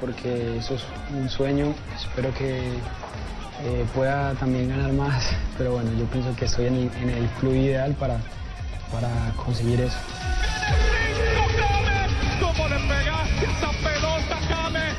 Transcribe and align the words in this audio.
Porque 0.00 0.58
eso 0.58 0.74
es 0.74 0.84
un 1.12 1.28
sueño. 1.28 1.74
Espero 1.96 2.32
que 2.34 2.58
eh, 3.64 3.86
pueda 3.94 4.34
también 4.34 4.68
ganar 4.68 4.92
más, 4.92 5.30
pero 5.58 5.72
bueno, 5.72 5.90
yo 5.98 6.04
pienso 6.06 6.34
que 6.36 6.44
estoy 6.44 6.66
en 6.66 6.74
el, 6.76 6.90
en 7.02 7.10
el 7.10 7.26
club 7.40 7.54
ideal 7.54 7.94
para, 7.94 8.18
para 8.92 9.08
conseguir 9.36 9.80
eso. 9.80 9.98
¿Cómo 12.40 12.68
le 12.68 12.76
pegaste 12.76 13.44
esa 13.44 13.70
pelota, 13.82 14.38
James? 14.48 14.94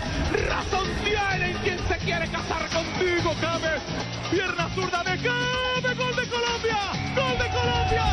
Razón 0.47 0.87
tiene 1.03 1.51
en 1.51 1.57
quien 1.59 1.79
se 1.87 1.97
quiere 1.97 2.27
casar 2.27 2.67
contigo, 2.69 3.33
James. 3.41 3.81
Pierna 4.29 4.69
zurda 4.75 5.03
de 5.03 5.17
James. 5.17 5.97
Gol 5.97 6.15
de 6.15 6.27
Colombia. 6.29 6.77
Gol 7.15 7.37
de 7.39 7.49
Colombia. 7.49 8.03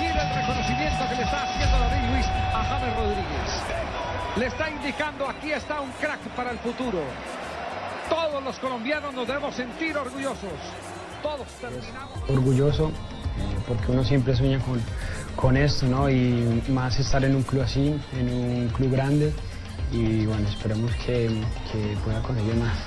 Mira 0.00 0.22
el 0.22 0.34
reconocimiento 0.34 1.08
que 1.08 1.14
le 1.16 1.22
está 1.22 1.42
haciendo 1.42 1.78
David 1.78 2.10
Luis 2.12 2.26
a 2.26 2.64
James 2.64 2.96
Rodríguez. 2.96 3.47
Le 4.38 4.46
está 4.46 4.70
indicando 4.70 5.28
aquí 5.28 5.50
está 5.50 5.80
un 5.80 5.90
crack 5.92 6.20
para 6.36 6.52
el 6.52 6.58
futuro. 6.58 7.00
Todos 8.08 8.42
los 8.42 8.56
colombianos 8.60 9.12
nos 9.12 9.26
debemos 9.26 9.54
sentir 9.54 9.96
orgullosos. 9.96 10.52
Todos 11.22 11.48
terminamos. 11.60 12.30
Orgulloso 12.30 12.92
porque 13.66 13.90
uno 13.92 14.04
siempre 14.04 14.36
sueña 14.36 14.60
con, 14.60 14.80
con 15.34 15.56
esto, 15.56 15.86
¿no? 15.86 16.08
Y 16.08 16.62
más 16.68 16.98
estar 17.00 17.24
en 17.24 17.34
un 17.34 17.42
club 17.42 17.62
así, 17.62 17.98
en 18.18 18.28
un 18.32 18.68
club 18.68 18.92
grande. 18.92 19.32
Y 19.92 20.26
bueno, 20.26 20.48
esperemos 20.48 20.94
que, 20.96 21.28
que 21.72 21.96
pueda 22.04 22.22
conseguir 22.22 22.54
más. 22.56 22.78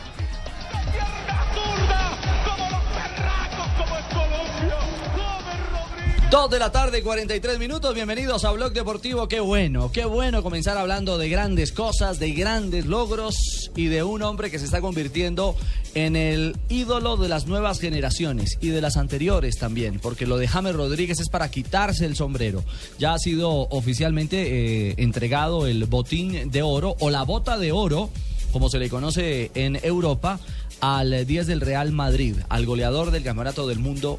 2 6.31 6.49
de 6.49 6.59
la 6.59 6.71
tarde, 6.71 7.03
43 7.03 7.59
minutos. 7.59 7.93
Bienvenidos 7.93 8.45
a 8.45 8.51
Blog 8.51 8.71
Deportivo. 8.71 9.27
Qué 9.27 9.41
bueno, 9.41 9.91
qué 9.91 10.05
bueno 10.05 10.41
comenzar 10.41 10.77
hablando 10.77 11.17
de 11.17 11.27
grandes 11.27 11.73
cosas, 11.73 12.19
de 12.19 12.31
grandes 12.31 12.85
logros 12.85 13.69
y 13.75 13.87
de 13.87 14.01
un 14.03 14.23
hombre 14.23 14.49
que 14.49 14.57
se 14.57 14.63
está 14.63 14.79
convirtiendo 14.79 15.57
en 15.93 16.15
el 16.15 16.55
ídolo 16.69 17.17
de 17.17 17.27
las 17.27 17.47
nuevas 17.47 17.81
generaciones 17.81 18.57
y 18.61 18.69
de 18.69 18.79
las 18.79 18.95
anteriores 18.95 19.57
también, 19.57 19.99
porque 19.99 20.25
lo 20.25 20.37
de 20.37 20.47
James 20.47 20.73
Rodríguez 20.73 21.19
es 21.19 21.27
para 21.27 21.51
quitarse 21.51 22.05
el 22.05 22.15
sombrero. 22.15 22.63
Ya 22.97 23.13
ha 23.13 23.19
sido 23.19 23.67
oficialmente 23.69 24.91
eh, 24.91 24.93
entregado 24.99 25.67
el 25.67 25.83
botín 25.83 26.49
de 26.49 26.61
oro 26.61 26.95
o 27.01 27.09
la 27.09 27.23
bota 27.23 27.57
de 27.57 27.73
oro, 27.73 28.09
como 28.53 28.69
se 28.69 28.79
le 28.79 28.89
conoce 28.89 29.51
en 29.53 29.77
Europa, 29.83 30.39
al 30.79 31.25
10 31.25 31.45
del 31.45 31.59
Real 31.59 31.91
Madrid, 31.91 32.37
al 32.47 32.65
goleador 32.65 33.11
del 33.11 33.23
Campeonato 33.23 33.67
del 33.67 33.79
Mundo 33.79 34.17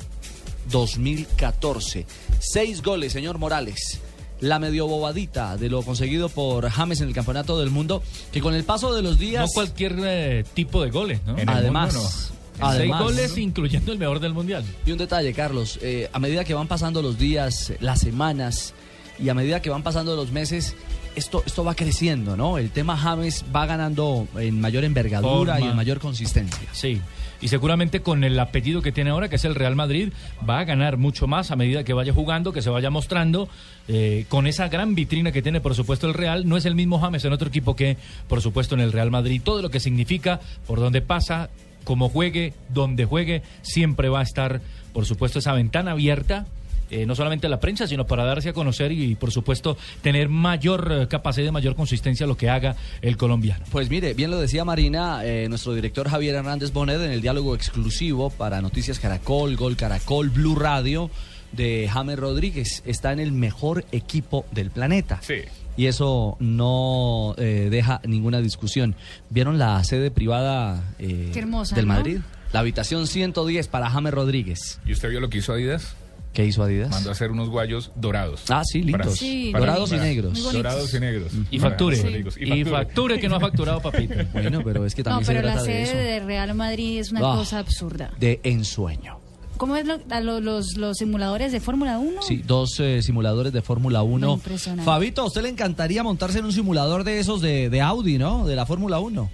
2014. 0.71 2.07
Seis 2.39 2.83
goles, 2.83 3.13
señor 3.13 3.39
Morales. 3.39 4.01
La 4.41 4.59
medio 4.59 4.89
bobadita 4.89 5.57
de 5.57 5.69
lo 5.69 5.83
conseguido 5.83 6.29
por 6.29 6.69
James 6.69 7.01
en 7.01 7.09
el 7.09 7.15
Campeonato 7.15 7.59
del 7.61 7.71
Mundo, 7.71 8.03
que 8.33 8.41
con 8.41 8.55
el 8.55 8.65
paso 8.65 8.93
de 8.95 9.03
los 9.03 9.19
días... 9.19 9.43
No 9.47 9.53
cualquier 9.53 9.97
eh, 10.05 10.45
tipo 10.55 10.83
de 10.83 10.91
goles, 10.91 11.21
¿no? 11.25 11.35
En 11.35 11.49
el 11.49 11.49
Además, 11.49 11.95
mundo, 11.95 12.11
no. 12.59 12.67
además, 12.67 12.99
Seis 12.99 13.17
goles 13.17 13.39
incluyendo 13.39 13.93
el 13.93 13.99
mejor 13.99 14.19
del 14.19 14.33
mundial. 14.33 14.65
Y 14.85 14.91
un 14.91 14.99
detalle, 14.99 15.33
Carlos, 15.33 15.79
eh, 15.81 16.11
a 16.13 16.19
medida 16.19 16.43
que 16.45 16.55
van 16.55 16.67
pasando 16.67 17.03
los 17.03 17.19
días, 17.19 17.73
las 17.79 18.01
semanas 18.01 18.75
y 19.21 19.29
a 19.29 19.35
medida 19.35 19.63
que 19.63 19.71
van 19.71 19.85
pasando 19.85 20.17
los 20.17 20.33
meses, 20.33 20.75
esto, 21.15 21.45
esto 21.47 21.63
va 21.63 21.77
creciendo, 21.77 22.37
¿no? 22.37 22.59
El 22.59 22.71
tema 22.71 22.97
James 22.97 23.45
va 23.55 23.67
ganando 23.67 24.27
en 24.37 24.61
mayor 24.61 24.83
envergadura 24.83 25.53
Forma. 25.55 25.67
y 25.67 25.71
en 25.71 25.77
mayor 25.77 26.01
consistencia. 26.01 26.69
Sí. 26.73 27.01
Y 27.43 27.49
seguramente 27.49 28.01
con 28.01 28.23
el 28.23 28.39
apellido 28.39 28.81
que 28.83 28.93
tiene 28.93 29.11
ahora, 29.11 29.29
que 29.29 29.37
es 29.37 29.45
el 29.45 29.57
Real 29.57 29.75
Madrid, 29.75 30.13
va 30.49 30.61
a 30.61 30.65
ganar 30.65 30.97
mucho 30.97 31.27
más 31.27 31.51
a 31.51 31.57
medida 31.57 31.83
que 31.83 31.93
vaya 31.93 32.13
jugando, 32.15 32.53
que 32.53 32.63
se 32.63 32.71
vaya 32.71 32.89
mostrando. 32.89 33.49
eh, 33.89 34.27
con 34.29 34.47
esa 34.47 34.69
gran 34.69 34.95
vitrina 34.95 35.33
que 35.33 35.43
tiene, 35.43 35.61
por 35.61 35.75
supuesto, 35.75 36.07
el 36.07 36.15
Real. 36.15 36.49
No 36.49 36.57
es 36.57 36.67
el 36.67 36.77
mismo 36.77 37.01
James 37.01 37.25
en 37.25 37.33
otro 37.33 37.49
equipo 37.49 37.75
que, 37.75 37.97
por 38.29 38.41
supuesto, 38.41 38.77
en 38.77 38.81
el 38.81 38.93
Real 38.93 39.11
Madrid. 39.11 39.43
Todo 39.43 39.61
lo 39.61 39.71
que 39.71 39.81
significa, 39.81 40.41
por 40.69 40.79
donde 40.79 41.03
pasa, 41.03 41.51
como 41.85 42.09
juegue, 42.09 42.55
donde 42.69 43.05
juegue, 43.05 43.43
siempre 43.63 44.09
va 44.09 44.21
a 44.21 44.23
estar, 44.23 44.61
por 44.93 45.05
supuesto, 45.05 45.41
esa 45.41 45.53
ventana 45.53 45.91
abierta. 45.91 46.47
Eh, 46.93 47.07
no 47.07 47.15
solamente 47.15 47.47
a 47.47 47.51
la 47.51 47.59
prensa, 47.61 47.87
sino 47.87 48.07
para 48.07 48.25
darse 48.25 48.51
a 48.51 48.53
conocer 48.53 48.93
y, 48.93 49.15
por 49.15 49.31
supuesto, 49.31 49.77
tener 50.03 50.29
mayor 50.29 50.93
eh, 50.93 51.09
capacidad, 51.09 51.51
mayor 51.51 51.75
consistencia 51.75 52.25
a 52.25 52.29
lo 52.29 52.37
que 52.37 52.51
haga 52.51 52.77
el 53.01 53.17
colombiano. 53.17 53.65
Pues 53.71 53.91
mire, 53.91 54.15
bien 54.15 54.31
lo 54.31 54.39
decía 54.39 54.65
Marina, 54.65 55.25
eh, 55.25 55.49
nuestro 55.49 55.75
director 55.75 56.09
Javier 56.09 56.35
Hernández 56.37 56.73
Bonet 56.73 57.01
en 57.01 57.11
el 57.11 57.21
diálogo 57.21 57.55
exclusivo 57.55 58.31
para 58.31 58.61
Noticias 58.61 58.99
Caracol, 58.99 59.57
Gol 59.57 59.77
Caracol, 59.77 60.31
Blue 60.31 60.55
Radio 60.55 61.11
de 61.53 61.89
James 61.93 62.19
Rodríguez. 62.19 62.83
Está 62.87 63.13
en 63.13 63.21
el 63.21 63.33
mejor 63.33 63.85
equipo 63.93 64.47
del 64.53 64.71
planeta. 64.71 65.21
Sí. 65.23 65.43
Y 65.77 65.87
eso 65.87 66.37
no 66.41 67.35
eh, 67.39 67.69
deja 67.71 68.01
ninguna 68.05 68.41
discusión. 68.41 68.95
¿Vieron 69.31 69.59
la 69.59 69.83
sede 69.85 70.11
privada 70.11 70.83
eh, 70.99 71.31
Qué 71.33 71.39
hermosa, 71.39 71.75
del 71.75 71.87
¿no? 71.87 71.95
Madrid? 71.95 72.19
La 72.53 72.61
habitación 72.61 73.07
110 73.07 73.69
para 73.69 73.89
James 73.89 74.13
Rodríguez. 74.13 74.81
¿Y 74.85 74.93
usted 74.93 75.09
vio 75.09 75.21
lo 75.21 75.31
que 75.31 75.39
hizo 75.39 75.55
Adidas? 75.55 75.97
¿Qué 76.33 76.47
hizo 76.47 76.63
Adidas? 76.63 76.89
Mandó 76.91 77.11
a 77.11 77.13
hacer 77.13 77.31
unos 77.31 77.51
guayos 77.51 77.93
dorados. 77.95 78.45
Ah, 78.49 78.63
sí, 78.65 78.81
lindos. 78.83 79.01
Para- 79.07 79.17
Sí, 79.17 79.51
para- 79.53 79.67
Dorados 79.67 79.93
y 79.93 79.97
negros. 79.97 80.53
Dorados 80.53 80.95
y 80.95 81.01
negros. 81.01 81.33
Y 81.51 81.59
facture. 81.59 82.25
Y 82.41 82.65
facture 82.65 83.21
que 83.21 83.29
no 83.29 83.37
ha 83.37 83.41
facturado, 83.41 83.81
papito. 83.83 84.15
Bueno, 84.33 84.63
pero 84.65 84.87
es 84.87 84.95
que 84.95 85.03
No, 85.03 85.11
también 85.11 85.27
se 85.27 85.33
pero 85.35 85.47
la 85.47 85.53
trata 85.55 85.67
de 85.69 85.87
sede 85.87 86.01
eso. 86.03 86.23
de 86.23 86.27
Real 86.27 86.55
Madrid 86.55 86.99
es 87.01 87.11
una 87.13 87.21
Ah. 87.21 87.37
cosa 87.37 87.59
absurda. 87.59 88.13
De 88.19 88.41
ensueño. 88.45 89.19
¿Cómo 89.59 89.77
es 89.77 89.87
lo- 89.87 90.01
a 90.11 90.21
lo- 90.21 90.41
los, 90.41 90.77
los 90.79 90.97
simuladores 90.97 91.53
de 91.53 91.61
Fórmula 91.61 91.99
1? 91.99 92.23
Sí, 92.23 92.43
dos 92.45 92.81
eh, 92.81 93.03
simuladores 93.03 93.53
de 93.53 93.61
Fórmula 93.61 94.03
1. 94.03 94.33
Impresionante. 94.33 94.85
Fabito, 94.85 95.21
a 95.21 95.27
usted 95.27 95.43
le 95.43 95.51
encantaría 95.51 96.03
montarse 96.03 96.39
en 96.39 96.47
un 96.47 96.53
simulador 96.53 97.05
de 97.05 97.19
esos 97.21 97.43
de, 97.43 97.69
de 97.69 97.81
Audi, 97.83 98.17
¿no? 98.19 98.47
De 98.47 98.57
la 98.57 98.65
Fórmula 98.65 98.99
1. 99.01 99.31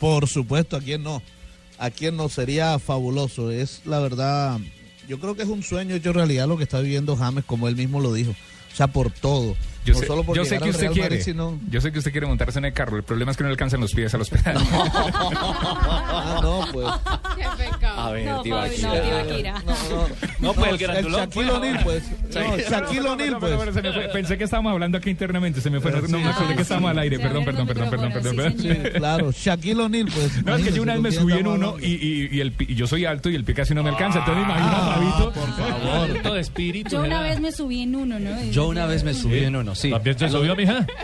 Por 0.00 0.26
supuesto, 0.28 0.76
a 0.76 0.80
quién 0.80 1.02
no. 1.02 1.22
A 1.78 1.90
quién 1.90 2.16
no 2.16 2.28
sería 2.28 2.78
fabuloso. 2.78 3.50
Es 3.50 3.82
la 3.84 3.98
verdad. 4.00 4.58
Yo 5.08 5.18
creo 5.18 5.34
que 5.34 5.42
es 5.42 5.48
un 5.48 5.62
sueño 5.62 5.94
hecho 5.94 6.12
realidad 6.12 6.46
lo 6.46 6.56
que 6.56 6.64
está 6.64 6.80
viviendo 6.80 7.16
James, 7.16 7.44
como 7.44 7.68
él 7.68 7.76
mismo 7.76 8.00
lo 8.00 8.12
dijo. 8.12 8.30
O 8.30 8.76
sea, 8.76 8.86
por 8.88 9.10
todo. 9.10 9.56
Yo 9.84 9.94
no 9.94 10.00
sé, 10.00 10.06
solo 10.06 10.22
por 10.24 10.36
yo 10.36 10.44
sé 10.44 10.50
llegar 10.50 10.64
que 10.64 10.70
usted 10.70 10.90
quiere. 10.92 11.08
Madrid, 11.10 11.22
sino- 11.24 11.58
Yo 11.70 11.80
sé 11.80 11.92
que 11.92 11.98
usted 11.98 12.12
quiere 12.12 12.26
montarse 12.26 12.58
en 12.58 12.64
el 12.66 12.72
carro. 12.72 12.96
El 12.96 13.02
problema 13.02 13.30
es 13.32 13.36
que 13.36 13.42
no 13.42 13.48
le 13.48 13.52
alcanzan 13.54 13.80
los 13.80 13.92
pies 13.92 14.14
a 14.14 14.18
los 14.18 14.30
pedales. 14.30 14.62
Ah, 14.72 16.38
no, 16.42 16.64
pues. 16.72 16.88
Qué 17.36 17.64
pecado. 17.64 18.00
A 18.00 18.10
ver, 18.12 18.26
no, 18.26 18.42
Tibaquira. 18.42 18.88
No, 18.88 19.02
Tibaquira. 19.02 19.52
No, 19.64 19.72
no, 19.72 20.08
No, 20.38 20.52
pues 20.54 20.66
el 20.68 20.72
el 20.74 20.78
grandulón. 20.78 21.20
Shaquille 21.20 21.50
O'Neal, 21.50 21.80
pues. 21.84 22.02
No, 22.34 22.56
Shaquille 22.58 23.08
O'Neal, 23.08 23.36
pues. 23.38 23.54
Fue. 23.72 24.08
Pensé 24.12 24.38
que 24.38 24.44
estábamos 24.44 24.72
hablando 24.72 24.98
aquí 24.98 25.10
internamente. 25.10 25.60
Se 25.60 25.70
me 25.70 25.80
fue. 25.80 25.90
No, 25.92 26.00
no 26.02 26.18
me 26.18 26.28
acordé 26.28 26.52
Ah, 26.52 26.56
que 26.56 26.62
estábamos 26.62 26.88
sí. 26.90 26.92
al 26.92 26.98
aire. 27.02 27.18
Perdón, 27.18 27.44
perdón, 27.44 27.66
perdón, 27.66 27.90
perdón, 27.90 28.12
perdón, 28.12 28.54
sí. 28.58 28.68
Claro, 28.94 29.32
Shaquille 29.32 29.80
O'Neal, 29.82 30.06
pues. 30.14 30.44
No, 30.44 30.56
es 30.56 30.64
que 30.64 30.72
yo 30.72 30.82
una 30.82 30.92
vez 30.94 31.02
me 31.02 31.12
subí 31.12 31.32
¿con 31.32 31.40
en 31.40 31.46
uno 31.48 31.76
y, 31.80 32.74
yo 32.74 32.86
soy 32.86 33.04
alto 33.04 33.28
y 33.30 33.34
el 33.34 33.44
pie 33.44 33.54
casi 33.54 33.74
no 33.74 33.82
me 33.82 33.90
alcanza. 33.90 34.20
Entonces 34.20 34.44
imagino 34.44 34.68
a 34.68 34.94
Fabito. 34.94 35.32
por 35.32 35.48
favor. 35.56 36.18
Todo 36.22 36.36
espíritu. 36.36 36.90
Yo 36.90 37.02
una 37.02 37.20
vez 37.22 37.40
me 37.40 37.52
subí 37.52 37.82
en 37.82 37.96
uno, 37.96 38.18
¿no? 38.18 38.42
Yo 38.50 38.68
una 38.68 38.86
vez 38.86 39.04
me 39.04 39.14
subí 39.14 39.38
en 39.44 39.56
uno, 39.56 39.71
sí. 39.74 39.90
¿También 39.90 40.18
se 40.18 40.28
subió, 40.28 40.54
mija? 40.56 40.86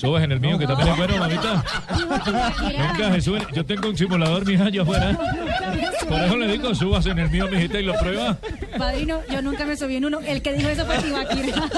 Subes 0.00 0.24
en 0.24 0.32
el 0.32 0.40
mío, 0.40 0.58
que 0.58 0.66
también 0.66 0.88
es 0.88 0.96
bueno, 0.96 1.16
mamita. 1.18 1.64
Venga, 2.96 3.12
se 3.14 3.20
sube. 3.20 3.46
Yo 3.54 3.64
tengo 3.64 3.88
un 3.88 3.96
simulador, 3.96 4.46
mija, 4.46 4.64
allá 4.64 4.82
afuera. 4.82 5.18
Por 6.08 6.20
eso 6.20 6.36
le 6.36 6.48
digo, 6.52 6.74
subas 6.74 7.06
en 7.06 7.18
el 7.18 7.30
mío, 7.30 7.46
mijita, 7.50 7.78
y 7.80 7.84
lo 7.84 7.94
prueba. 7.98 8.36
Padrino, 8.78 9.20
yo 9.30 9.42
nunca 9.42 9.64
me 9.64 9.76
subí 9.76 9.96
en 9.96 10.06
uno. 10.06 10.20
El 10.20 10.42
que 10.42 10.52
dijo 10.54 10.68
eso 10.68 10.84
fue 10.86 10.98
Tibaquira. 10.98 11.68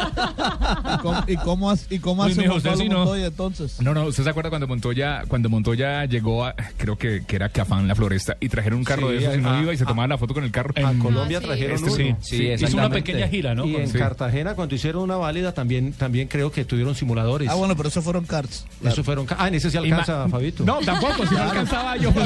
¿Y 0.95 0.99
cómo, 0.99 1.25
y 1.27 1.37
cómo, 1.37 1.71
hace- 1.71 1.95
y 1.95 1.99
cómo 1.99 2.25
hace 2.25 2.43
Pablo 2.43 2.77
sí 2.77 2.89
no. 2.89 2.99
Montoya 2.99 3.27
entonces? 3.27 3.81
No, 3.81 3.93
no, 3.95 4.05
¿usted 4.05 4.25
se 4.25 4.31
acuerda 4.31 4.51
cuando 4.51 4.69
Montoya, 4.69 5.23
cuando 5.29 5.49
Montoya 5.49 6.05
llegó 6.05 6.45
a, 6.45 6.55
creo 6.77 6.97
que, 6.97 7.25
que 7.27 7.37
era 7.37 7.49
Cafán, 7.49 7.89
la 7.89 7.95
floresta, 7.95 8.37
y 8.41 8.49
trajeron 8.49 8.79
un 8.81 8.85
carro 8.85 9.09
Sí, 9.09 9.15
de 9.15 9.19
esos 9.21 9.35
y 9.35 9.39
uno 9.39 9.51
a- 9.51 9.63
iba 9.63 9.73
y 9.75 9.77
se 9.77 9.85
tomaba 9.85 10.07
la 10.09 10.19
foto 10.19 10.35
con 10.35 10.45
el 10.45 10.51
carro? 10.51 10.73
A 10.77 10.93
Colombia 10.95 11.41
trajeron 11.41 11.77
Este 11.77 11.91
sí, 11.91 12.03
uno. 12.09 12.17
sí, 12.21 12.37
Sí, 12.37 12.37
hizo 12.37 12.47
una 12.47 12.55
exactamente. 12.55 13.03
pequeña 13.03 13.29
gira, 13.29 13.55
¿no? 13.55 13.65
Y 13.67 13.77
en 13.77 13.89
Sí. 13.89 13.99
Cartagena, 13.99 14.55
cuando 14.55 14.75
hicieron 14.75 15.03
una 15.03 15.17
válida, 15.17 15.53
también, 15.53 15.93
también 15.93 16.29
creo 16.29 16.51
que 16.53 16.65
tuvieron 16.65 16.95
simuladores. 16.95 17.49
Ah, 17.51 17.55
bueno, 17.55 17.77
pero 17.77 17.89
eso 17.89 18.01
fueron 18.13 18.27
carts. 18.27 18.67
Eso 18.85 19.03
fueron. 19.03 19.27
Ah, 19.39 19.49
en 19.49 19.55
ese 19.55 19.71
sí 19.71 19.79
alcanza, 19.79 20.29
Fabito. 20.29 20.65
No, 20.65 20.81
tampoco, 20.81 21.27
si 21.27 21.35
no 21.35 21.43
alcanzaba 21.43 21.97
yo. 21.97 22.13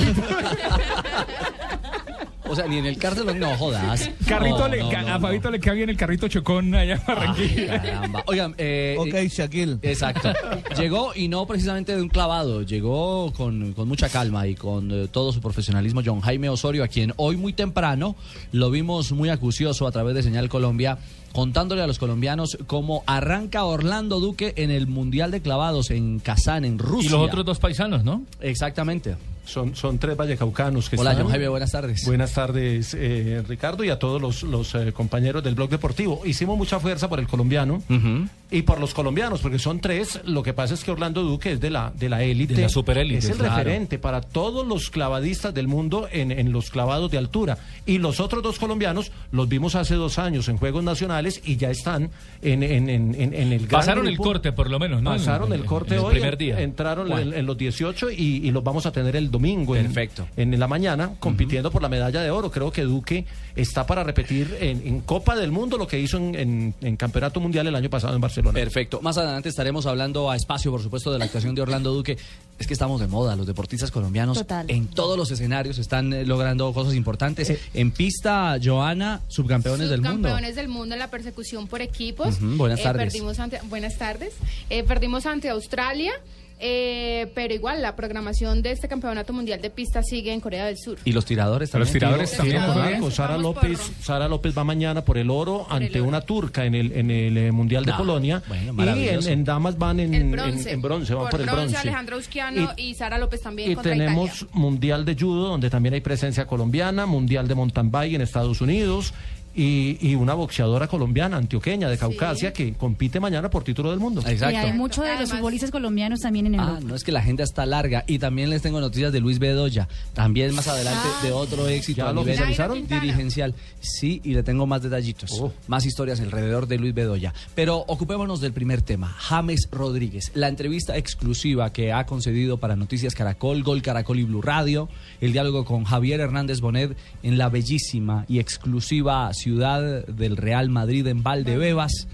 O 2.48 2.54
sea, 2.56 2.66
ni 2.66 2.78
en 2.78 2.86
el 2.86 2.98
cárcel, 2.98 3.38
no 3.38 3.56
jodas. 3.56 4.10
Carrito 4.26 4.58
No, 4.58 4.68
le, 4.68 4.78
no, 4.78 4.90
a 4.90 5.02
no. 5.02 5.20
Fabito 5.20 5.50
le 5.50 5.60
cae 5.60 5.74
bien 5.74 5.90
el 5.90 5.96
carrito 5.96 6.28
chocón 6.28 6.74
allá 6.74 6.94
en 6.94 7.00
Barranquilla. 7.06 7.82
Caramba. 7.82 8.22
Oigan, 8.26 8.54
eh, 8.58 8.96
Ok, 8.98 9.14
Shaquille. 9.28 9.78
Exacto. 9.82 10.32
Llegó 10.76 11.12
y 11.14 11.28
no 11.28 11.46
precisamente 11.46 11.94
de 11.96 12.02
un 12.02 12.08
clavado, 12.08 12.62
llegó 12.62 13.32
con, 13.32 13.72
con 13.72 13.88
mucha 13.88 14.08
calma 14.08 14.46
y 14.46 14.54
con 14.54 14.90
eh, 14.90 15.08
todo 15.10 15.32
su 15.32 15.40
profesionalismo 15.40 16.02
John 16.04 16.20
Jaime 16.20 16.48
Osorio, 16.48 16.84
a 16.84 16.88
quien 16.88 17.12
hoy 17.16 17.36
muy 17.36 17.52
temprano 17.52 18.16
lo 18.52 18.70
vimos 18.70 19.12
muy 19.12 19.28
acucioso 19.28 19.86
a 19.86 19.92
través 19.92 20.14
de 20.14 20.22
Señal 20.22 20.48
Colombia, 20.48 20.98
contándole 21.32 21.82
a 21.82 21.86
los 21.86 21.98
colombianos 21.98 22.58
cómo 22.66 23.02
arranca 23.06 23.64
Orlando 23.64 24.20
Duque 24.20 24.54
en 24.56 24.70
el 24.70 24.86
Mundial 24.86 25.30
de 25.30 25.40
Clavados 25.40 25.90
en 25.90 26.18
Kazán, 26.18 26.64
en 26.64 26.78
Rusia. 26.78 27.08
Y 27.08 27.12
los 27.12 27.20
otros 27.20 27.44
dos 27.44 27.58
paisanos, 27.58 28.04
¿no? 28.04 28.22
Exactamente. 28.40 29.16
Son, 29.46 29.74
son 29.76 29.98
tres 29.98 30.16
vallecaucanos 30.16 30.90
que 30.90 30.96
Hola, 30.96 31.12
están. 31.12 31.24
John 31.24 31.32
Jaime, 31.32 31.48
buenas 31.48 31.70
tardes. 31.72 32.04
Buenas 32.04 32.34
tardes, 32.34 32.94
eh, 32.98 33.42
Ricardo, 33.46 33.84
y 33.84 33.90
a 33.90 33.98
todos 33.98 34.20
los, 34.20 34.42
los, 34.42 34.74
eh, 34.74 34.92
compañeros 34.92 35.42
del 35.42 35.54
blog 35.54 35.70
deportivo. 35.70 36.20
Hicimos 36.24 36.58
mucha 36.58 36.80
fuerza 36.80 37.08
por 37.08 37.20
el 37.20 37.28
colombiano 37.28 37.82
Ujú. 37.88 38.28
Y 38.50 38.62
por 38.62 38.78
los 38.80 38.94
colombianos, 38.94 39.40
porque 39.40 39.58
son 39.58 39.80
tres. 39.80 40.20
Lo 40.24 40.42
que 40.42 40.52
pasa 40.52 40.74
es 40.74 40.84
que 40.84 40.90
Orlando 40.90 41.22
Duque 41.22 41.52
es 41.52 41.60
de 41.60 41.70
la 41.70 41.92
de 41.96 42.08
la 42.08 42.22
élite. 42.22 42.54
De 42.54 42.62
la 42.62 42.68
superélite, 42.68 43.18
Es 43.18 43.30
el 43.30 43.36
claro. 43.38 43.56
referente 43.56 43.98
para 43.98 44.20
todos 44.20 44.66
los 44.66 44.90
clavadistas 44.90 45.52
del 45.52 45.66
mundo 45.68 46.08
en, 46.12 46.30
en 46.30 46.52
los 46.52 46.70
clavados 46.70 47.10
de 47.10 47.18
altura. 47.18 47.58
Y 47.86 47.98
los 47.98 48.20
otros 48.20 48.42
dos 48.42 48.58
colombianos 48.58 49.10
los 49.32 49.48
vimos 49.48 49.74
hace 49.74 49.94
dos 49.94 50.18
años 50.18 50.48
en 50.48 50.58
Juegos 50.58 50.84
Nacionales 50.84 51.40
y 51.44 51.56
ya 51.56 51.70
están 51.70 52.10
en, 52.42 52.62
en, 52.62 52.88
en, 52.88 53.34
el 53.34 53.66
gran 53.66 53.80
Pasaron 53.80 54.06
el 54.06 54.16
corte, 54.16 54.52
por 54.52 54.70
lo 54.70 54.78
menos, 54.78 55.02
¿no? 55.02 55.10
Pasaron 55.10 55.52
el 55.52 55.64
corte 55.64 55.94
el 55.96 56.00
hoy. 56.00 56.12
primer 56.12 56.36
día. 56.36 56.60
Entraron 56.60 57.08
Bueno. 57.08 57.34
en, 57.34 57.46
los 57.46 57.56
18 57.58 58.10
y, 58.12 58.14
y 58.46 58.50
los 58.52 58.62
vamos 58.62 58.86
a 58.86 58.92
tener 58.92 59.16
el 59.16 59.30
domingo. 59.30 59.74
Perfecto. 59.74 60.28
En, 60.36 60.56
la 60.58 60.68
mañana, 60.68 61.12
compitiendo 61.18 61.70
por 61.70 61.82
la 61.82 61.88
medalla 61.88 62.20
de 62.22 62.30
oro. 62.30 62.50
Creo 62.50 62.70
que 62.70 62.82
Duque 62.82 63.26
está 63.56 63.86
para 63.86 64.04
repetir 64.04 64.56
en, 64.60 64.86
en 64.86 65.00
Copa 65.00 65.34
del 65.34 65.50
Mundo 65.50 65.78
lo 65.78 65.86
que 65.86 65.98
hizo 65.98 66.16
en, 66.18 66.34
en- 66.34 66.74
en 66.80 66.96
Campeonato 66.96 67.40
Mundial 67.40 67.66
el 67.66 67.74
año 67.74 67.90
pasado 67.90 68.14
en 68.14 68.20
Barcelona. 68.20 68.52
Perfecto. 68.54 69.00
Más 69.02 69.16
adelante 69.18 69.48
estaremos 69.48 69.86
hablando 69.86 70.30
a 70.30 70.36
espacio, 70.36 70.70
por 70.70 70.82
supuesto, 70.82 71.12
de 71.12 71.18
la 71.18 71.24
actuación 71.24 71.54
de 71.54 71.62
Orlando 71.62 71.92
Duque. 71.92 72.16
Es 72.58 72.66
que 72.66 72.72
estamos 72.72 73.00
de 73.00 73.06
moda, 73.06 73.36
los 73.36 73.46
deportistas 73.46 73.90
colombianos 73.90 74.38
Total. 74.38 74.64
en 74.70 74.86
todos 74.86 75.18
los 75.18 75.30
escenarios 75.30 75.78
están 75.78 76.12
eh, 76.12 76.24
logrando 76.24 76.72
cosas 76.72 76.94
importantes. 76.94 77.52
en 77.74 77.90
pista, 77.90 78.56
Joana, 78.62 79.20
subcampeones 79.28 79.90
del 79.90 80.00
mundo. 80.00 80.28
Subcampeones 80.28 80.56
del 80.56 80.68
mundo 80.68 80.94
en 80.94 80.98
la 80.98 81.10
persecución 81.10 81.66
por 81.66 81.80
equipos. 81.82 82.36
Ujú, 82.36 82.56
buenas 82.56 82.80
Eh, 82.80 82.82
tardes. 82.82 83.04
perdimos 83.12 83.38
ante- 83.40 83.60
buenas 83.68 83.96
tardes. 83.96 84.34
Eh, 84.70 84.82
perdimos 84.84 85.26
ante 85.26 85.48
Australia, 85.50 86.12
eh, 86.58 87.30
pero 87.34 87.52
igual 87.54 87.82
la 87.82 87.94
programación 87.96 88.62
de 88.62 88.72
este 88.72 88.88
campeonato 88.88 89.32
mundial 89.32 89.60
de 89.60 89.68
pista 89.70 90.02
sigue 90.02 90.32
en 90.32 90.40
Corea 90.40 90.64
del 90.66 90.78
Sur. 90.78 90.98
Y 91.04 91.12
los 91.12 91.24
tiradores 91.26 91.70
también. 91.70 91.86
Los 91.86 91.92
tiradores 91.92 92.30
Sí, 92.30 92.36
también. 92.38 92.62
tiradores. 92.62 93.14
Sara 93.14 93.36
López. 93.38 93.92
Sara 94.02 94.28
López 94.28 94.56
va 94.56 94.64
mañana 94.64 95.04
por 95.04 95.18
el 95.18 95.30
oro 95.30 95.66
ante 95.68 96.00
oro. 96.00 96.08
una 96.08 96.20
turca 96.22 96.64
en 96.64 96.74
el, 96.74 96.92
en 96.92 97.10
el 97.10 97.36
eh, 97.36 97.52
Mundial 97.52 97.84
de 97.84 97.92
No, 97.92 97.98
Polonia. 97.98 98.42
bueno, 98.46 98.96
y 98.96 99.08
en, 99.08 99.44
damas 99.44 99.76
van 99.76 100.00
en, 100.00 100.14
El 100.14 100.30
bronce. 100.30 100.70
en 100.72 100.80
bronce, 100.82 101.14
van 101.14 101.28
por, 101.28 101.40
el 101.40 101.46
bronce. 101.46 101.76
Alejandro 101.76 102.16
Usquiano 102.16 102.72
y, 102.76 102.94
Sara 102.94 103.18
López 103.18 103.42
también 103.42 103.70
Y 103.70 103.74
contra 103.74 103.92
tenemos 103.92 104.36
Italia. 104.36 104.48
Mundial 104.54 105.04
de 105.04 105.14
Judo, 105.14 105.48
donde 105.48 105.68
también 105.68 105.94
hay 105.94 106.00
presencia 106.00 106.46
colombiana, 106.46 107.04
Mundial 107.06 107.48
de 107.48 107.54
Mountain 107.54 107.90
Bike 107.90 108.14
en 108.14 108.20
Estados 108.22 108.60
Unidos 108.60 109.12
y, 109.56 109.96
y 110.00 110.14
una 110.14 110.34
boxeadora 110.34 110.86
colombiana, 110.86 111.36
antioqueña, 111.38 111.88
de 111.88 111.96
Caucasia, 111.98 112.52
que 112.52 112.74
compite 112.74 113.18
mañana 113.18 113.48
por 113.50 113.64
título 113.64 113.90
del 113.90 113.98
mundo. 113.98 114.20
Y 114.22 114.26
hay 114.28 114.34
Exacto. 114.34 114.74
muchos 114.74 115.04
de 115.04 115.16
los 115.18 115.30
futbolistas 115.32 115.70
colombianos 115.70 116.20
también 116.20 116.46
en 116.46 116.54
el 116.54 116.60
Ah, 116.60 116.72
grupo. 116.72 116.88
no 116.88 116.94
es 116.94 117.02
que 117.04 117.10
la 117.12 117.20
agenda 117.20 117.42
está 117.42 117.64
larga. 117.64 118.04
Y 118.06 118.18
también 118.18 118.50
les 118.50 118.60
tengo 118.62 118.78
noticias 118.80 119.12
de 119.12 119.20
Luis 119.20 119.38
Bedoya. 119.38 119.88
También 120.12 120.54
más 120.54 120.68
adelante 120.68 121.08
de 121.22 121.32
otro 121.32 121.66
éxito 121.68 121.96
¿Ya 121.98 122.10
a 122.10 122.12
lo 122.12 122.20
nivel 122.20 122.34
oficializaron? 122.34 122.86
Dirigencial. 122.86 123.54
Sí, 123.80 124.20
y 124.24 124.34
le 124.34 124.42
tengo 124.42 124.66
más 124.66 124.82
detallitos. 124.82 125.30
Oh. 125.40 125.52
Más 125.68 125.86
historias 125.86 126.20
alrededor 126.20 126.66
de 126.66 126.76
Luis 126.78 126.92
Bedoya. 126.92 127.32
Pero 127.54 127.78
ocupémonos 127.88 128.42
del 128.42 128.52
primer 128.52 128.82
tema. 128.82 129.08
James 129.18 129.68
Rodríguez. 129.72 130.32
La 130.34 130.48
entrevista 130.48 130.96
exclusiva 130.98 131.72
que 131.72 131.92
ha 131.94 132.04
concedido 132.04 132.58
para 132.58 132.76
Noticias 132.76 133.14
Caracol, 133.14 133.62
Gol 133.62 133.80
Caracol 133.80 134.18
y 134.18 134.24
Blue 134.24 134.42
Radio. 134.42 134.90
El 135.22 135.32
diálogo 135.32 135.64
con 135.64 135.84
Javier 135.84 136.20
Hernández 136.20 136.60
Bonet 136.60 136.94
en 137.22 137.38
la 137.38 137.48
bellísima 137.48 138.26
y 138.28 138.38
exclusiva 138.38 139.32
ciudad 139.32 139.45
del 139.54 140.36
Real 140.36 140.70
Madrid 140.70 141.06
en 141.06 141.22
Valdebebas. 141.22 142.08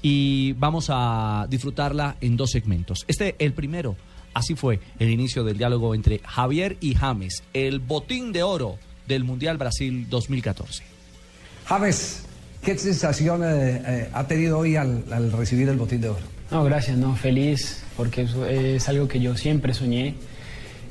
Y 0.00 0.52
vamos 0.54 0.86
a 0.90 1.46
disfrutarla 1.50 2.16
en 2.20 2.36
dos 2.36 2.50
segmentos. 2.50 3.04
Este, 3.08 3.34
el 3.38 3.52
primero. 3.52 3.96
Así 4.34 4.54
fue 4.54 4.78
el 4.98 5.10
inicio 5.10 5.42
del 5.42 5.58
diálogo 5.58 5.94
entre 5.94 6.20
Javier 6.20 6.76
y 6.80 6.94
James, 6.94 7.42
el 7.54 7.80
botín 7.80 8.30
de 8.32 8.42
oro 8.42 8.78
del 9.08 9.24
Mundial 9.24 9.56
Brasil 9.56 10.06
2014. 10.08 10.84
James, 11.66 12.22
¿qué 12.62 12.78
sensación 12.78 13.42
eh, 13.42 13.82
eh, 13.84 14.10
ha 14.12 14.26
tenido 14.28 14.58
hoy 14.58 14.76
al, 14.76 15.04
al 15.10 15.32
recibir 15.32 15.68
el 15.68 15.76
botín 15.76 16.00
de 16.02 16.10
oro? 16.10 16.20
No, 16.50 16.62
gracias, 16.62 16.96
no, 16.96 17.16
feliz, 17.16 17.82
porque 17.96 18.22
eso 18.22 18.46
es 18.46 18.88
algo 18.88 19.08
que 19.08 19.18
yo 19.18 19.36
siempre 19.36 19.74
soñé, 19.74 20.14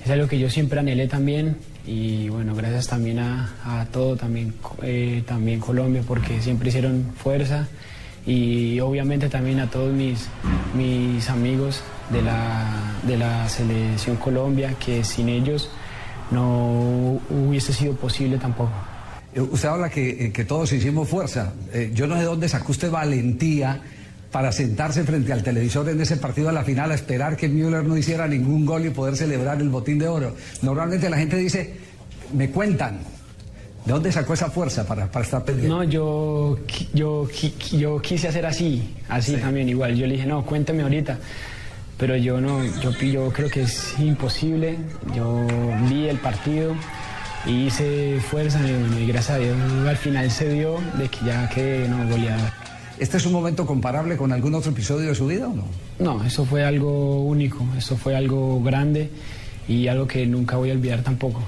es 0.04 0.12
algo 0.12 0.28
que 0.28 0.40
yo 0.40 0.50
siempre 0.50 0.80
anhelé 0.80 1.08
también 1.08 1.58
y 1.88 2.28
bueno, 2.30 2.54
gracias 2.54 2.88
también 2.88 3.19
a, 3.19 3.50
a 3.63 3.86
todo, 3.86 4.18
también, 4.18 4.54
eh, 4.84 5.24
también 5.25 5.60
Colombia, 5.62 6.04
porque 6.06 6.42
siempre 6.42 6.68
hicieron 6.69 7.13
fuerza 7.16 7.68
y 8.25 8.80
obviamente 8.81 9.30
también 9.30 9.62
a 9.62 9.69
todos 9.69 9.94
mis, 9.94 10.28
mis 10.75 11.30
amigos 11.30 11.81
de 12.12 12.22
la, 12.22 12.94
de 13.04 13.18
la 13.18 13.48
selección 13.48 14.18
Colombia, 14.18 14.75
que 14.84 15.04
sin 15.06 15.30
ellos 15.30 15.69
no 16.30 17.22
hubiese 17.30 17.72
sido 17.72 17.94
posible 17.95 18.38
tampoco. 18.38 18.74
Eh, 19.34 19.39
Usted 19.42 19.69
habla 19.69 19.89
que, 19.89 20.25
eh, 20.25 20.31
que 20.34 20.44
todos 20.44 20.72
hicimos 20.74 21.07
fuerza. 21.07 21.54
Eh, 21.72 21.92
yo 21.94 22.06
no 22.06 22.16
sé 22.16 22.22
de 22.22 22.25
dónde 22.28 22.50
sacó 22.50 22.74
usted 22.74 22.92
valentía 22.92 23.81
para 24.31 24.51
sentarse 24.51 25.03
frente 25.03 25.31
al 25.31 25.43
televisor 25.43 25.88
en 25.89 26.01
ese 26.01 26.17
partido 26.17 26.48
de 26.48 26.53
la 26.53 26.63
final 26.63 26.91
a 26.91 26.96
esperar 26.96 27.38
que 27.38 27.48
Müller 27.48 27.84
no 27.84 27.98
hiciera 27.98 28.27
ningún 28.27 28.65
gol 28.65 28.86
y 28.86 28.89
poder 28.89 29.15
celebrar 29.15 29.62
el 29.62 29.69
botín 29.69 30.00
de 30.00 30.07
oro. 30.07 30.36
Normalmente 30.62 31.10
la 31.10 31.17
gente 31.17 31.38
dice, 31.38 31.75
me 32.34 32.50
cuentan. 32.50 33.00
¿De 33.86 33.93
dónde 33.93 34.12
sacó 34.12 34.34
esa 34.34 34.50
fuerza 34.50 34.86
para, 34.86 35.10
para 35.10 35.24
estar 35.24 35.46
pendiente? 35.46 35.69
No, 35.69 35.81
yo, 35.81 36.60
yo, 36.93 37.25
yo 37.72 38.01
quise 38.01 38.27
hacer 38.27 38.46
así, 38.46 38.96
así 39.07 39.38
también 39.38 39.69
igual. 39.69 39.96
Yo 39.96 40.05
le 40.07 40.15
dije, 40.15 40.27
no, 40.27 40.46
cuéntame 40.46 40.84
ahorita. 40.84 41.17
Pero 41.98 42.17
yo 42.17 42.41
no, 42.41 42.65
yo, 42.81 42.91
yo 42.91 43.31
creo 43.31 43.50
que 43.50 43.62
es 43.62 43.98
imposible. 43.98 44.77
Yo 45.15 45.48
vi 45.89 46.10
el 46.10 46.17
partido 46.17 46.75
y 47.46 47.67
hice 47.67 48.19
fuerza 48.19 48.60
y, 48.60 48.74
bueno, 48.74 49.00
y 49.00 49.07
gracias 49.07 49.38
a 49.38 49.39
Dios 49.39 49.55
al 49.88 49.98
final 49.98 50.29
se 50.31 50.50
dio 50.50 50.79
de 50.98 51.07
que 51.07 51.25
ya 51.25 51.48
quedé 51.48 51.88
no, 51.88 52.05
goleador. 52.10 52.66
¿Este 53.00 53.18
es 53.18 53.25
un 53.25 53.34
momento 53.34 53.66
comparable 53.66 54.18
con 54.18 54.32
algún 54.32 54.56
otro 54.56 54.72
episodio 54.72 55.10
de 55.10 55.16
su 55.16 55.27
vida 55.27 55.48
o 55.48 55.54
no? 55.54 55.66
No, 56.00 56.24
eso 56.24 56.46
fue 56.46 56.63
algo 56.66 57.24
único, 57.24 57.63
eso 57.77 57.96
fue 57.96 58.16
algo 58.16 58.62
grande 58.63 59.10
y 59.68 59.88
algo 59.88 60.08
que 60.08 60.25
nunca 60.25 60.58
voy 60.58 60.72
a 60.72 60.74
olvidar 60.74 61.04
tampoco. 61.04 61.42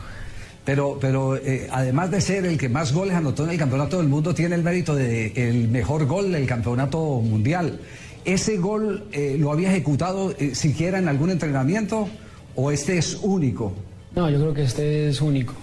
Pero, 0.66 1.00
pero 1.02 1.36
eh, 1.38 1.68
además 1.72 2.12
de 2.12 2.22
ser 2.22 2.46
el 2.46 2.58
que 2.58 2.70
más 2.70 2.94
goles 2.94 3.16
anotó 3.16 3.46
en 3.46 3.50
el 3.52 3.58
campeonato 3.58 3.98
del 3.98 4.08
mundo, 4.08 4.36
tiene 4.36 4.54
el 4.56 4.62
mérito 4.64 4.94
de 4.94 5.32
el 5.36 5.68
mejor 5.70 6.06
gol 6.06 6.32
del 6.32 6.46
campeonato 6.46 7.00
mundial. 7.22 7.80
¿Ese 8.26 8.58
gol 8.58 9.06
eh, 9.12 9.38
lo 9.40 9.52
había 9.52 9.72
ejecutado 9.72 10.36
eh, 10.38 10.54
siquiera 10.54 11.00
en 11.00 11.08
algún 11.08 11.32
entrenamiento 11.32 12.08
o 12.56 12.70
este 12.70 13.00
es 13.00 13.18
único? 13.24 13.74
No, 14.16 14.30
yo 14.30 14.40
creo 14.40 14.54
que 14.54 14.64
este 14.64 15.10
es 15.10 15.22
único. 15.22 15.54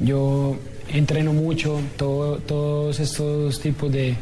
Yo 0.00 0.56
entreno 0.92 1.32
mucho 1.32 1.78
todo- 1.96 2.38
todos 2.38 2.98
estos 2.98 3.60
tipos 3.60 3.92
de, 3.92 4.16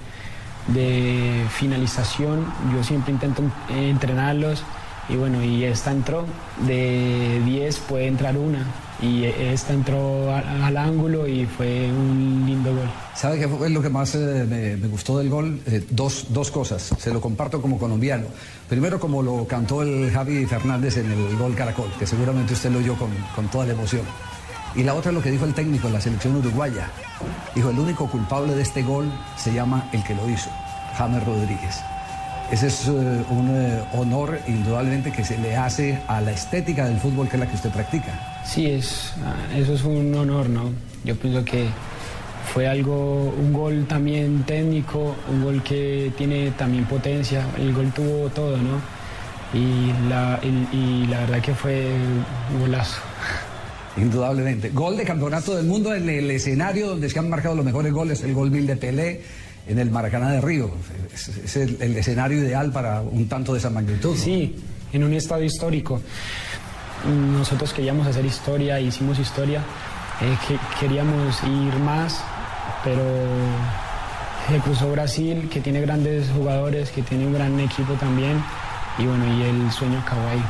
de 0.68 1.46
finalización. 1.50 2.46
Yo 2.72 2.82
siempre 2.84 3.12
intento 3.12 3.42
entrenarlos 3.68 4.62
y 5.08 5.16
bueno, 5.16 5.42
y 5.42 5.64
esta 5.64 5.90
entró. 5.90 6.24
De 6.66 7.40
10 7.44 7.78
puede 7.80 8.06
entrar 8.06 8.36
una 8.36 8.64
y 9.02 9.24
esta 9.24 9.72
entró 9.72 10.34
al 10.34 10.76
ángulo 10.76 11.26
y 11.26 11.46
fue 11.46 11.90
un 11.90 12.44
lindo 12.46 12.74
gol. 12.74 12.88
¿Sabe 13.14 13.38
qué 13.38 13.48
fue 13.48 13.70
lo 13.70 13.80
que 13.80 13.88
más 13.88 14.14
eh, 14.14 14.46
me, 14.48 14.76
me 14.76 14.88
gustó 14.88 15.18
del 15.18 15.30
gol? 15.30 15.60
Eh, 15.66 15.84
dos, 15.90 16.26
dos 16.28 16.50
cosas, 16.50 16.94
se 16.98 17.12
lo 17.12 17.20
comparto 17.20 17.62
como 17.62 17.78
colombiano. 17.78 18.26
Primero, 18.68 19.00
como 19.00 19.22
lo 19.22 19.46
cantó 19.46 19.82
el 19.82 20.10
Javi 20.10 20.44
Fernández 20.46 20.98
en 20.98 21.10
el 21.10 21.36
gol 21.36 21.54
Caracol, 21.54 21.90
que 21.98 22.06
seguramente 22.06 22.52
usted 22.52 22.70
lo 22.70 22.78
oyó 22.78 22.96
con, 22.96 23.10
con 23.34 23.48
toda 23.48 23.66
la 23.66 23.72
emoción. 23.72 24.02
Y 24.74 24.84
la 24.84 24.94
otra 24.94 25.10
es 25.10 25.14
lo 25.14 25.22
que 25.22 25.30
dijo 25.30 25.44
el 25.44 25.54
técnico 25.54 25.88
de 25.88 25.94
la 25.94 26.00
selección 26.00 26.36
uruguaya. 26.36 26.88
Dijo, 27.54 27.70
el 27.70 27.78
único 27.78 28.08
culpable 28.08 28.54
de 28.54 28.62
este 28.62 28.82
gol 28.82 29.10
se 29.36 29.52
llama 29.52 29.88
el 29.92 30.02
que 30.04 30.14
lo 30.14 30.28
hizo, 30.28 30.50
James 30.96 31.24
Rodríguez. 31.24 31.80
Ese 32.52 32.66
es 32.66 32.88
eh, 32.88 32.90
un 32.90 33.48
eh, 33.52 33.82
honor 33.92 34.38
indudablemente 34.46 35.12
que 35.12 35.24
se 35.24 35.38
le 35.38 35.56
hace 35.56 36.00
a 36.08 36.20
la 36.20 36.32
estética 36.32 36.86
del 36.86 36.98
fútbol 36.98 37.28
que 37.28 37.36
es 37.36 37.40
la 37.40 37.46
que 37.46 37.54
usted 37.54 37.70
practica. 37.70 38.42
Sí, 38.44 38.66
es, 38.66 39.12
ah, 39.24 39.56
eso 39.56 39.74
es 39.74 39.84
un 39.84 40.14
honor, 40.14 40.48
¿no? 40.48 40.70
Yo 41.04 41.16
pienso 41.16 41.44
que 41.44 41.68
fue 42.52 42.66
algo, 42.68 43.32
un 43.38 43.52
gol 43.52 43.86
también 43.88 44.42
técnico, 44.44 45.14
un 45.30 45.44
gol 45.44 45.62
que 45.62 46.12
tiene 46.16 46.50
también 46.52 46.84
potencia, 46.86 47.44
el 47.56 47.72
gol 47.72 47.92
tuvo 47.92 48.28
todo, 48.30 48.56
¿no? 48.56 48.80
Y 49.52 49.92
la, 50.08 50.40
y, 50.42 50.76
y 50.76 51.06
la 51.06 51.20
verdad 51.20 51.40
que 51.40 51.54
fue 51.54 51.88
un 52.52 52.60
golazo. 52.60 53.00
Indudablemente. 53.96 54.70
Gol 54.70 54.96
de 54.96 55.04
campeonato 55.04 55.56
del 55.56 55.66
mundo 55.66 55.94
en 55.94 56.08
el 56.08 56.30
escenario 56.30 56.88
donde 56.88 57.10
se 57.10 57.18
han 57.18 57.28
marcado 57.28 57.54
los 57.54 57.64
mejores 57.64 57.92
goles, 57.92 58.22
el 58.22 58.34
gol 58.34 58.50
mil 58.50 58.66
de 58.66 58.76
Pelé 58.76 59.22
en 59.66 59.78
el 59.78 59.90
Maracaná 59.90 60.30
de 60.30 60.40
Río. 60.40 60.70
Es, 61.12 61.56
el, 61.56 61.96
escenario 61.96 62.38
ideal 62.38 62.72
para 62.72 63.00
un 63.00 63.28
tanto 63.28 63.52
de 63.52 63.58
esa 63.58 63.70
magnitud. 63.70 64.16
Sí, 64.16 64.56
en 64.92 65.04
un 65.04 65.12
estadio 65.12 65.44
histórico. 65.44 66.00
Nosotros 67.06 67.72
queríamos 67.72 68.06
hacer 68.06 68.24
historia, 68.24 68.78
hicimos 68.78 69.18
historia, 69.18 69.62
eh, 70.20 70.36
que 70.46 70.58
queríamos 70.78 71.42
ir 71.44 71.74
más, 71.80 72.22
pero 72.84 73.02
se 74.48 74.58
cruzó 74.58 74.90
Brasil, 74.90 75.48
que 75.50 75.60
tiene 75.60 75.80
grandes 75.80 76.28
jugadores, 76.30 76.90
que 76.90 77.02
tiene 77.02 77.26
un 77.26 77.32
gran 77.32 77.58
equipo 77.58 77.94
también, 77.94 78.42
y 78.98 79.06
bueno, 79.06 79.24
y 79.38 79.42
el 79.42 79.70
sueño 79.72 79.98
acabó 79.98 80.28
ahí. 80.28 80.42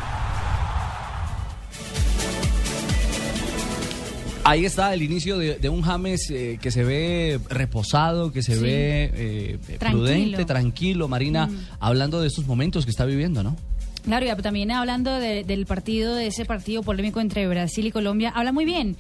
Ahí 4.50 4.64
está 4.64 4.92
el 4.92 5.02
inicio 5.02 5.38
de, 5.38 5.59
de 5.59 5.69
un 5.69 5.80
James 5.83 6.28
eh, 6.30 6.59
que 6.61 6.73
se 6.73 6.83
ve 6.83 7.38
reposado, 7.49 8.33
que 8.33 8.42
se 8.42 8.57
Sí. 8.57 8.61
ve 8.61 9.11
eh, 9.14 9.59
Tranquilo. 9.78 9.90
prudente, 9.90 10.45
tranquilo. 10.45 11.07
Marina, 11.07 11.47
Mm. 11.47 11.59
hablando 11.78 12.21
de 12.21 12.26
estos 12.26 12.47
momentos 12.47 12.85
que 12.85 12.90
está 12.90 13.04
viviendo, 13.04 13.45
¿no? 13.45 13.57
Claro, 14.04 14.26
y 14.26 14.42
también 14.42 14.71
hablando 14.73 15.12
de- 15.21 15.45
del 15.45 15.66
partido, 15.66 16.14
de 16.16 16.26
ese 16.26 16.45
partido 16.47 16.83
polémico 16.83 17.21
entre 17.21 17.47
Brasil 17.47 17.87
y 17.87 17.92
Colombia, 17.92 18.30
habla 18.35 18.50
muy 18.50 18.64
bien. 18.64 18.97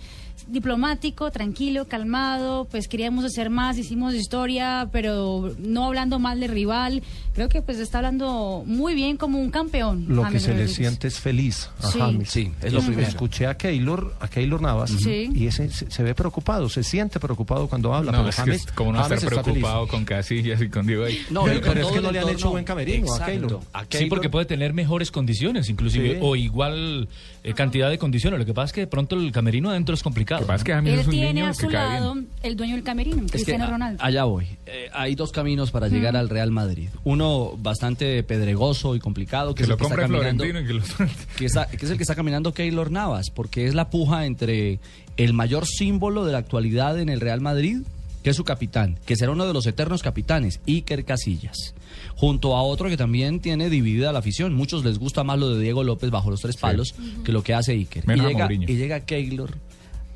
Diplomático, 0.48 1.30
tranquilo, 1.30 1.86
calmado, 1.88 2.66
pues 2.70 2.88
queríamos 2.88 3.24
hacer 3.24 3.50
más, 3.50 3.78
hicimos 3.78 4.14
historia, 4.14 4.88
pero 4.92 5.54
no 5.58 5.84
hablando 5.86 6.18
mal 6.18 6.40
de 6.40 6.46
rival. 6.48 7.02
Creo 7.34 7.48
que 7.48 7.62
pues 7.62 7.78
está 7.78 7.98
hablando 7.98 8.62
muy 8.66 8.94
bien 8.94 9.16
como 9.16 9.38
un 9.38 9.50
campeón. 9.50 10.06
Lo 10.08 10.26
que 10.28 10.40
se 10.40 10.54
le 10.54 10.68
siente 10.68 11.08
es 11.08 11.20
feliz 11.20 11.70
a 11.82 11.90
Sí. 11.90 11.98
James. 11.98 12.28
Sí, 12.30 12.52
es 12.62 12.72
lo 12.72 12.80
primero. 12.82 13.06
Escuché 13.06 13.46
a 13.46 13.56
Keylor, 13.56 14.14
a 14.20 14.28
Keylor 14.28 14.60
Navas 14.60 14.90
Sí. 14.90 15.30
y 15.34 15.46
ese 15.46 15.70
se, 15.70 15.90
se 15.90 16.02
ve 16.02 16.14
preocupado, 16.14 16.68
se 16.68 16.82
siente 16.82 17.20
preocupado 17.20 17.68
cuando 17.68 17.94
habla. 17.94 18.12
No, 18.12 18.18
pero 18.18 18.30
es 18.30 18.36
que 18.36 18.42
James, 18.42 18.64
es 18.66 18.72
como 18.72 18.92
no 18.92 18.98
James 19.02 19.22
estar 19.22 19.42
preocupado 19.42 19.86
con 19.88 20.04
Casillas 20.04 20.60
y 20.60 20.68
con 20.68 20.86
Diego 20.86 21.04
ahí. 21.04 21.18
No, 21.30 21.44
Pero- 21.44 21.58
es 21.80 21.86
que 21.92 22.00
no 22.00 22.10
le 22.10 22.18
han 22.18 22.28
hecho 22.28 22.50
buen 22.50 22.64
camerino 22.64 23.06
a 23.12 23.16
Exacto. 23.18 23.26
Keylor. 23.32 23.60
A 23.72 23.80
Sí, 23.82 23.86
Keylor- 23.90 24.08
porque 24.08 24.28
puede 24.30 24.46
tener 24.46 24.72
mejores 24.74 25.10
condiciones, 25.10 25.68
inclusive, 25.68 26.14
Sí. 26.14 26.18
o 26.20 26.34
igual 26.36 27.08
eh, 27.42 27.54
cantidad 27.54 27.88
de 27.90 27.98
condiciones. 27.98 28.38
Lo 28.38 28.44
que 28.46 28.52
pasa 28.54 28.66
es 28.66 28.72
que 28.72 28.80
de 28.82 28.86
pronto 28.86 29.16
el 29.16 29.32
camerino 29.32 29.70
adentro 29.70 29.94
es 29.94 30.02
complicado. 30.02 30.40
Lo 30.42 30.46
que 30.46 30.52
pasa 30.52 30.56
es 30.58 30.64
que. 30.64 30.72
James 30.72 30.92
Él 30.92 30.98
es 31.00 31.06
un 31.06 31.12
tiene 31.12 31.32
niño 31.34 31.46
a 31.46 31.48
que 31.50 31.54
su 31.54 31.68
bien. 31.68 31.72
lado 31.82 32.16
el 32.42 32.56
dueño 32.56 32.74
del 32.74 32.84
camerino, 32.84 33.16
Es 33.16 33.22
que 33.24 33.30
Cristiano 33.32 33.64
a- 33.64 33.70
Ronaldo. 33.70 34.02
allá 34.04 34.24
voy. 34.24 34.46
Eh, 34.66 34.88
hay 34.92 35.14
dos 35.14 35.32
caminos 35.32 35.70
para 35.70 35.88
llegar 35.88 36.16
al 36.16 36.28
Real 36.28 36.50
Madrid. 36.50 36.88
Uno 37.04 37.52
bastante 37.56 38.22
pedregoso 38.22 38.94
y 38.94 39.00
complicado, 39.00 39.54
que, 39.54 39.58
Que 39.58 39.62
es 39.64 39.68
lo 39.68 39.74
el 39.74 39.78
que 39.78 39.84
está 39.84 39.96
caminando. 39.96 40.44
Florentino 40.44 40.60
y 40.60 40.66
que 40.66 40.72
lo 40.74 41.06
que, 41.38 41.44
está- 41.46 41.66
que 41.66 41.76
es 41.86 41.90
el 41.90 41.96
que 41.96 42.02
está 42.02 42.14
caminando 42.14 42.52
Keylor 42.54 42.90
Navas, 42.90 43.30
porque 43.30 43.66
es 43.66 43.74
la 43.74 43.90
puja 43.90 44.26
entre 44.26 44.78
el 45.16 45.32
mayor 45.32 45.66
símbolo 45.66 46.24
de 46.24 46.32
la 46.32 46.38
actualidad 46.38 46.98
en 46.98 47.08
el 47.08 47.20
Real 47.20 47.40
Madrid, 47.40 47.78
que 48.22 48.30
es 48.30 48.36
su 48.36 48.44
capitán, 48.44 48.98
que 49.06 49.16
será 49.16 49.32
uno 49.32 49.46
de 49.46 49.52
los 49.54 49.66
eternos 49.66 50.02
capitanes, 50.02 50.60
Iker 50.66 51.04
Casillas, 51.04 51.74
junto 52.16 52.56
a 52.56 52.62
otro 52.62 52.88
que 52.88 52.96
también 52.96 53.40
tiene 53.40 53.70
dividida 53.70 54.12
la 54.12 54.18
afición. 54.18 54.54
Muchos 54.54 54.84
les 54.84 54.98
gusta 54.98 55.24
más 55.24 55.38
lo 55.38 55.50
de 55.54 55.62
Diego 55.62 55.84
López 55.84 56.10
bajo 56.10 56.30
los 56.30 56.40
tres 56.40 56.56
palos 56.56 56.94
que 57.24 57.32
lo 57.32 57.42
que 57.42 57.54
hace 57.54 57.72
Iker. 57.72 58.04
Y 58.04 58.06
Menos 58.06 58.26
llega, 58.26 58.38
Mourinho. 58.40 58.66
y 58.70 58.76
llega 58.76 59.00
Keylor 59.00 59.54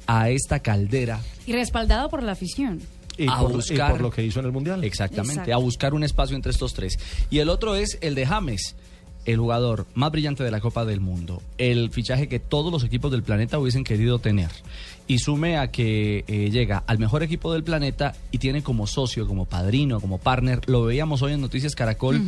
a 0.07 0.29
esta 0.29 0.59
caldera 0.61 1.21
Y 1.47 1.53
respaldado 1.55 2.11
por 2.11 2.23
la 2.23 2.33
afición. 2.33 2.81
Y 3.17 3.29
a 3.29 3.39
por, 3.39 3.53
y 3.53 3.55
buscar- 3.55 3.93
por 3.93 4.01
lo 4.01 4.11
que 4.11 4.25
hizo 4.25 4.41
en 4.41 4.47
el 4.47 4.53
Mundial. 4.53 4.83
Exactamente, 4.85 5.33
Exacto. 5.43 5.55
a 5.55 5.59
buscar 5.59 5.95
un 5.95 6.03
espacio 6.05 6.35
entre 6.37 6.51
estos 6.53 6.75
tres. 6.75 6.99
Y 7.31 7.39
el 7.39 7.49
otro 7.49 7.75
es 7.77 7.97
el 8.01 8.15
de 8.17 8.27
James, 8.27 8.75
el 9.25 9.39
jugador 9.39 9.87
más 9.95 10.11
brillante 10.11 10.43
de 10.45 10.51
la 10.51 10.61
Copa 10.61 10.85
del 10.85 11.01
Mundo, 11.01 11.41
el 11.57 11.91
fichaje 11.91 12.29
que 12.29 12.41
todos 12.41 12.71
los 12.73 12.83
equipos 12.85 13.11
del 13.13 13.23
planeta 13.23 13.59
hubiesen 13.59 13.85
querido 13.85 14.19
tener. 14.19 14.51
Y 15.07 15.19
sume 15.19 15.59
a 15.59 15.71
que 15.71 16.25
eh, 16.27 16.51
llega 16.51 16.83
al 16.87 16.99
mejor 16.99 17.23
equipo 17.23 17.53
del 17.53 17.63
planeta 17.63 18.15
y 18.31 18.39
tiene 18.39 18.63
como 18.63 18.87
socio, 18.87 19.27
como 19.27 19.45
padrino, 19.45 20.01
como 20.01 20.19
partner, 20.19 20.61
lo 20.67 20.85
veíamos 20.85 21.21
hoy 21.23 21.35
en 21.35 21.43
Noticias 21.43 21.75
Caracol, 21.75 22.23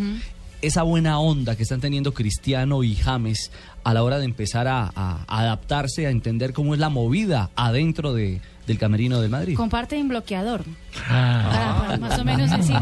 esa 0.60 0.82
buena 0.82 1.18
onda 1.18 1.56
que 1.56 1.62
están 1.62 1.80
teniendo 1.80 2.12
Cristiano 2.12 2.82
y 2.82 2.94
James 2.94 3.50
a 3.82 3.94
la 3.94 4.02
hora 4.02 4.18
de 4.18 4.26
empezar 4.26 4.68
a, 4.68 4.92
a 4.94 5.24
adaptarse, 5.26 6.06
a 6.06 6.10
entender 6.10 6.52
cómo 6.52 6.74
es 6.74 6.80
la 6.80 6.90
movida 6.90 7.50
adentro 7.56 8.12
de, 8.12 8.42
del 8.66 8.78
camerino 8.78 9.20
del 9.20 9.30
Madrid. 9.30 9.54
Comparten 9.56 10.08
bloqueador. 10.08 10.64
Ah. 11.08 11.48
Para- 11.50 11.76
para 11.86 11.96
más 11.98 12.18
o 12.18 12.24
menos 12.24 12.50
decir 12.50 12.76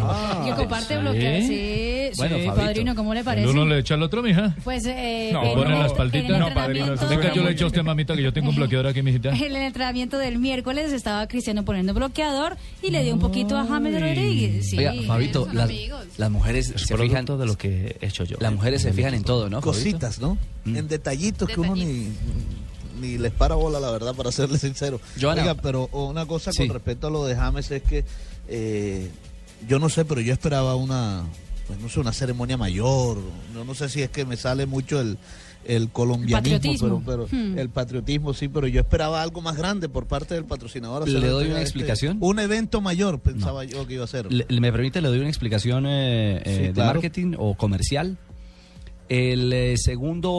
que 0.45 0.51
comparte 0.53 0.95
¿sí? 0.95 1.01
bloqueador. 1.01 1.43
Sí, 1.43 2.11
Bueno, 2.17 2.37
sí, 2.39 2.47
padrino, 2.55 2.95
¿cómo 2.95 3.13
le 3.13 3.25
parece? 3.25 3.49
uno 3.49 3.65
le 3.67 3.79
echa 3.81 3.95
al 3.95 4.03
otro, 4.03 4.23
mija. 4.23 4.55
Pues 4.65 4.85
eh, 4.87 5.31
No, 5.33 5.43
en 5.45 5.55
ponen 5.55 5.73
el- 5.75 5.79
la 5.81 5.87
espaldita. 5.87 6.39
No, 6.39 6.55
padrino, 6.55 6.87
entrenamiento- 6.87 7.09
Venga, 7.09 7.35
yo 7.35 7.43
le 7.43 7.51
echo 7.51 7.65
a 7.65 7.69
usted, 7.69 7.83
mamita, 7.83 8.15
que 8.17 8.23
yo 8.23 8.33
tengo 8.33 8.51
un 8.51 8.57
bloqueador 8.57 8.87
aquí, 8.87 9.03
mijita. 9.03 9.31
En 9.35 9.43
el 9.43 9.57
entrenamiento 9.57 10.17
del 10.19 10.39
miércoles 10.39 10.93
estaba 10.93 11.27
Cristiano 11.27 11.65
poniendo 11.65 11.93
bloqueador 11.93 12.57
y 12.83 12.91
le 12.91 13.03
dio 13.03 13.13
un 13.15 13.21
poquito 13.21 13.57
a 13.59 13.67
James 13.67 14.01
Rodríguez. 14.01 14.71
Sí. 14.71 14.79
Oiga, 14.79 14.95
Fabito, 15.07 15.49
las, 15.53 15.71
las 16.17 16.31
mujeres 16.31 16.71
Es 16.75 16.83
se 16.83 16.97
fijan 16.97 17.25
producto 17.27 17.39
de 17.39 17.47
lo 17.47 17.59
que 17.59 17.97
he 18.01 18.07
hecho 18.07 18.25
yo. 18.25 18.37
Las 18.41 18.53
mujeres 18.53 18.83
se 18.83 18.93
fijan 18.93 19.15
en 19.15 19.23
todo, 19.25 19.51
¿no? 19.51 19.61
Cositas, 19.61 20.19
¿no? 20.21 20.39
Mm. 20.65 20.77
En 20.77 20.89
detallitos 20.89 21.49
que 21.49 21.61
uno 21.61 21.75
ni, 21.75 22.09
ni 23.01 23.19
les 23.19 23.33
para 23.33 23.55
bola, 23.55 23.81
la 23.81 23.91
verdad, 23.91 24.15
para 24.15 24.31
serles 24.33 24.61
sincero. 24.61 25.01
Joana. 25.21 25.43
Oiga, 25.43 25.55
pero 25.55 25.89
una 25.93 26.27
cosa 26.27 26.53
Sí. 26.53 26.67
con 26.67 26.75
respecto 26.75 27.07
a 27.07 27.11
lo 27.11 27.25
de 27.27 27.35
James 27.37 27.71
es 27.71 27.83
que 27.83 28.05
eh, 28.49 29.11
yo 29.69 29.79
no 29.79 29.89
sé, 29.89 30.05
pero 30.05 30.21
yo 30.21 30.33
esperaba 30.33 30.75
una, 30.77 31.25
pues 31.67 31.79
no 31.81 31.89
sé, 31.89 32.01
una 32.01 32.13
ceremonia 32.13 32.57
mayor. 32.57 33.19
Yo 33.55 33.65
no 33.65 33.75
sé 33.75 33.89
si 33.89 34.03
es 34.03 34.11
que 34.11 34.25
me 34.27 34.37
sale 34.37 34.67
mucho 34.67 35.01
el, 35.01 35.17
el 35.67 35.89
colombianismo, 35.89 36.57
Patriotismo. 36.59 37.03
pero, 37.07 37.27
pero 37.27 37.43
Hmm. 37.43 37.59
el 37.59 37.71
patriotismo 37.71 38.35
sí, 38.35 38.49
pero 38.49 38.67
yo 38.67 38.81
esperaba 38.83 39.23
algo 39.23 39.41
más 39.41 39.57
grande 39.57 39.89
por 39.89 40.05
parte 40.07 40.35
del 40.35 40.45
patrocinador. 40.45 41.09
¿Le 41.09 41.27
doy 41.29 41.45
una 41.47 41.55
este- 41.55 41.63
explicación? 41.63 42.19
un 42.21 42.39
evento 42.39 42.83
mayor, 42.83 43.19
pensaba 43.21 43.65
yo 43.65 43.87
que 43.87 43.95
iba 43.95 44.05
a 44.05 44.09
ser. 44.09 44.31
Le- 44.31 44.47
¿Me 44.61 44.71
permite? 44.71 45.01
Le 45.01 45.09
doy 45.09 45.21
una 45.21 45.29
explicación 45.31 45.87
eh, 45.87 46.43
eh, 46.45 46.59
de 46.67 46.73
claro. 46.75 46.93
marketing 47.01 47.35
o 47.39 47.55
comercial. 47.55 48.19
El 49.15 49.53
eh, 49.53 49.77
segundo, 49.77 50.31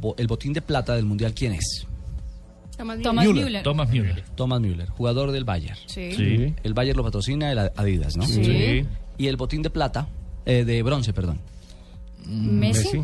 bo- 0.00 0.14
el 0.16 0.26
botín 0.26 0.52
de 0.54 0.62
plata 0.62 0.94
del 0.96 1.04
Mundial, 1.04 1.34
¿quién 1.34 1.52
es? 1.52 1.86
Thomas 2.78 2.96
Müller. 3.26 3.44
Müller. 3.44 3.62
Thomas 3.62 3.88
Müller. 3.90 4.24
Thomas 4.34 4.60
Müller, 4.60 4.88
jugador 4.88 5.30
del 5.30 5.44
Bayern. 5.44 5.76
Sí. 5.86 6.12
Sí. 6.12 6.54
El 6.62 6.72
Bayern 6.74 6.96
lo 6.96 7.04
patrocina 7.04 7.52
el 7.52 7.58
Adidas, 7.58 8.16
¿no? 8.16 8.26
Sí. 8.26 8.42
Sí. 8.44 8.86
Y 9.18 9.26
el 9.26 9.36
botín 9.36 9.60
de 9.62 9.68
plata, 9.70 10.08
eh, 10.46 10.64
de 10.64 10.82
bronce, 10.82 11.12
perdón. 11.12 11.38
Messi. 12.26 13.02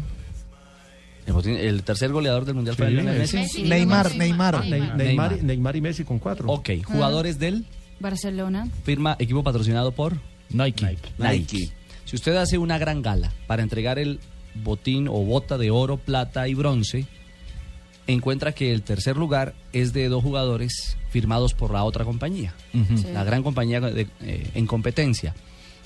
El, 1.26 1.34
botín- 1.34 1.58
el 1.58 1.82
tercer 1.82 2.10
goleador 2.10 2.46
del 2.46 2.54
Mundial 2.54 2.74
fue 2.76 2.86
Sí, 2.88 2.94
Lionel 2.94 3.18
Messi. 3.18 3.36
Messi. 3.36 3.62
Neymar, 3.64 4.16
Neymar. 4.16 4.54
Ah, 4.54 4.62
Ney- 4.62 4.70
Neymar, 4.70 4.96
Neymar. 4.96 5.42
Neymar 5.44 5.76
y 5.76 5.80
Messi 5.82 6.04
con 6.04 6.18
cuatro. 6.18 6.48
Ok, 6.50 6.70
jugadores 6.86 7.38
del 7.38 7.66
Barcelona. 8.00 8.66
firma 8.84 9.16
equipo 9.18 9.42
patrocinado 9.42 9.92
por 9.92 10.16
Nike. 10.48 10.96
Nike. 11.18 11.70
Si 12.06 12.16
usted 12.16 12.36
hace 12.36 12.56
una 12.56 12.78
gran 12.78 13.02
gala 13.02 13.30
para 13.46 13.62
entregar 13.62 13.98
el 13.98 14.18
botín 14.54 15.08
o 15.08 15.24
bota 15.24 15.58
de 15.58 15.70
oro, 15.70 15.96
plata 15.96 16.48
y 16.48 16.54
bronce, 16.54 17.06
encuentra 18.06 18.52
que 18.52 18.72
el 18.72 18.82
tercer 18.82 19.16
lugar 19.16 19.54
es 19.72 19.92
de 19.92 20.08
dos 20.08 20.22
jugadores 20.22 20.96
firmados 21.10 21.54
por 21.54 21.72
la 21.72 21.84
otra 21.84 22.04
compañía. 22.04 22.54
Sí. 22.72 23.06
la 23.12 23.24
gran 23.24 23.42
compañía 23.42 23.80
de- 23.80 24.08
eh, 24.22 24.50
en 24.54 24.66
competencia. 24.66 25.34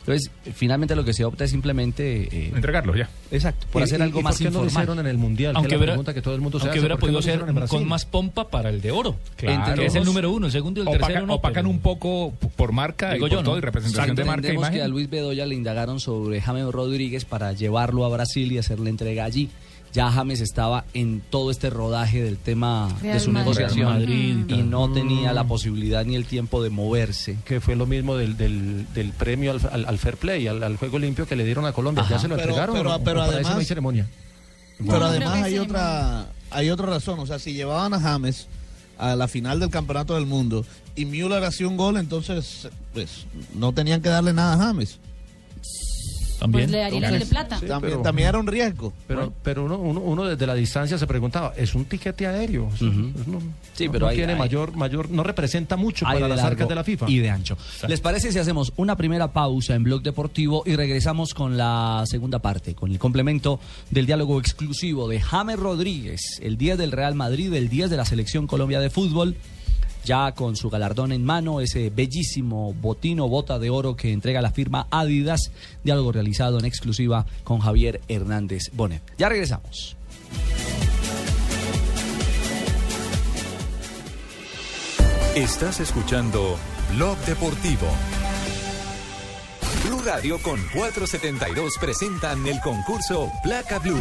Entonces, 0.06 0.30
finalmente 0.54 0.96
lo 0.96 1.04
que 1.04 1.12
se 1.12 1.24
opta 1.24 1.44
es 1.44 1.50
simplemente... 1.50 2.22
eh, 2.30 2.52
Entregarlo 2.54 2.96
ya. 2.96 3.08
exacto, 3.30 3.66
por 3.70 3.82
¿Y- 3.82 3.84
hacer 3.84 4.00
y- 4.00 4.02
algo 4.02 4.18
y 4.20 4.22
más 4.24 4.34
por 4.36 4.46
qué 4.46 4.50
no 4.50 4.60
lo 4.62 4.66
hicieron 4.66 4.98
en 4.98 5.06
el 5.06 5.16
Mundial? 5.16 5.54
Aunque 5.54 5.68
que 5.68 5.74
es 5.74 5.78
la 5.78 5.82
hubiera, 5.84 5.92
pregunta 5.92 6.14
que 6.14 6.22
todo 6.22 6.34
el 6.34 6.40
mundo 6.40 6.58
se 6.58 6.64
aunque 6.64 6.70
hace, 6.78 6.80
hubiera 6.80 6.96
¿por 6.96 7.08
qué 7.08 7.12
no 7.12 7.18
podido 7.20 7.56
ser 7.62 7.68
con 7.68 7.86
más 7.88 8.04
pompa 8.04 8.48
para 8.48 8.68
el 8.70 8.80
de 8.80 8.90
oro. 8.90 9.16
Claro. 9.36 9.74
Que 9.76 9.86
es 9.86 9.94
el 9.94 10.04
número 10.04 10.32
uno, 10.32 10.46
el 10.46 10.52
segundo 10.52 10.80
y 10.80 10.82
el 10.82 10.86
tercero. 10.90 11.06
Opacan, 11.06 11.26
no, 11.28 11.34
opacan 11.34 11.54
pero- 11.62 11.70
un 11.70 11.78
poco 11.80 12.32
por 12.56 12.72
marca 12.72 13.12
Digo 13.12 13.26
y 13.26 13.30
por 13.30 13.38
yo, 13.38 13.44
todo 13.44 13.54
¿no? 13.54 13.58
y 13.58 13.60
representación 13.60 14.16
de 14.16 14.24
marca 14.24 14.38
Entendemos 14.48 14.70
que 14.70 14.82
a. 14.82 14.88
Luis 14.88 15.08
Bedoya 15.08 15.46
le 15.46 15.54
indagaron 15.54 16.00
sobre 16.00 16.40
James 16.40 16.66
Rodríguez 16.72 17.24
para 17.24 17.52
llevarlo 17.52 18.04
a 18.04 18.08
Brasil 18.08 18.50
y 18.50 18.58
hacerle 18.58 18.90
entrega 18.90 19.24
allí. 19.24 19.50
Ya 19.92 20.10
James 20.10 20.40
estaba 20.40 20.84
en 20.94 21.20
todo 21.28 21.50
este 21.50 21.68
rodaje 21.68 22.22
del 22.22 22.38
tema 22.38 22.88
de 23.02 23.20
su 23.20 23.30
Madrid. 23.30 23.44
negociación 23.50 23.84
Madrid 23.92 24.36
y 24.48 24.62
no 24.62 24.90
tenía 24.90 25.34
la 25.34 25.44
posibilidad 25.44 26.02
ni 26.06 26.14
el 26.16 26.24
tiempo 26.24 26.62
de 26.62 26.70
moverse. 26.70 27.36
que 27.44 27.60
fue 27.60 27.76
lo 27.76 27.84
mismo 27.86 28.16
del, 28.16 28.36
del, 28.38 28.86
del 28.94 29.12
premio 29.12 29.50
al, 29.50 29.60
al- 29.70 29.84
al 29.86 29.98
fair 29.98 30.16
play, 30.16 30.46
al, 30.46 30.62
al 30.62 30.76
juego 30.78 30.98
limpio 30.98 31.26
que 31.26 31.36
le 31.36 31.44
dieron 31.44 31.66
a 31.66 31.72
Colombia. 31.72 32.04
Ajá. 32.04 32.14
¿Ya 32.14 32.18
se 32.20 32.28
lo 32.28 32.36
Pero- 32.36 32.48
entregaron 32.48 32.76
pero- 32.76 32.88
o 32.90 32.98
no? 32.98 33.04
pero 33.04 33.20
¿O 33.20 33.24
para 33.24 33.26
eso 33.28 33.34
además- 33.36 33.52
no 33.54 33.58
hay 33.60 33.64
ceremonia? 33.66 34.08
Pero 34.78 35.04
además 35.04 35.42
hay 35.42 35.58
otra 35.58 36.26
hay 36.50 36.70
otra 36.70 36.86
razón, 36.86 37.18
o 37.20 37.26
sea, 37.26 37.38
si 37.38 37.52
llevaban 37.52 37.92
a 37.94 38.00
James 38.00 38.46
a 38.98 39.14
la 39.16 39.28
final 39.28 39.60
del 39.60 39.70
campeonato 39.70 40.14
del 40.14 40.26
mundo 40.26 40.64
y 40.96 41.04
Müller 41.06 41.44
hacía 41.44 41.66
un 41.68 41.76
gol, 41.76 41.96
entonces 41.98 42.68
pues 42.94 43.26
no 43.54 43.72
tenían 43.72 44.00
que 44.02 44.08
darle 44.08 44.32
nada 44.32 44.54
a 44.54 44.58
James. 44.66 44.98
También. 46.42 46.64
Pues 46.64 46.70
le 46.72 46.78
darían 46.78 47.04
el 47.14 47.20
de 47.20 47.26
plata. 47.26 47.58
Sí, 47.58 47.66
también, 47.66 47.92
pero- 47.94 48.02
también 48.02 48.28
era 48.28 48.38
un 48.38 48.46
riesgo. 48.46 48.92
Pero, 49.06 49.32
pero 49.42 49.64
uno, 49.64 49.78
uno, 49.78 50.00
uno 50.00 50.24
desde 50.24 50.46
la 50.46 50.54
distancia 50.54 50.98
se 50.98 51.06
preguntaba, 51.06 51.52
es 51.56 51.74
un 51.74 51.84
tiquete 51.84 52.26
aéreo. 52.26 52.68
No, 52.80 53.38
Sí, 53.74 53.88
pero 53.88 54.00
no 54.00 54.08
hay- 54.08 54.16
tiene 54.16 54.32
hay- 54.34 54.38
mayor, 54.38 54.76
mayor, 54.76 55.10
no 55.10 55.22
representa 55.22 55.76
mucho 55.76 56.04
para 56.04 56.28
las 56.28 56.40
arcas 56.40 56.68
de 56.68 56.74
la 56.74 56.84
FIFA. 56.84 57.08
Y 57.10 57.18
de 57.18 57.30
ancho. 57.30 57.56
¿Les 57.88 58.00
parece 58.00 58.32
si 58.32 58.38
hacemos 58.38 58.72
una 58.76 58.96
primera 58.96 59.32
pausa 59.32 59.74
en 59.74 59.84
Blog 59.84 60.02
Deportivo 60.02 60.62
y 60.66 60.76
regresamos 60.76 61.32
con 61.34 61.56
la 61.56 62.02
segunda 62.06 62.38
parte, 62.40 62.74
con 62.74 62.90
el 62.90 62.98
complemento 62.98 63.60
del 63.90 64.06
diálogo 64.06 64.38
exclusivo 64.38 65.08
de 65.08 65.20
James 65.20 65.58
Rodríguez, 65.58 66.20
el 66.42 66.56
10 66.58 66.76
del 66.78 66.92
Real 66.92 67.14
Madrid, 67.14 67.52
el 67.54 67.68
10 67.68 67.88
de 67.90 67.96
la 67.96 68.04
Selección 68.04 68.46
Colombia 68.46 68.80
de 68.80 68.90
Fútbol, 68.90 69.36
ya 70.04 70.32
con 70.32 70.56
su 70.56 70.70
galardón 70.70 71.12
en 71.12 71.24
mano, 71.24 71.60
ese 71.60 71.90
bellísimo 71.90 72.74
botino 72.74 73.28
bota 73.28 73.58
de 73.58 73.70
oro 73.70 73.96
que 73.96 74.12
entrega 74.12 74.42
la 74.42 74.50
firma 74.50 74.86
Adidas, 74.90 75.50
diálogo 75.84 76.12
realizado 76.12 76.58
en 76.58 76.64
exclusiva 76.64 77.26
con 77.44 77.60
Javier 77.60 78.00
Hernández 78.08 78.70
Bonet. 78.72 79.02
Ya 79.18 79.28
regresamos. 79.28 79.96
Estás 85.34 85.80
escuchando 85.80 86.58
Blog 86.94 87.16
Deportivo. 87.24 87.86
Blue 89.92 90.00
Radio 90.06 90.38
con 90.38 90.58
472 90.72 91.76
presentan 91.78 92.46
el 92.46 92.58
concurso 92.60 93.30
Placa 93.42 93.78
Blue. 93.78 94.00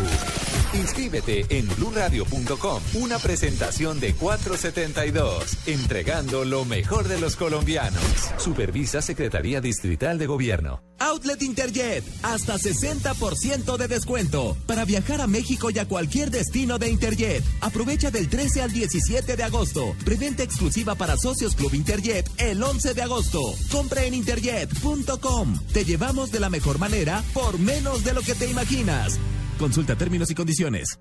Inscríbete 0.74 1.46
en 1.50 1.68
bluradio.com. 1.76 2.82
Una 2.94 3.20
presentación 3.20 4.00
de 4.00 4.14
472, 4.14 5.68
entregando 5.68 6.46
lo 6.46 6.64
mejor 6.64 7.10
de 7.10 7.20
los 7.20 7.36
colombianos. 7.36 8.02
Supervisa 8.38 9.02
Secretaría 9.02 9.60
Distrital 9.60 10.18
de 10.18 10.28
Gobierno. 10.28 10.82
Outlet 11.00 11.42
Interjet, 11.42 12.04
hasta 12.22 12.58
60% 12.58 13.76
de 13.76 13.88
descuento 13.88 14.56
para 14.68 14.86
viajar 14.86 15.20
a 15.20 15.28
México 15.28 15.72
y 15.72 15.80
a 15.80 15.88
cualquier 15.88 16.30
destino 16.30 16.78
de 16.78 16.90
Interjet. 16.90 17.44
Aprovecha 17.60 18.12
del 18.12 18.30
13 18.30 18.62
al 18.62 18.72
17 18.72 19.36
de 19.36 19.44
agosto. 19.44 19.96
Preventa 20.06 20.44
exclusiva 20.44 20.94
para 20.94 21.18
socios 21.18 21.56
Club 21.56 21.74
Interjet 21.74 22.30
el 22.38 22.62
11 22.62 22.94
de 22.94 23.02
agosto. 23.02 23.42
Compra 23.72 24.04
en 24.04 24.14
interjet.com. 24.14 25.60
Te 25.82 25.86
llevamos 25.86 26.32
de 26.32 26.40
la 26.40 26.52
mejor 26.52 26.78
manera 26.78 27.24
por 27.34 27.58
menos 27.58 28.04
de 28.04 28.14
lo 28.14 28.22
que 28.22 28.36
te 28.36 28.46
imaginas. 28.46 29.18
Consulta 29.58 29.96
términos 29.96 30.30
y 30.30 30.36
condiciones. 30.36 31.00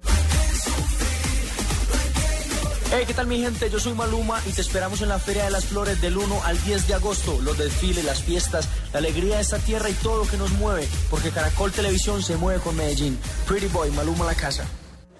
Hey, 2.90 3.04
¿qué 3.06 3.12
tal 3.12 3.26
mi 3.26 3.42
gente? 3.42 3.68
Yo 3.68 3.78
soy 3.78 3.92
Maluma 3.92 4.40
y 4.46 4.52
te 4.52 4.62
esperamos 4.62 5.02
en 5.02 5.10
la 5.10 5.18
Feria 5.18 5.44
de 5.44 5.50
las 5.50 5.66
Flores 5.66 6.00
del 6.00 6.16
1 6.16 6.44
al 6.44 6.64
10 6.64 6.88
de 6.88 6.94
agosto. 6.94 7.38
Los 7.42 7.58
desfiles, 7.58 8.06
las 8.06 8.22
fiestas, 8.22 8.70
la 8.94 9.00
alegría 9.00 9.36
de 9.36 9.42
esta 9.42 9.58
tierra 9.58 9.90
y 9.90 9.92
todo 9.92 10.24
lo 10.24 10.30
que 10.30 10.38
nos 10.38 10.50
mueve. 10.52 10.88
Porque 11.10 11.28
Caracol 11.28 11.72
Televisión 11.72 12.22
se 12.22 12.38
mueve 12.38 12.62
con 12.62 12.74
Medellín. 12.74 13.18
Pretty 13.46 13.66
Boy, 13.66 13.90
Maluma 13.90 14.24
la 14.24 14.34
casa. 14.34 14.64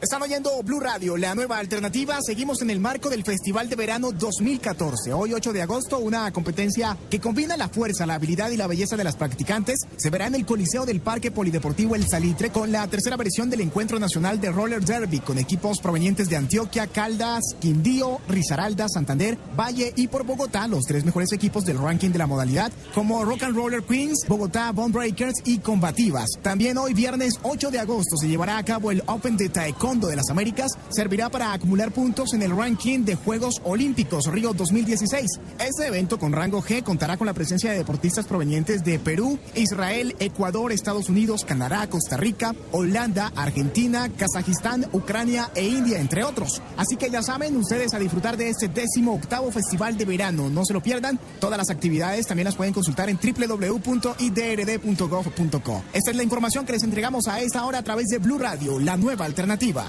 Están 0.02 0.23
oyendo 0.23 0.62
Blue 0.62 0.80
Radio, 0.80 1.19
la 1.19 1.35
nueva 1.35 1.59
alternativa. 1.59 2.16
Seguimos 2.23 2.62
en 2.62 2.71
el 2.71 2.80
marco 2.80 3.11
del 3.11 3.23
Festival 3.23 3.69
de 3.69 3.76
Verano 3.76 4.12
2014. 4.12 5.12
Hoy, 5.12 5.35
8 5.35 5.52
de 5.52 5.61
agosto, 5.61 5.99
una 5.99 6.33
competencia 6.33 6.97
que 7.11 7.21
combina 7.21 7.59
la 7.59 7.69
fuerza, 7.69 8.07
la 8.07 8.14
habilidad 8.14 8.50
y 8.50 8.57
la 8.57 8.66
belleza 8.66 8.97
de 8.97 9.04
las 9.04 9.16
practicantes. 9.16 9.78
Se 9.99 10.09
verá 10.09 10.26
en 10.28 10.37
el 10.37 10.47
Coliseo 10.47 10.87
del 10.87 11.02
Parque 11.02 11.30
Polideportivo 11.30 11.97
El 11.97 12.09
Salitre 12.09 12.49
con 12.49 12.73
la 12.73 12.88
tercera 12.88 13.19
versión 13.19 13.50
del 13.50 13.61
Encuentro 13.61 13.99
Nacional 13.99 14.40
de 14.40 14.50
Roller 14.50 14.83
Derby 14.83 15.21
con 15.21 15.37
equipos 15.37 15.80
provenientes 15.83 16.30
de 16.30 16.37
Antioquia, 16.37 16.87
Caldas, 16.87 17.42
Quindío, 17.61 18.21
Risaralda, 18.26 18.88
Santander, 18.88 19.37
Valle 19.54 19.92
y 19.97 20.09
por 20.09 20.25
Bogotá, 20.25 20.66
los 20.66 20.85
tres 20.85 21.04
mejores 21.04 21.30
equipos 21.33 21.66
del 21.66 21.76
ranking 21.76 22.09
de 22.09 22.19
la 22.19 22.26
modalidad, 22.26 22.73
como 22.95 23.23
Rock 23.23 23.42
and 23.42 23.54
Roller 23.54 23.83
Queens, 23.83 24.25
Bogotá 24.26 24.73
Bone 24.73 24.95
Breakers 24.95 25.42
y 25.45 25.59
Combativas. 25.59 26.30
También 26.40 26.78
hoy, 26.78 26.95
viernes 26.95 27.35
8 27.42 27.71
de 27.71 27.80
agosto, 27.80 28.16
se 28.16 28.28
llevará 28.28 28.57
a 28.57 28.64
cabo 28.64 28.90
el 28.90 29.02
Open 29.04 29.37
de 29.37 29.50
Taekwondo 29.50 29.89
de 29.99 30.14
las 30.14 30.30
Américas. 30.30 30.71
Servirá 30.91 31.30
para 31.30 31.52
acumular 31.52 31.91
puntos 31.91 32.32
en 32.32 32.43
el 32.43 32.56
ranking 32.56 33.00
de 33.00 33.17
Juegos 33.17 33.60
Olímpicos 33.64 34.26
Río 34.26 34.52
2016. 34.52 35.26
Este 35.58 35.88
evento 35.88 36.17
con 36.17 36.32
rango 36.32 36.62
G 36.62 36.84
contará 36.84 37.17
con 37.17 37.26
la 37.26 37.34
presencia 37.34 37.73
de 37.73 37.78
deportistas 37.78 38.26
provenientes 38.26 38.84
de 38.84 39.00
Perú, 39.00 39.36
Israel, 39.56 40.14
Ecuador, 40.21 40.71
Estados 40.71 41.08
Unidos, 41.08 41.45
Canadá, 41.45 41.88
Costa 41.88 42.17
Rica, 42.17 42.54
Holanda, 42.71 43.32
Argentina, 43.34 44.08
Kazajistán, 44.10 44.86
Ucrania 44.93 45.50
e 45.56 45.67
India, 45.67 45.99
entre 45.99 46.23
otros. 46.23 46.62
Así 46.76 46.97
que 46.97 47.10
ya 47.10 47.23
saben, 47.23 47.56
ustedes 47.56 47.93
a 47.93 47.99
disfrutar 47.99 48.36
de 48.36 48.49
este 48.49 48.69
décimo 48.69 49.14
octavo 49.14 49.50
festival 49.50 49.97
de 49.97 50.04
verano. 50.04 50.50
No 50.50 50.64
se 50.64 50.73
lo 50.73 50.80
pierdan. 50.80 51.19
Todas 51.41 51.58
las 51.58 51.71
actividades 51.71 52.28
también 52.28 52.45
las 52.45 52.54
pueden 52.54 52.73
consultar 52.73 53.10
en 53.10 53.19
www.idrd.gov.co. 53.19 55.82
Esta 55.93 56.10
es 56.12 56.17
la 56.17 56.23
información 56.23 56.64
que 56.64 56.75
les 56.75 56.84
entregamos 56.84 57.26
a 57.26 57.41
esta 57.41 57.64
hora 57.64 57.78
a 57.78 57.82
través 57.82 58.06
de 58.06 58.19
Blue 58.19 58.38
Radio, 58.38 58.78
la 58.78 58.97
nueva 58.97 59.25
alternativa. 59.25 59.79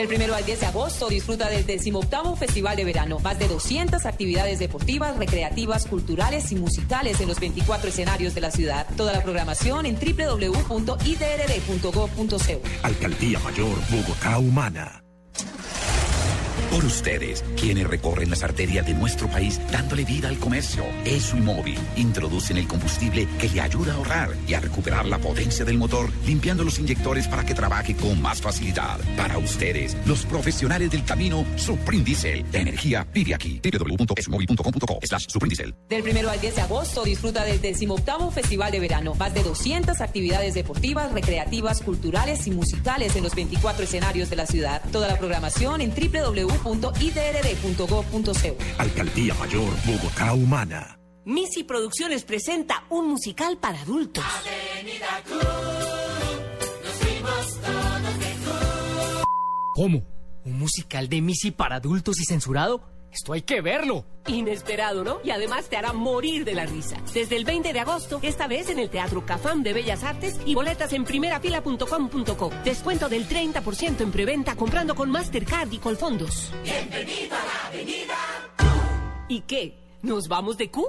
Del 0.00 0.06
primero 0.08 0.34
al 0.34 0.44
10 0.46 0.60
de 0.60 0.66
agosto 0.66 1.08
disfruta 1.08 1.50
del 1.50 1.66
18 1.66 2.36
Festival 2.36 2.76
de 2.76 2.84
Verano. 2.84 3.18
Más 3.18 3.38
de 3.38 3.48
200 3.48 4.06
actividades 4.06 4.58
deportivas, 4.58 5.18
recreativas, 5.18 5.84
culturales 5.84 6.52
y 6.52 6.54
musicales 6.54 7.20
en 7.20 7.28
los 7.28 7.38
24 7.40 7.90
escenarios 7.90 8.34
de 8.34 8.40
la 8.40 8.50
ciudad. 8.50 8.86
Toda 8.96 9.12
la 9.12 9.22
programación 9.22 9.84
en 9.84 9.96
www.idrd.gov.co. 9.96 10.78
Alcaldía 12.82 13.40
Mayor 13.40 13.78
Bogotá 13.90 14.38
Humana. 14.38 15.02
Por 16.70 16.84
ustedes, 16.84 17.44
quienes 17.56 17.86
recorren 17.88 18.30
las 18.30 18.44
arterias 18.44 18.86
de 18.86 18.94
nuestro 18.94 19.26
país 19.28 19.60
dándole 19.72 20.04
vida 20.04 20.28
al 20.28 20.38
comercio. 20.38 20.84
ESO 21.04 21.36
y 21.36 21.40
Móvil 21.40 21.78
introducen 21.96 22.58
el 22.58 22.68
combustible 22.68 23.26
que 23.40 23.48
le 23.48 23.60
ayuda 23.60 23.92
a 23.92 23.96
ahorrar 23.96 24.30
y 24.46 24.54
a 24.54 24.60
recuperar 24.60 25.04
la 25.06 25.18
potencia 25.18 25.64
del 25.64 25.78
motor, 25.78 26.10
limpiando 26.24 26.62
los 26.62 26.78
inyectores 26.78 27.26
para 27.26 27.44
que 27.44 27.54
trabaje 27.54 27.96
con 27.96 28.22
más 28.22 28.40
facilidad. 28.40 29.00
Para 29.16 29.36
ustedes, 29.38 29.96
los 30.06 30.24
profesionales 30.24 30.92
del 30.92 31.04
camino, 31.04 31.44
Suprindisel. 31.56 32.46
La 32.52 32.60
energía 32.60 33.04
vive 33.12 33.34
aquí. 33.34 33.60
www.esomóvil.com.co 33.60 34.98
slash 35.02 35.26
Suprindisel. 35.28 35.74
Del 35.88 36.04
primero 36.04 36.30
al 36.30 36.40
10 36.40 36.54
de 36.54 36.62
agosto 36.62 37.02
disfruta 37.02 37.44
del 37.44 37.60
18 37.60 38.30
Festival 38.30 38.70
de 38.70 38.78
Verano. 38.78 39.14
Más 39.14 39.34
de 39.34 39.42
200 39.42 40.00
actividades 40.00 40.54
deportivas, 40.54 41.12
recreativas, 41.12 41.80
culturales 41.80 42.46
y 42.46 42.52
musicales 42.52 43.16
en 43.16 43.24
los 43.24 43.34
24 43.34 43.82
escenarios 43.84 44.30
de 44.30 44.36
la 44.36 44.46
ciudad. 44.46 44.82
Toda 44.92 45.08
la 45.08 45.18
programación 45.18 45.80
en 45.80 45.90
www.idrd.gov.co. 46.64 48.56
Alcaldía 48.78 49.34
Mayor 49.34 49.72
Bogotá 49.86 50.34
Humana. 50.34 50.98
Missy 51.24 51.64
Producciones 51.64 52.24
presenta 52.24 52.84
un 52.88 53.08
musical 53.08 53.58
para 53.58 53.80
adultos. 53.80 54.24
¿Cómo? 59.74 60.02
¿Un 60.44 60.58
musical 60.58 61.08
de 61.08 61.20
Missy 61.20 61.50
para 61.50 61.76
adultos 61.76 62.18
y 62.20 62.24
censurado? 62.24 62.82
Esto 63.12 63.32
hay 63.32 63.42
que 63.42 63.60
verlo. 63.60 64.04
Inesperado, 64.26 65.02
¿no? 65.02 65.18
Y 65.24 65.30
además 65.30 65.68
te 65.68 65.76
hará 65.76 65.92
morir 65.92 66.44
de 66.44 66.54
la 66.54 66.66
risa. 66.66 66.96
Desde 67.12 67.36
el 67.36 67.44
20 67.44 67.72
de 67.72 67.80
agosto, 67.80 68.20
esta 68.22 68.46
vez 68.46 68.70
en 68.70 68.78
el 68.78 68.90
Teatro 68.90 69.26
Cafam 69.26 69.62
de 69.62 69.72
Bellas 69.72 70.04
Artes 70.04 70.40
y 70.46 70.54
boletas 70.54 70.92
en 70.92 71.04
primerafila.com.co. 71.04 72.50
Descuento 72.64 73.08
del 73.08 73.28
30% 73.28 74.00
en 74.00 74.12
preventa 74.12 74.54
comprando 74.54 74.94
con 74.94 75.10
Mastercard 75.10 75.72
y 75.72 75.78
Colfondos. 75.78 76.52
Bienvenido 76.62 77.34
a 77.34 77.44
la 77.44 77.68
avenida. 77.68 78.16
¿Y 79.28 79.40
qué? 79.42 79.98
¿Nos 80.02 80.28
vamos 80.28 80.56
de 80.56 80.70
Q? 80.70 80.88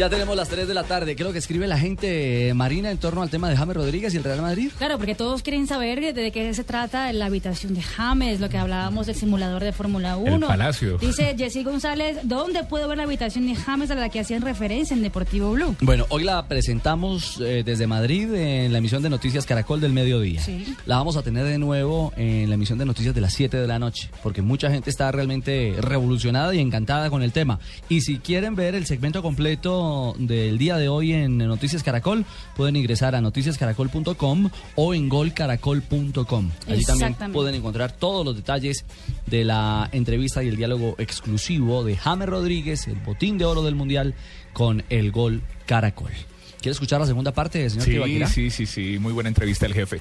Ya 0.00 0.08
tenemos 0.08 0.34
las 0.34 0.48
3 0.48 0.66
de 0.66 0.72
la 0.72 0.84
tarde. 0.84 1.14
¿Qué 1.14 1.22
es 1.22 1.26
lo 1.26 1.32
que 1.34 1.40
escribe 1.40 1.66
la 1.66 1.76
gente, 1.76 2.48
eh, 2.48 2.54
Marina, 2.54 2.90
en 2.90 2.96
torno 2.96 3.20
al 3.20 3.28
tema 3.28 3.50
de 3.50 3.56
James 3.58 3.76
Rodríguez 3.76 4.14
y 4.14 4.16
el 4.16 4.24
Real 4.24 4.40
Madrid? 4.40 4.70
Claro, 4.78 4.96
porque 4.96 5.14
todos 5.14 5.42
quieren 5.42 5.66
saber 5.66 6.00
de, 6.00 6.14
de 6.14 6.32
qué 6.32 6.54
se 6.54 6.64
trata 6.64 7.12
la 7.12 7.26
habitación 7.26 7.74
de 7.74 7.82
James, 7.82 8.40
lo 8.40 8.48
que 8.48 8.56
hablábamos 8.56 9.08
del 9.08 9.14
simulador 9.14 9.62
de 9.62 9.72
Fórmula 9.72 10.16
1. 10.16 10.46
palacio. 10.46 10.96
Dice 10.96 11.34
Jessy 11.36 11.64
González, 11.64 12.16
¿dónde 12.22 12.64
puedo 12.64 12.88
ver 12.88 12.96
la 12.96 13.02
habitación 13.02 13.46
de 13.46 13.54
James 13.54 13.90
a 13.90 13.94
la 13.94 14.08
que 14.08 14.20
hacían 14.20 14.40
referencia 14.40 14.96
en 14.96 15.02
Deportivo 15.02 15.52
Blue? 15.52 15.76
Bueno, 15.82 16.06
hoy 16.08 16.24
la 16.24 16.48
presentamos 16.48 17.38
eh, 17.38 17.62
desde 17.62 17.86
Madrid 17.86 18.32
en 18.32 18.72
la 18.72 18.78
emisión 18.78 19.02
de 19.02 19.10
Noticias 19.10 19.44
Caracol 19.44 19.82
del 19.82 19.92
mediodía. 19.92 20.40
Sí. 20.40 20.76
La 20.86 20.96
vamos 20.96 21.18
a 21.18 21.22
tener 21.22 21.44
de 21.44 21.58
nuevo 21.58 22.14
en 22.16 22.48
la 22.48 22.54
emisión 22.54 22.78
de 22.78 22.86
noticias 22.86 23.14
de 23.14 23.20
las 23.20 23.34
7 23.34 23.58
de 23.58 23.66
la 23.66 23.78
noche, 23.78 24.08
porque 24.22 24.40
mucha 24.40 24.70
gente 24.70 24.88
está 24.88 25.12
realmente 25.12 25.74
revolucionada 25.78 26.54
y 26.54 26.58
encantada 26.58 27.10
con 27.10 27.22
el 27.22 27.32
tema. 27.32 27.60
Y 27.90 28.00
si 28.00 28.16
quieren 28.16 28.54
ver 28.54 28.74
el 28.74 28.86
segmento 28.86 29.20
completo 29.20 29.89
del 30.18 30.58
día 30.58 30.76
de 30.76 30.88
hoy 30.88 31.12
en 31.12 31.38
Noticias 31.38 31.82
Caracol, 31.82 32.24
pueden 32.56 32.76
ingresar 32.76 33.14
a 33.14 33.20
noticiascaracol.com 33.20 34.50
o 34.76 34.94
en 34.94 35.08
golcaracol.com. 35.08 36.50
Allí 36.68 36.84
también 36.84 37.16
pueden 37.32 37.54
encontrar 37.54 37.92
todos 37.92 38.24
los 38.24 38.36
detalles 38.36 38.84
de 39.26 39.44
la 39.44 39.88
entrevista 39.92 40.42
y 40.42 40.48
el 40.48 40.56
diálogo 40.56 40.94
exclusivo 40.98 41.84
de 41.84 41.96
James 41.96 42.28
Rodríguez, 42.28 42.86
el 42.86 42.96
botín 42.96 43.38
de 43.38 43.44
oro 43.44 43.62
del 43.62 43.74
Mundial, 43.74 44.14
con 44.52 44.84
el 44.88 45.10
Gol 45.12 45.42
Caracol. 45.66 46.12
¿Quiere 46.60 46.72
escuchar 46.72 47.00
la 47.00 47.06
segunda 47.06 47.32
parte, 47.32 47.70
señor 47.70 47.84
Sí, 47.86 47.92
Tibaquirá? 47.92 48.26
sí, 48.28 48.50
sí, 48.50 48.66
sí, 48.66 48.98
muy 48.98 49.12
buena 49.14 49.28
entrevista 49.28 49.64
del 49.66 49.74
jefe. 49.74 50.00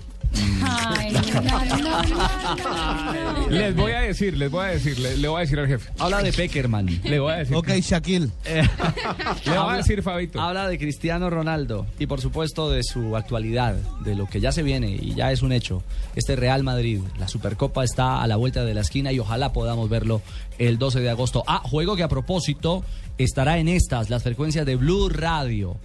Ay, 0.62 1.12
no, 1.14 1.22
no, 1.42 1.78
no. 1.78 3.50
Les 3.50 3.76
voy 3.76 3.94
a 3.94 4.02
decir, 4.02 4.38
les 4.38 4.52
voy 4.52 4.66
a 4.66 4.68
decir, 4.70 5.00
le, 5.00 5.18
le 5.18 5.28
voy 5.28 5.38
a 5.38 5.42
decir 5.42 5.58
al 5.58 5.68
jefe. 5.68 5.90
Habla 5.98 6.22
de 6.22 6.34
Peckerman. 6.34 6.88
Le 7.04 7.20
voy 7.20 7.32
a 7.32 7.38
decir. 7.38 7.56
Ok, 7.56 7.70
Shaquille. 7.82 8.30
Le 8.46 9.58
voy 9.58 9.74
a 9.74 9.78
decir, 9.78 10.04
Fabito. 10.04 10.42
Habla 10.42 10.68
de 10.68 10.78
Cristiano 10.78 11.30
Ronaldo 11.30 11.88
y 11.98 12.08
por 12.08 12.20
supuesto 12.22 12.70
de 12.70 12.84
su 12.84 13.16
actualidad, 13.16 13.76
de 14.02 14.16
lo 14.16 14.28
que 14.28 14.40
ya 14.42 14.52
se 14.52 14.62
viene 14.64 14.90
y 14.90 15.16
ya 15.16 15.32
es 15.32 15.42
un 15.42 15.52
hecho. 15.54 15.82
Este 16.16 16.36
Real 16.36 16.64
Madrid, 16.64 17.00
la 17.18 17.28
Supercopa 17.28 17.84
está 17.84 18.22
a 18.22 18.28
la 18.28 18.36
vuelta 18.36 18.66
de 18.66 18.74
la 18.74 18.82
esquina 18.82 19.12
y 19.14 19.20
ojalá 19.20 19.54
podamos 19.54 19.90
verlo 19.90 20.22
el 20.58 20.78
12 20.78 21.00
de 21.00 21.10
agosto. 21.10 21.44
Ah, 21.48 21.62
juego 21.64 21.96
que 21.96 22.04
a 22.04 22.10
propósito 22.10 22.84
estará 23.18 23.58
en 23.60 23.68
estas, 23.70 24.10
las 24.10 24.24
frecuencias 24.24 24.66
de 24.66 24.76
Blue 24.76 25.10
Radio. 25.10 25.78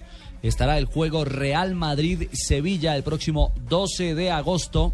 Estará 0.47 0.77
el 0.77 0.85
juego 0.85 1.25
Real 1.25 1.73
Madrid-Sevilla 1.73 2.95
el 2.95 3.01
próximo 3.01 3.51
12 3.67 4.13
de 4.13 4.29
agosto 4.29 4.93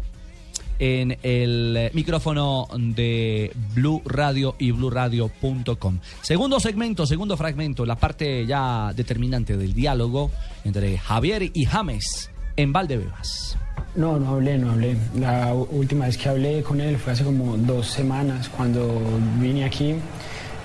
en 0.78 1.18
el 1.22 1.76
eh, 1.76 1.90
micrófono 1.92 2.66
de 2.74 3.52
Blue 3.74 4.00
Radio 4.06 4.56
y 4.58 4.70
bluradio.com. 4.70 5.98
Segundo 6.22 6.58
segmento, 6.58 7.04
segundo 7.04 7.36
fragmento, 7.36 7.84
la 7.84 7.96
parte 7.96 8.46
ya 8.46 8.94
determinante 8.96 9.58
del 9.58 9.74
diálogo 9.74 10.30
entre 10.64 10.96
Javier 10.96 11.42
y 11.52 11.66
James 11.66 12.30
en 12.56 12.72
Valdebebas. 12.72 13.58
No, 13.94 14.18
no 14.18 14.30
hablé, 14.30 14.56
no 14.56 14.70
hablé. 14.70 14.96
La 15.20 15.52
última 15.52 16.06
vez 16.06 16.16
que 16.16 16.30
hablé 16.30 16.62
con 16.62 16.80
él 16.80 16.96
fue 16.96 17.12
hace 17.12 17.24
como 17.24 17.58
dos 17.58 17.88
semanas 17.88 18.48
cuando 18.48 19.02
vine 19.38 19.66
aquí. 19.66 19.96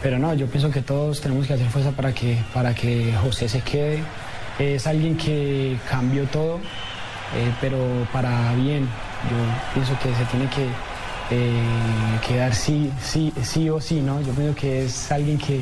Pero 0.01 0.17
no, 0.17 0.33
yo 0.33 0.47
pienso 0.47 0.71
que 0.71 0.81
todos 0.81 1.19
tenemos 1.19 1.45
que 1.45 1.55
hacer 1.55 1.67
fuerza 1.67 1.91
para 1.91 2.13
que, 2.13 2.37
para 2.53 2.73
que 2.73 3.13
José 3.21 3.49
se 3.49 3.59
quede. 3.59 4.01
Es 4.59 4.87
alguien 4.87 5.15
que 5.17 5.77
cambió 5.89 6.23
todo, 6.25 6.55
eh, 7.35 7.51
pero 7.61 7.77
para 8.11 8.53
bien. 8.55 8.83
Yo 9.29 9.73
pienso 9.73 9.93
que 9.99 10.13
se 10.15 10.25
tiene 10.25 10.47
que 10.49 10.67
eh, 11.29 12.19
quedar 12.27 12.55
sí, 12.55 12.91
sí, 13.01 13.33
sí 13.43 13.69
o 13.69 13.79
sí, 13.81 14.01
¿no? 14.01 14.21
Yo 14.21 14.31
pienso 14.33 14.55
que 14.55 14.85
es 14.85 15.11
alguien 15.11 15.37
que, 15.37 15.61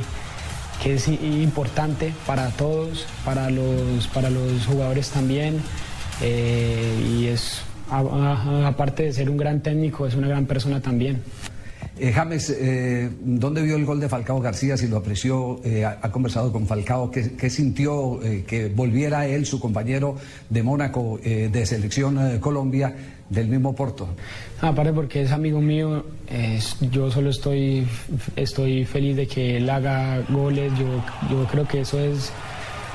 que 0.82 0.94
es 0.96 1.08
importante 1.08 2.14
para 2.26 2.50
todos, 2.52 3.06
para 3.24 3.50
los, 3.50 4.08
para 4.14 4.30
los 4.30 4.66
jugadores 4.66 5.10
también. 5.10 5.62
eh, 6.22 7.18
y 7.20 7.28
es, 7.28 7.62
aparte 7.90 9.04
de 9.04 9.14
ser 9.14 9.30
un 9.30 9.38
gran 9.38 9.62
técnico, 9.62 10.08
es 10.08 10.16
una 10.16 10.28
gran 10.28 10.46
persona 10.46 10.80
también. 10.82 11.22
Eh, 11.98 12.12
James, 12.12 12.50
eh, 12.50 13.10
¿dónde 13.22 13.62
vio 13.62 13.78
el 13.78 13.86
gol 13.86 14.02
de 14.02 14.10
Falcao 14.10 14.42
García? 14.42 14.76
Si 14.76 14.88
lo 14.88 14.98
apreció, 14.98 15.62
eh, 15.64 15.86
ha, 15.86 16.12
conversado 16.12 16.52
con 16.52 16.68
Falcao. 16.68 17.10
¿Qué, 17.10 17.50
sintió 17.50 18.20
que 18.46 18.68
volviera 18.68 19.26
él, 19.28 19.46
su 19.46 19.62
compañero 19.62 20.18
de 20.50 20.62
Mónaco, 20.62 21.20
de 21.24 21.66
Selección 21.66 22.40
Colombia, 22.40 22.94
del 23.30 23.48
mismo 23.48 23.74
Porto? 23.74 24.10
Aparte 24.62 24.92
porque 24.92 25.22
es 25.22 25.32
amigo 25.32 25.62
mío, 25.62 26.06
yo 26.92 27.10
solo 27.12 27.30
estoy, 27.30 27.88
feliz 28.86 29.16
de 29.16 29.28
que 29.28 29.58
él 29.58 29.70
haga 29.70 30.20
goles. 30.30 30.74
Yo, 30.78 31.48
creo 31.50 31.66
que 31.66 31.82
eso 31.82 32.00
es 32.00 32.32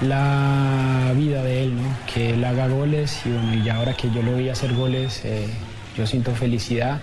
la 0.02 1.12
vida 1.16 1.42
de 1.42 1.64
él, 1.64 1.72
que 2.12 2.34
él 2.34 2.44
haga 2.44 2.68
goles 2.68 3.18
y 3.24 3.30
bueno, 3.30 3.64
y 3.64 3.68
ahora 3.70 3.96
que 3.96 4.10
yo 4.10 4.22
lo 4.22 4.36
vi 4.36 4.50
hacer 4.50 4.74
goles, 4.74 5.22
yo 5.96 6.06
siento 6.06 6.34
felicidad 6.34 7.00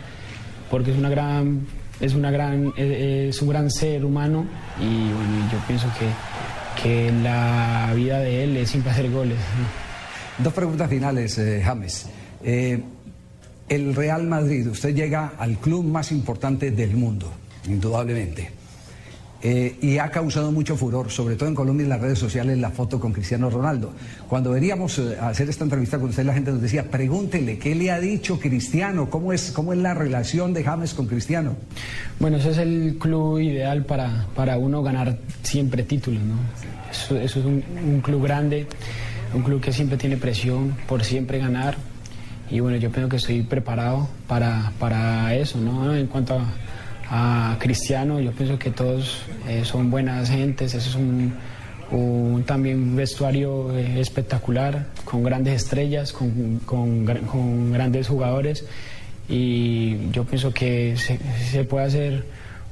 porque 0.70 0.92
es 0.92 0.98
una 0.98 1.10
gran, 1.10 1.66
es 2.00 2.14
una 2.14 2.32
gran, 2.32 2.74
eh, 2.78 3.28
es 3.30 3.42
un 3.42 3.50
gran 3.50 3.70
ser 3.72 4.06
humano 4.06 4.46
y 4.80 5.12
bueno, 5.12 5.50
yo 5.52 5.58
pienso 5.68 5.88
que, 5.98 6.82
que 6.82 7.12
la 7.12 7.92
vida 7.96 8.20
de 8.20 8.44
él 8.44 8.58
es 8.58 8.70
siempre 8.70 8.92
hacer 8.92 9.10
goles. 9.10 9.38
Dos 10.38 10.54
preguntas 10.54 10.90
finales, 10.90 11.38
eh, 11.38 11.62
James. 11.64 12.08
Eh, 12.44 12.82
el 13.70 13.96
Real 13.96 14.26
Madrid, 14.28 14.68
usted 14.68 14.96
llega 14.96 15.34
al 15.38 15.58
club 15.58 15.84
más 15.84 16.12
importante 16.12 16.72
del 16.72 16.96
mundo, 16.96 17.32
indudablemente. 17.68 18.52
Eh, 19.44 19.78
y 19.82 20.00
ha 20.00 20.10
causado 20.10 20.52
mucho 20.52 20.76
furor, 20.76 21.12
sobre 21.12 21.36
todo 21.36 21.48
en 21.48 21.54
Colombia 21.54 21.84
en 21.84 21.90
las 21.90 22.02
redes 22.02 22.18
sociales, 22.18 22.58
la 22.58 22.72
foto 22.72 23.00
con 23.00 23.14
Cristiano 23.14 23.50
Ronaldo. 23.50 23.94
Cuando 24.28 24.52
veníamos 24.52 24.98
eh, 24.98 25.16
a 25.20 25.30
hacer 25.30 25.48
esta 25.48 25.64
entrevista 25.64 26.00
con 26.00 26.10
usted, 26.10 26.26
la 26.26 26.34
gente 26.34 26.52
nos 26.52 26.62
decía, 26.62 26.90
pregúntele, 26.90 27.60
¿qué 27.60 27.76
le 27.76 27.92
ha 27.92 28.00
dicho 28.00 28.40
Cristiano? 28.40 29.10
¿Cómo 29.12 29.34
es, 29.34 29.52
cómo 29.52 29.74
es 29.74 29.80
la 29.80 29.94
relación 29.94 30.54
de 30.54 30.64
James 30.64 30.96
con 30.96 31.06
Cristiano? 31.06 31.56
Bueno, 32.20 32.38
ese 32.38 32.50
es 32.50 32.58
el 32.58 32.98
club 33.00 33.40
ideal 33.40 33.86
para, 33.86 34.26
para 34.36 34.58
uno 34.58 34.82
ganar 34.82 35.20
siempre 35.44 35.84
títulos, 35.84 36.24
¿no? 36.24 36.36
Eso, 36.90 37.16
eso 37.18 37.40
es 37.40 37.46
un, 37.46 37.64
un 37.86 38.02
club 38.02 38.24
grande, 38.24 38.66
un 39.36 39.44
club 39.44 39.62
que 39.62 39.72
siempre 39.72 39.98
tiene 39.98 40.18
presión 40.18 40.76
por 40.88 41.04
siempre 41.04 41.38
ganar. 41.38 41.78
Y 42.50 42.60
bueno, 42.60 42.78
yo 42.78 42.90
pienso 42.92 43.10
que 43.10 43.18
estoy 43.18 43.44
preparado 43.44 44.08
para, 44.28 44.72
para 44.80 45.36
eso, 45.36 45.60
¿no? 45.60 45.94
En 45.94 46.08
cuanto 46.08 46.36
a, 46.36 46.46
a 47.10 47.56
Cristiano, 47.60 48.20
yo 48.20 48.32
pienso 48.32 48.60
que 48.60 48.70
todos 48.72 49.22
eh, 49.48 49.64
son 49.64 49.90
buenas 49.90 50.30
gentes, 50.30 50.74
eso 50.74 50.90
es 50.90 50.96
un, 50.96 51.34
un 51.92 52.44
también 52.46 52.96
vestuario 52.96 53.76
eh, 53.78 54.00
espectacular, 54.00 54.88
con 55.06 55.24
grandes 55.24 55.56
estrellas, 55.64 56.12
con, 56.12 56.60
con 56.66 57.06
gra- 57.06 57.26
con 57.26 57.72
grandes 57.72 58.08
jugadores 58.08 58.66
y 59.30 60.10
yo 60.12 60.24
pienso 60.26 60.54
que 60.54 60.96
se, 60.98 61.20
se 61.52 61.64
puede 61.64 61.86
hacer 61.86 62.26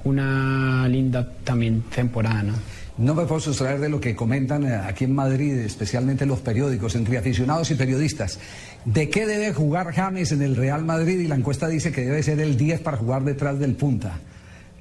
una 0.03 0.87
linda 0.87 1.27
también 1.43 1.81
temporada, 1.93 2.43
¿no? 2.43 2.53
No 2.97 3.13
me 3.13 3.25
puedo 3.25 3.41
sustraer 3.41 3.79
de 3.81 3.89
lo 3.89 3.99
que 3.99 4.15
comentan 4.15 4.63
eh, 4.65 4.73
aquí 4.73 5.03
en 5.03 5.13
Madrid, 5.13 5.51
especialmente 5.57 6.25
los 6.25 6.39
periódicos, 6.39 6.95
entre 6.95 7.17
aficionados 7.17 7.69
y 7.71 7.75
periodistas. 7.75 8.39
¿De 8.85 9.09
qué 9.09 9.25
debe 9.25 9.51
jugar 9.53 9.91
James 9.93 10.31
en 10.31 10.41
el 10.43 10.55
Real 10.55 10.85
Madrid? 10.85 11.19
Y 11.19 11.27
la 11.27 11.35
encuesta 11.35 11.67
dice 11.67 11.91
que 11.91 12.01
debe 12.01 12.21
ser 12.21 12.39
el 12.39 12.55
10 12.55 12.81
para 12.81 12.97
jugar 12.97 13.23
detrás 13.23 13.57
del 13.59 13.73
punta. 13.73 14.19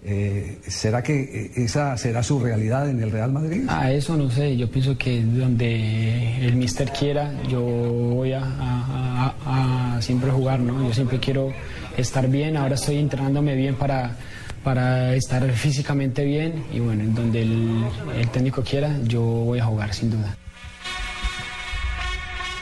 Eh, 0.06 0.58
¿Será 0.68 1.02
que 1.02 1.18
eh, 1.22 1.52
esa 1.64 1.96
será 1.96 2.22
su 2.22 2.38
realidad 2.38 2.90
en 2.90 3.02
el 3.02 3.10
Real 3.10 3.32
Madrid? 3.32 3.62
Ah, 3.68 3.90
eso 3.90 4.14
no 4.18 4.30
sé, 4.30 4.54
yo 4.58 4.70
pienso 4.70 4.98
que 4.98 5.22
donde 5.22 6.46
el 6.46 6.54
mister 6.56 6.90
quiera, 6.92 7.32
yo 7.48 7.62
voy 7.62 8.32
a, 8.34 8.42
a- 8.44 9.34
a- 9.46 9.96
a 9.96 10.02
siempre 10.02 10.30
jugar, 10.30 10.60
¿no? 10.60 10.86
Yo 10.86 10.92
siempre 10.92 11.18
quiero 11.18 11.54
estar 11.96 12.28
bien, 12.28 12.58
ahora 12.58 12.74
estoy 12.74 12.98
entrenándome 12.98 13.54
bien 13.56 13.76
para, 13.76 14.14
para 14.62 15.14
estar 15.14 15.50
físicamente 15.52 16.22
bien 16.26 16.64
y 16.70 16.80
bueno, 16.80 17.02
en 17.04 17.14
donde 17.14 17.40
el, 17.40 17.84
el 18.18 18.28
técnico 18.28 18.62
quiera, 18.62 18.98
yo 19.04 19.22
voy 19.22 19.60
a 19.60 19.64
jugar 19.64 19.94
sin 19.94 20.10
duda. 20.10 20.36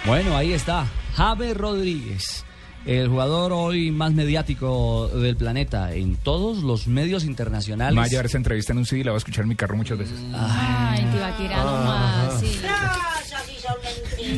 Bueno, 0.06 0.36
ahí 0.36 0.52
está. 0.52 0.86
Javier 1.14 1.58
Rodríguez, 1.58 2.44
el 2.86 3.08
jugador 3.08 3.52
hoy 3.52 3.90
más 3.90 4.12
mediático 4.12 5.08
del 5.08 5.36
planeta 5.36 5.92
en 5.92 6.16
todos 6.16 6.62
los 6.62 6.86
medios 6.86 7.24
internacionales. 7.24 7.94
Me 7.94 8.00
va 8.00 8.06
a 8.06 8.08
llevar 8.08 8.26
esa 8.26 8.38
entrevista 8.38 8.72
en 8.72 8.78
un 8.78 8.86
CD 8.86 9.00
y 9.00 9.04
la 9.04 9.10
voy 9.10 9.16
a 9.16 9.18
escuchar 9.18 9.42
en 9.42 9.48
mi 9.50 9.56
carro 9.56 9.76
muchas 9.76 9.98
veces. 9.98 10.18
Ay, 10.34 11.04
te 11.04 11.16
iba 11.16 11.28
a 11.28 11.36
tirar 11.36 11.64
nomás, 11.64 12.40
sí. 12.40 12.60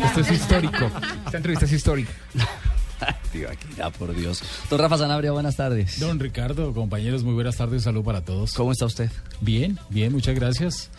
Esto 0.04 0.20
es 0.20 0.30
histórico. 0.32 0.90
Esta 1.26 1.37
entrevista 1.37 1.64
es 1.64 1.72
histórica. 1.72 2.12
Tío, 3.32 3.50
aquí, 3.50 3.66
ya 3.76 3.90
por 3.90 4.14
Dios. 4.14 4.42
Don 4.70 4.78
Rafa 4.78 4.98
Sanabria, 4.98 5.32
buenas 5.32 5.56
tardes. 5.56 6.00
Don 6.00 6.18
Ricardo, 6.18 6.72
compañeros, 6.72 7.22
muy 7.22 7.34
buenas 7.34 7.56
tardes, 7.56 7.82
salud 7.82 8.04
para 8.04 8.24
todos. 8.24 8.52
¿Cómo 8.54 8.72
está 8.72 8.87
usted? 8.87 9.10
Bien, 9.40 9.78
bien, 9.90 10.12
muchas 10.12 10.34
gracias. 10.34 10.90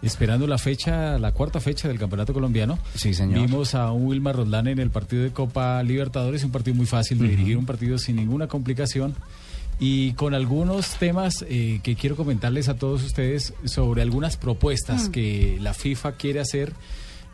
Esperando 0.00 0.46
la 0.46 0.58
fecha, 0.58 1.18
la 1.18 1.32
cuarta 1.32 1.60
fecha 1.60 1.88
del 1.88 1.98
Campeonato 1.98 2.32
Colombiano. 2.32 2.78
Sí, 2.94 3.14
señor. 3.14 3.40
Vimos 3.46 3.74
a 3.74 3.90
un 3.90 4.06
Wilmar 4.06 4.36
Roldán 4.36 4.68
en 4.68 4.78
el 4.78 4.90
partido 4.90 5.22
de 5.24 5.30
Copa 5.32 5.82
Libertadores, 5.82 6.44
un 6.44 6.52
partido 6.52 6.76
muy 6.76 6.86
fácil 6.86 7.18
de 7.18 7.28
dirigir, 7.28 7.56
un 7.56 7.66
partido 7.66 7.98
sin 7.98 8.16
ninguna 8.16 8.46
complicación. 8.46 9.14
y 9.80 10.12
con 10.14 10.34
algunos 10.34 10.96
temas 10.96 11.44
eh, 11.48 11.78
que 11.84 11.94
quiero 11.94 12.16
comentarles 12.16 12.68
a 12.68 12.74
todos 12.74 13.04
ustedes 13.04 13.54
sobre 13.64 14.02
algunas 14.02 14.36
propuestas 14.36 15.08
Mm. 15.08 15.12
que 15.12 15.58
la 15.60 15.72
FIFA 15.72 16.12
quiere 16.16 16.40
hacer 16.40 16.72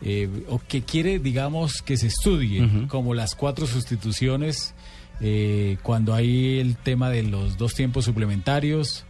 eh, 0.02 0.28
o 0.50 0.58
que 0.68 0.82
quiere, 0.82 1.18
digamos, 1.18 1.80
que 1.80 1.96
se 1.96 2.08
estudie, 2.08 2.86
como 2.88 3.14
las 3.14 3.34
cuatro 3.34 3.66
sustituciones, 3.66 4.74
eh, 5.22 5.78
cuando 5.82 6.12
hay 6.12 6.58
el 6.58 6.76
tema 6.76 7.08
de 7.08 7.22
los 7.22 7.56
dos 7.56 7.72
tiempos 7.72 8.04
suplementarios. 8.04 9.06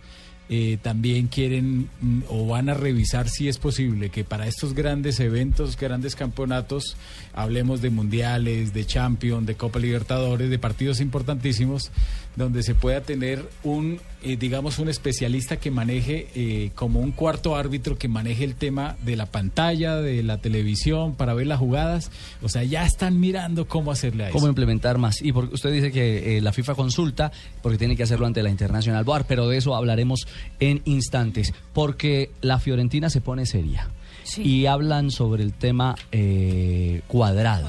Eh, 0.48 0.78
también 0.82 1.28
quieren 1.28 1.88
mm, 2.00 2.22
o 2.28 2.46
van 2.46 2.68
a 2.68 2.74
revisar 2.74 3.28
si 3.28 3.48
es 3.48 3.58
posible 3.58 4.10
que 4.10 4.24
para 4.24 4.46
estos 4.46 4.74
grandes 4.74 5.18
eventos, 5.20 5.76
grandes 5.78 6.16
campeonatos, 6.16 6.96
hablemos 7.32 7.80
de 7.80 7.90
mundiales, 7.90 8.74
de 8.74 8.84
Champions, 8.84 9.46
de 9.46 9.54
Copa 9.54 9.78
Libertadores, 9.78 10.50
de 10.50 10.58
partidos 10.58 11.00
importantísimos, 11.00 11.90
donde 12.36 12.62
se 12.62 12.74
pueda 12.74 13.00
tener 13.00 13.48
un, 13.62 14.00
eh, 14.22 14.36
digamos, 14.36 14.78
un 14.78 14.88
especialista 14.88 15.56
que 15.56 15.70
maneje 15.70 16.28
eh, 16.34 16.70
como 16.74 17.00
un 17.00 17.12
cuarto 17.12 17.56
árbitro 17.56 17.96
que 17.96 18.08
maneje 18.08 18.44
el 18.44 18.54
tema 18.54 18.96
de 19.04 19.16
la 19.16 19.26
pantalla, 19.26 19.96
de 19.96 20.22
la 20.22 20.38
televisión, 20.38 21.14
para 21.14 21.34
ver 21.34 21.46
las 21.46 21.58
jugadas. 21.58 22.10
O 22.42 22.48
sea, 22.48 22.64
ya 22.64 22.84
están 22.84 23.20
mirando 23.20 23.68
cómo 23.68 23.92
hacerle 23.92 24.24
a 24.24 24.28
eso. 24.28 24.34
cómo 24.34 24.48
implementar 24.48 24.98
más. 24.98 25.22
Y 25.22 25.32
porque 25.32 25.54
usted 25.54 25.72
dice 25.72 25.92
que 25.92 26.36
eh, 26.36 26.40
la 26.40 26.52
FIFA 26.52 26.74
consulta 26.74 27.30
porque 27.62 27.78
tiene 27.78 27.96
que 27.96 28.02
hacerlo 28.02 28.26
ante 28.26 28.42
la 28.42 28.50
Internacional 28.50 29.04
Bar, 29.04 29.26
pero 29.28 29.48
de 29.48 29.56
eso 29.56 29.74
hablaremos 29.76 30.26
en 30.60 30.82
instantes, 30.84 31.52
porque 31.72 32.30
la 32.40 32.58
Fiorentina 32.58 33.10
se 33.10 33.20
pone 33.20 33.46
seria 33.46 33.88
y 34.36 34.66
hablan 34.66 35.10
sobre 35.10 35.42
el 35.42 35.52
tema 35.52 35.94
eh, 36.12 37.02
cuadrado. 37.06 37.68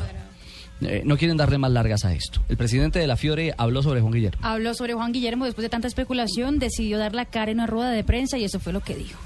Eh, 0.82 1.04
no 1.06 1.18
quieren 1.18 1.38
darle 1.38 1.58
más 1.58 1.72
largas 1.72 2.06
a 2.06 2.14
esto. 2.14 2.42
El 2.50 2.58
presidente 2.58 3.00
de 3.00 3.08
la 3.08 3.16
Fiore 3.16 3.54
habló 3.58 3.82
sobre 3.82 4.02
Juan 4.02 4.14
Guillermo. 4.14 4.40
Habló 4.46 4.74
sobre 4.74 4.94
Juan 4.94 5.14
Guillermo 5.14 5.46
después 5.46 5.64
de 5.64 5.70
tanta 5.70 5.88
especulación, 5.88 6.60
decidió 6.60 6.98
dar 6.98 7.16
la 7.16 7.26
cara 7.26 7.52
en 7.52 7.58
una 7.58 7.68
rueda 7.68 7.92
de 7.92 8.04
prensa 8.04 8.38
y 8.38 8.44
eso 8.44 8.60
fue 8.60 8.74
lo 8.74 8.82
que 8.82 8.96
dijo. 8.96 9.20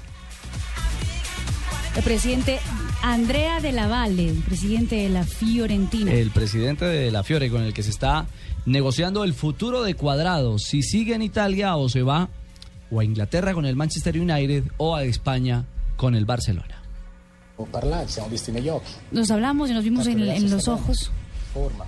El 1.96 2.04
presidente 2.04 2.60
Andrea 3.02 3.60
de 3.60 3.72
la 3.72 3.88
Valle, 3.88 4.28
el 4.28 4.42
presidente 4.42 4.96
de 4.96 5.08
la 5.08 5.24
Fiorentina. 5.24 6.12
El 6.12 6.30
presidente 6.30 6.84
de 6.84 7.10
la 7.10 7.24
Fiore 7.24 7.50
con 7.50 7.62
el 7.62 7.74
que 7.74 7.82
se 7.82 7.90
está 7.90 8.26
negociando 8.64 9.24
el 9.24 9.34
futuro 9.34 9.82
de 9.82 9.94
Cuadrado, 9.94 10.58
si 10.58 10.82
sigue 10.82 11.14
en 11.14 11.22
Italia 11.22 11.76
o 11.76 11.88
se 11.88 12.02
va 12.02 12.28
o 12.90 13.00
a 13.00 13.04
Inglaterra 13.04 13.54
con 13.54 13.66
el 13.66 13.76
Manchester 13.76 14.18
United 14.18 14.64
o 14.78 14.94
a 14.96 15.04
España 15.04 15.64
con 15.96 16.14
el 16.14 16.24
Barcelona. 16.24 16.82
Nos 19.12 19.30
hablamos 19.30 19.70
y 19.70 19.74
nos 19.74 19.84
vimos 19.84 20.06
en, 20.06 20.20
en 20.20 20.50
los 20.50 20.66
ojos. 20.68 21.10
Forma. 21.52 21.84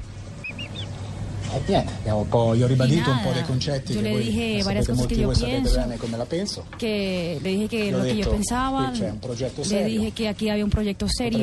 Che 3.94 4.02
le 4.02 4.10
dije 4.18 4.62
varias 4.64 4.86
cosas 4.86 5.06
que 5.06 5.16
yo 5.16 5.28
pienso. 5.62 5.80
Que 6.78 7.38
le 7.42 7.48
dije 7.50 7.68
que 7.68 7.90
Yo 7.90 7.98
lo 7.98 8.04
que 8.04 8.16
yo 8.16 8.30
pensaba, 8.30 8.92
le 9.70 9.84
dije 9.84 10.10
que 10.12 10.28
aquí 10.28 10.48
había 10.48 10.64
un 10.64 10.70
proyecto 10.70 11.06
serio, 11.08 11.40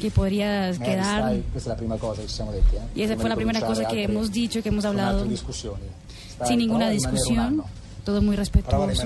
que 0.00 0.10
podría 0.10 0.70
Eh, 0.70 0.78
quedar. 0.78 1.22
detti. 2.52 2.74
Eh? 2.78 2.80
Y 2.96 3.02
esa 3.02 3.14
fue 3.16 3.28
la 3.28 3.36
primera 3.36 3.60
cosa 3.60 3.82
que 3.88 4.02
hemos 4.04 4.32
dicho, 4.32 4.60
que 4.62 4.68
hemos 4.70 4.84
hablado. 4.84 5.24
Stai, 6.34 6.48
sin 6.48 6.58
ninguna 6.58 6.86
discusión. 6.90 7.62
Todo 8.06 8.22
muy 8.22 8.36
respetuoso. 8.36 9.02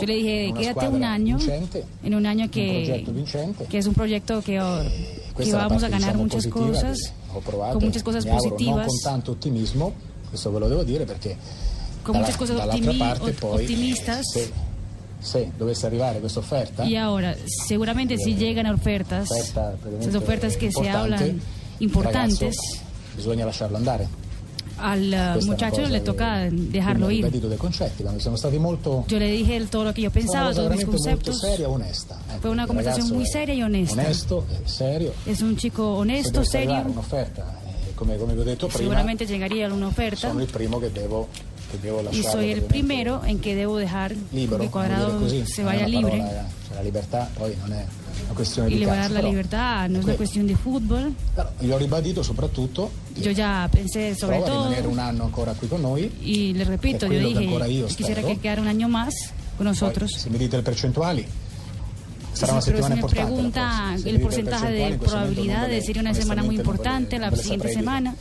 Yo 0.00 0.06
le 0.06 0.14
dije, 0.14 0.54
quédate 0.56 0.88
un 0.88 1.04
año, 1.04 1.36
en 2.02 2.14
un 2.14 2.24
año 2.24 2.50
que, 2.50 3.04
que 3.68 3.78
es 3.78 3.86
un 3.86 3.92
proyecto 3.92 4.40
que, 4.40 4.58
oh, 4.58 4.80
que 5.36 5.52
vamos 5.52 5.82
a 5.82 5.90
ganar 5.90 6.16
muchas 6.16 6.46
cosas, 6.46 7.12
con 7.72 7.84
muchas 7.84 8.02
cosas 8.02 8.24
positivas. 8.24 8.76
non 8.76 8.86
con 8.86 9.00
tanto 9.02 9.32
ottimismo, 9.32 9.92
questo 10.30 10.50
ve 10.50 10.58
lo 10.58 10.68
devo 10.70 10.84
dire 10.84 11.04
perché 11.04 11.36
con 12.02 12.16
muchas 12.16 12.36
cosas 12.38 12.56
optimistas. 13.42 14.26
se, 14.32 14.50
se 15.20 15.52
dovesse 15.58 15.86
arrivare 15.86 16.18
questa 16.18 16.40
offerta 16.40 16.84
Y 16.86 16.96
ahora, 16.96 17.36
seguramente 17.68 18.16
si 18.16 18.36
llegan 18.36 18.64
ofertas, 18.66 19.28
esas 19.30 20.14
ofertas 20.14 20.56
que 20.56 20.72
se 20.72 20.88
hablan 20.88 21.42
importantes, 21.78 22.56
bisogna 23.14 23.44
lasciarlo 23.44 23.76
andare 23.76 24.08
al 24.80 25.02
uh, 25.02 25.38
una 25.38 25.46
muchacho 25.46 25.76
le 25.88 26.00
toca 26.00 26.48
dejarlo 26.50 27.06
quindi 27.06 27.26
ho 27.26 27.26
ir. 27.26 27.32
Yo 29.08 29.18
le 29.18 29.30
dije 29.30 29.56
el- 29.56 29.68
todo 29.68 29.84
lo 29.84 29.94
que 29.94 30.02
yo 30.02 30.10
una 30.10 30.14
pensaba, 30.14 30.52
todos 30.52 30.70
mis 30.76 30.84
conceptos. 30.84 31.40
seria 31.40 31.66
e 31.66 31.68
onesta 31.68 32.18
ecco, 32.30 32.40
Fue 32.40 32.50
una 32.50 32.66
conversación 32.66 33.08
muy 33.16 33.26
seria 33.26 33.54
y 33.54 33.62
honesta. 33.62 34.00
onesto 34.02 34.46
è 34.48 34.68
serio 34.68 35.12
Es 35.26 35.40
un 35.42 35.56
chico 35.56 35.94
honesto, 35.96 36.44
serio. 36.44 36.82
un'offerta 36.86 37.58
eh, 37.88 37.94
come, 37.94 38.16
come 38.16 38.34
vi 38.34 38.40
ho 38.40 38.44
detto 38.44 38.66
prima 38.66 38.78
Seguramente 38.80 39.26
llegaría 39.26 39.68
a 39.68 39.72
una 39.72 39.86
oferta. 39.88 40.28
sono 40.28 40.40
il 40.42 40.48
primo 40.50 40.78
che 40.78 40.90
devo 40.92 41.28
Y 42.12 42.22
soy 42.22 42.50
el 42.52 42.62
primero 42.62 43.22
en 43.24 43.38
que 43.38 43.54
debo 43.54 43.76
dejar 43.78 44.14
libero 44.32 44.62
que 44.62 44.70
Cuadrado 44.70 45.20
se 45.46 45.62
vaya 45.64 45.86
libre. 45.86 46.18
la 46.74 46.82
libertà 46.82 47.28
poi 47.36 47.54
non 47.60 47.72
è 47.72 47.84
una 48.26 48.34
questione 48.34 48.70
Y 48.70 48.78
le 48.78 48.86
voy 48.86 48.94
a 48.96 49.00
dar 49.00 49.10
la 49.10 49.22
libertad, 49.22 49.88
no 49.88 49.98
es 49.98 50.04
una 50.04 50.14
cuestión 50.14 50.46
de 50.46 50.54
fútbol. 50.56 51.12
io 51.60 51.74
ho 51.74 51.78
ribadito 51.78 52.22
soprattutto 52.22 52.90
Yo 53.16 53.32
ya 53.32 53.68
pensé 53.70 54.14
sobre 54.14 54.38
todo 54.40 54.70
un 54.88 54.98
anno 54.98 55.24
ancora 55.24 55.52
qui 55.54 55.68
con 55.68 55.82
noi 55.82 56.10
y 56.22 56.52
le 56.54 56.64
repito, 56.64 57.06
yo 57.06 57.18
dije, 57.18 57.86
quisiera 57.96 58.22
que 58.22 58.38
quedara 58.38 58.62
un 58.62 58.68
año 58.68 58.88
más 58.88 59.14
con 59.56 59.66
nosotros. 59.66 60.10
se 60.16 60.30
mi 60.30 60.38
dite 60.38 60.56
le 60.56 60.62
percentuali 60.62 61.26
sarà 62.32 62.52
una 62.52 62.62
pero 62.62 62.82
si 62.82 62.92
me 62.94 63.02
pregunta 63.02 63.96
el 64.04 64.20
porcentaje 64.20 64.70
de 64.70 64.88
in 64.88 64.98
questo 64.98 65.16
momento 65.16 65.34
non 65.36 65.44
ve 65.44 65.44
probabilidad 65.44 65.68
le- 65.68 65.82
sería 65.82 66.00
una 66.02 66.14
semana 66.14 66.42
muy 66.42 66.54
importante 66.56 67.18
la 67.18 67.34
siguiente 67.34 67.72
semana 67.72 68.14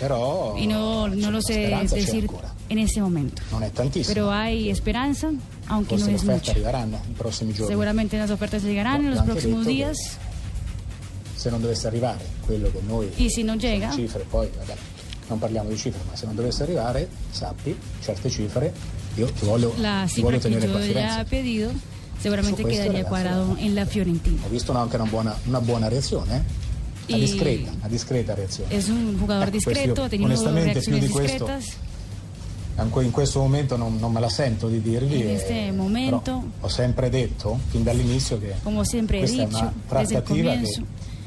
però 0.00 0.56
y 0.58 0.66
no, 0.66 1.06
no 1.08 1.30
lo 1.30 1.40
sé 1.40 1.70
decir 1.88 2.24
ancora. 2.28 2.52
En 2.78 2.84
este 2.84 3.00
momento. 3.00 3.42
non 3.50 3.62
è 3.62 3.70
tantissimo 3.70 4.12
Pero 4.14 4.30
hay 4.30 4.68
esperanza, 4.70 5.30
aunque 5.66 5.96
forse 5.96 6.10
no 6.10 6.16
es 6.16 6.24
mucho. 6.24 6.52
giorni 6.52 7.66
Seguramente 7.66 8.18
las 8.18 8.30
ofertas 8.30 8.62
llegarán 8.62 9.04
en 9.04 9.10
los 9.14 9.22
próximos 9.22 9.64
días 9.66 9.96
se 11.36 11.50
non 11.50 11.60
dovesse 11.60 11.86
arrivare 11.86 12.24
quello 12.46 12.70
che 12.70 12.80
noi 12.86 13.10
y 13.16 13.28
si 13.28 13.42
no 13.42 13.54
llega, 13.56 13.90
cifre 13.90 14.24
poi 14.28 14.48
vabbè, 14.56 14.74
non 15.28 15.38
parliamo 15.38 15.68
di 15.68 15.76
cifre 15.76 16.00
ma 16.08 16.16
se 16.16 16.24
non 16.24 16.34
dovesse 16.34 16.62
arrivare 16.62 17.06
sappi 17.30 17.76
certe 18.00 18.30
cifre 18.30 18.72
io 19.16 19.26
ti 19.30 19.44
voglio, 19.44 19.74
la 19.76 20.04
ti 20.06 20.14
cifra 20.14 20.22
voglio 20.22 20.38
que 20.38 20.48
tenere 20.48 20.66
qua 20.70 20.78
a 20.78 20.82
Firenze 20.82 21.24
pedido, 21.24 21.70
seguramente 22.18 22.62
questo, 22.62 22.80
quedaría 22.80 23.02
ragazzi, 23.02 23.08
cuadrado 23.08 23.56
en 23.58 23.74
la 23.74 23.84
Fiorentina. 23.84 24.40
ho 24.46 24.48
visto 24.48 24.72
anche 24.72 24.96
una 24.96 25.04
buona, 25.04 25.38
una 25.44 25.60
buona 25.60 25.88
reazione 25.88 26.44
eh? 27.08 27.12
una 27.12 27.18
discreta 27.18 27.70
una 27.72 27.88
discreta 27.88 28.34
reazione 28.34 28.74
Es 28.74 28.88
un 28.88 29.18
jugador 29.18 29.48
Ecco, 29.48 29.56
discreto, 29.58 30.02
ha 30.02 30.08
tenido 30.08 30.28
reacciones 30.30 31.10
questo, 31.10 31.44
discretas. 31.44 31.76
In 32.76 33.10
questo 33.10 33.40
momento 33.40 33.76
non, 33.76 33.98
non 33.98 34.12
me 34.12 34.20
la 34.20 34.28
sento 34.28 34.68
di 34.68 34.80
dirvi 34.80 35.20
En 35.20 35.28
eh, 35.28 35.34
este 35.34 35.72
momento, 35.72 36.42
ho 36.60 36.68
sempre 36.68 37.08
detto 37.08 37.58
fin 37.68 37.82
dall'inizio 37.82 38.38
che 38.38 38.54
questa 38.62 39.42
è 39.42 39.46
una 39.46 39.72
trattativa 39.86 40.52
che 40.52 40.82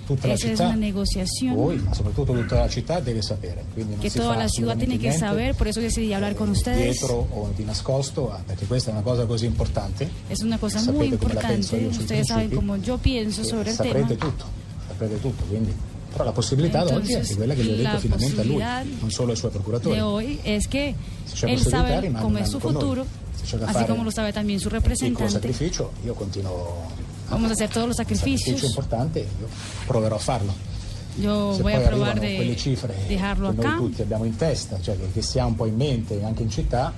tutta 0.07 0.27
la 0.27 0.37
città 0.37 0.73
voi 1.53 1.77
ma 1.79 1.93
soprattutto 1.93 2.33
tutta 2.33 2.59
la 2.59 2.69
città 2.69 3.01
deve 3.01 3.21
sapere 3.21 3.65
toda 4.13 4.33
fa 4.33 4.35
la 4.37 4.47
ciudad 4.47 4.77
tiene 4.77 4.97
niente 4.97 5.17
saber, 5.17 5.53
por 5.53 5.67
eso 5.67 5.81
decidí 5.81 6.13
hablar 6.13 6.33
con 6.33 6.49
ustedes. 6.49 6.99
dietro 6.99 7.27
o 7.29 7.51
di 7.53 7.65
nascosto 7.65 8.31
ah, 8.31 8.41
perché 8.45 8.65
questa 8.65 8.91
è 8.91 8.93
una 8.93 9.01
cosa 9.01 9.25
così 9.25 9.45
importante 9.45 10.09
Es 10.29 10.39
una 10.39 10.57
cosa 10.57 10.79
muy 10.91 11.09
come 11.17 11.33
penso 11.35 11.75
importante, 11.75 11.75
io 11.75 11.89
ustedes 11.89 12.27
saben 12.27 12.81
yo 12.81 12.97
pienso 12.97 13.41
che 13.41 13.47
sobre 13.47 13.69
el 13.69 13.75
saprete 13.75 14.15
tema. 14.15 14.31
tutto 14.31 14.45
saprete 14.87 15.19
tutto 15.19 15.43
quindi 15.43 15.75
però 16.11 16.23
la 16.23 16.31
possibilità 16.31 16.79
ad 16.81 16.89
oggi 16.91 17.11
è 17.11 17.15
Entonces, 17.15 17.35
quella 17.35 17.53
che 17.53 17.63
gli 17.63 17.71
ho 17.71 17.75
detto 17.75 17.99
finalmente 17.99 18.41
a 18.41 18.43
lui 18.43 18.63
non 18.99 19.11
solo 19.11 19.31
ai 19.31 19.37
suoi 19.37 19.51
procuratori 19.51 19.99
hoy 19.99 20.39
es 20.43 20.67
que 20.67 20.95
Se 21.25 21.35
c'è 21.45 21.51
él 21.51 21.59
sabe 21.59 22.11
cómo 22.13 22.27
un 22.27 22.37
es 22.37 22.49
su 22.49 22.59
futuro, 22.59 23.05
así 23.65 23.85
como 23.85 24.03
lo 24.03 24.11
sabe 24.11 24.31
también 24.33 24.59
su 24.59 24.67
un 24.67 24.73
representante. 24.73 25.29
sacrificio 25.31 25.91
io 26.05 26.13
continuo 26.13 26.85
Vamos 27.29 27.49
a 27.49 27.53
hacer 27.53 27.69
todos 27.69 27.87
los 27.89 27.97
un 27.99 28.05
sacrificio 28.05 28.37
sacrificios. 28.57 28.69
importante 28.69 29.19
io 29.19 29.47
proverò 29.85 30.15
a 30.15 30.19
farlo 30.19 30.53
Yo 31.19 31.55
se 31.55 31.61
voy 31.63 31.73
a 31.73 31.77
arrivano 31.77 32.19
quelle 32.19 32.45
de 32.45 32.55
cifre 32.55 32.93
dejarlo 33.07 33.49
che 33.49 33.55
noi 33.57 33.65
acá. 33.65 33.77
tutti 33.77 34.01
abbiamo 34.01 34.23
in 34.23 34.35
testa 34.35 34.79
cioè 34.81 34.95
che, 34.97 35.09
che 35.11 35.21
si 35.21 35.39
ha 35.39 35.45
un 35.45 35.55
po' 35.55 35.65
in 35.65 35.75
mente 35.75 36.23
anche 36.23 36.43
in 36.43 36.49
città 36.49 36.93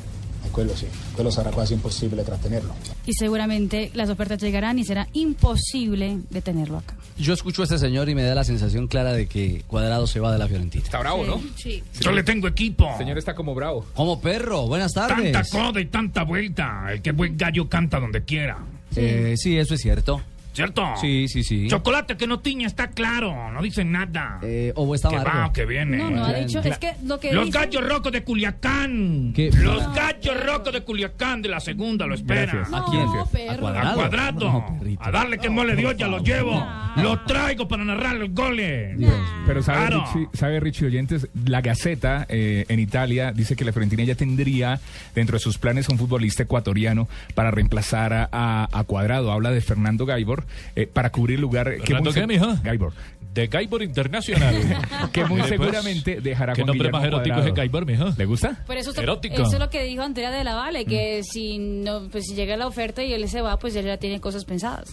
e 0.46 0.50
quello 0.50 0.76
sì 0.76 0.88
quello 1.14 1.30
sarà 1.32 1.50
quasi 1.52 1.74
impossibile 1.74 2.24
trattenerlo 2.24 2.74
Y 3.06 3.14
seguramente 3.14 3.90
las 3.94 4.10
ofertas 4.10 4.40
llegarán 4.42 4.78
y 4.80 4.84
será 4.86 5.08
imposible 5.14 6.20
detenerlo 6.30 6.78
acá. 6.78 6.96
Yo 7.18 7.34
escucho 7.34 7.62
a 7.62 7.66
este 7.66 7.78
señor 7.80 8.08
y 8.08 8.16
me 8.16 8.24
da 8.24 8.36
la 8.36 8.44
sensación 8.44 8.88
clara 8.88 9.14
de 9.14 9.28
que 9.28 9.64
Cuadrado 9.68 10.06
se 10.08 10.20
va 10.20 10.32
de 10.32 10.38
la 10.38 10.48
Fiorentina. 10.48 10.84
Está 10.84 11.00
bravo, 11.00 11.26
¿no? 11.26 11.42
Sí. 11.56 11.84
Yo 12.00 12.12
le 12.12 12.24
tengo 12.24 12.48
equipo. 12.48 12.88
El 12.92 12.98
señor 13.00 13.18
está 13.18 13.34
como 13.34 13.56
bravo. 13.56 13.86
Como 13.96 14.22
perro, 14.22 14.68
buenas 14.68 14.94
Tanta 14.94 15.16
tardes. 15.32 15.50
coda 15.50 15.82
y 15.82 15.86
tanta 15.86 16.24
vuelta. 16.24 16.86
El 16.92 17.02
que 17.02 17.12
buen 17.12 17.36
gallo 17.36 17.68
canta 17.68 18.00
donde 18.00 18.24
quiera. 18.24 18.58
Eh, 18.96 19.34
sí, 19.38 19.58
eso 19.58 19.74
es 19.74 19.82
cierto. 19.82 20.22
¿Cierto? 20.54 20.84
Sí, 21.00 21.28
sí, 21.28 21.44
sí. 21.44 21.68
Chocolate 21.70 22.18
que 22.18 22.28
no 22.28 22.40
tiña, 22.40 22.68
está 22.68 22.90
claro. 22.90 23.52
No 23.52 23.62
dicen 23.62 23.92
nada. 23.92 24.40
Eh, 24.42 24.74
o 24.76 24.94
está 24.96 25.10
que 25.10 25.18
va, 25.18 25.52
que 25.54 25.66
viene. 25.66 25.98
No, 25.98 26.10
no 26.10 26.26
ha 26.26 26.34
dicho, 26.34 26.60
es 26.60 26.78
que 26.78 26.94
lo 27.06 27.20
que 27.20 27.32
Los 27.34 27.46
dice- 27.46 27.60
gallos 27.60 27.88
rocos 27.88 28.12
de 28.12 28.24
Culiacán. 28.24 29.32
¿Qué? 29.36 29.52
Los 29.52 29.84
No, 29.88 29.94
gallos 29.94 30.44
rocos 30.46 30.74
de 30.74 30.82
Culiacán 30.82 31.42
de 31.42 31.50
la 31.50 31.60
segunda 31.60 32.06
lo 32.08 32.16
esperan. 32.16 32.56
Gracias. 32.58 32.74
¿A 32.82 32.86
quién? 32.90 33.06
No, 33.06 33.26
perro. 33.28 33.68
¿A 33.68 33.92
A 33.92 33.94
Cuadrado? 33.94 34.52
No, 34.52 34.78
perrito. 34.80 35.04
a 35.04 35.12
darle 35.12 35.38
que 35.38 35.50
mole 35.50 35.76
Dios, 35.76 35.96
ya 35.98 36.08
lo 36.08 36.20
llevo. 36.24 36.66
Lo 36.98 37.20
traigo 37.22 37.68
para 37.68 37.86
narrar 37.86 38.16
los 38.16 38.32
goles. 38.34 38.98
Pero 39.46 39.64
sabe, 39.64 39.88
Claro. 39.88 40.06
Richie, 40.14 40.28
sabe 40.34 40.60
Richie 40.60 40.86
Oyentes, 40.88 41.28
la 41.46 41.62
Gaceta 41.62 42.26
eh, 42.30 42.66
en 42.68 42.80
Italia 42.80 43.32
dice 43.32 43.56
que 43.56 43.64
la 43.64 43.72
Fiorentina 43.72 44.04
ya 44.04 44.16
tendría 44.16 44.80
dentro 45.16 45.38
de 45.38 45.40
sus 45.40 45.58
planes 45.58 45.88
un 45.90 45.98
futbolista 45.98 46.44
ecuatoriano 46.44 47.08
para 47.36 47.52
reemplazar 47.52 48.14
a, 48.14 48.30
a- 48.32 48.68
a 48.72 48.84
Cuadrado. 48.84 49.32
Habla 49.32 49.52
de 49.52 49.62
Fernando 49.62 50.06
Gaibor 50.06 50.46
eh, 50.76 50.88
para 50.88 51.12
cubrir 51.12 51.36
el 51.36 51.42
lugar 51.42 51.76
que 51.78 51.80
¿Fernando 51.82 52.12
muy 52.12 52.14
qué, 52.14 52.20
se- 52.22 52.28
mijo? 52.28 52.48
Gaibor. 52.64 52.94
De 53.34 53.48
Gaibor 53.48 53.84
Internacional. 53.84 54.56
Que 55.14 55.24
muy 55.26 55.42
Mire, 55.42 55.58
pues, 55.58 55.60
seguramente 55.72 56.20
dejará 56.22 56.54
¿Qué 56.54 56.62
nombre 56.62 56.78
Guillermo 56.90 56.98
más 57.00 57.08
erótico 57.08 57.36
Cuadrado. 57.36 57.48
es 57.50 57.56
Gaibor, 57.56 57.86
mijo? 57.86 58.06
¿Le 58.18 58.26
gusta? 58.26 58.64
Pero 58.68 58.80
eso, 58.80 58.94
Erótico. 59.00 59.36
eso 59.36 59.54
es 59.54 59.60
lo 59.60 59.70
que 59.70 59.84
dijo 59.84 60.02
Andrea 60.02 60.32
de 60.32 60.44
la 60.44 60.56
Vale, 60.56 60.86
que 60.86 61.22
si 61.24 61.58
no, 61.60 62.08
pues 62.12 62.26
si 62.26 62.34
llega 62.36 62.58
la 62.58 62.68
oferta 62.68 63.04
y 63.04 63.14
él 63.14 63.28
se 63.30 63.42
va, 63.42 63.58
pues 63.58 63.76
él 63.76 63.86
ya 63.86 63.98
tiene 63.98 64.20
cosas 64.20 64.46
pensadas. 64.46 64.90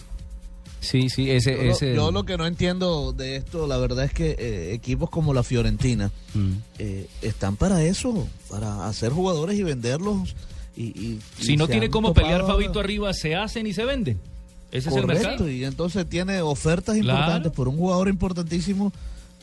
Sí, 0.79 1.09
sí, 1.09 1.31
ese... 1.31 1.53
Yo, 1.57 1.63
lo- 1.63 1.71
ese... 1.71 1.95
yo 1.95 2.11
lo 2.11 2.23
que 2.23 2.37
no 2.37 2.45
entiendo 2.45 3.11
de 3.11 3.35
esto, 3.37 3.65
la 3.65 3.77
verdad 3.77 4.05
es 4.05 4.13
que 4.13 4.35
eh, 4.37 4.73
equipos 4.73 5.09
como 5.09 5.33
la 5.33 5.41
Fiorentina 5.43 6.11
Mm. 6.35 6.51
eh, 6.77 7.07
están 7.23 7.55
para 7.55 7.83
eso, 7.83 8.27
para 8.49 8.87
hacer 8.87 9.11
jugadores 9.11 9.57
y 9.57 9.63
venderlos. 9.63 10.35
Y, 10.75 10.83
y- 10.83 11.19
y 11.39 11.43
Si 11.43 11.57
no 11.57 11.65
se 11.65 11.71
tiene 11.71 11.87
han 11.87 11.91
cómo 11.91 12.09
topado 12.09 12.27
pelear. 12.27 12.45
Fabito 12.45 12.79
arriba, 12.79 13.11
se 13.13 13.35
hacen 13.35 13.65
y 13.65 13.73
se 13.73 13.83
venden. 13.85 14.19
Ese 14.71 14.89
es 14.89 14.95
el 14.95 15.01
Correcto, 15.03 15.27
mercado. 15.29 15.49
y 15.49 15.63
entonces 15.63 16.07
tiene 16.07 16.41
ofertas 16.41 16.97
Claro. 16.97 17.19
importantes 17.19 17.51
por 17.53 17.67
un 17.67 17.77
jugador 17.77 18.07
importantísimo, 18.09 18.91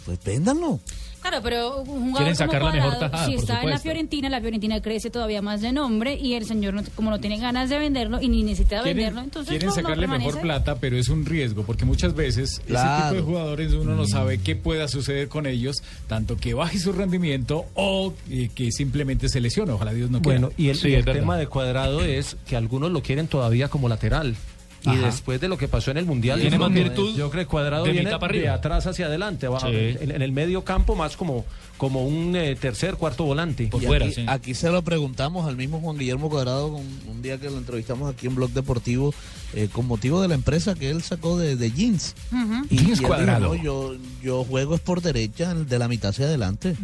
pues 0.04 0.18
véndanlo. 0.24 0.80
Claro, 1.22 1.38
pero 1.42 1.78
un 1.78 1.86
jugador 1.86 2.16
Quieren 2.18 2.36
sacar 2.36 2.60
como 2.60 2.74
la 2.74 2.84
mejor 2.84 2.98
tajada, 2.98 3.24
si 3.26 3.32
está 3.36 3.62
en 3.62 3.70
la. 3.70 3.78
Fiorentina, 3.78 4.28
la 4.28 4.42
Fiorentina 4.42 4.82
crece 4.82 5.08
todavía 5.08 5.40
más 5.40 5.62
de 5.62 5.72
nombre 5.72 6.18
y 6.20 6.34
el 6.34 6.44
señor, 6.44 6.74
no- 6.74 6.82
como 6.94 7.08
no 7.08 7.18
tiene 7.18 7.38
ganas 7.38 7.70
de 7.70 7.78
venderlo 7.78 8.20
y 8.20 8.28
ni 8.28 8.42
necesita 8.42 8.82
venderlo, 8.82 9.22
entonces 9.22 9.48
quieren 9.48 9.68
no, 9.70 9.74
no 9.74 9.80
sacarle 9.80 10.06
mejor 10.06 10.34
permanece. 10.34 10.42
plata, 10.42 10.74
pero 10.78 10.98
es 10.98 11.08
un 11.08 11.24
riesgo, 11.24 11.62
porque 11.62 11.86
muchas 11.86 12.14
veces 12.14 12.50
ese 12.58 12.62
Claro. 12.64 13.04
tipo 13.04 13.14
de 13.14 13.22
jugadores 13.22 13.72
uno 13.72 13.94
Mm. 13.94 13.96
no 13.96 14.06
sabe 14.06 14.36
qué 14.36 14.54
pueda 14.54 14.86
suceder 14.86 15.28
con 15.28 15.46
ellos, 15.46 15.76
tanto 16.08 16.36
que 16.36 16.52
baje 16.52 16.78
su 16.78 16.92
rendimiento 16.92 17.64
o 17.72 18.12
eh, 18.28 18.50
que 18.54 18.70
simplemente 18.70 19.30
se 19.30 19.40
lesione. 19.40 19.72
Ojalá 19.72 19.94
Dios 19.94 20.10
no 20.10 20.20
quiera. 20.20 20.40
Bueno, 20.40 20.54
y 20.58 20.68
el, 20.68 20.76
Sí, 20.76 20.88
y 20.88 20.92
el 20.94 21.06
tema 21.06 21.38
de 21.38 21.46
cuadrado 21.46 22.02
es 22.04 22.36
que 22.46 22.54
algunos 22.54 22.92
lo 22.92 23.02
quieren 23.02 23.28
todavía 23.28 23.68
como 23.68 23.88
lateral. 23.88 24.36
Y 24.84 24.90
Ajá. 24.90 25.06
después 25.06 25.40
de 25.40 25.48
lo 25.48 25.56
que 25.56 25.66
pasó 25.66 25.90
en 25.90 25.96
el 25.96 26.04
Mundial, 26.04 26.40
Tiene 26.40 26.58
más 26.58 26.70
virtud 26.72 27.16
Yo 27.16 27.30
creo 27.30 27.44
que 27.44 27.48
Cuadrado 27.48 27.84
de 27.84 27.92
viene 27.92 28.06
mitad 28.06 28.20
para 28.20 28.32
de 28.34 28.38
arriba. 28.40 28.54
atrás 28.54 28.86
hacia 28.86 29.06
adelante, 29.06 29.46
Sí. 29.60 29.66
en, 30.02 30.10
en 30.10 30.20
el 30.22 30.30
medio 30.32 30.62
campo 30.62 30.94
más 30.94 31.16
como, 31.16 31.44
como 31.78 32.06
un 32.06 32.36
eh, 32.36 32.54
tercer, 32.54 32.96
cuarto 32.96 33.24
volante. 33.24 33.68
Por 33.68 33.82
Y 33.82 33.86
fuera, 33.86 34.04
aquí, 34.06 34.14
sí. 34.14 34.24
aquí 34.28 34.54
se 34.54 34.70
lo 34.70 34.82
preguntamos 34.82 35.46
al 35.48 35.56
mismo 35.56 35.80
Juan 35.80 35.96
Guillermo 35.96 36.28
Cuadrado 36.28 36.66
un, 36.66 36.86
un 37.08 37.22
día 37.22 37.38
que 37.38 37.48
lo 37.50 37.56
entrevistamos 37.58 38.12
aquí 38.12 38.26
en 38.26 38.34
Blog 38.34 38.50
Deportivo 38.50 39.14
eh, 39.54 39.68
con 39.72 39.86
motivo 39.86 40.20
de 40.20 40.28
la 40.28 40.34
empresa 40.34 40.74
que 40.74 40.90
él 40.90 41.02
sacó 41.02 41.38
de, 41.38 41.56
de 41.56 41.70
jeans. 41.70 42.14
Y, 42.32 42.36
Jeans 42.36 42.70
y 42.70 42.76
él 42.76 42.86
dijo, 42.98 43.06
Cuadrado. 43.06 43.54
"No, 43.54 43.54
yo, 43.54 43.94
yo 44.22 44.44
juego 44.44 44.74
es 44.74 44.80
por 44.82 45.00
derecha, 45.00 45.54
de 45.54 45.78
la 45.78 45.88
mitad 45.88 46.10
hacia 46.10 46.26
adelante. 46.26 46.76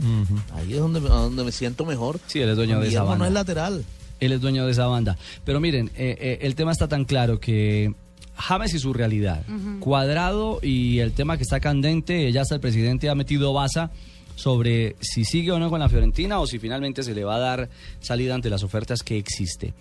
Ahí 0.54 0.72
es 0.72 0.78
donde, 0.78 1.00
donde 1.00 1.44
me 1.44 1.52
siento 1.52 1.84
mejor. 1.84 2.18
Sí, 2.28 2.40
él 2.40 2.48
es 2.50 2.56
dueño 2.56 2.76
Juan 2.76 2.82
de 2.82 2.88
esa 2.88 3.00
Guillermo 3.02 3.16
no 3.18 3.26
es 3.26 3.32
lateral. 3.32 3.84
Él 4.20 4.32
es 4.32 4.40
dueño 4.40 4.66
de 4.66 4.72
esa 4.72 4.86
banda. 4.86 5.16
Pero 5.44 5.60
miren, 5.60 5.90
eh, 5.96 6.16
eh, 6.20 6.38
el 6.42 6.54
tema 6.54 6.72
está 6.72 6.88
tan 6.88 7.04
claro 7.04 7.40
que 7.40 7.92
James 8.36 8.74
y 8.74 8.78
su 8.78 8.92
realidad, 8.92 9.44
cuadrado 9.80 10.60
y 10.62 11.00
el 11.00 11.12
tema 11.12 11.36
que 11.36 11.42
está 11.42 11.60
candente, 11.60 12.30
ya 12.32 12.42
hasta 12.42 12.54
el 12.54 12.60
presidente 12.60 13.10
ha 13.10 13.14
metido 13.14 13.52
baza 13.52 13.90
sobre 14.34 14.96
si 15.00 15.24
sigue 15.24 15.52
o 15.52 15.58
no 15.58 15.68
con 15.68 15.80
la 15.80 15.88
Fiorentina 15.88 16.40
o 16.40 16.46
si 16.46 16.58
finalmente 16.58 17.02
se 17.02 17.14
le 17.14 17.24
va 17.24 17.36
a 17.36 17.40
dar 17.40 17.68
salida 18.00 18.34
ante 18.34 18.48
las 18.48 18.62
ofertas 18.62 19.02
que 19.02 19.18
existe. 19.18 19.74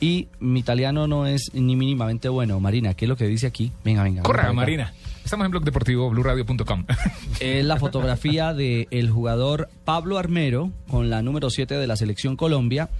Y 0.00 0.28
mi 0.38 0.60
italiano 0.60 1.06
no 1.06 1.26
es 1.26 1.50
ni 1.54 1.76
mínimamente 1.76 2.28
bueno. 2.28 2.60
Marina, 2.60 2.94
¿qué 2.94 3.06
es 3.06 3.08
lo 3.08 3.16
que 3.16 3.26
dice 3.26 3.46
aquí? 3.46 3.72
Venga, 3.84 4.02
venga. 4.02 4.22
Corra, 4.22 4.42
venga. 4.44 4.54
Marina. 4.54 4.94
Estamos 5.24 5.46
en 5.46 5.50
Blog 5.52 5.64
Deportivo, 5.64 6.10
BluRadio.com. 6.10 6.84
Es 7.40 7.64
la 7.64 7.78
fotografía 7.78 8.52
del 8.52 9.10
jugador 9.10 9.70
Pablo 9.84 10.18
Armero 10.18 10.70
con 10.88 11.08
la 11.08 11.22
número 11.22 11.48
7 11.48 11.74
de 11.74 11.86
la 11.86 11.96
selección 11.96 12.36
Colombia. 12.36 12.90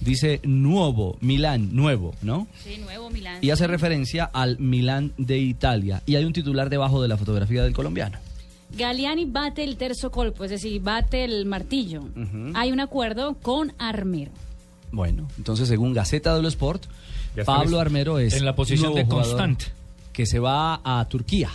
Dice 0.00 0.40
nuevo, 0.44 1.16
Milán, 1.20 1.74
nuevo, 1.74 2.14
¿no? 2.22 2.46
Sí, 2.62 2.76
nuevo 2.78 3.08
Milán. 3.10 3.38
Y 3.42 3.50
hace 3.50 3.66
referencia 3.66 4.24
al 4.24 4.58
Milán 4.58 5.12
de 5.16 5.38
Italia. 5.38 6.02
Y 6.06 6.16
hay 6.16 6.24
un 6.24 6.32
titular 6.32 6.68
debajo 6.68 7.00
de 7.00 7.08
la 7.08 7.16
fotografía 7.16 7.62
del 7.62 7.72
colombiano. 7.72 8.18
Galeani 8.76 9.24
bate 9.26 9.62
el 9.64 9.76
terzo 9.76 10.10
colpo, 10.10 10.44
es 10.44 10.50
decir, 10.50 10.82
bate 10.82 11.24
el 11.24 11.46
martillo. 11.46 12.02
Hay 12.54 12.72
un 12.72 12.80
acuerdo 12.80 13.34
con 13.34 13.72
Armero. 13.78 14.32
Bueno, 14.90 15.28
entonces 15.38 15.68
según 15.68 15.92
Gaceta 15.92 16.34
dello 16.36 16.48
Sport, 16.48 16.84
Pablo. 17.44 17.80
Armero 17.80 18.18
es 18.18 18.34
En 18.34 18.44
la 18.44 18.54
posición 18.54 18.94
de 18.94 19.06
constante. 19.06 19.66
que 20.12 20.26
se 20.26 20.38
va 20.38 20.80
a 20.84 21.04
Turquía. 21.08 21.50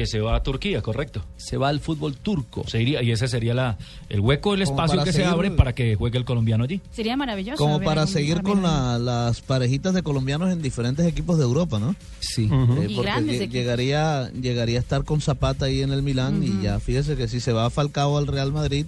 Que 0.00 0.06
se 0.06 0.18
va 0.18 0.34
a 0.34 0.42
Turquía, 0.42 0.80
correcto. 0.80 1.22
Se 1.36 1.58
va 1.58 1.68
al 1.68 1.78
fútbol 1.78 2.16
turco. 2.16 2.64
Se 2.66 2.80
iría, 2.80 3.02
y 3.02 3.10
ese 3.12 3.28
sería 3.28 3.52
la, 3.52 3.76
el 4.08 4.20
hueco, 4.20 4.54
el 4.54 4.62
espacio 4.62 5.04
que 5.04 5.12
se 5.12 5.26
abre 5.26 5.50
para 5.50 5.74
que 5.74 5.94
juegue 5.94 6.16
el 6.16 6.24
colombiano 6.24 6.64
allí. 6.64 6.80
Sería 6.90 7.18
maravilloso. 7.18 7.58
Como 7.62 7.82
para 7.82 8.06
seguir 8.06 8.40
con 8.40 8.62
la- 8.62 8.98
las 8.98 9.42
parejitas 9.42 9.92
de 9.92 10.02
colombianos 10.02 10.50
en 10.54 10.62
diferentes 10.62 11.04
equipos 11.06 11.36
de 11.36 11.44
Europa, 11.44 11.78
¿no? 11.78 11.94
Sí. 12.18 12.48
Eh, 12.50 12.86
Y 12.88 12.94
porque 12.94 13.10
equipos. 13.10 13.48
llegaría, 13.50 14.30
llegaría 14.32 14.78
a 14.78 14.80
estar 14.80 15.04
con 15.04 15.20
Zapata 15.20 15.66
ahí 15.66 15.82
en 15.82 15.92
el 15.92 16.02
Milán 16.02 16.42
y 16.42 16.62
ya 16.62 16.80
fíjese 16.80 17.14
que 17.14 17.28
si 17.28 17.38
se 17.38 17.52
va 17.52 17.68
Falcao 17.68 18.16
al 18.16 18.26
Real 18.26 18.52
Madrid, 18.52 18.86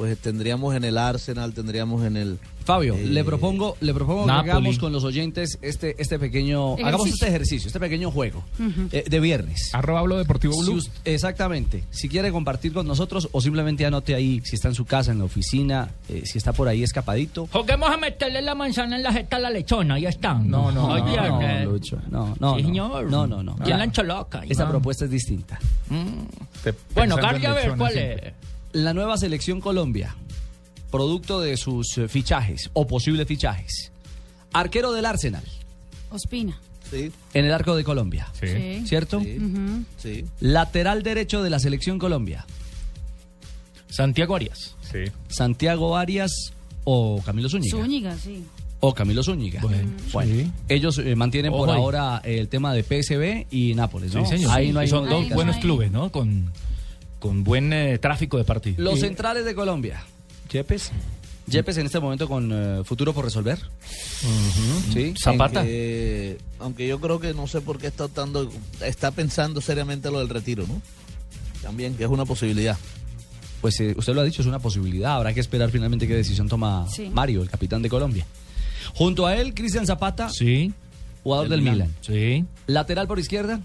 pues 0.00 0.16
tendríamos 0.16 0.74
en 0.74 0.84
el 0.84 0.96
Arsenal, 0.96 1.52
tendríamos 1.52 2.02
en 2.06 2.16
el... 2.16 2.38
Fabio, 2.64 2.94
Eh, 2.94 3.04
le 3.06 3.22
propongo, 3.22 3.76
le 3.80 3.92
propongo 3.92 4.24
que 4.24 4.32
hagamos 4.32 4.78
con 4.78 4.92
los 4.92 5.04
oyentes 5.04 5.58
este, 5.60 5.94
este 6.00 6.18
pequeño, 6.18 6.68
Ejercicio. 6.74 6.86
hagamos 6.88 7.08
este 7.08 7.28
ejercicio, 7.28 7.66
este 7.66 7.80
pequeño 7.80 8.10
juego 8.10 8.42
eh, 8.92 9.04
de 9.08 9.20
viernes. 9.20 9.74
Arroba 9.74 10.00
Blog 10.02 10.18
Deportivo 10.20 10.54
Si 10.54 10.70
Blue. 10.70 10.82
exactamente. 11.04 11.84
Si 11.90 12.08
quiere 12.08 12.32
compartir 12.32 12.72
con 12.72 12.86
nosotros 12.86 13.28
o 13.32 13.40
simplemente 13.42 13.84
anote 13.84 14.14
ahí 14.14 14.40
si 14.44 14.54
está 14.56 14.68
en 14.68 14.74
su 14.74 14.86
casa, 14.86 15.12
en 15.12 15.18
la 15.18 15.24
oficina, 15.24 15.90
eh, 16.08 16.22
si 16.24 16.38
está 16.38 16.52
por 16.54 16.66
ahí 16.68 16.82
escapadito. 16.82 17.46
Juguemos 17.52 17.90
a 17.90 17.98
meterle 17.98 18.40
la 18.40 18.54
manzana 18.54 18.96
en 18.96 19.02
la 19.02 19.12
jeta 19.12 19.36
a 19.36 19.40
la 19.40 19.50
lechona, 19.50 19.94
ahí 19.96 20.06
están. 20.06 20.48
No, 20.48 20.70
no, 20.72 20.88
Oye, 20.92 21.16
no, 21.16 21.40
eh, 21.42 21.64
Lucho, 21.64 21.98
no, 22.10 22.36
no, 22.40 22.56
Sí, 22.56 22.62
no. 22.62 22.68
señor. 22.68 23.10
no, 23.10 23.26
no, 23.26 23.42
no. 23.42 23.56
¿Quién 23.56 23.76
la 23.76 23.84
encholoca? 23.84 24.42
Esta 24.48 24.64
Ah. 24.64 24.70
propuesta 24.70 25.04
es 25.04 25.10
distinta. 25.10 25.58
Te- 26.62 26.74
Bueno, 26.94 27.16
Carly, 27.16 27.44
a 27.46 27.52
ver 27.52 27.74
cuál 27.76 27.92
siempre. 27.92 28.28
es. 28.28 28.34
La 28.72 28.94
nueva 28.94 29.16
selección 29.16 29.60
Colombia, 29.60 30.14
producto 30.90 31.40
de 31.40 31.56
sus 31.56 31.98
eh, 31.98 32.08
fichajes 32.08 32.70
o 32.72 32.86
posibles 32.86 33.26
fichajes. 33.26 33.90
Arquero 34.52 34.92
del 34.92 35.06
Arsenal, 35.06 35.44
Ospina. 36.10 36.58
Sí, 36.90 37.12
en 37.34 37.44
el 37.44 37.52
arco 37.52 37.76
de 37.76 37.84
Colombia. 37.84 38.28
Sí. 38.40 38.82
¿Cierto? 38.84 39.20
Sí. 39.96 40.24
Lateral 40.40 41.02
derecho 41.04 41.42
de 41.42 41.50
la 41.50 41.60
selección 41.60 41.98
Colombia. 42.00 42.44
Santiago 43.88 44.34
Arias. 44.36 44.74
Sí. 44.90 45.04
Santiago 45.28 45.96
Arias 45.96 46.52
o 46.84 47.22
Camilo 47.24 47.48
Zúñiga. 47.48 47.76
Zúñiga, 47.76 48.16
sí. 48.16 48.42
O 48.80 48.94
Camilo 48.94 49.22
Zúñiga. 49.22 49.60
Bueno, 49.60 49.88
Bueno, 50.12 50.34
sí. 50.34 50.50
ellos 50.68 50.98
eh, 50.98 51.14
mantienen 51.14 51.52
por 51.52 51.68
ahí. 51.70 51.76
ahora 51.76 52.20
el 52.24 52.48
tema 52.48 52.72
de 52.72 52.82
PSB 52.82 53.46
y 53.50 53.74
Nápoles, 53.74 54.14
¿no? 54.14 54.24
Sí, 54.24 54.36
señor. 54.38 54.50
Ahí 54.52 54.72
no 54.72 54.80
hay 54.80 54.88
Son 54.88 55.08
dos 55.08 55.28
buenos 55.28 55.56
clubes, 55.58 55.92
¿no? 55.92 56.10
Con, 56.10 56.50
con 57.20 57.44
buen 57.44 57.72
eh, 57.72 57.98
tráfico 57.98 58.36
de 58.38 58.44
partidos. 58.44 58.80
Los 58.80 58.98
centrales 58.98 59.44
de 59.44 59.54
Colombia. 59.54 60.02
Yepes. 60.50 60.90
Yepes 61.46 61.76
en 61.78 61.86
este 61.86 62.00
momento 62.00 62.28
con 62.28 62.50
eh, 62.52 62.82
futuro 62.84 63.12
por 63.12 63.24
resolver. 63.24 63.58
Sí. 64.92 65.14
Zapata. 65.22 65.60
Aunque, 65.60 66.38
aunque 66.58 66.86
yo 66.88 67.00
creo 67.00 67.20
que 67.20 67.34
no 67.34 67.46
sé 67.46 67.60
por 67.60 67.78
qué 67.78 67.86
está 67.88 68.04
optando, 68.06 68.50
está 68.84 69.10
pensando 69.10 69.60
seriamente 69.60 70.10
lo 70.10 70.18
del 70.18 70.28
retiro, 70.28 70.64
¿no? 70.66 70.80
También, 71.62 71.94
que 71.94 72.04
es 72.04 72.10
una 72.10 72.24
posibilidad. 72.24 72.76
Pues 73.60 73.78
eh, 73.80 73.94
usted 73.96 74.14
lo 74.14 74.22
ha 74.22 74.24
dicho, 74.24 74.42
es 74.42 74.48
una 74.48 74.58
posibilidad. 74.60 75.16
Habrá 75.16 75.34
que 75.34 75.40
esperar 75.40 75.70
finalmente 75.70 76.06
qué 76.08 76.14
decisión 76.14 76.48
toma 76.48 76.86
Sí. 76.88 77.10
Mario, 77.12 77.42
el 77.42 77.50
capitán 77.50 77.82
de 77.82 77.88
Colombia. 77.90 78.26
Junto 78.94 79.26
a 79.26 79.36
él, 79.36 79.52
Cristian 79.54 79.86
Zapata, 79.86 80.30
Sí. 80.30 80.72
jugador 81.22 81.48
Del 81.48 81.62
del 81.64 81.72
Milan. 81.72 81.88
Milan. 81.88 81.94
Sí. 82.00 82.44
Lateral 82.66 83.06
por 83.06 83.18
izquierda, 83.18 83.60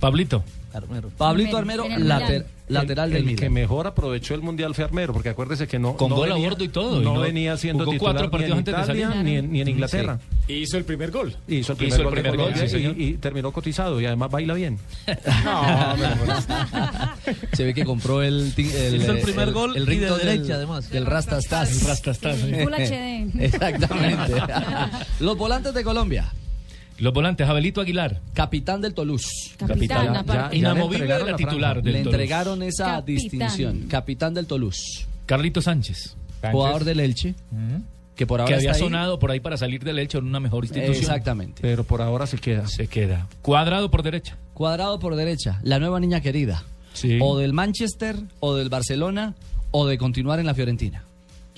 Pablito. 0.00 0.44
Armero. 0.72 1.08
Pablito 1.10 1.56
Armero, 1.56 1.84
en 1.86 1.92
el 1.92 2.08
later- 2.08 2.46
lateral 2.68 3.08
el, 3.08 3.12
del 3.14 3.20
el 3.22 3.26
Milan. 3.26 3.40
que 3.40 3.50
mejor 3.50 3.86
aprovechó 3.88 4.34
el 4.34 4.42
Mundial 4.42 4.74
fue 4.74 4.84
Armero, 4.84 5.12
porque 5.12 5.30
acuérdese 5.30 5.66
que 5.66 5.78
no, 5.80 5.96
Con 5.96 6.10
no 6.10 6.16
gol 6.16 6.30
a 6.30 6.34
venía- 6.34 6.48
bordo 6.48 6.64
y 6.64 6.68
todo, 6.68 7.00
y 7.00 7.04
No, 7.04 7.14
no- 7.14 7.20
venía 7.20 7.56
siendo 7.56 7.84
jugó 7.84 7.92
titular 7.94 8.14
cuatro 8.14 8.28
ni 8.28 8.30
partidos 8.30 8.52
en 8.52 8.58
antes 8.58 8.74
de 8.74 8.80
Italia, 8.82 9.08
salir. 9.08 9.24
ni 9.24 9.36
en, 9.36 9.52
ni 9.52 9.60
en 9.60 9.68
Inglaterra. 9.68 10.20
Y 10.46 10.54
hizo 10.54 10.76
el 10.78 10.84
primer 10.84 11.10
gol. 11.10 11.34
Hizo 11.48 11.72
el 11.72 11.78
primer 11.78 11.94
Hizo 12.00 12.08
el 12.08 12.14
gol 12.14 12.14
primer 12.52 12.70
sí, 12.70 12.94
y- 12.96 13.14
terminó 13.14 13.50
cotizado 13.52 14.00
y 14.00 14.06
además 14.06 14.30
baila 14.30 14.54
bien. 14.54 14.78
Se 17.52 17.64
ve 17.64 17.74
que 17.74 17.84
compró 17.84 18.22
el, 18.22 18.52
el, 18.56 18.96
Hizo 18.96 19.12
el 19.12 19.20
primer 19.20 19.52
gol 19.52 19.76
y 19.76 19.84
de 19.96 20.10
derecha, 20.10 20.42
del, 20.44 20.52
además. 20.52 20.90
Del 20.90 21.06
Rastastas. 21.06 21.82
El 21.82 21.88
Rastastas, 21.88 22.36
sí. 22.38 22.52
Full 22.62 22.72
HD. 22.74 23.30
Exactamente. 23.44 24.34
Los 25.20 25.36
volantes 25.36 25.74
de 25.74 25.84
Colombia. 25.84 26.32
Los 27.00 27.12
volantes, 27.12 27.48
Abelito 27.48 27.80
Aguilar. 27.80 28.20
Capitán 28.34 28.80
del 28.80 28.94
Toulouse. 28.94 29.26
Capitán, 29.56 30.24
ya- 30.26 30.50
Inamovible 30.52 31.06
ya 31.08 31.14
le 31.18 31.24
de 31.24 31.24
la 31.24 31.30
entregaron 31.30 31.36
titular 31.36 31.82
del 31.82 31.92
Le 31.92 31.98
Toulouse. 32.00 32.14
entregaron 32.16 32.62
esa 32.62 32.84
Capitán. 32.84 33.04
distinción. 33.06 33.80
Capitán 33.88 34.34
del 34.34 34.46
Toulouse. 34.46 35.06
Carlito 35.26 35.62
Sánchez. 35.62 36.16
Jugador 36.52 36.84
del 36.84 37.00
Elche. 37.00 37.34
Que 38.16 38.26
por 38.26 38.40
ahora 38.40 38.48
que 38.50 38.54
había 38.56 38.72
ahí. 38.72 38.78
sonado 38.78 39.18
por 39.18 39.30
ahí 39.30 39.40
para 39.40 39.56
salir 39.56 39.82
del 39.82 39.98
hecho 39.98 40.18
en 40.18 40.26
una 40.26 40.40
mejor 40.40 40.64
institución. 40.64 40.94
Exactamente. 40.96 41.62
Pero 41.62 41.84
por 41.84 42.02
ahora 42.02 42.26
se 42.26 42.36
queda. 42.36 42.66
Se 42.68 42.86
queda. 42.86 43.26
Cuadrado 43.40 43.90
por 43.90 44.02
derecha. 44.02 44.36
Cuadrado 44.52 44.98
por 44.98 45.16
derecha. 45.16 45.58
La 45.62 45.78
nueva 45.78 46.00
niña 46.00 46.20
querida. 46.20 46.62
Sí. 46.92 47.18
O 47.22 47.38
del 47.38 47.54
Manchester, 47.54 48.16
o 48.40 48.54
del 48.56 48.68
Barcelona, 48.68 49.34
o 49.70 49.86
de 49.86 49.96
continuar 49.96 50.38
en 50.38 50.44
la 50.46 50.54
Fiorentina. 50.54 51.04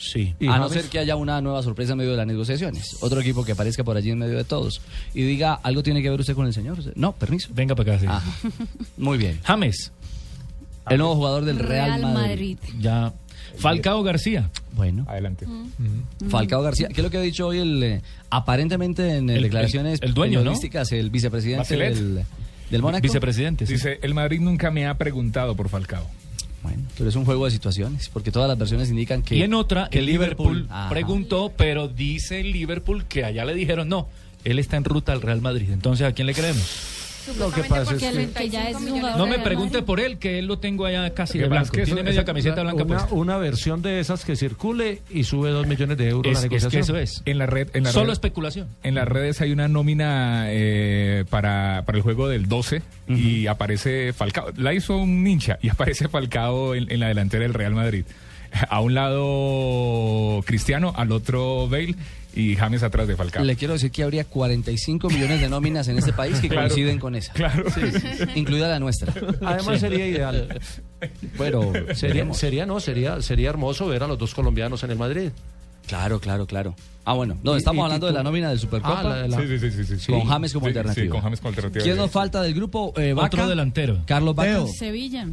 Sí. 0.03 0.35
¿Y 0.41 0.49
A 0.49 0.59
no 0.59 0.69
ser 0.69 0.87
que 0.87 0.99
haya 0.99 1.15
una 1.15 1.41
nueva 1.41 1.63
sorpresa 1.63 1.93
en 1.93 1.99
medio 1.99 2.11
de 2.11 2.17
las 2.17 2.27
negociaciones. 2.27 2.97
Otro 3.01 3.21
equipo 3.21 3.45
que 3.45 3.53
aparezca 3.53 3.85
por 3.85 3.97
allí 3.97 4.11
en 4.11 4.19
medio 4.19 4.37
de 4.37 4.45
todos. 4.45 4.81
Y 5.15 5.23
diga, 5.23 5.55
¿algo 5.63 5.83
tiene 5.83 6.03
que 6.03 6.11
ver 6.11 6.19
usted 6.19 6.35
con 6.35 6.47
el 6.47 6.53
señor? 6.53 6.79
No, 6.97 7.13
permiso. 7.13 7.49
Venga 7.55 7.75
para 7.77 7.95
acá. 7.95 8.01
sí. 8.01 8.07
Ah, 8.09 8.23
muy 8.97 9.17
bien. 9.19 9.39
James. 9.45 9.93
El 10.91 10.99
nuevo 10.99 11.15
jugador 11.15 11.45
del 11.45 11.59
Real, 11.61 12.01
Real 12.01 12.13
Madrid. 12.13 12.59
Madrid. 12.63 12.81
Ya. 12.81 13.13
Falcao 13.59 14.03
García. 14.03 14.51
Bueno. 14.75 15.05
Adelante. 15.09 15.47
Falcao 16.29 16.63
García, 16.63 16.89
¿qué 16.89 17.01
es 17.01 17.05
lo 17.05 17.11
que 17.11 17.19
ha 17.19 17.21
dicho 17.23 17.47
hoy 17.47 17.59
el 17.59 17.83
eh, 17.83 18.03
aparentemente 18.31 19.17
en 19.19 19.31
El- 19.31 19.43
declaraciones 19.43 20.01
el- 20.03 20.09
el 20.09 20.15
dueño, 20.15 20.43
¿no? 20.43 20.53
el 20.53 21.11
vicepresidente 21.11 21.59
Bachelet. 21.77 21.95
del, 21.95 22.25
del 22.71 22.83
Mónaco? 22.83 23.03
Vicepresidente. 23.03 23.67
sí. 23.67 23.75
Dice, 23.75 23.99
el 24.03 24.15
Madrid 24.15 24.41
nunca 24.41 24.71
me 24.71 24.87
ha 24.87 24.97
preguntado 24.99 25.55
por 25.55 25.69
Falcao. 25.69 26.07
Bueno, 26.63 26.83
pero 26.97 27.09
es 27.09 27.17
un 27.17 27.25
juego 27.25 27.45
de 27.45 27.51
situaciones, 27.51 28.09
porque 28.09 28.31
todas 28.31 28.49
las 28.49 28.57
versiones 28.57 28.89
indican 28.91 29.23
que 29.23 29.37
y 29.37 29.43
en 29.43 29.55
otra, 29.55 29.89
que 29.91 29.99
el 29.99 30.07
Liverpool, 30.07 30.67
Ajá. 30.71 30.91
preguntó, 30.91 31.53
pero 31.57 31.89
dice 31.89 32.41
el 32.41 32.53
Liverpool 32.53 33.05
que 33.07 33.25
allá 33.25 33.45
le 33.45 33.55
dijeron 33.55 33.89
no. 33.89 34.09
Él 34.45 34.59
está 34.59 34.77
en 34.77 34.85
ruta 34.85 35.13
al 35.13 35.23
Real 35.23 35.41
Madrid. 35.41 35.71
Entonces, 35.71 36.07
¿a 36.07 36.13
quién 36.13 36.27
le 36.27 36.35
creemos? 36.35 36.65
Lo 37.39 37.51
que 37.53 37.63
pasa 37.65 37.95
es 37.95 38.03
Que, 38.33 38.49
ya 38.49 38.69
es 38.71 38.77
No 39.17 39.27
me 39.27 39.39
pregunte 39.39 39.83
por 39.83 40.01
él, 40.01 40.19
que 40.19 40.39
él 40.39 40.47
lo 40.47 40.59
tengo 40.59 40.85
allá 40.87 41.11
casi 41.15 41.39
de 41.39 41.47
blanco. 41.49 41.65
es 41.67 41.71
que 41.71 41.85
Tiene 41.85 42.01
eso- 42.01 42.05
media 42.05 42.21
esa- 42.21 42.25
camiseta 42.25 42.63
blanca 42.63 42.83
una, 42.85 42.97
puesta. 42.99 43.15
una 43.15 43.37
versión 43.39 43.83
de 43.83 44.01
esas 44.01 44.25
que 44.25 44.37
circule 44.37 45.03
y 45.11 45.25
sube 45.25 45.51
dos 45.51 45.67
millones 45.67 45.97
de 45.99 46.09
euros 46.09 46.33
Es, 46.33 46.39
la 46.39 46.45
es 46.45 46.49
que 46.51 46.57
negociación. 46.57 46.83
eso 46.83 46.97
es. 46.99 47.23
En 47.25 47.39
la 47.39 47.47
red, 47.47 47.69
en 47.75 47.85
la 47.85 47.93
Solo 47.93 48.07
red- 48.07 48.13
especulación. 48.13 48.69
En 48.83 48.95
las 48.95 49.07
redes 49.09 49.41
hay 49.41 49.53
una 49.53 49.69
nómina 49.69 50.47
eh, 50.49 51.25
para, 51.31 51.83
para 51.87 51.99
el 51.99 52.03
juego 52.03 52.29
del 52.29 52.47
12 52.49 52.83
y 53.09 53.47
aparece 53.47 54.13
Falcao. 54.13 54.51
La 54.57 54.75
hizo 54.75 54.97
un 54.97 55.27
hincha 55.27 55.59
y 55.63 55.69
aparece 55.71 56.09
Falcao 56.09 56.75
en, 56.75 56.91
en 56.91 57.01
la 57.01 57.09
delantera 57.09 57.43
del 57.43 57.55
Real 57.55 57.75
Madrid. 57.75 58.05
A 58.69 58.81
un 58.81 58.93
lado 58.95 60.43
Cristiano, 60.45 60.93
al 60.97 61.11
otro 61.13 61.69
Bale 61.69 61.95
y 62.35 62.57
James 62.57 62.83
atrás 62.83 63.07
de 63.09 63.17
Falcao. 63.17 63.45
Le 63.45 63.57
quiero 63.57 63.75
decir 63.75 63.91
que 63.91 64.03
habría 64.03 64.25
45 64.25 65.09
millones 65.11 65.41
de 65.41 65.49
nóminas 65.49 65.89
en 65.89 65.99
este 65.99 66.13
país 66.13 66.39
que 66.41 66.49
Claro. 66.53 66.69
coinciden 66.69 66.99
con 66.99 67.15
esa. 67.15 67.33
Claro. 67.33 67.65
Incluida 68.35 68.69
la 68.69 68.79
nuestra. 68.79 69.13
Además 69.45 69.81
sería 69.81 70.07
ideal. 70.07 70.61
Pero 71.39 71.73
Sería, 71.95 72.65
no, 72.67 72.81
sería, 72.81 73.21
sería 73.23 73.51
hermoso 73.51 73.87
ver 73.87 74.03
a 74.03 74.07
los 74.07 74.19
dos 74.19 74.35
colombianos 74.35 74.83
en 74.85 74.91
el 74.93 74.99
Madrid. 74.99 75.31
Claro, 75.87 76.21
claro, 76.21 76.47
claro. 76.47 76.77
Ah, 77.05 77.15
bueno. 77.15 77.37
No, 77.43 77.57
estamos 77.57 77.85
hablando 77.85 78.07
de 78.07 78.13
la 78.13 78.23
nómina 78.23 78.49
del 78.51 78.61
Supercopa. 78.61 79.01
Ah, 79.01 79.03
la 79.03 79.29
la- 79.29 79.37
Sí, 79.39 79.59
sí, 79.59 79.71
sí, 79.71 79.85
sí, 79.85 79.99
sí. 79.99 80.13
Con 80.13 80.25
James 80.25 80.53
como 80.53 80.67
Sí, 80.67 80.69
alternativa. 80.69 81.05
Sí, 81.05 81.09
con 81.11 81.21
James 81.21 81.41
como 81.41 81.49
alternativa. 81.49 81.83
¿Quién 81.85 81.97
nos 81.97 82.11
falta 82.11 82.41
del 82.41 82.55
grupo? 82.55 82.93
Eh, 82.97 83.13
Vaca, 83.13 83.27
Otro 83.27 83.49
delantero. 83.49 84.01
Carlos 84.07 84.37
Vaca. 84.37 84.51
Teo. 84.51 84.67
Sevilla. 84.69 85.27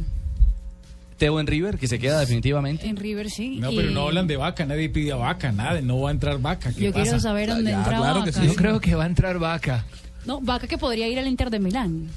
Teo 1.20 1.38
en 1.38 1.46
River, 1.46 1.78
que 1.78 1.86
se 1.86 1.98
queda 2.00 2.18
definitivamente. 2.18 2.88
En 2.88 2.96
River 2.96 3.30
sí. 3.30 3.58
No, 3.60 3.70
y 3.70 3.76
pero 3.76 3.90
no 3.90 4.08
hablan 4.08 4.26
de 4.26 4.36
vaca, 4.38 4.64
nadie 4.66 4.88
pide 4.88 5.12
a 5.12 5.16
vaca, 5.16 5.52
nada, 5.52 5.80
no 5.82 6.00
va 6.00 6.08
a 6.08 6.12
entrar 6.12 6.40
vaca. 6.40 6.72
¿qué 6.72 6.84
Yo 6.86 6.92
quiero 6.92 7.20
saber 7.20 7.50
dónde 7.50 7.70
Ya, 7.70 7.76
entra 7.78 7.98
claro 7.98 8.24
que 8.24 8.30
Vaca. 8.30 8.40
sí. 8.42 8.46
Yo 8.48 8.54
creo 8.54 8.80
que 8.80 8.94
va 8.94 9.04
a 9.04 9.06
entrar 9.06 9.38
Vaca. 9.38 9.84
No, 10.26 10.40
Vaca 10.40 10.66
que 10.66 10.78
podría 10.78 11.06
ir 11.08 11.18
al 11.18 11.28
Inter 11.28 11.50
de 11.50 11.60
Milán. 11.60 12.08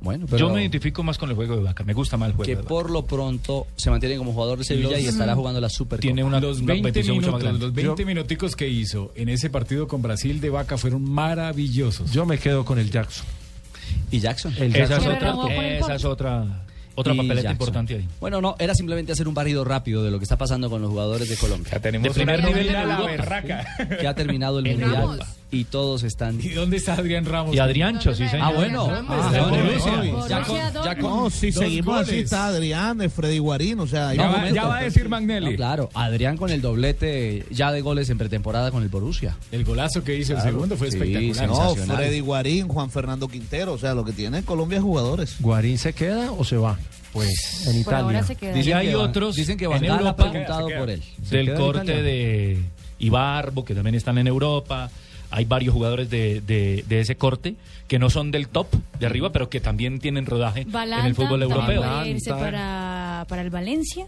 Bueno, 0.00 0.26
pero 0.26 0.38
Yo 0.38 0.54
me 0.54 0.60
identifico 0.60 1.02
más 1.02 1.18
con 1.18 1.28
el 1.30 1.34
juego 1.34 1.56
de 1.56 1.62
Vaca. 1.64 1.82
Me 1.82 1.92
gusta 1.92 2.16
más 2.16 2.28
el 2.28 2.34
juego 2.36 2.44
que 2.46 2.52
de 2.52 2.56
Vaca. 2.62 2.68
por 2.68 2.90
lo 2.90 3.04
pronto 3.04 3.66
se 3.76 3.90
mantiene 3.90 4.16
como 4.16 4.32
jugador 4.32 4.58
de 4.58 4.64
Sevilla 4.64 4.90
Los- 4.90 5.00
y 5.00 5.06
estará 5.08 5.34
jugando 5.34 5.60
la 5.60 5.68
Supercopa. 5.68 6.02
Tiene 6.02 6.22
una, 6.22 6.38
los 6.38 6.58
una 6.60 6.74
20 6.74 6.88
petición 6.92 7.16
mucho 7.16 7.32
más 7.32 7.40
minutos, 7.42 7.60
grande. 7.60 7.82
los 7.82 7.96
20 7.96 8.04
minuticos 8.04 8.54
que 8.54 8.68
hizo 8.68 9.12
en 9.16 9.28
ese 9.28 9.50
partido 9.50 9.88
con 9.88 10.02
Brasil 10.02 10.40
de 10.40 10.50
vaca 10.50 10.78
fueron 10.78 11.02
maravillosos. 11.02 12.12
Yo 12.12 12.24
me 12.26 12.38
quedo 12.38 12.64
con 12.64 12.78
el 12.78 12.90
Jackson. 12.92 13.26
¿Y 14.12 14.20
Jackson? 14.20 14.52
El 14.58 14.76
Esa 14.76 14.82
es 14.98 15.04
Jackson. 15.04 15.38
Otra, 15.38 15.66
esa 15.78 15.94
es 15.96 16.04
otra, 16.04 16.64
otra 16.96 17.14
papeleta 17.14 17.42
Jackson. 17.42 17.52
importante 17.52 17.94
ahí. 17.94 18.08
Bueno, 18.20 18.40
no, 18.40 18.56
era 18.58 18.74
simplemente 18.74 19.12
hacer 19.12 19.28
un 19.28 19.34
barrido 19.34 19.64
rápido 19.64 20.02
de 20.02 20.10
lo 20.10 20.18
que 20.18 20.24
está 20.24 20.36
pasando 20.36 20.68
con 20.68 20.82
los 20.82 20.90
jugadores 20.90 21.28
de 21.28 21.36
Colombia. 21.36 21.70
Ya 21.72 21.80
tenemos 21.80 22.08
De 22.08 22.14
primer 22.14 22.42
nivel 22.44 22.72
la 22.72 23.00
berraca. 23.02 23.66
Que 24.00 24.08
ha 24.08 24.14
terminado 24.14 24.58
el 24.58 24.64
Mundial. 24.76 25.20
Y 25.50 25.64
todos 25.64 26.02
están... 26.02 26.40
¿Y 26.40 26.48
dónde 26.50 26.76
está 26.76 26.94
Adrián 26.94 27.24
Ramos? 27.24 27.54
Y 27.54 27.58
Adriancho, 27.60 28.14
sí, 28.14 28.26
señor. 28.28 28.46
Ah, 28.48 28.52
bueno. 28.52 28.86
¿Dónde 28.88 29.06
Ah, 29.08 29.30
no, 29.32 30.28
ya 30.28 30.42
con- 30.42 30.56
ya 30.84 30.94
con- 30.98 31.02
No, 31.10 31.30
si 31.30 31.52
seguimos 31.52 32.00
así 32.00 32.18
está 32.18 32.46
Adrián, 32.46 33.00
eh, 33.00 33.08
Freddy 33.08 33.38
Guarín, 33.38 33.78
o 33.80 33.86
sea, 33.86 34.12
Ya, 34.14 34.24
No, 34.26 34.32
va, 34.32 34.36
momento. 34.38 34.54
ya 34.56 34.66
va 34.66 34.78
a 34.78 34.82
decir 34.82 35.08
Magnelli. 35.08 35.50
No, 35.50 35.56
claro, 35.56 35.90
Adrián 35.94 36.36
con 36.36 36.50
el 36.50 36.60
doblete 36.60 37.44
ya 37.50 37.70
de 37.72 37.80
goles 37.80 38.10
en 38.10 38.18
pretemporada 38.18 38.70
con 38.70 38.82
el 38.82 38.88
Borussia. 38.88 39.36
El 39.52 39.64
golazo 39.64 40.02
que 40.02 40.16
hizo 40.16 40.34
el 40.34 40.40
segundo 40.42 40.76
fue 40.76 40.90
Sí, 40.90 40.98
espectacular. 40.98 41.48
no. 41.48 41.74
Freddy 41.94 42.20
Guarín, 42.20 42.68
Juan 42.68 42.90
Fernando 42.90 43.28
Quintero, 43.28 43.74
o 43.74 43.78
sea, 43.78 43.94
lo 43.94 44.04
que 44.04 44.12
tiene 44.12 44.42
Colombia 44.42 44.78
es 44.78 44.84
jugadores. 44.84 45.36
¿Guarín 45.40 45.78
se 45.78 45.92
queda 45.92 46.32
o 46.32 46.44
se 46.44 46.56
va? 46.56 46.78
Pues 47.12 47.66
En 47.68 47.78
Italia. 47.80 48.22
y 48.42 48.72
hay 48.72 48.92
Van- 48.94 49.06
otros 49.08 49.36
dicen 49.36 49.56
que 49.56 49.64
en 49.66 49.70
Van 49.70 50.06
ha 50.06 50.16
preguntado 50.16 50.66
se 50.66 50.72
queda. 50.72 50.80
por 50.80 50.90
él. 50.90 51.02
¿Se 51.24 51.36
del 51.36 51.54
corte 51.54 52.02
de 52.02 52.58
Ibarbo, 52.98 53.64
que 53.64 53.74
también 53.74 53.94
están 53.94 54.18
en 54.18 54.26
Europa. 54.26 54.90
Hay 55.30 55.44
varios 55.44 55.72
jugadores 55.74 56.08
de, 56.10 56.40
de- 56.40 56.84
de 56.88 57.00
ese 57.00 57.16
corte 57.16 57.54
que 57.88 57.98
no 57.98 58.10
son 58.10 58.30
del 58.30 58.48
top 58.48 58.66
de 58.98 59.06
arriba, 59.06 59.30
pero 59.32 59.48
que 59.48 59.60
también 59.60 59.98
tienen 60.00 60.26
rodaje 60.26 60.64
Balanta 60.66 61.00
en 61.00 61.06
el 61.06 61.14
fútbol 61.14 61.42
europeo. 61.42 61.82
puede 61.82 62.10
irse 62.10 62.30
Balanta. 62.30 62.50
para, 62.50 63.24
para 63.28 63.42
el 63.42 63.50
Valencia. 63.50 64.06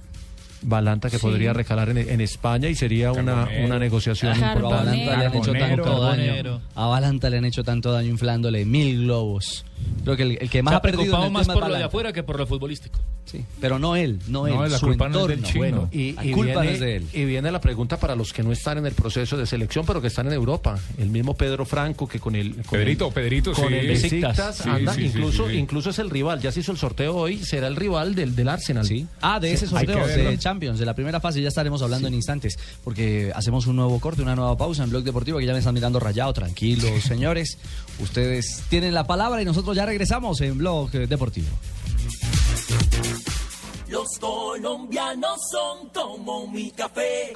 Balanta 0.62 1.11
que 1.11 1.18
Sí. 1.18 1.22
podría 1.22 1.52
recalar 1.52 1.88
en, 1.90 1.98
en 1.98 2.20
España 2.20 2.68
y 2.68 2.74
sería 2.74 3.12
una, 3.12 3.48
una 3.64 3.78
negociación 3.78 4.32
Pero 4.34 4.46
a 4.46 4.52
importante. 4.54 5.06
Balanta 5.06 5.16
le 5.16 5.26
han 5.26 5.34
hecho 5.36 5.52
tanto 5.52 6.00
daño. 6.00 6.61
A 6.74 6.86
Balanta 6.86 7.30
le 7.30 7.38
han 7.38 7.44
hecho 7.44 7.64
tanto 7.64 7.92
daño 7.92 8.09
inflándole 8.09 8.64
mil 8.64 9.04
globos. 9.04 9.64
Creo 10.02 10.16
que 10.16 10.22
el, 10.24 10.38
el 10.40 10.50
que 10.50 10.62
más 10.62 10.72
Se 10.72 10.74
ha 10.74 10.78
ha 10.78 10.82
perdido 10.82 11.02
en 11.02 11.09
preocupado 11.11 11.26
el 11.26 11.32
más 11.32 11.42
tema 11.46 11.54
es 11.54 11.61
por 11.61 11.68
lo 11.70 11.76
de 11.78 11.84
afuera 11.84 12.12
que 12.12 12.22
por 12.24 12.38
lo 12.38 12.46
futbolístico. 12.46 12.98
Sí, 13.26 13.44
pero 13.61 13.78
no 13.78 13.94
él, 13.94 14.18
no 14.26 14.46
él, 14.46 14.54
No, 14.54 14.66
la 14.66 14.78
su 14.78 14.86
culpa 14.86 15.09
no 15.09 15.20
es 15.22 15.28
del 15.28 15.42
chino. 15.42 15.59
Bueno, 15.59 15.88
y, 15.92 16.12
La 16.12 16.24
y 16.24 16.30
culpa 16.32 16.54
no 16.54 16.61
viene, 16.62 16.74
es 16.74 16.80
de 16.80 16.96
él. 16.96 17.06
y 17.12 17.24
viene 17.26 17.52
la 17.52 17.61
pregunta 17.61 17.98
para 17.98 18.16
los 18.16 18.32
que 18.32 18.42
no 18.42 18.52
están 18.52 18.78
en 18.78 18.86
el 18.86 18.94
proceso 18.94 19.36
de 19.36 19.44
selección, 19.46 19.84
pero 19.86 20.00
que 20.00 20.06
están 20.06 20.26
en 20.28 20.32
Europa. 20.32 20.78
El 20.96 21.11
mismo 21.11 21.34
Pedro 21.34 21.66
Franco 21.66 22.09
que 22.09 22.18
con 22.20 22.34
el 22.34 22.54
con 22.56 22.78
Pedrito, 22.78 23.09
el, 23.09 23.12
Pedrito, 23.12 23.52
con 23.52 23.68
sí. 23.68 23.74
el 23.74 23.86
Besiktas. 23.86 24.56
Sí, 24.56 24.68
anda, 24.70 24.94
sí, 24.94 25.02
incluso 25.04 25.44
sí, 25.46 25.52
sí. 25.52 25.59
incluso 25.59 25.90
es 25.90 25.98
el 25.98 26.09
rival. 26.11 26.40
Ya 26.40 26.50
se 26.52 26.61
hizo 26.61 26.72
el 26.72 26.78
sorteo 26.78 27.14
hoy, 27.14 27.36
será 27.44 27.66
el 27.68 27.76
rival 27.76 28.14
del, 28.14 28.34
del 28.34 28.48
Arsenal. 28.48 28.86
Sí. 28.86 29.06
Ah, 29.20 29.38
de 29.38 29.52
ese 29.52 29.66
sorteo 29.66 29.98
Champions, 30.49 30.78
de 30.78 30.86
la 30.86 30.94
primera 30.94 31.20
fase, 31.20 31.42
ya 31.42 31.49
estaremos 31.49 31.82
hablando 31.82 32.09
en 32.09 32.14
instantes, 32.14 32.59
porque 32.82 33.30
hacemos 33.34 33.66
un 33.66 33.76
nuevo 33.76 34.01
corte, 34.01 34.22
una 34.22 34.34
nueva 34.34 34.57
pausa 34.57 34.82
en 34.82 34.88
Blog 34.88 35.05
Deportivo, 35.05 35.38
que 35.38 35.44
ya 35.44 35.53
me 35.53 35.59
están 35.59 35.74
mirando 35.74 36.01
rayado, 36.01 36.32
tranquilos, 36.32 37.03
señores. 37.03 37.59
Ustedes 38.01 38.62
tienen 38.70 38.94
la 38.94 39.05
palabra 39.05 39.42
y 39.42 39.44
nosotros 39.44 39.76
ya 39.76 39.84
regresamos 39.84 40.40
en 40.40 40.57
Blog 40.57 40.90
Deportivo. 40.90 41.49
Los 43.88 44.09
colombianos 44.18 45.38
son 45.51 45.90
como 45.90 46.46
mi 46.46 46.70
café. 46.70 47.32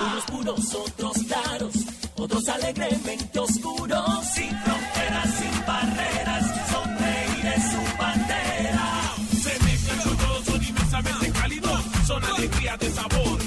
Unos 0.00 0.24
puros, 0.24 0.74
otros 0.74 1.16
claros, 1.26 1.74
otros 2.16 2.48
alegremente 2.50 3.38
oscuros. 3.38 4.26
Sin 4.34 4.50
fronteras, 4.58 5.34
sin 5.38 5.66
barreras, 5.66 5.95
de 12.78 12.90
sabor. 12.90 13.45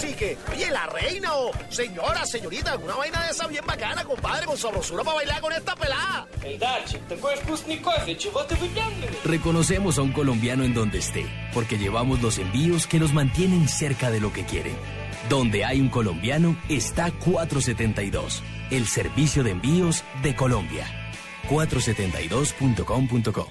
cacique? 0.00 0.38
Oye, 0.52 0.70
la 0.70 0.86
reina 0.86 1.34
o 1.34 1.50
señora, 1.68 2.24
señorita, 2.26 2.72
alguna 2.72 2.96
vaina 2.96 3.24
de 3.24 3.30
esa 3.30 3.46
bien 3.46 3.64
bacana, 3.66 4.04
compadre, 4.04 4.46
con 4.46 4.56
sabrosura 4.56 5.04
para 5.04 5.16
bailar 5.16 5.40
con 5.40 5.52
esta 5.52 5.76
pelada. 5.76 6.26
Reconocemos 9.24 9.98
a 9.98 10.02
un 10.02 10.12
colombiano 10.12 10.64
en 10.64 10.74
donde 10.74 10.98
esté, 10.98 11.26
porque 11.52 11.78
llevamos 11.78 12.20
los 12.22 12.38
envíos 12.38 12.86
que 12.86 12.98
nos 12.98 13.12
mantienen 13.12 13.68
cerca 13.68 14.10
de 14.10 14.20
lo 14.20 14.32
que 14.32 14.44
quieren. 14.44 14.76
Donde 15.28 15.64
hay 15.64 15.80
un 15.80 15.90
colombiano 15.90 16.56
está 16.68 17.10
472, 17.10 18.42
el 18.70 18.86
servicio 18.86 19.44
de 19.44 19.50
envíos 19.52 20.04
de 20.22 20.34
Colombia. 20.34 20.86
472.com.co 21.48 23.50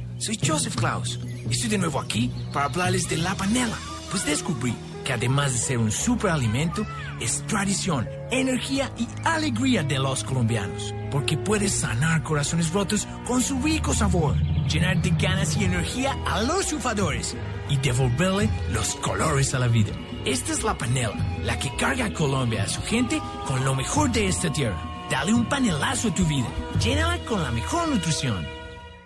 soy 0.21 0.37
Joseph 0.39 0.75
Klaus. 0.75 1.19
Estoy 1.49 1.69
de 1.69 1.77
nuevo 1.79 1.99
aquí 1.99 2.31
para 2.53 2.65
hablarles 2.65 3.09
de 3.09 3.17
la 3.17 3.33
panela. 3.35 3.75
Pues 4.11 4.23
descubrí 4.23 4.73
que 5.03 5.13
además 5.13 5.51
de 5.51 5.57
ser 5.57 5.77
un 5.79 5.91
superalimento, 5.91 6.85
es 7.19 7.45
tradición, 7.47 8.07
energía 8.29 8.91
y 8.97 9.07
alegría 9.25 9.83
de 9.83 9.97
los 9.97 10.23
colombianos. 10.23 10.93
Porque 11.09 11.37
puede 11.37 11.69
sanar 11.69 12.21
corazones 12.21 12.71
rotos 12.71 13.07
con 13.25 13.41
su 13.41 13.59
rico 13.61 13.93
sabor, 13.93 14.35
llenar 14.67 15.01
de 15.01 15.09
ganas 15.09 15.57
y 15.57 15.63
energía 15.63 16.15
a 16.27 16.43
los 16.43 16.65
sufadores 16.65 17.35
y 17.67 17.77
devolverle 17.77 18.49
los 18.71 18.95
colores 18.97 19.55
a 19.55 19.59
la 19.59 19.67
vida. 19.67 19.91
Esta 20.23 20.53
es 20.53 20.63
la 20.63 20.77
panela, 20.77 21.15
la 21.43 21.57
que 21.57 21.75
carga 21.75 22.05
a 22.05 22.13
Colombia 22.13 22.63
a 22.63 22.69
su 22.69 22.81
gente 22.83 23.19
con 23.47 23.65
lo 23.65 23.73
mejor 23.73 24.11
de 24.11 24.27
esta 24.27 24.53
tierra. 24.53 24.79
Dale 25.09 25.33
un 25.33 25.45
panelazo 25.45 26.09
a 26.09 26.13
tu 26.13 26.23
vida. 26.25 26.47
Llénala 26.79 27.17
con 27.25 27.41
la 27.41 27.51
mejor 27.51 27.89
nutrición. 27.89 28.60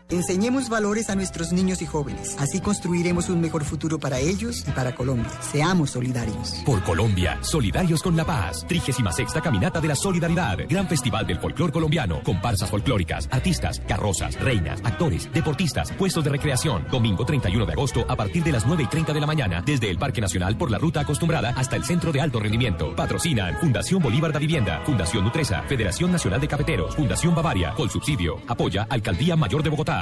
Enseñemos 0.09 0.69
valores 0.69 1.09
a 1.09 1.15
nuestros 1.15 1.51
niños 1.51 1.81
y 1.81 1.87
jóvenes. 1.87 2.35
Así 2.37 2.61
construiremos 2.61 3.27
un 3.29 3.41
mejor 3.41 3.63
futuro 3.63 3.97
para 3.99 4.19
ellos 4.19 4.63
y 4.67 4.71
para 4.71 4.93
Colombia. 4.93 5.31
Seamos 5.41 5.91
solidarios. 5.91 6.61
Por 6.63 6.83
Colombia, 6.83 7.39
solidarios 7.41 8.03
con 8.03 8.15
la 8.15 8.23
paz. 8.23 8.65
36 8.67 9.33
Caminata 9.43 9.81
de 9.81 9.87
la 9.87 9.95
Solidaridad. 9.95 10.59
Gran 10.69 10.87
Festival 10.87 11.25
del 11.25 11.39
Folclor 11.39 11.71
Colombiano. 11.71 12.21
Comparsas 12.23 12.69
folclóricas, 12.69 13.27
artistas, 13.31 13.81
carrozas, 13.87 14.39
reinas, 14.39 14.79
actores, 14.83 15.27
deportistas, 15.33 15.91
puestos 15.93 16.23
de 16.23 16.29
recreación. 16.29 16.85
Domingo 16.91 17.25
31 17.25 17.65
de 17.65 17.73
agosto 17.73 18.05
a 18.07 18.15
partir 18.15 18.43
de 18.43 18.51
las 18.51 18.67
9 18.67 18.83
y 18.83 18.87
30 18.87 19.11
de 19.11 19.19
la 19.19 19.27
mañana. 19.27 19.63
Desde 19.65 19.89
el 19.89 19.97
Parque 19.97 20.21
Nacional 20.21 20.55
por 20.55 20.69
la 20.69 20.77
ruta 20.77 20.99
acostumbrada 20.99 21.49
hasta 21.57 21.77
el 21.77 21.83
Centro 21.83 22.11
de 22.11 22.21
Alto 22.21 22.39
Rendimiento. 22.39 22.95
Patrocinan 22.95 23.57
Fundación 23.59 24.03
Bolívar 24.03 24.31
da 24.31 24.37
Vivienda, 24.37 24.81
Fundación 24.85 25.23
Nutresa, 25.23 25.63
Federación 25.63 26.11
Nacional 26.11 26.39
de 26.39 26.47
Cafeteros, 26.47 26.95
Fundación 26.95 27.33
Bavaria, 27.33 27.73
subsidio. 27.89 28.39
Apoya 28.47 28.85
Alcaldía 28.87 29.35
Mayor 29.35 29.63
de 29.63 29.69
Bogotá. 29.71 29.94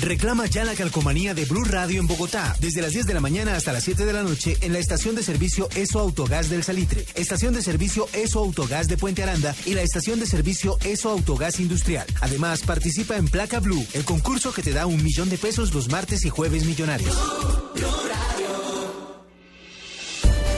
Reclama 0.00 0.46
ya 0.46 0.64
la 0.64 0.74
calcomanía 0.74 1.34
de 1.34 1.44
Blue 1.44 1.64
Radio 1.64 2.00
en 2.00 2.06
Bogotá, 2.06 2.56
desde 2.60 2.82
las 2.82 2.92
10 2.92 3.06
de 3.06 3.14
la 3.14 3.20
mañana 3.20 3.56
hasta 3.56 3.72
las 3.72 3.84
7 3.84 4.04
de 4.04 4.12
la 4.12 4.22
noche 4.22 4.56
en 4.60 4.72
la 4.72 4.78
estación 4.78 5.14
de 5.14 5.22
servicio 5.22 5.68
ESO 5.74 6.00
Autogás 6.00 6.50
del 6.50 6.62
Salitre, 6.62 7.04
estación 7.14 7.54
de 7.54 7.62
servicio 7.62 8.06
ESO 8.12 8.40
Autogás 8.40 8.88
de 8.88 8.96
Puente 8.96 9.22
Aranda 9.22 9.54
y 9.64 9.74
la 9.74 9.82
estación 9.82 10.20
de 10.20 10.26
servicio 10.26 10.76
ESO 10.84 11.10
Autogás 11.10 11.60
Industrial. 11.60 12.06
Además, 12.20 12.62
participa 12.62 13.16
en 13.16 13.28
Placa 13.28 13.60
Blue, 13.60 13.86
el 13.94 14.04
concurso 14.04 14.52
que 14.52 14.62
te 14.62 14.72
da 14.72 14.86
un 14.86 15.02
millón 15.02 15.30
de 15.30 15.38
pesos 15.38 15.72
los 15.72 15.88
martes 15.88 16.24
y 16.24 16.28
jueves 16.28 16.64
millonarios. 16.64 17.16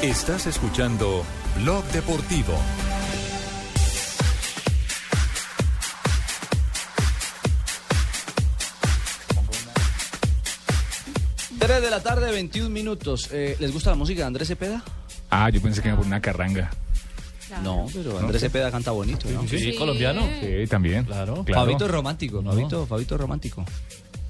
Estás 0.03 0.47
escuchando 0.47 1.25
Blog 1.63 1.85
Deportivo. 1.93 2.55
3 11.67 11.83
de 11.83 11.91
la 11.91 12.01
tarde, 12.01 12.31
21 12.31 12.71
minutos. 12.71 13.29
Eh, 13.33 13.57
¿Les 13.59 13.73
gusta 13.73 13.91
la 13.91 13.97
música 13.97 14.21
de 14.21 14.27
Andrés 14.29 14.47
Cepeda? 14.47 14.85
Ah, 15.31 15.51
yo 15.51 15.61
pensé 15.61 15.83
que 15.83 15.89
iba 15.89 15.97
por 15.97 16.07
una 16.07 16.21
carranga. 16.21 16.71
No, 17.65 17.89
pero 17.93 18.21
Andrés 18.21 18.43
Cepeda 18.43 18.71
canta 18.71 18.93
bonito, 18.93 19.29
¿no? 19.31 19.49
Sí, 19.49 19.75
colombiano. 19.75 20.29
Sí, 20.41 20.69
también. 20.69 21.05
Claro. 21.07 21.43
Claro. 21.45 21.61
Fabito 21.61 21.87
es 21.87 21.91
romántico, 21.91 22.41
Fabito, 22.41 22.87
Fabito 22.87 23.15
es 23.17 23.21
romántico. 23.21 23.65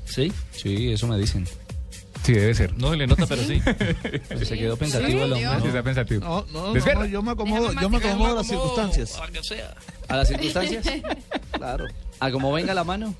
¿Sí? 0.06 0.32
Sí, 0.50 0.92
eso 0.92 1.06
me 1.08 1.18
dicen. 1.18 1.46
Sí, 2.22 2.32
debe 2.32 2.54
ser. 2.54 2.74
No 2.78 2.92
se 2.92 2.96
le 2.96 3.06
nota, 3.06 3.26
pero 3.26 3.42
sí. 3.42 3.60
Se 4.46 4.56
quedó 4.56 4.78
pensativo 4.78 5.24
el 5.24 5.32
hombre. 5.34 5.60
Sí, 5.60 5.66
está 5.66 5.82
pensativo. 5.82 6.24
No, 6.24 6.46
no, 6.54 6.74
no, 6.74 6.94
no, 6.94 7.04
yo 7.04 7.22
me 7.22 7.32
acomodo, 7.32 7.70
yo 7.78 7.90
me 7.90 7.98
acomodo 7.98 8.32
a 8.32 8.34
las 8.36 8.46
circunstancias. 8.46 9.20
¿A 10.08 10.16
las 10.16 10.28
circunstancias? 10.28 10.86
claro. 11.52 11.84
¿A 12.18 12.30
como 12.30 12.50
venga 12.50 12.72
la 12.72 12.84
mano? 12.84 13.14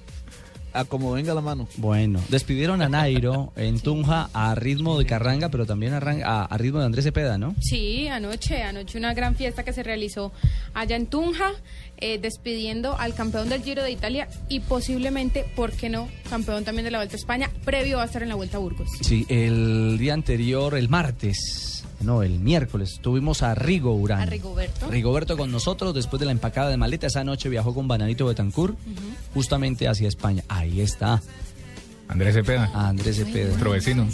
A 0.77 0.85
como 0.85 1.13
venga 1.13 1.33
la 1.35 1.41
mano. 1.41 1.67
Bueno, 1.77 2.21
despidieron 2.29 2.83
a 2.83 2.89
Nairo 2.89 3.53
en 3.57 3.81
Tunja 3.81 4.29
a 4.33 4.55
ritmo 4.55 4.99
de 4.99 5.07
carranga, 5.07 5.49
pero 5.49 5.65
también 5.67 5.95
a, 5.95 6.01
ran- 6.01 6.23
a- 6.25 6.45
a 6.45 6.59
ritmo 6.59 6.81
de 6.81 6.87
Andrés 6.87 7.05
Cepeda, 7.05 7.39
¿no? 7.39 7.55
Sí, 7.61 8.09
anoche, 8.09 8.63
anoche 8.63 8.99
una 8.99 9.15
gran 9.15 9.35
fiesta 9.37 9.65
que 9.65 9.73
se 9.73 9.83
realizó 9.83 10.33
allá 10.75 10.97
en 10.97 11.07
Tunja, 11.07 11.53
eh, 11.99 12.19
despidiendo 12.19 12.97
al 12.99 13.15
campeón 13.15 13.49
del 13.49 13.63
Giro 13.63 13.83
de 13.83 13.91
Italia 13.91 14.29
y 14.49 14.61
posiblemente, 14.61 15.45
¿por 15.57 15.73
qué 15.73 15.89
no?, 15.89 16.09
campeón 16.29 16.65
también 16.65 16.85
de 16.85 16.91
la 16.91 16.99
Vuelta 16.99 17.15
a 17.15 17.19
España, 17.19 17.51
previo 17.65 18.01
a 18.01 18.05
estar 18.05 18.23
en 18.23 18.29
la 18.29 18.35
Vuelta 18.35 18.59
a 18.59 18.61
Burgos. 18.61 18.89
Sí, 19.01 19.25
el 19.31 19.97
día 19.99 20.13
anterior, 20.15 20.77
el 20.77 20.89
martes, 20.91 21.76
no, 22.01 22.23
el 22.23 22.39
miércoles, 22.39 22.99
tuvimos 23.01 23.43
a 23.43 23.55
Rigo 23.55 23.95
Urán. 23.95 24.21
A 24.21 24.27
Rigoberto. 24.27 24.91
Rigoberto 24.91 25.37
con 25.37 25.51
nosotros 25.51 25.95
después 25.95 26.21
de 26.21 26.27
la 26.27 26.33
empacada 26.33 26.71
de 26.71 26.77
maleta. 26.77 27.07
Esa 27.07 27.25
noche 27.25 27.49
viajó 27.49 27.75
con 27.75 27.89
Bananito 27.89 28.27
Betancourt 28.27 28.77
justamente 29.35 29.89
hacia 29.89 30.09
España. 30.09 30.45
Ahí 30.49 30.81
está. 30.81 31.23
Andrés 32.09 32.35
Cepeda. 32.35 32.71
Andrés 32.75 33.17
Cepeda. 33.17 33.49
Nuestro 33.49 33.71
vecino. 33.71 34.09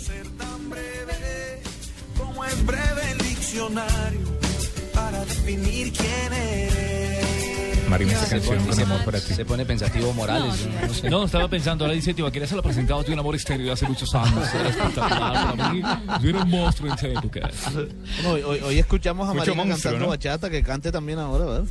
Como 2.16 2.44
es 2.44 2.66
breve 2.66 3.10
el 3.12 3.18
diccionario 3.18 4.20
para 4.94 5.24
definir 5.24 5.92
quién 5.92 6.32
eres. 6.32 6.71
Marina, 7.92 8.12
esta 8.12 8.24
Se 8.24 8.30
canción 8.36 8.64
con 8.64 8.74
se- 8.74 8.82
amor 8.84 9.04
para 9.04 9.20
ti. 9.20 9.34
Se 9.34 9.44
pone 9.44 9.66
pensativo 9.66 10.12
Morales. 10.14 10.66
no 10.88 10.94
sé. 10.94 11.10
No, 11.10 11.24
estaba 11.24 11.46
pensando, 11.48 11.84
ahora 11.84 11.94
dice 11.94 12.14
Tibaquera 12.14 12.46
se 12.46 12.54
lo 12.54 12.60
ha 12.60 12.62
presentado 12.64 13.02
de 13.02 13.12
un 13.12 13.18
amor 13.18 13.34
exterior 13.34 13.70
hace 13.72 13.86
muchos 13.86 14.14
años. 14.14 14.48
Era 14.54 14.68
espectacular 14.70 15.56
para 15.56 15.68
mí. 15.72 15.82
Yo 16.22 16.30
era 16.30 16.42
un 16.42 16.48
monstruo 16.50 16.88
en 16.88 16.94
esa 16.94 17.08
época. 17.08 17.50
Hoy, 18.26 18.42
hoy- 18.42 18.60
hoy 18.60 18.78
escuchamos 18.78 19.28
a 19.28 19.34
Mucho 19.34 19.54
Marina 19.54 19.54
monstruo, 19.66 19.74
cantando 19.92 20.06
¿no? 20.06 20.10
bachata, 20.10 20.48
que 20.48 20.62
cante 20.62 20.90
también 20.90 21.18
ahora, 21.18 21.44
¿verdad? 21.44 21.64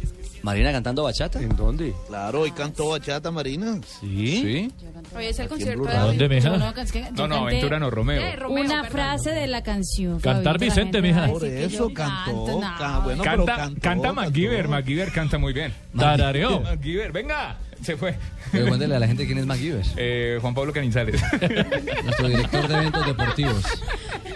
¿Marina 0.43 0.71
cantando 0.71 1.03
bachata? 1.03 1.39
¿En 1.41 1.55
dónde? 1.55 1.93
Claro, 2.07 2.41
hoy 2.41 2.51
cantó 2.51 2.89
bachata 2.89 3.29
Marina. 3.31 3.79
¿Sí? 3.99 4.71
Hoy 5.15 5.25
es 5.25 5.39
el 5.39 5.47
concierto 5.47 5.83
de. 5.83 5.93
David. 5.93 6.07
¿Dónde, 6.19 6.29
mija? 6.29 6.49
Yo 6.49 6.57
no, 6.57 6.81
es 6.81 6.91
que 6.91 7.01
No, 7.01 7.27
no, 7.27 7.35
canté 7.35 7.35
Aventura 7.35 7.79
no, 7.79 7.89
Romeo. 7.91 8.21
Eh, 8.21 8.35
Romeo, 8.35 8.63
Una 8.63 8.81
perdón. 8.81 8.91
frase 8.91 9.31
de 9.31 9.47
la 9.47 9.61
canción. 9.63 10.19
Cantar 10.19 10.55
Fabito, 10.55 10.65
Vicente, 10.75 10.97
a 10.97 11.01
mija. 11.01 11.27
Por 11.27 11.45
eso 11.45 11.93
cantó, 11.93 12.59
canto, 12.59 12.61
no. 12.61 13.01
bueno, 13.03 13.23
pero 13.23 13.45
Canta, 13.45 13.55
cantó, 13.55 13.81
canta 13.81 13.89
cantó. 14.01 14.13
MacGyver. 14.13 14.67
MacGyver 14.67 15.11
canta 15.11 15.37
muy 15.37 15.53
bien. 15.53 15.73
Tarareó. 15.97 16.59
MacGyver, 16.61 17.11
venga. 17.11 17.57
Se 17.81 17.97
fue. 17.97 18.15
Pero 18.51 18.67
cuéntale 18.67 18.95
a 18.95 18.99
la 18.99 19.07
gente 19.07 19.25
quién 19.25 19.37
es 19.39 19.45
MacGyver. 19.45 19.85
Eh, 19.97 20.37
Juan 20.41 20.53
Pablo 20.53 20.71
Canizales. 20.73 21.21
Nuestro 22.03 22.27
director 22.27 22.67
de 22.67 22.73
eventos 22.75 23.05
deportivos. 23.07 23.63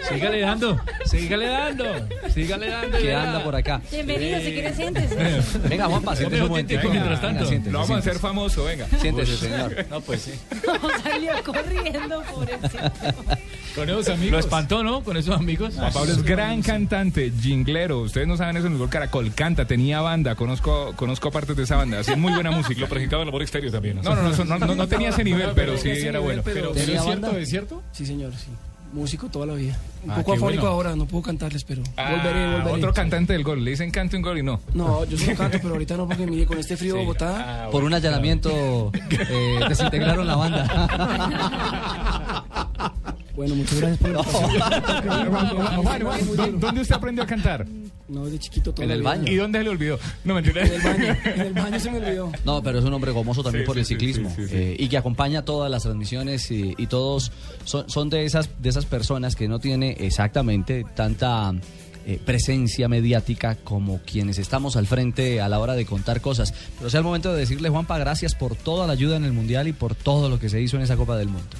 Sígale 0.08 0.40
dando, 0.40 0.80
sígale 1.04 1.46
dando, 1.48 1.84
sígale 2.32 2.68
dando. 2.70 2.98
Que 2.98 3.14
anda 3.14 3.42
por 3.42 3.56
acá. 3.56 3.80
Bienvenido, 3.90 4.38
si 4.38 4.52
quieres 4.52 4.76
siéntese. 4.76 5.16
Venga, 5.68 5.86
Juanpa, 5.86 6.14
siéntese 6.14 6.42
un 6.42 6.48
auténtico 6.50 6.88
mientras 6.88 7.20
Venga, 7.20 7.20
tanto. 7.34 7.46
siéntese, 7.48 7.72
Lo 7.72 7.78
vamos 7.80 7.90
a 7.90 7.98
hacer 7.98 8.12
siéntese. 8.12 8.28
famoso, 8.28 8.64
venga. 8.64 8.86
Siéntese, 9.00 9.36
señor. 9.36 9.86
No, 9.90 10.00
pues 10.00 10.22
sí. 10.22 10.32
No, 10.64 10.90
salió 11.02 11.32
corriendo, 11.44 12.22
pobrecito. 12.22 12.92
Con 13.76 13.88
esos 13.90 14.08
amigos. 14.08 14.32
Lo 14.32 14.38
espantó, 14.38 14.82
¿no? 14.82 15.04
Con 15.04 15.16
esos 15.16 15.36
amigos. 15.38 15.74
Juan 15.76 15.92
Pablo 15.92 16.12
es 16.12 16.22
gran 16.22 16.62
cantante, 16.62 17.30
jinglero. 17.40 18.00
Ustedes 18.00 18.26
no 18.26 18.36
saben 18.36 18.56
eso 18.56 18.66
en 18.66 18.72
el 18.72 18.78
Gol 18.78 18.88
Caracol. 18.88 19.32
Canta, 19.34 19.66
tenía 19.66 20.00
banda. 20.00 20.34
Conozco, 20.34 20.94
conozco 20.96 21.30
partes 21.30 21.56
de 21.56 21.64
esa 21.64 21.76
banda. 21.76 22.00
Hacía 22.00 22.16
muy 22.16 22.32
buena 22.32 22.50
música. 22.50 22.80
Lo 22.80 22.88
presentaba 22.88 23.22
en 23.22 23.26
labor 23.28 23.42
exterior 23.42 23.70
también. 23.72 24.00
No, 24.02 24.14
no, 24.16 24.22
no, 24.22 24.44
no, 24.44 24.58
no, 24.58 24.74
no 24.74 24.88
tenía 24.88 25.10
ese 25.10 25.22
nivel, 25.22 25.50
pero 25.54 25.76
sí 25.76 25.90
era 25.90 26.18
bueno. 26.20 26.42
Pero, 26.44 26.70
¿Tenía 26.70 26.96
¿es 26.96 27.02
cierto? 27.04 27.26
banda? 27.26 27.38
¿Es 27.38 27.48
cierto? 27.50 27.82
Sí, 27.92 28.06
señor, 28.06 28.32
sí. 28.34 28.48
Músico 28.92 29.28
toda 29.28 29.46
la 29.46 29.54
vida. 29.54 29.76
Un 30.04 30.12
Ah, 30.12 30.14
poco 30.18 30.34
afónico 30.34 30.62
bueno. 30.62 30.74
ahora, 30.76 30.96
no 30.96 31.06
puedo 31.06 31.22
cantarles, 31.24 31.64
pero 31.64 31.82
Ah, 31.96 32.12
volveré, 32.12 32.52
volveré. 32.52 32.70
Otro 32.78 32.94
cantante 32.94 33.32
del 33.34 33.42
gol. 33.42 33.62
Le 33.62 33.72
dicen 33.72 33.90
cante 33.90 34.16
un 34.16 34.22
gol 34.22 34.38
y 34.38 34.42
no. 34.44 34.60
No, 34.74 35.04
yo 35.04 35.18
sí 35.18 35.26
lo 35.32 35.36
canto, 35.36 35.58
pero 35.60 35.74
ahorita 35.74 35.96
no, 35.96 36.06
porque 36.06 36.24
mire, 36.24 36.46
con 36.46 36.56
este 36.58 36.76
frío 36.76 36.94
de 36.94 37.00
Bogotá. 37.00 37.64
Ah, 37.66 37.70
Por 37.70 37.82
un 37.84 37.92
allanamiento 37.92 38.90
eh, 39.10 39.60
desintegraron 39.68 40.26
la 40.26 40.36
banda. 40.36 42.22
Bueno, 43.36 43.54
muchas 43.54 43.78
gracias 43.78 43.98
por 43.98 44.10
la 44.10 44.18
invitación. 44.18 45.32
Juan, 45.84 46.60
¿Dónde 46.60 46.80
usted 46.80 46.94
aprendió 46.94 47.22
a 47.22 47.26
cantar? 47.26 47.66
No, 48.08 48.24
de 48.26 48.38
chiquito 48.38 48.72
toda 48.72 48.84
En 48.84 48.90
el 48.90 49.02
baño. 49.02 49.30
¿Y 49.30 49.36
dónde 49.36 49.58
se 49.58 49.64
le 49.64 49.70
olvidó? 49.70 49.98
No, 50.24 50.34
mentira. 50.34 50.64
En 50.64 50.72
el 50.72 50.80
baño, 50.82 51.16
en 51.24 51.40
el 51.40 51.52
baño 51.52 51.80
se 51.80 51.90
me 51.90 51.98
olvidó. 51.98 52.32
No, 52.44 52.62
pero 52.62 52.78
es 52.78 52.84
un 52.84 52.94
hombre 52.94 53.10
gomoso 53.12 53.42
también 53.42 53.64
Sí, 53.64 53.66
por 53.66 53.74
sí, 53.76 53.80
el 53.80 53.86
sí, 53.86 53.94
ciclismo 53.94 54.30
sí, 54.30 54.42
sí, 54.44 54.48
sí. 54.48 54.54
eh, 54.56 54.76
y 54.78 54.88
que 54.88 54.96
acompaña 54.96 55.44
todas 55.44 55.70
las 55.70 55.82
transmisiones 55.82 56.50
y, 56.50 56.74
y 56.78 56.86
todos 56.86 57.30
son, 57.64 57.88
son 57.90 58.08
de 58.08 58.24
esas 58.24 58.48
de 58.60 58.68
esas 58.68 58.86
personas 58.86 59.36
que 59.36 59.48
no 59.48 59.58
tiene 59.58 59.96
exactamente 60.00 60.84
tanta 60.94 61.52
eh, 62.06 62.20
presencia 62.24 62.88
mediática 62.88 63.56
como 63.56 64.00
quienes 64.06 64.38
estamos 64.38 64.76
al 64.76 64.86
frente 64.86 65.40
a 65.40 65.48
la 65.48 65.58
hora 65.58 65.74
de 65.74 65.84
contar 65.84 66.20
cosas. 66.20 66.54
Pero 66.78 66.88
sea 66.88 66.98
el 66.98 67.04
momento 67.04 67.32
de 67.34 67.40
decirle, 67.40 67.68
Juanpa, 67.68 67.98
gracias 67.98 68.34
por 68.36 68.54
toda 68.54 68.86
la 68.86 68.92
ayuda 68.92 69.16
en 69.16 69.24
el 69.24 69.32
Mundial 69.32 69.66
y 69.66 69.72
por 69.72 69.94
todo 69.96 70.28
lo 70.28 70.38
que 70.38 70.48
se 70.48 70.60
hizo 70.62 70.76
en 70.76 70.82
esa 70.84 70.96
Copa 70.96 71.16
del 71.16 71.28
Mundo. 71.28 71.56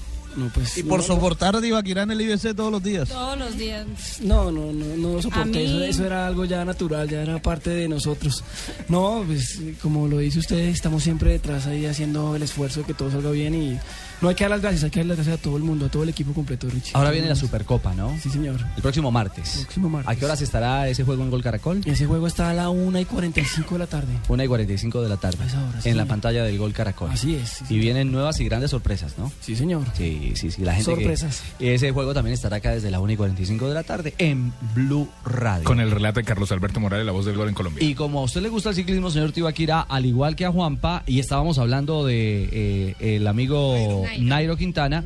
Y 0.76 0.82
por 0.82 1.02
soportar 1.02 1.56
a 1.56 1.60
Divaquirá 1.60 2.02
en 2.02 2.10
el 2.10 2.20
IBC 2.20 2.54
todos 2.54 2.70
los 2.70 2.82
días. 2.82 3.08
Todos 3.08 3.38
los 3.38 3.56
días. 3.56 3.86
No, 4.20 4.50
no, 4.52 4.72
no, 4.72 4.96
no 4.96 5.12
lo 5.14 5.22
soporté. 5.22 5.48
mí- 5.50 5.64
Eso, 5.64 5.82
eso 5.82 6.04
era 6.06 6.26
algo 6.26 6.44
ya 6.44 6.64
natural, 6.64 7.08
ya 7.08 7.22
era 7.22 7.40
parte 7.40 7.70
de 7.70 7.88
nosotros. 7.88 8.44
No, 8.88 9.22
pues 9.26 9.60
como 9.82 10.06
lo 10.08 10.18
dice 10.18 10.38
usted, 10.38 10.58
estamos 10.58 11.02
siempre 11.02 11.32
detrás 11.32 11.66
ahí 11.66 11.86
haciendo 11.86 12.36
el 12.36 12.42
esfuerzo 12.42 12.80
de 12.80 12.86
que 12.86 12.94
todo 12.94 13.10
salga 13.10 13.30
bien 13.30 13.54
y 13.54 13.78
no 14.20 14.28
hay 14.28 14.34
que 14.34 14.44
dar 14.44 14.50
las 14.50 14.60
gracias, 14.62 14.84
hay 14.84 14.90
que 14.90 15.00
dar 15.00 15.06
las 15.06 15.16
gracias 15.18 15.38
a 15.38 15.42
todo 15.42 15.56
el 15.56 15.62
mundo, 15.62 15.86
a 15.86 15.88
todo 15.88 16.02
el 16.02 16.08
equipo 16.08 16.32
completo, 16.32 16.68
Richie. 16.70 16.92
Ahora 16.94 17.10
viene 17.10 17.28
la 17.28 17.36
Supercopa, 17.36 17.94
¿no? 17.94 18.16
Sí, 18.22 18.30
señor. 18.30 18.56
El 18.76 18.82
próximo 18.82 19.10
martes. 19.10 19.58
Próximo 19.62 19.88
martes. 19.88 20.10
¿A 20.10 20.16
qué 20.18 20.24
horas 20.24 20.40
estará 20.40 20.88
ese 20.88 21.04
juego 21.04 21.22
en 21.24 21.30
Gol 21.30 21.42
Caracol? 21.42 21.80
Ese 21.84 22.06
juego 22.06 22.26
está 22.26 22.50
a 22.50 22.54
la 22.54 22.70
1 22.70 23.00
y 23.00 23.04
45 23.04 23.74
de 23.74 23.78
la 23.78 23.86
tarde. 23.86 24.12
1 24.28 24.44
y 24.44 24.46
45 24.48 25.02
de 25.02 25.08
la 25.08 25.16
tarde. 25.16 25.38
sí. 25.82 25.88
En 25.88 25.96
la 25.96 26.06
pantalla 26.06 26.44
del 26.44 26.58
Gol 26.58 26.72
Caracol. 26.72 27.10
Así 27.10 27.34
es, 27.34 27.48
sí, 27.66 27.74
y 27.74 27.78
vienen 27.78 28.10
nuevas 28.12 28.40
y 28.40 28.44
grandes 28.44 28.70
sorpresas, 28.70 29.14
¿no? 29.18 29.30
Sí, 29.40 29.56
señor. 29.56 29.82
Sí, 29.96 30.32
sí, 30.36 30.50
sí. 30.50 30.62
La 30.62 30.74
gente 30.74 30.90
que- 30.94 31.00
Sorpresas. 31.02 31.42
ese 31.58 31.92
juego 31.92 32.14
también 32.14 32.34
estará 32.34 32.56
acá 32.56 32.70
desde 32.72 32.90
la 32.90 33.00
1 33.00 33.12
y 33.12 33.16
45 33.16 33.68
de 33.68 33.74
la 33.74 33.82
tarde 33.82 34.14
en 34.18 34.52
Blue 34.74 35.08
Radio. 35.24 35.64
Con 35.64 35.80
el 35.80 35.90
relato 35.90 36.20
de 36.20 36.24
Carlos 36.24 36.50
Alberto 36.52 36.80
Morales, 36.80 37.04
la 37.06 37.12
voz 37.12 37.26
del 37.26 37.36
gol 37.36 37.48
en 37.48 37.54
Colombia. 37.54 37.84
Y 37.86 37.94
como 37.94 38.20
a 38.20 38.22
usted 38.24 38.40
le 38.42 38.48
gusta 38.48 38.70
el 38.70 38.74
ciclismo, 38.76 39.10
señor 39.10 39.32
Tibaquira, 39.32 39.80
al 39.82 40.06
igual 40.06 40.36
que 40.36 40.44
a 40.44 40.50
Juanpa, 40.52 41.02
y 41.06 41.18
estábamos 41.20 41.58
hablando 41.58 42.04
de 42.06 42.48
eh, 42.52 43.16
el 43.16 43.26
amigo 43.26 44.04
Nairo, 44.18 44.56
Quintana, 44.56 45.04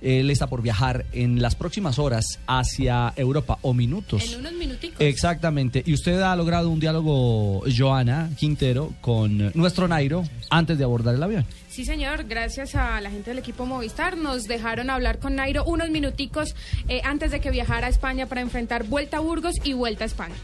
él 0.00 0.30
está 0.30 0.46
por 0.48 0.62
viajar 0.62 1.06
en 1.12 1.42
las 1.42 1.54
próximas 1.54 1.98
horas 1.98 2.38
hacia 2.46 3.12
Europa, 3.16 3.58
o 3.62 3.74
minutos. 3.74 4.32
En 4.32 4.40
unos 4.40 4.52
minuticos. 4.52 5.00
Exactamente. 5.00 5.82
Y 5.84 5.94
usted 5.94 6.20
ha 6.20 6.34
logrado 6.36 6.70
un 6.70 6.80
diálogo, 6.80 7.62
Joana 7.76 8.30
Quintero, 8.38 8.92
con 9.00 9.52
nuestro 9.54 9.88
Nairo 9.88 10.24
antes 10.50 10.78
de 10.78 10.84
abordar 10.84 11.14
el 11.14 11.22
avión. 11.22 11.46
Sí, 11.68 11.84
señor, 11.84 12.24
gracias 12.24 12.74
a 12.74 13.00
la 13.00 13.10
gente 13.10 13.30
del 13.30 13.38
equipo 13.38 13.64
Movistar 13.64 14.16
nos 14.16 14.44
dejaron 14.44 14.90
hablar 14.90 15.18
con 15.18 15.36
Nairo 15.36 15.64
unos 15.64 15.88
minuticos 15.90 16.56
eh, 16.88 17.00
antes 17.04 17.30
de 17.30 17.40
que 17.40 17.50
viajara 17.50 17.86
a 17.86 17.90
España 17.90 18.26
para 18.26 18.40
enfrentar 18.40 18.84
Vuelta 18.84 19.18
a 19.18 19.20
Burgos 19.20 19.54
y 19.62 19.72
Vuelta 19.72 20.04
a 20.04 20.06
España. 20.06 20.34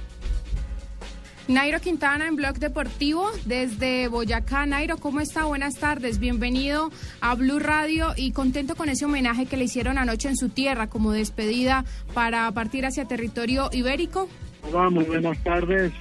Nairo 1.48 1.80
Quintana 1.80 2.26
en 2.26 2.34
Blog 2.34 2.58
Deportivo 2.58 3.30
desde 3.44 4.08
Boyacá. 4.08 4.66
Nairo, 4.66 4.96
¿cómo 4.96 5.20
está? 5.20 5.44
Buenas 5.44 5.76
tardes, 5.76 6.18
bienvenido 6.18 6.90
a 7.20 7.36
Blue 7.36 7.60
Radio 7.60 8.14
y 8.16 8.32
contento 8.32 8.74
con 8.74 8.88
ese 8.88 9.04
homenaje 9.04 9.46
que 9.46 9.56
le 9.56 9.64
hicieron 9.64 9.96
anoche 9.96 10.28
en 10.28 10.36
su 10.36 10.48
tierra 10.48 10.88
como 10.88 11.12
despedida 11.12 11.84
para 12.14 12.50
partir 12.50 12.84
hacia 12.84 13.04
territorio 13.04 13.70
ibérico. 13.72 14.28
Hola, 14.62 14.90
muy 14.90 15.04
buenas 15.04 15.40
tardes. 15.44 15.92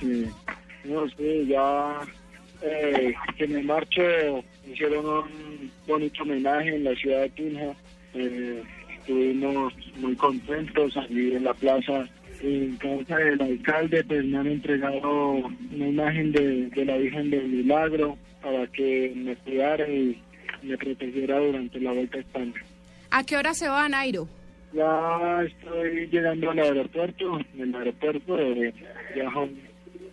No 0.84 1.08
sé, 1.10 1.46
ya 1.46 2.00
eh, 2.64 3.14
que 3.38 3.48
me 3.48 3.62
marcho 3.62 4.02
hicieron 4.68 5.06
un 5.06 5.72
bonito 5.88 6.24
homenaje 6.24 6.76
en 6.76 6.86
la 6.86 6.96
ciudad 6.96 7.22
de 7.22 7.30
Tunja. 7.30 7.76
Eh, 8.16 8.64
estuvimos 8.98 9.74
muy 9.98 10.16
contentos 10.16 10.98
allí 10.98 11.36
en 11.36 11.44
la 11.44 11.54
plaza. 11.54 12.10
En 12.46 12.78
casa 12.78 13.18
del 13.18 13.42
alcalde, 13.42 14.04
pues 14.04 14.24
me 14.24 14.38
han 14.38 14.46
entregado 14.46 15.32
una 15.32 15.88
imagen 15.88 16.32
de, 16.32 16.70
de 16.70 16.86
la 16.86 16.96
Virgen 16.98 17.32
del 17.32 17.48
Milagro 17.48 18.20
para 18.40 18.68
que 18.68 19.14
me 19.16 19.36
cuidara 19.38 19.90
y 19.90 20.22
me 20.62 20.78
protegiera 20.78 21.40
durante 21.40 21.80
la 21.80 21.92
vuelta 21.92 22.18
a 22.18 22.22
España. 22.22 22.54
¿A 23.10 23.24
qué 23.24 23.36
hora 23.38 23.56
se 23.56 23.68
va, 23.68 23.90
Nairo? 23.90 24.28
Ya 24.74 25.42
estoy 25.44 26.08
llegando 26.08 26.52
al 26.52 26.60
aeropuerto. 26.60 27.40
En 27.56 27.62
el 27.62 27.76
aeropuerto 27.76 28.40
eh, 28.40 28.72
viajo 29.16 29.50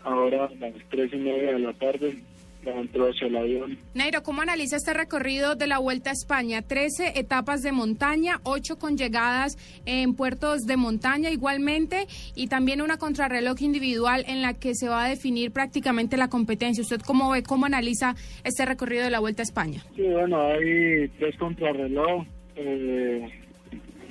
ahora 0.02 0.46
a 0.46 0.54
las 0.54 0.72
tres 0.88 1.12
y 1.12 1.16
media 1.16 1.52
de 1.52 1.58
la 1.58 1.74
tarde. 1.74 2.16
Ya 2.64 2.72
entro 2.72 3.08
hacia 3.08 3.26
el 3.26 3.36
avión. 3.36 3.78
Nairo, 3.94 4.22
¿cómo 4.22 4.42
analiza 4.42 4.76
este 4.76 4.94
recorrido 4.94 5.56
de 5.56 5.66
la 5.66 5.78
Vuelta 5.78 6.10
a 6.10 6.12
España? 6.12 6.62
13 6.62 7.18
etapas 7.18 7.62
de 7.62 7.72
montaña, 7.72 8.40
8 8.44 8.78
con 8.78 8.96
llegadas 8.96 9.58
en 9.84 10.14
puertos 10.14 10.62
de 10.62 10.76
montaña 10.76 11.30
igualmente 11.30 12.06
y 12.36 12.46
también 12.46 12.80
una 12.80 12.98
contrarreloj 12.98 13.60
individual 13.62 14.24
en 14.28 14.42
la 14.42 14.54
que 14.54 14.76
se 14.76 14.88
va 14.88 15.04
a 15.04 15.08
definir 15.08 15.50
prácticamente 15.50 16.16
la 16.16 16.28
competencia. 16.28 16.82
¿Usted 16.82 17.00
cómo 17.00 17.30
ve, 17.30 17.42
cómo 17.42 17.66
analiza 17.66 18.14
este 18.44 18.64
recorrido 18.64 19.02
de 19.04 19.10
la 19.10 19.18
Vuelta 19.18 19.42
a 19.42 19.44
España? 19.44 19.82
Sí, 19.96 20.02
bueno, 20.02 20.40
hay 20.40 21.08
tres 21.18 21.36
contrarreloj. 21.38 22.24
Eh, 22.54 23.28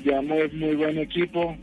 llevamos 0.04 0.52
muy 0.54 0.76
buen 0.76 0.98
equipo. 0.98 1.56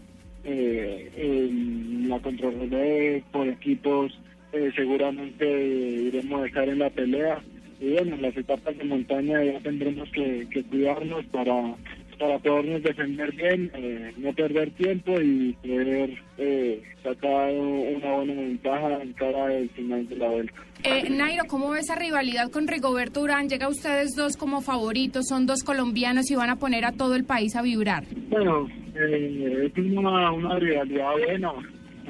Eh, 0.44 1.12
en 1.16 2.08
la 2.08 2.18
contrarreloj 2.20 3.22
por 3.30 3.46
equipos 3.48 4.18
eh, 4.52 4.70
seguramente 4.74 5.46
iremos 5.46 6.40
a 6.40 6.44
dejar 6.44 6.68
en 6.68 6.78
la 6.78 6.90
pelea. 6.90 7.40
Y 7.80 7.92
bueno, 7.92 8.16
en 8.16 8.22
las 8.22 8.36
etapas 8.36 8.76
de 8.76 8.84
montaña 8.84 9.42
ya 9.44 9.60
tendremos 9.60 10.08
que, 10.10 10.48
que 10.50 10.64
cuidarnos 10.64 11.24
para, 11.26 11.76
para 12.18 12.38
podernos 12.40 12.82
defender 12.82 13.32
bien, 13.36 13.70
eh, 13.74 14.12
no 14.16 14.32
perder 14.32 14.70
tiempo 14.72 15.20
y 15.20 15.52
poder 15.62 16.10
eh, 16.38 16.82
sacar 17.04 17.52
una 17.52 18.16
buena 18.16 18.34
ventaja 18.34 19.00
en 19.00 19.12
cara 19.12 19.46
del 19.46 19.70
final 19.70 20.08
de 20.08 20.16
la 20.16 20.28
vuelta. 20.28 20.54
Eh, 20.84 21.10
Nairo, 21.10 21.44
¿cómo 21.48 21.70
ve 21.70 21.80
esa 21.80 21.94
rivalidad 21.94 22.50
con 22.50 22.66
Rigoberto 22.66 23.20
Urán? 23.22 23.48
Llega 23.48 23.68
ustedes 23.68 24.14
dos 24.16 24.36
como 24.36 24.60
favoritos, 24.60 25.26
son 25.28 25.46
dos 25.46 25.62
colombianos 25.62 26.30
y 26.30 26.34
van 26.34 26.50
a 26.50 26.56
poner 26.56 26.84
a 26.84 26.92
todo 26.92 27.14
el 27.14 27.24
país 27.24 27.54
a 27.54 27.62
vibrar. 27.62 28.04
Bueno, 28.28 28.68
eh, 28.94 29.70
es 29.74 29.84
una, 29.84 30.32
una 30.32 30.58
rivalidad 30.58 31.12
buena. 31.12 31.52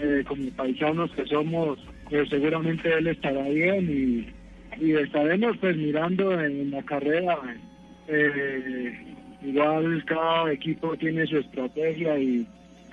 Eh, 0.00 0.22
como 0.28 0.48
paisanos 0.50 1.10
que 1.12 1.24
somos, 1.26 1.76
pues 2.10 2.28
seguramente 2.28 2.92
él 2.92 3.06
estará 3.08 3.42
bien 3.48 3.88
y, 4.78 4.84
y 4.84 4.92
estaremos 4.94 5.56
pues 5.58 5.76
mirando 5.76 6.40
en 6.40 6.70
la 6.70 6.82
carrera. 6.82 7.38
Eh, 8.08 8.92
igual 9.42 10.04
cada 10.06 10.52
equipo 10.52 10.96
tiene 10.96 11.26
su 11.26 11.38
estrategia 11.38 12.18
y, 12.18 12.46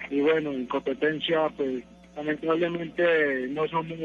y 0.10 0.20
bueno, 0.20 0.52
en 0.52 0.66
competencia 0.66 1.50
pues 1.56 1.84
lamentablemente 2.16 3.48
no 3.50 3.68
somos 3.68 3.98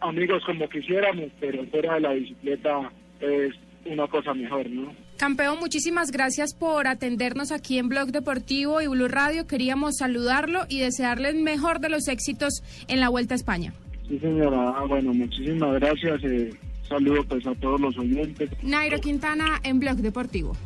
amigos 0.00 0.42
como 0.44 0.68
quisiéramos, 0.68 1.30
pero 1.40 1.64
fuera 1.66 1.94
de 1.94 2.00
la 2.00 2.12
bicicleta 2.12 2.90
es 3.20 3.54
una 3.86 4.06
cosa 4.06 4.34
mejor, 4.34 4.68
¿no? 4.68 4.92
Campeón, 5.16 5.58
muchísimas 5.58 6.12
gracias 6.12 6.54
por 6.54 6.86
atendernos 6.86 7.50
aquí 7.50 7.78
en 7.78 7.88
Blog 7.88 8.10
Deportivo 8.10 8.80
y 8.80 8.86
Blue 8.86 9.08
Radio. 9.08 9.46
Queríamos 9.46 9.96
saludarlo 9.96 10.60
y 10.68 10.78
desearle 10.80 11.30
el 11.30 11.42
mejor 11.42 11.80
de 11.80 11.88
los 11.88 12.06
éxitos 12.06 12.62
en 12.86 13.00
la 13.00 13.08
Vuelta 13.08 13.34
a 13.34 13.36
España. 13.36 13.72
Sí, 14.08 14.18
señora. 14.18 14.74
Ah, 14.76 14.84
bueno, 14.88 15.12
muchísimas 15.12 15.74
gracias. 15.74 16.22
Eh, 16.24 16.50
saludo 16.88 17.22
pues 17.28 17.46
a 17.46 17.54
todos 17.56 17.80
los 17.80 17.96
oyentes. 17.98 18.50
Nairo 18.62 18.98
Quintana 19.00 19.60
en 19.62 19.78
Blog 19.80 19.96
Deportivo. 19.96 20.56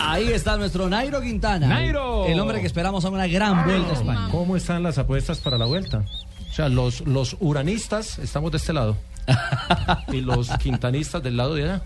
Ahí 0.00 0.28
está 0.28 0.56
nuestro 0.56 0.88
Nairo 0.88 1.20
Quintana. 1.20 1.66
¡Nairo! 1.66 2.26
El 2.26 2.40
hombre 2.40 2.60
que 2.60 2.66
esperamos 2.66 3.04
a 3.04 3.10
una 3.10 3.26
gran 3.26 3.64
vuelta 3.64 3.90
a 3.90 3.94
España. 3.94 4.28
¿Cómo 4.30 4.56
están 4.56 4.82
las 4.82 4.96
apuestas 4.98 5.40
para 5.40 5.58
la 5.58 5.66
vuelta? 5.66 6.04
O 6.48 6.52
sea, 6.52 6.68
los, 6.68 7.02
los 7.02 7.36
uranistas 7.40 8.18
estamos 8.18 8.50
de 8.50 8.56
este 8.58 8.72
lado 8.72 8.96
y 10.12 10.20
los 10.20 10.48
quintanistas 10.58 11.22
del 11.22 11.36
lado 11.36 11.54
de 11.54 11.64
allá. 11.64 11.82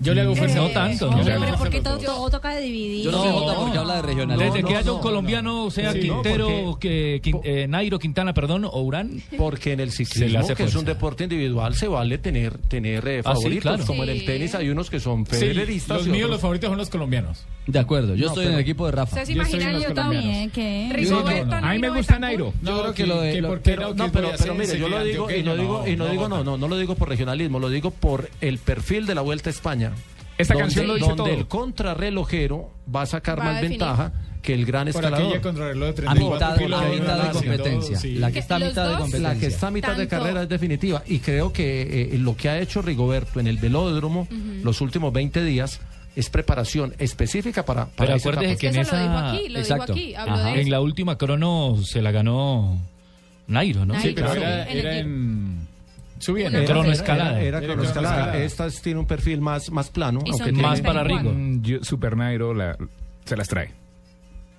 Yo 0.00 0.14
le 0.14 0.20
hago 0.20 0.36
fuerza. 0.36 0.58
Eh, 0.58 0.60
No 0.60 0.68
tanto. 0.70 1.08
hombre, 1.08 1.24
pero 1.24 1.38
fuerza 1.38 1.56
porque 1.58 1.80
todo, 1.80 2.30
toca 2.30 2.54
de 2.54 2.60
dividir. 2.62 3.04
Yo 3.04 3.10
no 3.10 3.32
vota 3.32 3.54
porque 3.56 3.78
habla 3.78 3.96
de 3.96 4.02
regionalismo. 4.02 4.44
Desde 4.52 4.62
No, 4.62 4.68
que 4.68 4.72
no, 4.74 4.78
haya 4.78 4.86
no, 4.86 4.94
un 4.96 5.00
colombiano, 5.02 5.70
sea 5.70 5.92
Sí, 5.92 5.98
no, 6.06 6.14
Quintero, 6.22 6.48
porque- 6.66 7.20
que, 7.22 7.30
Quin- 7.32 7.40
eh, 7.44 7.66
Nairo 7.68 7.98
Quintana, 7.98 8.32
perdón, 8.32 8.64
o 8.64 8.80
Urán. 8.80 9.20
Porque 9.36 9.72
en 9.72 9.80
el 9.80 9.90
ciclismo, 9.90 10.46
que 10.54 10.62
es 10.64 10.74
un 10.76 10.84
deporte 10.84 11.24
individual, 11.24 11.74
se 11.74 11.88
vale 11.88 12.18
tener, 12.18 12.58
tener 12.58 13.06
eh, 13.08 13.22
Ah, 13.24 13.34
sí, 13.34 13.42
favoritos. 13.42 13.62
claro. 13.62 13.86
Como 13.86 14.04
en 14.04 14.10
el 14.10 14.24
tenis 14.24 14.54
hay 14.54 14.68
unos 14.70 14.88
que 14.88 15.00
son 15.00 15.26
Sí, 15.26 15.32
federeristas. 15.36 15.98
los 15.98 16.06
míos, 16.06 16.18
otros- 16.24 16.30
los 16.30 16.40
favoritos 16.42 16.68
son 16.68 16.78
los 16.78 16.90
colombianos. 16.90 17.44
De 17.68 17.78
acuerdo, 17.78 18.14
yo 18.14 18.24
No, 18.26 18.32
estoy 18.32 18.46
en 18.46 18.54
el 18.54 18.60
equipo 18.60 18.86
de 18.86 18.92
Rafa. 18.92 19.10
¿Ustedes 19.10 19.28
se 19.28 19.34
Yo 19.34 19.42
estoy 19.42 19.60
en 19.60 19.68
imaginan 19.68 19.88
yo 19.90 19.94
también? 19.94 20.50
¿Qué? 20.50 20.90
Rigoberto, 20.92 21.54
A 21.54 21.72
mí 21.72 21.78
me 21.78 21.90
gusta. 21.90 22.18
Nairo. 22.18 22.52
Yo 22.62 22.80
creo 22.80 22.94
que 22.94 23.06
lo 23.06 23.20
de- 23.20 23.32
que 23.34 23.40
lo- 23.42 23.48
por 23.48 23.58
qué 23.60 23.70
Pero, 23.72 23.94
no, 23.94 24.10
pero, 24.10 24.30
mire, 24.54 24.78
yo 24.78 24.88
lo 24.88 25.04
digo 25.04 25.30
y 25.30 25.42
no 25.42 25.54
digo 25.54 25.86
y 25.86 25.94
no 25.94 26.06
digo 26.08 26.22
no, 26.30 26.36
votan. 26.36 26.44
no, 26.46 26.56
no 26.56 26.66
lo 26.68 26.78
digo 26.78 26.94
por 26.94 27.08
regionalismo, 27.10 27.58
lo 27.60 27.68
digo 27.68 27.90
por 27.90 28.30
el 28.40 28.56
perfil 28.58 29.04
de 29.06 29.14
la 29.14 29.20
Vuelta 29.20 29.50
a 29.50 29.52
España. 29.52 29.92
Esta 30.38 30.54
donde, 30.54 30.64
canción 30.64 30.86
lo 30.86 30.94
dice 30.94 31.08
donde 31.08 31.22
todo. 31.24 31.32
el 31.40 31.46
contrarrelojero 31.46 32.70
va 32.94 33.02
a 33.02 33.06
sacar 33.06 33.38
Va 33.40 33.44
más 33.44 33.60
ventaja 33.60 34.12
que 34.40 34.54
el 34.54 34.64
gran 34.64 34.86
Por 34.90 35.04
escalador. 35.04 35.36
A 35.36 35.40
34 35.40 36.14
mitad, 36.14 36.56
de 36.56 36.64
mitad 36.64 36.82
de 36.86 36.92
distancia, 36.94 37.32
competencia. 37.32 38.10
La 38.20 38.30
que 38.32 38.38
está 38.38 38.56
a 38.56 38.58
mitad 38.60 38.84
de 38.88 38.92
competencia. 38.96 39.28
La 39.34 39.34
que 39.38 39.46
está 39.46 39.66
a 39.66 39.70
mitad 39.70 39.96
de 39.96 40.08
carrera 40.08 40.42
es 40.42 40.48
definitiva 40.48 41.02
y 41.06 41.18
creo 41.18 41.52
que 41.52 42.12
eh, 42.14 42.18
lo 42.18 42.36
que 42.36 42.48
ha 42.48 42.58
hecho 42.60 42.80
Rigoberto 42.82 43.40
en 43.40 43.46
el 43.46 43.58
velódromo 43.58 44.26
los 44.62 44.80
últimos 44.80 45.12
20 45.12 45.44
días 45.44 45.80
es 46.18 46.30
preparación 46.30 46.94
específica 46.98 47.64
para, 47.64 47.86
para 47.86 47.94
Pero 47.96 48.16
esa 48.16 48.28
acuérdese 48.30 48.52
etapa. 48.52 48.60
que 48.60 48.66
en 48.68 48.76
Eso 48.80 48.96
lo 48.96 49.02
dijo 49.02 49.14
esa. 49.14 49.30
aquí, 49.30 49.48
lo 49.48 49.58
Exacto. 49.58 49.92
dijo 49.94 50.06
aquí, 50.06 50.14
habló 50.14 50.34
Ajá. 50.34 50.44
de 50.52 50.60
En 50.62 50.70
la 50.70 50.80
última 50.80 51.18
crono 51.18 51.76
se 51.84 52.02
la 52.02 52.10
ganó 52.10 52.78
Nairo, 53.46 53.86
¿no? 53.86 53.94
Nairo, 53.94 54.08
Sí, 54.08 54.14
pero 54.14 54.32
era, 54.34 54.64
era 54.66 54.98
en... 54.98 55.66
Subiendo. 56.18 56.64
Cronoescalada. 56.64 57.40
Era, 57.40 57.60
cronoescalada. 57.60 58.36
Esta 58.38 58.68
tiene 58.70 58.98
un 58.98 59.06
perfil 59.06 59.40
más, 59.40 59.70
más 59.70 59.88
plano. 59.90 60.20
Aunque 60.28 60.44
tiene- 60.52 60.62
Más 60.62 60.80
para 60.80 61.04
Rigo. 61.04 61.32
Yo- 61.62 61.84
Super 61.84 62.16
Nairo 62.16 62.52
la- 62.54 62.76
se 63.24 63.36
las 63.36 63.46
trae. 63.48 63.70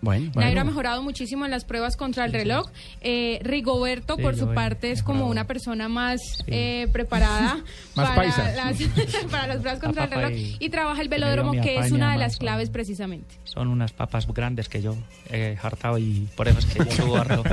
Bueno, 0.01 0.31
Nairo 0.35 0.61
ha 0.61 0.63
mejorado 0.63 1.03
muchísimo 1.03 1.43
en 1.45 1.51
las 1.51 1.65
pruebas 1.65 1.97
contra 1.97 2.23
el 2.25 2.31
reloj. 2.31 2.69
Eh, 3.01 3.39
Rigoberto, 3.43 4.15
Sí, 4.15 4.21
por 4.21 4.35
su 4.37 4.53
parte, 4.53 4.91
es 4.91 5.03
como 5.03 5.27
una 5.27 5.45
persona 5.45 5.89
más 5.89 6.19
eh, 6.47 6.87
preparada 6.93 7.55
Más 7.95 8.07
para, 8.09 8.15
paisa. 8.15 8.51
las, 8.55 8.77
para 9.31 9.47
las 9.47 9.57
pruebas 9.57 9.79
contra 9.81 10.05
el 10.05 10.11
reloj 10.11 10.31
y- 10.31 10.55
y 10.59 10.69
trabaja 10.69 11.01
el 11.01 11.09
velódromo, 11.09 11.51
que 11.51 11.77
es 11.79 11.91
una 11.91 12.13
de 12.13 12.17
las 12.17 12.37
claves 12.37 12.69
precisamente. 12.69 13.35
Son 13.43 13.67
unas 13.67 13.91
papas 13.91 14.25
grandes 14.33 14.69
que 14.69 14.81
yo 14.81 14.95
he 15.29 15.57
hartado 15.61 15.97
y 15.97 16.27
por 16.35 16.47
eso 16.47 16.59
es 16.59 16.65
que 16.65 16.79
yo 16.85 16.91
subo 16.91 17.17
harto. 17.17 17.43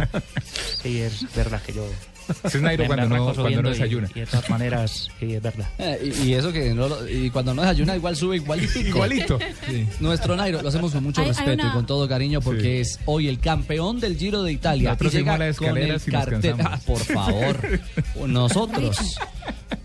Sí, 0.82 1.00
es 1.00 1.34
verdad 1.34 1.60
que 1.62 1.72
yo... 1.72 1.84
Es 2.44 2.60
Nairo 2.60 2.86
cuando 2.86 3.08
no- 3.08 3.34
cuando 3.34 3.62
no 3.62 3.68
y- 3.68 3.72
desayuna. 3.72 4.08
Y, 4.14 4.20
de 4.20 4.26
todas 4.26 4.50
maneras, 4.50 5.08
sí, 5.20 5.34
es 5.34 5.42
verdad. 5.42 5.66
Eh, 5.78 6.12
y, 6.22 6.28
y 6.28 6.34
eso 6.34 6.52
que 6.52 6.74
no 6.74 6.88
lo- 6.88 7.08
y 7.08 7.30
cuando 7.30 7.54
no 7.54 7.62
desayuna 7.62 7.96
igual 7.96 8.16
sube 8.16 8.36
igualito. 8.36 8.78
Igualito. 8.86 9.38
Nuestro 10.00 10.36
Nairo 10.36 10.62
lo 10.62 10.68
hacemos 10.68 10.92
con 10.92 11.02
mucho 11.04 11.20
Hay- 11.20 11.28
hay 11.28 11.32
respeto 11.34 11.62
una- 11.62 11.70
y 11.70 11.72
con 11.74 11.86
todo 11.86 12.08
cariño 12.08 12.40
porque 12.40 12.80
es 12.80 12.98
hoy 13.06 13.28
el 13.28 13.38
campeón 13.38 14.00
del 14.00 14.16
Giro 14.16 14.42
de 14.42 14.52
Italia. 14.52 14.90
Nosotros 14.90 15.14
y 15.14 15.16
llega 15.18 15.38
las 15.38 15.56
con 15.56 15.76
el 15.78 15.96
y 16.06 16.10
cartel. 16.10 16.54
Ah, 16.64 16.80
por 16.86 16.98
favor. 17.00 17.58
Nosotros. 18.26 19.18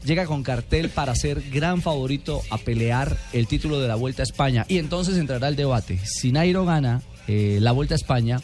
Llega 0.04 0.26
con 0.26 0.44
cartel 0.44 0.90
para 0.90 1.16
ser 1.16 1.42
gran 1.52 1.82
favorito 1.82 2.42
a 2.50 2.58
pelear 2.58 3.18
el 3.34 3.48
título 3.48 3.80
de 3.80 3.88
la 3.88 3.96
Vuelta 3.96 4.24
a 4.24 4.26
España. 4.26 4.66
Y 4.68 4.78
entonces 4.78 5.18
entrará 5.18 5.48
el 5.48 5.56
debate. 5.56 6.00
Si 6.04 6.32
Nairo 6.32 6.66
gana 6.66 7.02
eh, 7.28 7.60
la 7.62 7.72
Vuelta 7.72 7.94
a 7.96 7.98
España, 7.98 8.42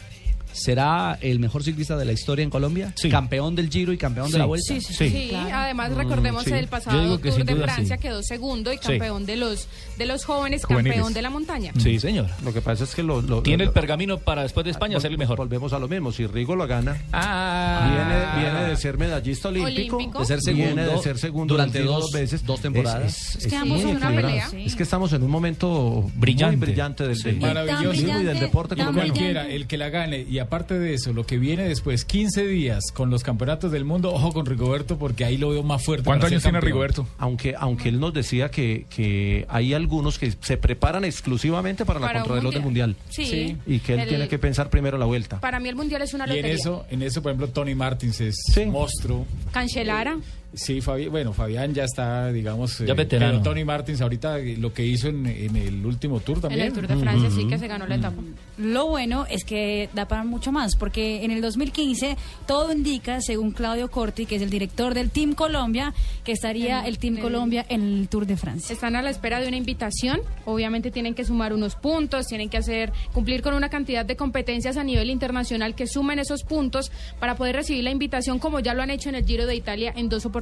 ¿será 0.58 1.18
el 1.22 1.40
mejor 1.40 1.64
ciclista 1.64 1.96
de 1.98 2.06
la 2.06 2.12
historia 2.14 2.44
en 2.44 2.50
Colombia? 2.50 2.94
¿Campeón 3.10 3.56
del 3.56 3.70
Giro 3.70 3.94
y 3.94 3.98
campeón 3.98 4.32
de 4.32 4.38
la 4.38 4.46
Vuelta? 4.46 4.74
Sí, 4.74 4.82
sí, 4.82 4.94
sí. 4.94 5.32
Además, 5.36 5.94
recordemos 5.94 6.44
sí. 6.44 6.52
el 6.52 6.68
pasado 6.68 7.18
Tour 7.20 7.46
de 7.46 7.54
duda 7.54 7.64
Francia 7.66 7.96
sí. 7.96 8.02
quedó 8.02 8.22
segundo 8.24 8.72
y 8.74 8.78
Sí. 8.78 8.82
campeón 8.88 9.26
de 9.26 9.36
los 9.38 9.68
de 9.98 10.06
los 10.06 10.26
jóvenes, 10.26 10.64
Juveniles. 10.66 10.94
campeón 10.96 11.14
de 11.14 11.22
la 11.22 11.30
montaña. 11.30 11.72
Sí, 11.78 12.00
señor. 12.00 12.28
Lo 12.44 12.54
que 12.54 12.62
pasa 12.62 12.84
es 12.84 12.94
que 12.96 13.04
lo, 13.04 13.22
lo- 13.22 13.42
Tiene 13.42 13.64
lo- 13.64 13.70
el 13.70 13.74
pergamino 13.74 14.18
para 14.20 14.44
después 14.44 14.64
de 14.66 14.72
España 14.72 15.00
ser 15.00 15.12
el 15.12 15.18
mejor. 15.18 15.38
Volvemos 15.38 15.74
a 15.74 15.80
lo 15.80 15.88
mismo. 15.88 16.12
Si 16.12 16.26
Rigo 16.28 16.56
lo 16.56 16.68
gana, 16.68 16.98
Ah. 17.14 18.34
viene, 18.36 18.52
viene 18.52 18.70
de 18.70 18.76
ser 18.78 18.98
medallista 18.98 19.50
olímpico, 19.50 19.98
Olímpico. 19.98 20.20
De 20.20 20.26
ser 20.26 20.40
viene 20.54 20.70
segundo 20.74 20.92
de 20.98 21.04
ser 21.04 21.18
segundo 21.18 21.54
durante 21.54 21.82
dos- 21.84 22.12
veces, 22.12 22.46
dos 22.46 22.62
temporadas. 22.62 23.36
Es 23.36 23.48
que 23.48 23.56
ambos 23.56 23.84
una 23.84 24.10
pelea. 24.10 24.50
Es 24.66 24.76
que 24.76 24.84
estamos 24.84 25.14
en 25.14 25.24
un 25.24 25.30
momento 25.32 26.10
Brillante. 26.16 26.58
muy 26.58 26.66
brillante 26.68 27.08
del, 27.08 27.18
del 27.22 27.40
Maravilloso. 27.40 27.92
ciclismo 27.94 28.20
y 28.20 28.24
del 28.24 28.40
deporte 28.40 28.76
colombiano. 28.76 29.10
cualquiera, 29.14 29.48
el 29.48 29.68
que 29.68 29.78
la 29.78 29.90
gane. 29.90 30.22
Y 30.30 30.40
aparte 30.48 30.80
de 30.80 30.94
eso, 30.94 31.12
lo 31.14 31.26
que 31.26 31.38
viene 31.38 31.64
después, 31.68 32.06
15 32.06 32.48
días 32.48 32.86
con 32.94 33.10
los 33.10 33.24
campeonatos 33.24 33.72
del 33.72 33.84
mundo, 33.86 34.14
ojo 34.14 34.32
con 34.34 34.46
Rigoberto, 34.46 34.98
porque 34.98 35.26
ahí 35.26 35.38
lo 35.38 35.50
veo 35.50 35.62
más 35.64 35.84
fuerte. 35.84 36.06
para 36.06 36.28
ser 36.30 36.42
campeón. 36.42 37.06
Aunque, 37.18 37.54
aunque 37.58 37.90
él 37.90 38.00
nos 38.00 38.14
decía 38.14 38.50
que, 38.50 38.86
que 38.90 39.46
hay 39.50 39.74
algunos 39.74 40.18
que 40.18 40.32
se 40.40 40.58
preparan 40.58 41.04
exclusivamente 41.06 41.84
para 41.86 42.00
la 42.00 42.08
Para 42.08 42.20
un 42.20 42.24
contrarreloj 42.24 42.54
del 42.54 42.62
mundial. 42.64 42.96
mundial. 43.08 43.28
Sí. 43.28 43.58
Y 43.68 43.80
que 43.80 43.94
él 43.94 44.00
El- 44.02 44.08
tiene 44.10 44.28
que 44.28 44.40
pensar 44.40 44.70
primero 44.70 44.98
la 44.98 45.06
vuelta. 45.06 45.40
Para 45.40 45.60
mí 45.60 45.68
el 45.70 45.76
mundial 45.76 46.02
es 46.02 46.14
una 46.14 46.26
Y 46.28 46.30
en 46.32 46.36
lotería. 46.38 46.56
eso, 46.56 46.86
en 46.90 47.02
eso, 47.02 47.22
por 47.22 47.32
ejemplo, 47.32 47.50
Tony 47.50 47.76
Martins 47.76 48.22
es 48.22 48.38
monstruo. 48.68 49.26
Cancelara. 49.52 50.18
Sí, 50.54 50.82
Fabi- 50.82 51.10
bueno, 51.10 51.34
Fabián 51.34 51.74
ya 51.74 51.84
está, 51.84 52.32
digamos, 52.32 52.80
Ya 52.80 52.94
veterano. 52.94 53.34
pero 53.34 53.44
Tony 53.44 53.66
Martins 53.66 54.02
ahorita 54.02 54.40
eh, 54.40 54.56
lo 54.58 54.74
que 54.74 54.84
hizo 54.86 55.08
en, 55.10 55.26
en 55.28 55.56
el 55.56 55.86
último 55.86 56.20
tour 56.22 56.40
también. 56.40 56.62
En 56.62 56.68
el 56.68 56.74
Tour 56.74 56.88
de 56.88 56.96
Francia 56.98 57.30
sí 57.30 57.46
que 57.48 57.58
se 57.60 57.68
ganó 57.68 57.86
la 57.86 57.96
etapa. 57.96 58.22
Lo 58.58 58.88
bueno 58.88 59.26
es 59.30 59.44
que 59.44 59.90
da 59.94 60.08
para 60.08 60.24
mucho 60.24 60.52
más, 60.52 60.76
porque 60.78 61.24
en 61.26 61.32
el 61.32 61.42
2015 61.42 62.16
todo 62.48 62.72
indica, 62.72 63.22
según 63.22 63.52
Claudio 63.52 63.92
Corti, 63.92 64.26
que 64.26 64.38
es 64.38 64.42
el 64.42 64.50
director 64.50 64.94
del 64.94 65.12
Team 65.12 65.34
Colombia, 65.34 65.94
que 66.24 66.32
estaría 66.32 66.80
En- 66.80 66.86
el 66.88 66.98
Team 66.98 67.18
en- 67.18 67.22
Colombia 67.22 67.66
en 67.68 67.82
el 67.82 68.08
Tour 68.08 68.26
de 68.26 68.38
Francia. 68.38 68.74
Están 68.74 68.96
a 68.96 69.02
la 69.02 69.10
espera 69.10 69.40
de 69.42 69.48
una 69.50 69.58
invitación. 69.58 70.22
Obviamente 70.46 70.92
tienen 70.92 71.14
que 71.14 71.26
sumar 71.26 71.54
unos 71.54 71.76
puntos, 71.76 72.26
tienen 72.26 72.50
que 72.50 72.58
hacer 72.58 72.94
cumplir 73.14 73.42
con 73.42 73.54
una 73.54 73.70
cantidad 73.70 74.06
de 74.06 74.16
competencias 74.16 74.78
a 74.78 74.84
nivel 74.86 75.10
internacional 75.10 75.76
que 75.76 75.88
sumen 75.88 76.20
esos 76.20 76.44
puntos 76.44 76.90
para 77.20 77.36
poder 77.36 77.56
recibir 77.58 77.84
la 77.84 77.92
invitación, 77.92 78.40
como 78.40 78.60
ya 78.62 78.74
lo 78.74 78.82
han 78.82 78.90
hecho 78.92 79.10
en 79.10 79.16
el 79.16 79.26
Giro 79.26 79.46
de 79.46 79.54
Italia 79.56 79.92
en 79.96 80.08
dos 80.08 80.26
oportunidades 80.26 80.37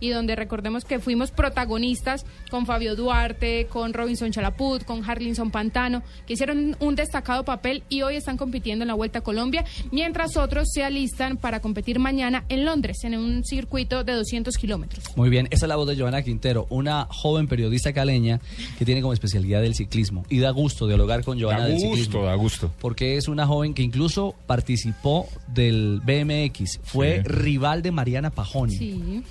y 0.00 0.08
donde 0.08 0.34
recordemos 0.34 0.84
que 0.84 0.98
fuimos 0.98 1.30
protagonistas 1.30 2.26
con 2.50 2.66
Fabio 2.66 2.96
Duarte, 2.96 3.66
con 3.68 3.92
Robinson 3.92 4.32
Chalaput, 4.32 4.84
con 4.84 5.08
Harlinson 5.08 5.50
Pantano, 5.50 6.02
que 6.26 6.34
hicieron 6.34 6.76
un 6.80 6.94
destacado 6.96 7.44
papel 7.44 7.84
y 7.88 8.02
hoy 8.02 8.16
están 8.16 8.36
compitiendo 8.36 8.82
en 8.82 8.88
la 8.88 8.94
Vuelta 8.94 9.20
a 9.20 9.22
Colombia, 9.22 9.64
mientras 9.90 10.36
otros 10.36 10.68
se 10.72 10.82
alistan 10.82 11.36
para 11.36 11.60
competir 11.60 11.98
mañana 11.98 12.44
en 12.48 12.64
Londres, 12.64 12.98
en 13.04 13.16
un 13.16 13.44
circuito 13.44 14.02
de 14.04 14.14
200 14.14 14.56
kilómetros. 14.56 15.04
Muy 15.16 15.30
bien, 15.30 15.46
esa 15.50 15.66
es 15.66 15.68
la 15.68 15.76
voz 15.76 15.86
de 15.88 15.96
Joana 15.96 16.22
Quintero, 16.22 16.66
una 16.70 17.06
joven 17.10 17.46
periodista 17.46 17.92
caleña 17.92 18.40
que 18.78 18.84
tiene 18.84 19.00
como 19.00 19.12
especialidad 19.12 19.64
el 19.64 19.74
ciclismo. 19.74 20.24
Y 20.28 20.38
da 20.40 20.50
gusto 20.50 20.86
dialogar 20.86 21.24
con 21.24 21.40
Joana 21.40 21.60
Da 21.60 21.66
del 21.66 21.74
gusto, 21.74 21.88
ciclismo. 21.96 22.24
da 22.24 22.34
gusto. 22.34 22.72
Porque 22.80 23.16
es 23.16 23.28
una 23.28 23.46
joven 23.46 23.74
que 23.74 23.82
incluso 23.82 24.34
participó 24.46 25.28
del 25.52 26.00
BMX, 26.04 26.80
fue 26.82 27.22
Sí. 27.22 27.28
rival 27.28 27.82
de 27.82 27.90
Mariana 27.92 28.30
Pajoni. 28.30 28.76
Sí, 28.76 29.22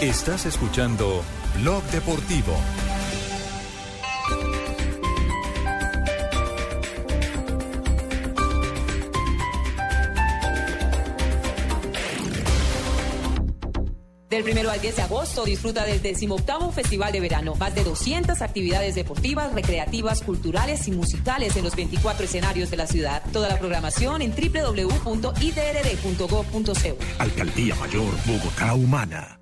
Estás 0.00 0.46
escuchando 0.46 1.22
Blog 1.60 1.82
Deportivo. 1.90 2.56
Del 14.32 14.42
primero 14.44 14.70
al 14.70 14.80
10 14.80 14.96
de 14.96 15.02
agosto 15.02 15.44
disfruta 15.44 15.84
del 15.84 16.00
18 16.00 16.72
Festival 16.72 17.12
de 17.12 17.20
Verano. 17.20 17.54
Más 17.54 17.74
de 17.74 17.84
200 17.84 18.40
actividades 18.40 18.94
deportivas, 18.94 19.52
recreativas, 19.52 20.22
culturales 20.22 20.88
y 20.88 20.92
musicales 20.92 21.54
en 21.56 21.64
los 21.64 21.76
24 21.76 22.24
escenarios 22.24 22.70
de 22.70 22.78
la 22.78 22.86
ciudad. 22.86 23.22
Toda 23.30 23.50
la 23.50 23.58
programación 23.58 24.22
en 24.22 24.30
www.idrd.gov.co. 24.30 26.96
Alcaldía 27.18 27.74
Mayor 27.74 28.14
Bogotá 28.24 28.72
Humana. 28.72 29.41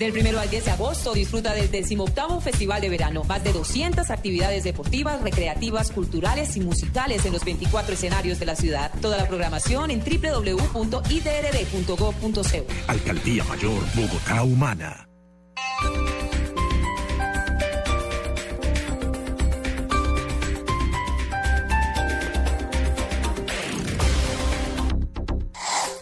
Del 0.00 0.12
primero 0.12 0.40
al 0.40 0.48
10 0.48 0.64
de 0.64 0.70
agosto 0.70 1.12
disfruta 1.12 1.52
del 1.52 1.70
18 1.70 2.40
Festival 2.40 2.80
de 2.80 2.88
Verano. 2.88 3.22
Más 3.24 3.44
de 3.44 3.52
200 3.52 4.08
actividades 4.08 4.64
deportivas, 4.64 5.20
recreativas, 5.20 5.90
culturales 5.90 6.56
y 6.56 6.60
musicales 6.60 7.26
en 7.26 7.34
los 7.34 7.44
24 7.44 7.92
escenarios 7.92 8.40
de 8.40 8.46
la 8.46 8.56
ciudad. 8.56 8.90
Toda 9.02 9.18
la 9.18 9.28
programación 9.28 9.90
en 9.90 10.00
www.idrd.gov.co. 10.00 12.66
Alcaldía 12.86 13.44
Mayor 13.44 13.82
Bogotá 13.94 14.42
Humana. 14.42 15.06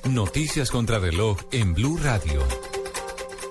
Noticias 0.05 0.71
contra 0.71 1.01
reloj 1.01 1.41
en 1.51 1.75
Blue 1.75 1.99
Radio. 2.01 2.68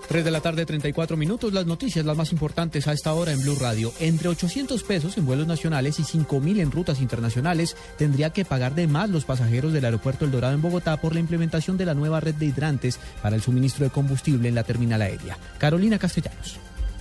3 0.07 0.23
de 0.23 0.31
la 0.31 0.41
tarde, 0.41 0.65
34 0.65 1.17
minutos. 1.17 1.53
Las 1.53 1.65
noticias, 1.65 2.05
las 2.05 2.15
más 2.15 2.31
importantes 2.31 2.87
a 2.87 2.93
esta 2.93 3.13
hora 3.13 3.33
en 3.33 3.41
Blue 3.41 3.57
Radio. 3.59 3.93
Entre 3.99 4.29
800 4.29 4.81
pesos 4.83 5.17
en 5.17 5.25
vuelos 5.25 5.47
nacionales 5.47 5.99
y 5.99 6.03
5 6.03 6.39
mil 6.39 6.59
en 6.59 6.71
rutas 6.71 7.01
internacionales 7.01 7.75
tendría 7.97 8.31
que 8.31 8.45
pagar 8.45 8.73
de 8.73 8.87
más 8.87 9.09
los 9.09 9.25
pasajeros 9.25 9.73
del 9.73 9.85
aeropuerto 9.85 10.25
El 10.25 10.31
Dorado 10.31 10.53
en 10.53 10.61
Bogotá 10.61 10.97
por 10.97 11.13
la 11.13 11.19
implementación 11.19 11.77
de 11.77 11.85
la 11.85 11.93
nueva 11.93 12.19
red 12.19 12.35
de 12.35 12.45
hidrantes 12.45 12.99
para 13.21 13.35
el 13.35 13.41
suministro 13.41 13.83
de 13.83 13.91
combustible 13.91 14.47
en 14.47 14.55
la 14.55 14.63
terminal 14.63 15.01
aérea. 15.01 15.37
Carolina 15.57 15.99
Castellanos. 15.99 16.57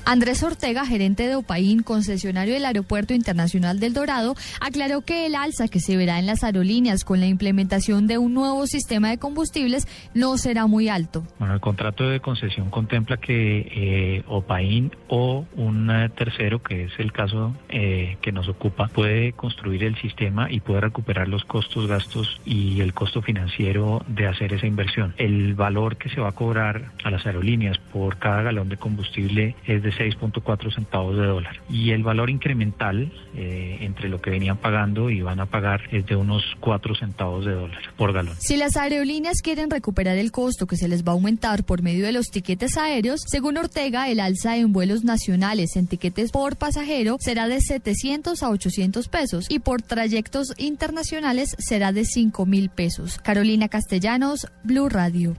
Andrés 0.09 0.45
Ortega, 0.45 0.87
gerente 0.87 1.27
de 1.27 1.35
Opaín, 1.35 1.83
concesionario 1.83 2.55
del 2.55 2.65
Aeropuerto 2.65 3.13
Internacional 3.13 3.81
del 3.81 3.93
Dorado, 3.93 4.37
aclaró 4.61 5.01
que 5.01 5.27
el 5.27 5.35
alza 5.35 5.67
que 5.67 5.81
se 5.81 5.97
verá 5.97 6.21
en 6.21 6.27
las 6.27 6.45
aerolíneas 6.45 7.05
con 7.05 7.19
la 7.19 7.27
implementación 7.27 8.07
de 8.07 8.17
un 8.17 8.33
nuevo 8.33 8.69
sistema 8.69 9.11
de 9.11 9.19
combustibles 9.19 9.89
no 10.15 10.39
será 10.39 10.69
muy 10.69 10.89
alto. 10.89 11.25
Bueno, 11.41 11.55
el 11.55 11.61
contrato 11.61 12.09
de 12.09 12.21
concesión 12.21 12.71
contempla 12.71 13.17
que 13.17 13.67
eh, 13.69 14.23
Opaín 14.29 14.93
o 15.09 15.45
un 15.57 15.91
eh, 15.91 16.09
tercero, 16.11 16.63
que 16.63 16.85
es 16.85 16.93
el 16.99 17.11
caso 17.11 17.57
eh, 17.69 18.17
que 18.23 18.31
nos 18.31 18.49
ocupa, 18.49 18.87
puede 18.87 19.33
construir 19.33 19.83
el 19.83 19.97
sistema 19.97 20.49
y 20.49 20.61
puede 20.61 20.83
recuperar 20.83 21.27
los 21.27 21.45
costos, 21.45 21.89
gastos 21.89 22.41
y 22.45 22.81
el 22.81 22.95
costo 22.95 23.23
financiero 23.23 24.05
de 24.07 24.29
hacer 24.29 24.53
esa 24.53 24.69
inversión. 24.69 25.15
El 25.19 25.55
valor 25.55 25.97
que 25.97 26.11
se 26.11 26.21
va 26.21 26.29
a 26.29 26.33
cobrar 26.33 26.93
a 27.03 27.11
las 27.11 27.27
aerolíneas 27.27 27.79
por 27.93 28.19
cada 28.19 28.43
galón 28.43 28.69
de 28.69 28.77
combustible 28.77 29.57
es 29.67 29.83
de 29.83 29.96
6.4 29.97 30.75
centavos 30.75 31.17
de 31.17 31.27
dólar. 31.27 31.61
Y 31.69 31.91
el 31.91 32.03
valor 32.03 32.31
incremental 32.31 33.13
eh, 33.35 33.79
entre 33.81 34.09
lo 34.09 34.21
que 34.21 34.31
venían 34.31 34.57
pagando 34.59 35.11
y 35.11 35.23
van 35.23 35.41
a 35.41 35.47
pagar 35.47 35.83
es 35.93 36.07
de 36.07 36.17
unos 36.17 36.43
4 36.61 36.95
centavos 36.95 37.45
de 37.45 37.53
dólar 37.53 37.81
por 37.97 38.13
galón. 38.13 38.35
Si 38.39 38.57
las 38.57 38.77
aerolíneas 38.77 39.43
quieren 39.43 39.71
recuperar 39.71 40.17
el 40.19 40.33
costo 40.33 40.67
que 40.67 40.77
se 40.77 40.89
les 40.89 41.05
va 41.05 41.13
a 41.13 41.15
aumentar 41.15 41.65
por 41.65 41.83
medio 41.83 42.07
de 42.07 42.13
los 42.13 42.31
tiquetes 42.31 42.77
aéreos, 42.77 43.21
según 43.27 43.57
Ortega, 43.57 44.09
el 44.09 44.21
alza 44.21 44.57
en 44.57 44.73
vuelos 44.73 45.05
nacionales 45.05 45.77
en 45.77 45.87
tiquetes 45.87 46.31
por 46.31 46.57
pasajero 46.57 47.17
será 47.21 47.49
de 47.49 47.61
700 47.61 48.43
a 48.43 48.51
800 48.51 49.09
pesos 49.09 49.47
y 49.49 49.59
por 49.59 49.83
trayectos 49.83 50.55
internacionales 50.59 51.57
será 51.59 51.93
de 51.93 52.05
5 52.05 52.47
mil 52.47 52.71
pesos. 52.71 53.19
Carolina 53.19 53.69
Castellanos, 53.69 54.47
Blue 54.65 54.89
Radio. 54.89 55.37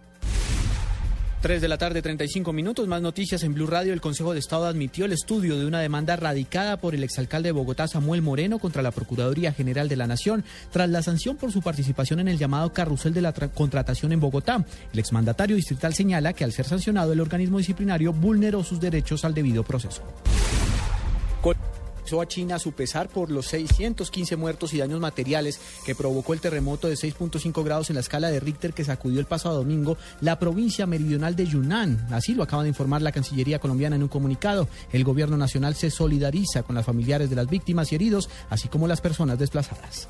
3 1.42 1.62
de 1.62 1.68
la 1.68 1.78
tarde, 1.78 2.02
35 2.02 2.52
minutos. 2.52 2.88
Más 2.88 3.02
noticias 3.02 3.44
en 3.44 3.54
Blue 3.54 3.68
Radio. 3.68 3.94
El 3.94 4.02
Consejo 4.02 4.34
de 4.34 4.40
Estado 4.40 4.66
admitió 4.66 5.06
el 5.06 5.14
estudio 5.14 5.58
de 5.60 5.68
una 5.68 5.80
demanda 5.80 6.16
radicada 6.16 6.78
por 6.78 6.96
el 6.96 7.04
exalcalde 7.04 7.50
de 7.50 7.54
Bogotá, 7.54 7.88
Samuel 7.88 8.24
Moreno, 8.24 8.58
contra 8.58 8.82
la 8.82 8.92
Procuraduría 8.92 9.54
General 9.54 9.88
de 9.88 9.96
la 9.96 10.08
Nación, 10.08 10.44
tras 10.72 10.90
la 10.90 11.04
sanción 11.04 11.38
por 11.38 11.52
su 11.52 11.62
participación 11.62 12.20
en 12.20 12.28
el 12.28 12.40
llamado 12.40 12.74
carrusel 12.74 13.14
de 13.14 13.22
la 13.22 13.34
contratación 13.34 14.12
en 14.14 14.20
Bogotá. 14.20 14.66
El 14.92 15.00
exmandatario 15.00 15.56
distrital 15.56 15.94
señala 15.94 16.34
que 16.34 16.44
al 16.44 16.54
ser 16.54 16.66
sancionado, 16.66 17.14
el 17.14 17.22
organismo 17.22 17.60
disciplinario 17.60 18.14
vulneró 18.14 18.64
sus 18.64 18.80
derechos 18.80 19.24
al 19.24 19.34
debido 19.34 19.64
proceso 19.64 20.02
a 22.16 22.28
China 22.28 22.56
a 22.56 22.60
su 22.60 22.72
pesar 22.72 23.10
por 23.10 23.30
los 23.30 23.48
615 23.48 24.36
muertos 24.38 24.74
y 24.74 24.78
daños 24.78 25.00
materiales 25.00 25.60
que 25.86 25.94
provocó 25.94 26.34
el 26.34 26.40
terremoto 26.40 26.88
de 26.88 26.96
6.5 26.96 27.64
grados 27.64 27.90
en 27.90 27.96
la 27.96 28.00
escala 28.00 28.32
de 28.32 28.40
Richter 28.40 28.74
que 28.74 28.86
sacudió 28.86 29.20
el 29.20 29.26
pasado 29.26 29.58
domingo 29.58 29.98
la 30.22 30.40
provincia 30.40 30.86
meridional 30.86 31.36
de 31.36 31.46
Yunnan. 31.46 32.08
Así 32.12 32.34
lo 32.34 32.44
acaba 32.44 32.64
de 32.64 32.70
informar 32.70 33.02
la 33.02 33.12
Cancillería 33.12 33.60
colombiana 33.60 33.98
en 33.98 34.04
un 34.04 34.10
comunicado. 34.10 34.68
El 34.94 35.04
gobierno 35.04 35.38
nacional 35.38 35.76
se 35.76 35.92
solidariza 35.92 36.64
con 36.64 36.76
las 36.76 36.86
familiares 36.86 37.30
de 37.30 37.36
las 37.36 37.50
víctimas 37.50 37.92
y 37.92 37.96
heridos, 37.96 38.30
así 38.50 38.70
como 38.70 38.88
las 38.88 39.02
personas 39.02 39.38
desplazadas. 39.38 40.08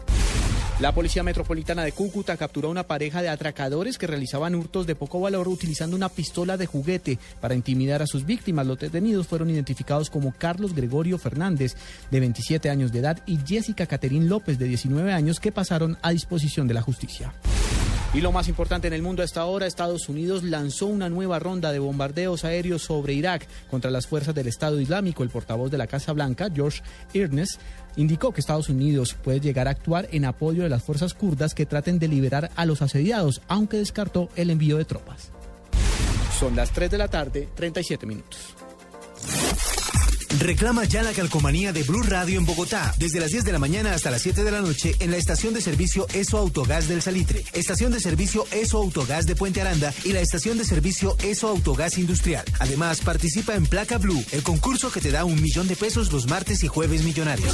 La 0.79 0.93
Policía 0.93 1.23
Metropolitana 1.23 1.83
de 1.83 1.91
Cúcuta 1.91 2.37
capturó 2.37 2.67
a 2.67 2.71
una 2.71 2.83
pareja 2.83 3.23
de 3.23 3.29
atracadores 3.29 3.97
que 3.97 4.05
realizaban 4.05 4.53
hurtos 4.53 4.85
de 4.85 4.93
poco 4.93 5.19
valor 5.19 5.47
utilizando 5.47 5.95
una 5.95 6.07
pistola 6.07 6.55
de 6.55 6.67
juguete 6.67 7.17
para 7.41 7.55
intimidar 7.55 8.03
a 8.03 8.05
sus 8.05 8.27
víctimas. 8.27 8.67
Los 8.67 8.77
detenidos 8.77 9.25
fueron 9.25 9.49
identificados 9.49 10.11
como 10.11 10.35
Carlos 10.37 10.75
Gregorio 10.75 11.17
Fernández, 11.17 11.75
de 12.11 12.19
27 12.19 12.69
años 12.69 12.91
de 12.91 12.99
edad, 12.99 13.19
y 13.25 13.37
Jessica 13.45 13.85
Caterín 13.85 14.29
López, 14.29 14.57
de 14.57 14.65
19 14.65 15.11
años, 15.13 15.39
que 15.39 15.51
pasaron 15.51 15.97
a 16.01 16.11
disposición 16.11 16.67
de 16.67 16.73
la 16.73 16.81
justicia. 16.81 17.33
Y 18.13 18.21
lo 18.21 18.31
más 18.31 18.47
importante 18.47 18.87
en 18.87 18.93
el 18.93 19.01
mundo 19.01 19.21
hasta 19.21 19.41
ahora, 19.41 19.67
Estados 19.67 20.07
Unidos 20.07 20.43
lanzó 20.43 20.87
una 20.87 21.09
nueva 21.09 21.39
ronda 21.39 21.71
de 21.71 21.79
bombardeos 21.79 22.45
aéreos 22.45 22.81
sobre 22.81 23.13
Irak 23.13 23.47
contra 23.69 23.91
las 23.91 24.07
fuerzas 24.07 24.33
del 24.33 24.47
Estado 24.47 24.79
Islámico. 24.79 25.23
El 25.23 25.29
portavoz 25.29 25.69
de 25.69 25.77
la 25.77 25.87
Casa 25.87 26.13
Blanca, 26.13 26.47
George 26.53 26.81
Earnest, 27.13 27.59
indicó 27.97 28.31
que 28.31 28.39
Estados 28.39 28.69
Unidos 28.69 29.15
puede 29.21 29.41
llegar 29.41 29.67
a 29.67 29.71
actuar 29.71 30.07
en 30.11 30.25
apoyo 30.25 30.63
de 30.63 30.69
las 30.69 30.83
fuerzas 30.83 31.13
kurdas 31.13 31.53
que 31.53 31.65
traten 31.65 31.99
de 31.99 32.07
liberar 32.07 32.49
a 32.55 32.65
los 32.65 32.81
asediados, 32.81 33.41
aunque 33.47 33.77
descartó 33.77 34.29
el 34.35 34.49
envío 34.51 34.77
de 34.77 34.85
tropas. 34.85 35.31
Son 36.39 36.55
las 36.55 36.71
3 36.71 36.89
de 36.89 36.97
la 36.97 37.07
tarde, 37.09 37.49
37 37.55 38.05
minutos. 38.05 38.55
Reclama 40.39 40.83
ya 40.83 41.03
la 41.03 41.13
calcomanía 41.13 41.71
de 41.71 41.83
Blue 41.83 42.03
Radio 42.03 42.37
en 42.37 42.45
Bogotá, 42.45 42.93
desde 42.97 43.19
las 43.19 43.31
10 43.31 43.45
de 43.45 43.51
la 43.53 43.59
mañana 43.59 43.93
hasta 43.93 44.11
las 44.11 44.21
7 44.21 44.43
de 44.43 44.51
la 44.51 44.61
noche 44.61 44.95
en 44.99 45.11
la 45.11 45.17
estación 45.17 45.53
de 45.53 45.61
servicio 45.61 46.05
ESO 46.13 46.37
Autogás 46.37 46.87
del 46.87 47.01
Salitre, 47.01 47.43
estación 47.53 47.91
de 47.91 47.99
servicio 47.99 48.45
ESO 48.51 48.77
Autogás 48.77 49.25
de 49.25 49.35
Puente 49.35 49.61
Aranda 49.61 49.93
y 50.03 50.11
la 50.11 50.19
estación 50.19 50.57
de 50.57 50.65
servicio 50.65 51.15
ESO 51.23 51.47
Autogás 51.47 51.97
Industrial. 51.97 52.45
Además, 52.59 52.99
participa 52.99 53.55
en 53.55 53.65
Placa 53.65 53.97
Blue, 53.97 54.23
el 54.31 54.43
concurso 54.43 54.91
que 54.91 55.01
te 55.01 55.11
da 55.11 55.25
un 55.25 55.41
millón 55.41 55.67
de 55.67 55.75
pesos 55.75 56.11
los 56.11 56.27
martes 56.27 56.63
y 56.63 56.67
jueves 56.67 57.03
millonarios. 57.03 57.53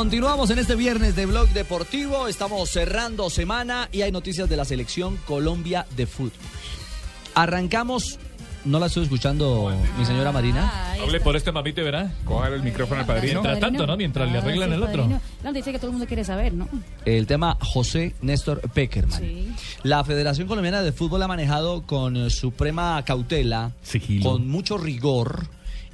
Continuamos 0.00 0.48
en 0.48 0.58
este 0.58 0.76
viernes 0.76 1.14
de 1.14 1.26
Blog 1.26 1.50
Deportivo. 1.50 2.26
Estamos 2.26 2.70
cerrando 2.70 3.28
semana 3.28 3.90
y 3.92 4.00
hay 4.00 4.10
noticias 4.10 4.48
de 4.48 4.56
la 4.56 4.64
selección 4.64 5.18
Colombia 5.26 5.84
de 5.94 6.06
fútbol. 6.06 6.32
Arrancamos. 7.34 8.18
No 8.64 8.78
la 8.78 8.86
estoy 8.86 9.02
escuchando, 9.02 9.70
mi 9.98 10.06
señora 10.06 10.32
Marina. 10.32 10.94
Hable 11.02 11.20
por 11.20 11.36
este 11.36 11.52
mamite, 11.52 11.82
¿verdad? 11.82 12.14
Coger 12.24 12.54
el 12.54 12.62
micrófono 12.62 13.02
al 13.02 13.06
padrino. 13.06 13.42
Mientras 13.42 13.60
tanto, 13.60 13.86
¿no? 13.86 13.94
Mientras 13.98 14.32
le 14.32 14.38
Ah, 14.38 14.40
arreglan 14.40 14.70
sí, 14.70 14.74
el 14.74 14.82
otro. 14.82 15.06
La 15.42 15.50
noticia 15.50 15.70
que 15.70 15.78
todo 15.78 15.88
el 15.88 15.92
mundo 15.92 16.06
quiere 16.06 16.24
saber, 16.24 16.54
¿no? 16.54 16.66
El 17.04 17.26
tema 17.26 17.58
José 17.60 18.14
Néstor 18.22 18.62
Peckerman. 18.72 19.54
La 19.82 20.02
Federación 20.02 20.48
Colombiana 20.48 20.80
de 20.80 20.92
Fútbol 20.92 21.22
ha 21.22 21.28
manejado 21.28 21.82
con 21.82 22.30
suprema 22.30 23.02
cautela, 23.04 23.72
con 24.22 24.48
mucho 24.48 24.78
rigor 24.78 25.46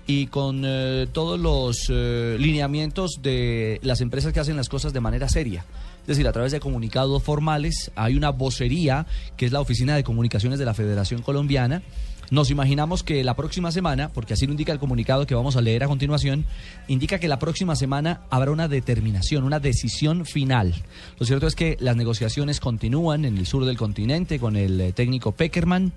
y 0.07 0.27
con 0.29 0.63
eh, 0.65 1.07
todos 1.13 1.39
los 1.39 1.87
eh, 1.89 2.37
lineamientos 2.39 3.21
de 3.23 3.81
las 3.83 4.01
empresas 4.01 4.33
que 4.33 4.41
hacen 4.41 4.57
las 4.57 4.69
cosas 4.69 4.93
de 4.93 5.01
manera 5.01 5.29
seria. 5.29 5.65
Es 6.03 6.07
decir, 6.07 6.29
a 6.29 6.33
través 6.33 6.53
de 6.53 6.61
comunicados 6.61 7.23
formales 7.23 7.91
hay 7.97 8.17
una 8.17 8.31
vocería 8.31 9.07
que 9.37 9.47
es 9.47 9.53
la 9.53 9.61
Oficina 9.61 9.97
de 9.97 10.05
Comunicaciones 10.05 10.59
de 10.61 10.65
la 10.65 10.75
Federación 10.75 11.23
Colombiana. 11.23 11.83
Nos 12.31 12.51
imaginamos 12.51 13.03
que 13.03 13.23
la 13.23 13.35
próxima 13.35 13.71
semana, 13.71 14.09
porque 14.13 14.35
así 14.35 14.47
lo 14.47 14.53
indica 14.53 14.73
el 14.73 14.79
comunicado 14.79 15.27
que 15.27 15.35
vamos 15.35 15.57
a 15.57 15.61
leer 15.61 15.85
a 15.85 15.89
continuación, 15.89 16.45
indica 16.89 17.19
que 17.19 17.29
la 17.29 17.39
próxima 17.39 17.77
semana 17.77 18.23
habrá 18.31 18.51
una 18.51 18.69
determinación, 18.69 19.45
una 19.45 19.61
decisión 19.61 20.27
final. 20.27 20.75
Lo 21.19 21.27
cierto 21.27 21.47
es 21.47 21.55
que 21.55 21.77
las 21.81 21.97
negociaciones 21.97 22.59
continúan 22.59 23.25
en 23.25 23.37
el 23.37 23.47
sur 23.47 23.65
del 23.65 23.77
continente 23.77 24.41
con 24.41 24.57
el 24.57 24.81
eh, 24.81 24.93
técnico 24.93 25.33
Peckerman. 25.33 25.93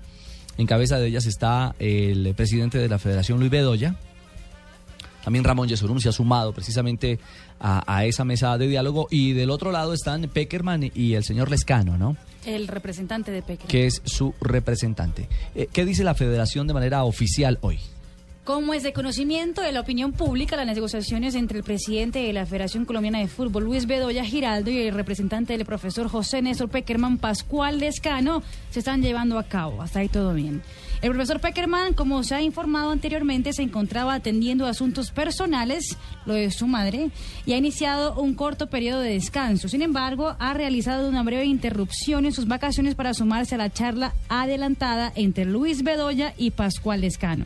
En 0.58 0.66
cabeza 0.66 0.98
de 0.98 1.06
ellas 1.06 1.26
está 1.26 1.74
el 1.78 2.34
presidente 2.34 2.78
de 2.78 2.88
la 2.88 2.98
Federación, 2.98 3.38
Luis 3.38 3.50
Bedoya. 3.50 3.96
También 5.24 5.44
Ramón 5.44 5.68
Yesurum 5.68 6.00
se 6.00 6.08
ha 6.08 6.12
sumado 6.12 6.52
precisamente 6.52 7.18
a, 7.58 7.82
a 7.86 8.04
esa 8.06 8.24
mesa 8.24 8.56
de 8.56 8.68
diálogo. 8.68 9.06
Y 9.10 9.32
del 9.32 9.50
otro 9.50 9.70
lado 9.70 9.92
están 9.92 10.22
Peckerman 10.32 10.90
y 10.94 11.14
el 11.14 11.24
señor 11.24 11.50
Lescano, 11.50 11.98
¿no? 11.98 12.16
El 12.46 12.68
representante 12.68 13.30
de 13.30 13.42
Peque. 13.42 13.66
Que 13.66 13.86
es 13.86 14.00
su 14.04 14.34
representante. 14.40 15.28
Eh, 15.54 15.68
¿Qué 15.70 15.84
dice 15.84 16.04
la 16.04 16.14
federación 16.14 16.66
de 16.66 16.74
manera 16.74 17.04
oficial 17.04 17.58
hoy? 17.60 17.78
Como 18.50 18.74
es 18.74 18.82
de 18.82 18.92
conocimiento 18.92 19.62
de 19.62 19.70
la 19.70 19.78
opinión 19.78 20.10
pública, 20.10 20.56
las 20.56 20.66
negociaciones 20.66 21.36
entre 21.36 21.58
el 21.58 21.62
presidente 21.62 22.18
de 22.18 22.32
la 22.32 22.46
Federación 22.46 22.84
Colombiana 22.84 23.20
de 23.20 23.28
Fútbol, 23.28 23.62
Luis 23.62 23.86
Bedoya 23.86 24.24
Giraldo, 24.24 24.72
y 24.72 24.78
el 24.78 24.92
representante 24.92 25.56
del 25.56 25.64
profesor 25.64 26.08
José 26.08 26.42
Néstor 26.42 26.68
Peckerman, 26.68 27.18
Pascual 27.18 27.78
Lescano, 27.78 28.42
se 28.70 28.80
están 28.80 29.02
llevando 29.02 29.38
a 29.38 29.44
cabo. 29.44 29.82
Hasta 29.82 30.00
ahí 30.00 30.08
todo 30.08 30.34
bien. 30.34 30.62
El 31.00 31.10
profesor 31.10 31.40
Peckerman, 31.40 31.94
como 31.94 32.24
se 32.24 32.34
ha 32.34 32.42
informado 32.42 32.90
anteriormente, 32.90 33.52
se 33.52 33.62
encontraba 33.62 34.14
atendiendo 34.14 34.66
asuntos 34.66 35.12
personales, 35.12 35.96
lo 36.26 36.34
de 36.34 36.50
su 36.50 36.66
madre, 36.66 37.12
y 37.46 37.52
ha 37.52 37.56
iniciado 37.56 38.20
un 38.20 38.34
corto 38.34 38.68
periodo 38.68 39.00
de 39.00 39.12
descanso. 39.12 39.68
Sin 39.68 39.80
embargo, 39.80 40.34
ha 40.40 40.54
realizado 40.54 41.08
una 41.08 41.22
breve 41.22 41.44
interrupción 41.44 42.26
en 42.26 42.32
sus 42.32 42.48
vacaciones 42.48 42.96
para 42.96 43.14
sumarse 43.14 43.54
a 43.54 43.58
la 43.58 43.70
charla 43.70 44.12
adelantada 44.28 45.12
entre 45.14 45.44
Luis 45.44 45.84
Bedoya 45.84 46.34
y 46.36 46.50
Pascual 46.50 47.02
Lescano. 47.02 47.44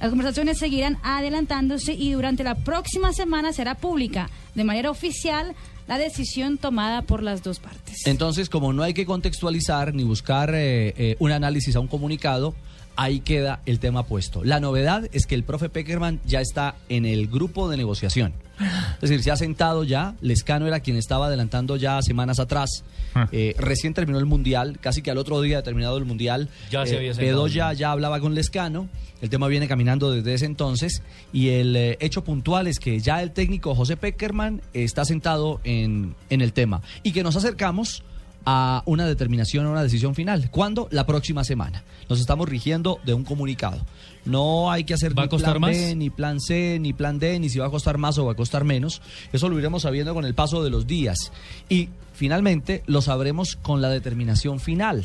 Las 0.00 0.08
conversaciones 0.08 0.58
seguirán 0.58 0.98
adelantándose 1.02 1.92
y 1.92 2.12
durante 2.12 2.42
la 2.42 2.54
próxima 2.54 3.12
semana 3.12 3.52
será 3.52 3.74
pública 3.74 4.30
de 4.54 4.64
manera 4.64 4.90
oficial 4.90 5.54
la 5.86 5.98
decisión 5.98 6.56
tomada 6.56 7.02
por 7.02 7.22
las 7.22 7.42
dos 7.42 7.58
partes. 7.58 8.06
Entonces, 8.06 8.48
como 8.48 8.72
no 8.72 8.82
hay 8.82 8.94
que 8.94 9.04
contextualizar 9.04 9.92
ni 9.92 10.04
buscar 10.04 10.54
eh, 10.54 10.94
eh, 10.96 11.16
un 11.18 11.32
análisis 11.32 11.76
a 11.76 11.80
un 11.80 11.88
comunicado, 11.88 12.54
ahí 13.00 13.20
queda 13.20 13.60
el 13.64 13.78
tema 13.80 14.02
puesto. 14.04 14.44
La 14.44 14.60
novedad 14.60 15.08
es 15.12 15.24
que 15.24 15.34
el 15.34 15.42
profe 15.42 15.70
Peckerman 15.70 16.20
ya 16.26 16.42
está 16.42 16.74
en 16.90 17.06
el 17.06 17.28
grupo 17.28 17.70
de 17.70 17.78
negociación. 17.78 18.34
Es 18.96 19.08
decir, 19.08 19.22
se 19.22 19.30
ha 19.30 19.36
sentado 19.36 19.84
ya. 19.84 20.16
Lescano 20.20 20.66
era 20.66 20.80
quien 20.80 20.98
estaba 20.98 21.28
adelantando 21.28 21.76
ya 21.76 22.02
semanas 22.02 22.40
atrás. 22.40 22.84
Ah. 23.14 23.26
Eh, 23.32 23.54
recién 23.56 23.94
terminó 23.94 24.18
el 24.18 24.26
mundial, 24.26 24.78
casi 24.82 25.00
que 25.00 25.10
al 25.10 25.16
otro 25.16 25.40
día 25.40 25.62
terminado 25.62 25.96
el 25.96 26.04
mundial. 26.04 26.50
Ya 26.70 26.84
se 26.84 26.92
eh, 26.92 26.98
había 26.98 27.14
sentado. 27.14 27.44
Bedoya 27.44 27.72
ya 27.72 27.90
hablaba 27.90 28.20
con 28.20 28.34
Lescano. 28.34 28.90
El 29.22 29.30
tema 29.30 29.48
viene 29.48 29.66
caminando 29.66 30.12
desde 30.12 30.34
ese 30.34 30.44
entonces. 30.44 31.02
Y 31.32 31.48
el 31.48 31.74
eh, 31.76 31.96
hecho 32.00 32.22
puntual 32.22 32.66
es 32.66 32.78
que 32.78 33.00
ya 33.00 33.22
el 33.22 33.30
técnico 33.30 33.74
José 33.74 33.96
Peckerman 33.96 34.60
está 34.74 35.06
sentado 35.06 35.62
en, 35.64 36.14
en 36.28 36.42
el 36.42 36.52
tema. 36.52 36.82
Y 37.02 37.12
que 37.12 37.22
nos 37.22 37.36
acercamos 37.36 38.02
a 38.46 38.82
una 38.86 39.06
determinación, 39.06 39.66
a 39.66 39.70
una 39.70 39.82
decisión 39.82 40.14
final. 40.14 40.50
¿Cuándo? 40.50 40.88
La 40.90 41.06
próxima 41.06 41.44
semana. 41.44 41.84
Nos 42.08 42.20
estamos 42.20 42.48
rigiendo 42.48 42.98
de 43.04 43.14
un 43.14 43.24
comunicado. 43.24 43.78
No 44.24 44.70
hay 44.70 44.84
que 44.84 44.94
hacer 44.94 45.16
¿Va 45.18 45.22
a 45.22 45.26
ni 45.26 45.30
costar 45.30 45.58
plan 45.58 45.72
B, 45.72 45.86
más? 45.88 45.96
ni 45.96 46.10
plan 46.10 46.40
C, 46.40 46.78
ni 46.80 46.92
plan 46.92 47.18
D, 47.18 47.38
ni 47.40 47.48
si 47.48 47.58
va 47.58 47.66
a 47.66 47.70
costar 47.70 47.98
más 47.98 48.18
o 48.18 48.26
va 48.26 48.32
a 48.32 48.36
costar 48.36 48.64
menos. 48.64 49.00
Eso 49.32 49.48
lo 49.48 49.58
iremos 49.58 49.82
sabiendo 49.82 50.12
con 50.14 50.24
el 50.24 50.34
paso 50.34 50.62
de 50.62 50.70
los 50.70 50.86
días. 50.86 51.32
Y 51.68 51.88
finalmente 52.12 52.82
lo 52.86 53.00
sabremos 53.02 53.56
con 53.56 53.80
la 53.80 53.88
determinación 53.88 54.60
final. 54.60 55.04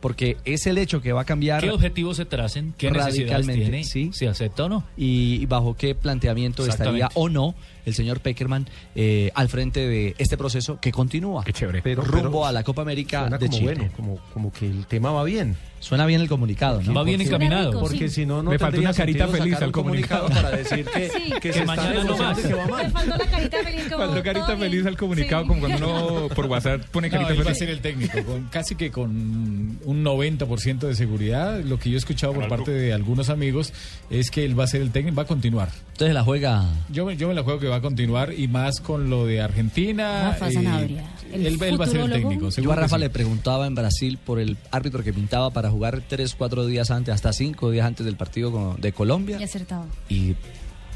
Porque 0.00 0.36
es 0.44 0.66
el 0.66 0.78
hecho 0.78 1.00
que 1.00 1.12
va 1.12 1.20
a 1.20 1.24
cambiar 1.24 1.60
¿Qué 1.62 1.70
objetivos 1.70 2.16
se 2.16 2.24
tracen? 2.24 2.74
¿Qué 2.76 2.90
necesidades 2.90 3.30
radicalmente, 3.30 3.62
tiene? 3.62 3.84
sí. 3.84 4.10
¿Se 4.12 4.26
acepta 4.26 4.64
o 4.64 4.68
no? 4.68 4.84
y, 4.96 5.34
y 5.40 5.46
bajo 5.46 5.76
qué 5.76 5.94
planteamiento 5.94 6.66
estaría 6.66 7.08
o 7.14 7.28
no 7.28 7.54
el 7.84 7.94
señor 7.94 8.20
Peckerman 8.20 8.68
eh, 8.94 9.30
al 9.34 9.48
frente 9.48 9.86
de 9.86 10.14
este 10.18 10.36
proceso 10.36 10.78
que 10.80 10.92
continúa. 10.92 11.44
Qué 11.44 11.52
chévere. 11.52 11.82
Pero- 11.82 12.02
rumbo 12.02 12.22
pero 12.30 12.46
a 12.46 12.52
la 12.52 12.62
Copa 12.62 12.82
América 12.82 13.20
Suena 13.20 13.38
de 13.38 13.46
como 13.46 13.58
Chile. 13.58 13.74
bueno, 13.74 13.92
como, 13.96 14.18
como 14.32 14.52
que 14.52 14.66
el 14.66 14.86
tema 14.86 15.10
va 15.12 15.24
bien. 15.24 15.56
Suena 15.80 16.06
bien 16.06 16.20
el 16.20 16.28
comunicado, 16.28 16.80
¿no? 16.80 16.94
Va 16.94 17.02
bien 17.02 17.18
Porque- 17.18 17.28
encaminado. 17.34 17.80
Porque 17.80 18.08
si 18.08 18.24
no, 18.24 18.40
no 18.40 18.50
Me 18.52 18.58
falta 18.58 18.72
tendría 18.76 18.90
una 18.90 18.96
carita 18.96 19.26
feliz 19.26 19.56
al 19.56 19.64
un 19.66 19.72
comunicado 19.72 20.22
comunicado. 20.28 20.42
para 20.52 20.56
decir 20.56 20.84
que, 20.84 21.08
Sí. 21.10 21.32
que, 21.32 21.40
Que 21.40 21.52
se 21.52 21.58
está 21.60 21.74
mañana 21.74 21.94
no 21.94 22.02
negociando 22.04 22.28
más. 22.28 22.38
y 22.38 22.42
que 22.48 22.54
va 22.54 22.82
Me 22.84 22.90
faltó 22.90 23.16
la 23.16 23.26
carita 23.30 23.58
feliz 23.64 23.82
como 23.84 23.96
Cuando 23.96 24.22
carita 24.22 24.56
feliz 24.56 24.70
bien. 24.70 24.86
al 24.86 24.96
comunicado, 24.96 25.42
Sí. 25.42 25.48
como 25.48 25.60
cuando 25.60 25.78
uno 25.88 26.28
por 26.28 26.46
WhatsApp 26.46 26.82
pone 26.92 27.08
No, 27.08 27.12
carita 27.12 27.32
él 27.32 27.38
va 27.38 27.42
a 27.42 27.44
feliz. 27.46 27.58
ser 27.58 27.68
el 27.70 27.80
técnico, 27.80 28.22
con, 28.24 28.44
casi 28.44 28.76
que 28.76 28.92
con 28.92 29.10
un 29.10 30.02
90% 30.04 30.86
de 30.86 30.94
seguridad. 30.94 31.60
Lo 31.64 31.80
que 31.80 31.90
yo 31.90 31.96
he 31.96 31.98
escuchado 31.98 32.32
por 32.32 32.46
parte 32.46 32.70
de 32.70 32.92
algunos 32.92 33.28
amigos 33.28 33.72
es 34.08 34.30
que 34.30 34.44
él 34.44 34.56
va 34.58 34.62
a 34.64 34.68
ser 34.68 34.82
el 34.82 34.92
técnico, 34.92 35.16
va 35.16 35.22
a 35.24 35.26
continuar. 35.26 35.68
Entonces 35.92 36.14
la 36.14 36.22
juega. 36.22 36.64
Yo, 36.90 37.04
me- 37.06 37.16
yo 37.16 37.26
me 37.26 37.34
la 37.34 37.42
juego 37.42 37.58
que 37.58 37.66
va 37.72 37.78
a 37.78 37.80
continuar 37.80 38.32
y 38.36 38.46
más 38.48 38.80
con 38.80 39.08
lo 39.10 39.26
de 39.26 39.40
Argentina. 39.40 40.30
Rafa 40.30 40.48
eh, 40.48 40.52
Sanabria, 40.52 41.04
el 41.32 41.46
él, 41.46 41.62
él 41.62 41.80
va 41.80 41.84
a 41.86 41.88
ser 41.88 42.00
el 42.02 42.12
técnico. 42.12 42.50
Yo 42.50 42.70
a 42.72 42.76
Rafa 42.76 42.96
sí. 42.96 43.00
le 43.00 43.10
preguntaba 43.10 43.66
en 43.66 43.74
Brasil 43.74 44.18
por 44.24 44.38
el 44.38 44.56
árbitro 44.70 45.02
que 45.02 45.12
pintaba 45.12 45.50
para 45.50 45.70
jugar 45.70 46.02
tres, 46.06 46.34
cuatro 46.36 46.66
días 46.66 46.90
antes, 46.90 47.14
hasta 47.14 47.32
cinco 47.32 47.70
días 47.70 47.86
antes 47.86 48.04
del 48.06 48.16
partido 48.16 48.52
con- 48.52 48.80
de 48.80 48.92
Colombia 48.92 49.38
Y 49.40 49.44
acertado. 49.44 49.86
y 50.08 50.34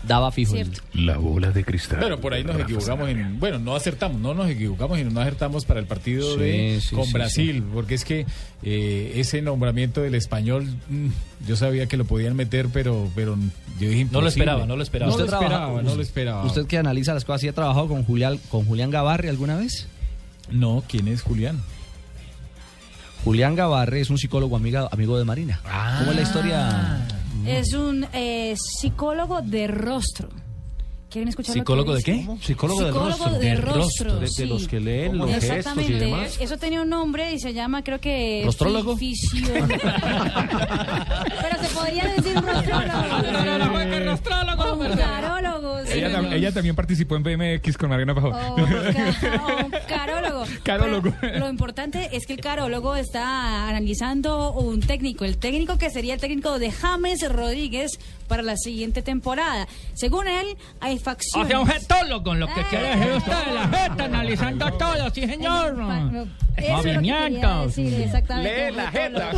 daba 0.07 0.31
fijo. 0.33 0.55
La 0.95 1.17
bola 1.19 1.51
de 1.51 1.65
cristal. 1.65 1.99
Pero 2.01 2.21
por 2.21 2.33
ahí 2.35 2.43
nos 2.45 2.55
Rafa 2.57 2.65
equivocamos 2.65 3.09
en, 3.09 3.39
bueno, 3.41 3.59
no 3.59 3.75
acertamos, 3.75 4.21
no 4.21 4.35
nos 4.35 4.49
equivocamos 4.51 4.99
y 4.99 5.05
no 5.05 5.21
acertamos 5.21 5.65
para 5.65 5.81
el 5.81 5.87
partido 5.87 6.35
Sí, 6.35 6.41
de 6.41 6.81
sí, 6.81 6.95
con 6.95 7.07
sí, 7.07 7.13
Brasil, 7.13 7.65
porque 7.75 7.95
es 7.95 8.05
que 8.05 8.27
eh, 8.63 9.13
ese 9.17 9.43
nombramiento 9.43 10.01
del 10.03 10.15
español, 10.15 10.65
mm, 10.89 11.09
yo 11.49 11.57
sabía 11.57 11.87
que 11.87 11.97
lo 11.97 12.05
podían 12.05 12.37
meter, 12.37 12.69
pero, 12.73 13.11
pero 13.15 13.37
yo 13.81 13.89
dije 13.89 14.05
No 14.05 14.13
lo 14.13 14.19
imposible. 14.21 14.29
esperaba, 14.29 14.67
no 14.67 14.77
lo 14.77 14.83
esperaba. 14.83 15.11
No 15.13 15.19
lo 15.19 15.25
¿Usted 15.25 15.35
esperaba, 15.37 15.65
trabaja- 15.67 15.83
no 15.83 15.95
lo 15.97 16.03
esperaba. 16.03 16.45
¿Usted 16.45 16.67
que 16.67 16.79
analiza 16.79 17.13
las 17.15 17.25
cosas, 17.25 17.41
¿sí 17.41 17.49
ha 17.49 17.53
trabajado 17.53 17.89
con 17.89 18.05
Julián, 18.05 18.39
con 18.51 18.65
Julián 18.65 18.91
Gavarri 18.91 19.29
alguna 19.29 19.57
vez? 19.57 19.89
No, 20.51 20.85
¿quién 20.89 21.09
es 21.09 21.23
Julián? 21.23 21.61
Julián 23.25 23.57
Gavarri 23.57 24.01
es 24.01 24.11
un 24.11 24.19
psicólogo 24.19 24.57
amiga- 24.57 24.89
amigo 24.93 25.19
de 25.19 25.25
Marina. 25.25 25.61
Ah. 25.65 25.97
¿Cómo 25.99 26.13
es 26.13 26.17
la 26.17 26.23
historia? 26.23 27.07
Es 27.45 27.75
un 27.75 28.07
eh, 28.13 28.57
psicólogo 28.57 29.43
de 29.43 29.67
rostro. 29.67 30.29
¿Quieren 31.17 31.31
escuchar 31.31 31.57
lo 31.57 31.61
que 31.61 31.61
¿Psicólogo 31.65 31.95
de 31.95 32.03
qué? 32.03 32.25
¿Cómo? 32.27 32.39
Psicólogo 32.43 32.81
del 32.83 32.93
Psicólogo 32.93 33.17
rostro. 33.17 33.39
de 33.39 33.55
rostro. 33.57 34.17
de- 34.21 34.29
de 34.37 34.47
los 34.47 34.69
que 34.69 34.81
leen 34.81 35.17
los 35.17 35.31
gestos 35.31 35.49
y 35.49 35.53
Exactamente. 35.55 35.95
demás. 36.05 36.37
Eso 36.39 36.59
tenía 36.59 36.83
un 36.83 36.91
nombre 36.91 37.33
y 37.33 37.39
se 37.41 37.55
llama, 37.55 37.83
creo 37.83 37.99
que. 38.03 38.43
¿Rostrólogo? 38.45 38.99
fisio- 38.99 39.49
Pero 39.57 39.69
se 41.63 41.69
podría 41.75 42.05
decir 42.09 42.35
rostrólogo. 42.35 42.99
Un 44.75 44.97
carólogo. 44.97 45.79
Ella, 45.91 46.11
tam- 46.11 46.33
ella 46.35 46.53
también 46.53 46.75
participó 46.77 47.17
en 47.17 47.23
BMX 47.23 47.79
con 47.79 47.89
Mariana 47.89 48.15
Pajón. 48.15 48.33
Carólogo. 49.89 50.45
Carólogo. 50.65 51.15
Pero 51.21 51.39
lo 51.39 51.49
importante 51.49 52.09
es 52.13 52.27
que 52.27 52.33
el 52.35 52.41
carólogo 52.41 52.95
está 52.97 53.69
analizando 53.69 54.53
un 54.53 54.81
técnico, 54.81 55.25
el 55.25 55.39
técnico 55.39 55.79
que 55.79 55.89
sería 55.91 56.15
el 56.15 56.21
técnico 56.21 56.59
de 56.59 56.71
James 56.73 57.21
Rodríguez 57.33 57.93
para 58.29 58.43
la 58.43 58.57
siguiente 58.57 59.03
temporada. 59.03 59.69
Según 59.95 60.27
él, 60.29 60.57
hay 60.81 60.99
facciones. 61.07 61.47
O 61.47 61.49
sea, 61.49 61.61
un 61.61 61.67
getólogo, 61.67 62.35
lo 62.35 62.47
que 62.49 62.61
Eh, 62.61 62.67
quiere 62.69 62.97
decir 62.97 63.13
usted, 63.13 63.55
la 63.55 63.69
jeta, 63.69 64.05
analizando 64.05 64.73
todo, 64.73 65.11
sí 65.11 65.27
señor. 65.27 65.77
Eso 65.77 65.79
es 65.79 66.67
lo 66.67 66.83
que 66.83 66.83
quería 66.83 67.21
Movimientos. 67.21 67.77
decir, 67.77 68.01
exactamente, 68.01 68.71
Lee 68.71 68.77
la 68.77 68.91
jeta. 68.91 69.31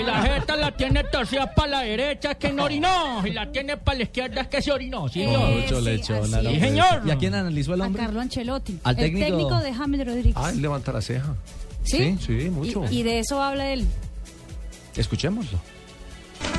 Y 0.00 0.04
la 0.04 0.22
jeta 0.22 0.56
la 0.56 0.76
tiene 0.76 1.04
torcida 1.04 1.54
para 1.54 1.68
la 1.68 1.80
derecha, 1.82 2.32
es 2.32 2.36
que 2.38 2.52
no 2.52 2.64
orinó. 2.64 3.26
Y 3.26 3.30
la 3.30 3.50
tiene 3.50 3.76
para 3.76 3.98
la 3.98 4.02
izquierda, 4.04 4.40
es 4.42 4.48
que 4.48 4.60
se 4.62 4.72
orinó. 4.72 5.08
Sí, 5.08 5.22
Eh, 5.22 5.26
señor. 5.26 5.50
Mucho 5.50 5.78
sí, 5.78 5.84
lechona, 5.84 6.40
Sí, 6.40 6.60
señor. 6.60 7.02
¿Y 7.06 7.10
a 7.10 7.16
quién 7.18 7.34
analizó 7.34 7.74
el 7.74 7.80
A 7.82 7.86
hombre? 7.86 8.02
Carlo 8.02 8.20
Ancelotti, 8.20 8.78
Al 8.84 8.98
el 8.98 9.04
técnico- 9.04 9.26
técnico 9.26 9.58
de 9.60 9.74
James 9.74 10.06
Rodríguez. 10.06 10.34
Ah, 10.36 10.50
él 10.50 10.60
levanta 10.62 10.92
la 10.92 11.00
ceja. 11.02 11.34
¿Sí? 11.84 12.16
Sí, 12.24 12.32
mucho. 12.50 12.84
Y, 12.90 12.98
y 12.98 13.02
de 13.04 13.20
eso 13.20 13.42
habla 13.42 13.72
él. 13.72 13.86
Escuchémoslo. 14.96 15.58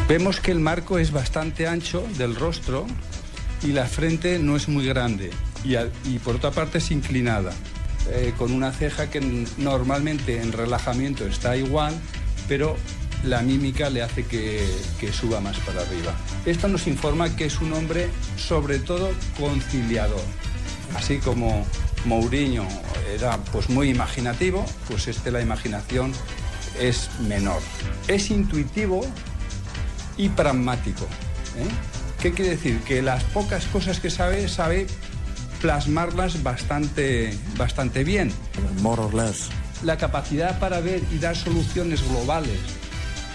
Vemos 0.07 0.39
que 0.39 0.51
el 0.51 0.59
marco 0.59 0.99
es 0.99 1.11
bastante 1.11 1.67
ancho 1.67 2.03
del 2.17 2.35
rostro 2.35 2.85
y 3.63 3.67
la 3.67 3.85
frente 3.85 4.39
no 4.39 4.55
es 4.55 4.67
muy 4.67 4.85
grande 4.85 5.31
y, 5.63 6.19
por 6.19 6.37
otra 6.37 6.51
parte 6.51 6.79
es 6.79 6.89
inclinada, 6.91 7.51
eh, 8.09 8.33
con 8.37 8.51
una 8.51 8.71
ceja 8.71 9.09
que 9.09 9.21
normalmente 9.57 10.41
en 10.41 10.51
relajamiento 10.51 11.25
está 11.25 11.55
igual, 11.55 11.93
pero 12.47 12.75
la 13.23 13.41
mímica 13.41 13.89
le 13.91 14.01
hace 14.01 14.25
que, 14.25 14.67
que 14.99 15.13
suba 15.13 15.39
más 15.39 15.57
para 15.59 15.81
arriba. 15.81 16.15
Esto 16.45 16.67
nos 16.67 16.87
informa 16.87 17.35
que 17.35 17.45
es 17.45 17.59
un 17.61 17.73
hombre 17.73 18.09
sobre 18.37 18.79
todo 18.79 19.11
conciliador, 19.39 20.23
así 20.95 21.17
como 21.17 21.65
Mourinho 22.05 22.67
era 23.13 23.37
pues 23.51 23.69
muy 23.69 23.89
imaginativo, 23.89 24.65
pues 24.87 25.07
este 25.07 25.31
la 25.31 25.41
imaginación 25.41 26.13
es 26.79 27.09
menor. 27.27 27.61
Es 28.07 28.31
intuitivo 28.31 29.01
y 30.17 30.29
pragmático. 30.29 31.05
¿eh? 31.57 32.00
¿Qué 32.21 32.33
quiere 32.33 32.51
decir? 32.51 32.79
Que 32.81 33.01
las 33.01 33.23
pocas 33.23 33.65
cosas 33.65 33.99
que 33.99 34.11
sabe, 34.11 34.47
sabe 34.47 34.85
plasmarlas 35.59 36.43
bastante, 36.43 37.35
bastante 37.57 38.03
bien. 38.03 38.31
More 38.81 39.01
or 39.01 39.13
less. 39.13 39.49
La 39.81 39.97
capacidad 39.97 40.59
para 40.59 40.81
ver 40.81 41.01
y 41.11 41.17
dar 41.17 41.35
soluciones 41.35 42.07
globales, 42.07 42.59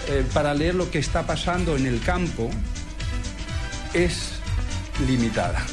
eh, 0.07 0.23
para 0.33 0.53
leer 0.53 0.75
lo 0.75 0.89
que 0.89 0.99
está 0.99 1.27
pasando 1.27 1.75
en 1.75 1.85
el 1.85 1.99
campo, 1.99 2.49
es 3.93 4.31
limitada. 5.05 5.65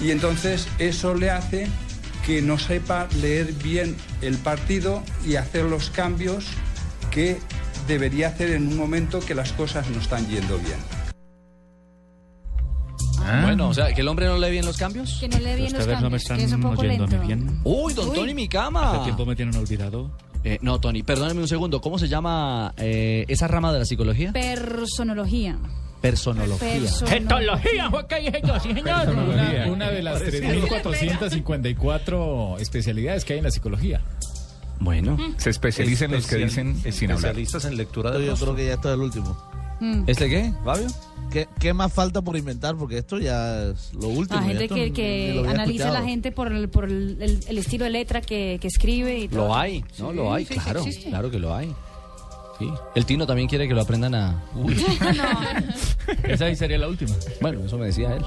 Y 0.00 0.12
entonces 0.12 0.68
eso 0.78 1.16
le 1.16 1.30
hace 1.30 1.66
que 2.24 2.40
no 2.40 2.56
sepa 2.56 3.08
leer 3.20 3.52
bien 3.54 3.96
el 4.22 4.36
partido 4.38 5.02
y 5.26 5.34
hacer 5.34 5.64
los 5.64 5.90
cambios 5.90 6.46
que 7.10 7.40
debería 7.88 8.28
hacer 8.28 8.50
en 8.50 8.68
un 8.68 8.76
momento 8.76 9.18
que 9.18 9.34
las 9.34 9.50
cosas 9.52 9.88
no 9.90 10.00
están 10.00 10.28
yendo 10.28 10.56
bien. 10.58 10.99
Bueno, 13.42 13.68
o 13.68 13.74
sea, 13.74 13.92
que 13.94 14.00
el 14.00 14.08
hombre 14.08 14.26
no 14.26 14.38
lee 14.38 14.50
bien 14.50 14.66
los 14.66 14.76
cambios. 14.76 15.18
Que 15.20 15.28
no 15.28 15.38
lee 15.38 15.54
bien 15.56 15.72
los 15.72 15.80
¿Ustedes 15.80 16.00
no 16.00 16.10
me 16.10 16.18
cambios, 16.18 16.28
que 16.28 16.34
es 16.44 16.52
un 16.52 16.58
están 16.58 16.62
poco 16.62 16.82
mí 16.82 16.88
lento. 16.88 17.18
bien? 17.26 17.60
Uy, 17.64 17.94
don 17.94 18.08
Uy. 18.08 18.14
Tony, 18.14 18.34
mi 18.34 18.48
cama. 18.48 18.92
¿Hace 18.92 19.04
tiempo 19.04 19.26
me 19.26 19.36
tienen 19.36 19.54
olvidado? 19.56 20.10
Eh, 20.42 20.58
no, 20.62 20.80
Tony, 20.80 21.02
perdóname 21.02 21.40
un 21.40 21.48
segundo. 21.48 21.80
¿Cómo 21.80 21.98
se 21.98 22.08
llama 22.08 22.72
eh, 22.78 23.24
esa 23.28 23.46
rama 23.46 23.72
de 23.72 23.80
la 23.80 23.84
psicología? 23.84 24.32
Personología. 24.32 25.58
Personología. 26.00 26.66
Personología. 26.66 27.90
Sí, 28.62 28.72
señor. 28.74 29.08
Una, 29.10 29.66
una 29.68 29.90
de 29.90 30.02
las 30.02 30.22
3.454 30.22 32.58
especialidades 32.58 33.24
que 33.24 33.34
hay 33.34 33.38
en 33.40 33.44
la 33.44 33.50
psicología. 33.50 34.00
Bueno. 34.78 35.18
Se 35.36 35.50
especializa 35.50 36.06
en 36.06 36.12
los 36.12 36.26
que 36.26 36.36
dicen 36.36 36.74
sin 36.90 37.10
hablar. 37.10 37.32
Especialistas 37.32 37.66
en 37.66 37.76
lectura 37.76 38.12
de 38.12 38.24
Yo 38.26 38.34
creo 38.34 38.56
que 38.56 38.66
ya 38.66 38.74
está 38.74 38.94
el 38.94 39.00
último. 39.00 39.36
Mm. 39.80 40.04
¿Este 40.06 40.28
qué, 40.28 40.52
Fabio? 40.64 40.86
¿Qué, 41.30 41.46
qué 41.58 41.72
más 41.72 41.92
falta 41.92 42.22
por 42.22 42.36
inventar? 42.36 42.76
Porque 42.76 42.98
esto 42.98 43.18
ya 43.18 43.64
es 43.70 43.92
lo 43.94 44.08
último. 44.08 44.40
La 44.40 44.46
gente 44.46 44.68
que, 44.68 44.92
que 44.92 45.44
analiza 45.48 45.88
a 45.88 45.92
la 45.92 46.02
gente 46.02 46.32
por 46.32 46.52
el, 46.52 46.68
por 46.68 46.84
el, 46.86 47.16
el- 47.20 47.40
el 47.48 47.58
estilo 47.58 47.84
de 47.84 47.90
letra 47.90 48.20
que, 48.20 48.58
que 48.60 48.66
escribe 48.68 49.18
y 49.18 49.28
todo. 49.28 49.46
Lo 49.48 49.54
hay, 49.56 49.84
¿no? 49.98 50.10
Sí, 50.10 50.16
lo 50.16 50.34
hay, 50.34 50.44
sí, 50.44 50.54
sí 50.54 50.60
claro. 50.60 50.80
existe. 50.80 51.08
claro 51.08 51.30
que 51.30 51.38
lo 51.38 51.54
hay. 51.54 51.72
Sí. 52.60 52.70
El 52.94 53.04
Tino 53.06 53.26
también 53.26 53.48
quiere 53.48 53.66
que 53.66 53.74
lo 53.74 53.80
aprendan 53.80 54.14
a... 54.14 54.40
Uy. 54.54 54.76
Esa 56.24 56.44
ahí 56.44 56.54
sería 56.56 56.78
la 56.78 56.88
última. 56.88 57.14
Bueno, 57.40 57.64
eso 57.64 57.78
me 57.78 57.86
decía 57.86 58.14
él. 58.14 58.22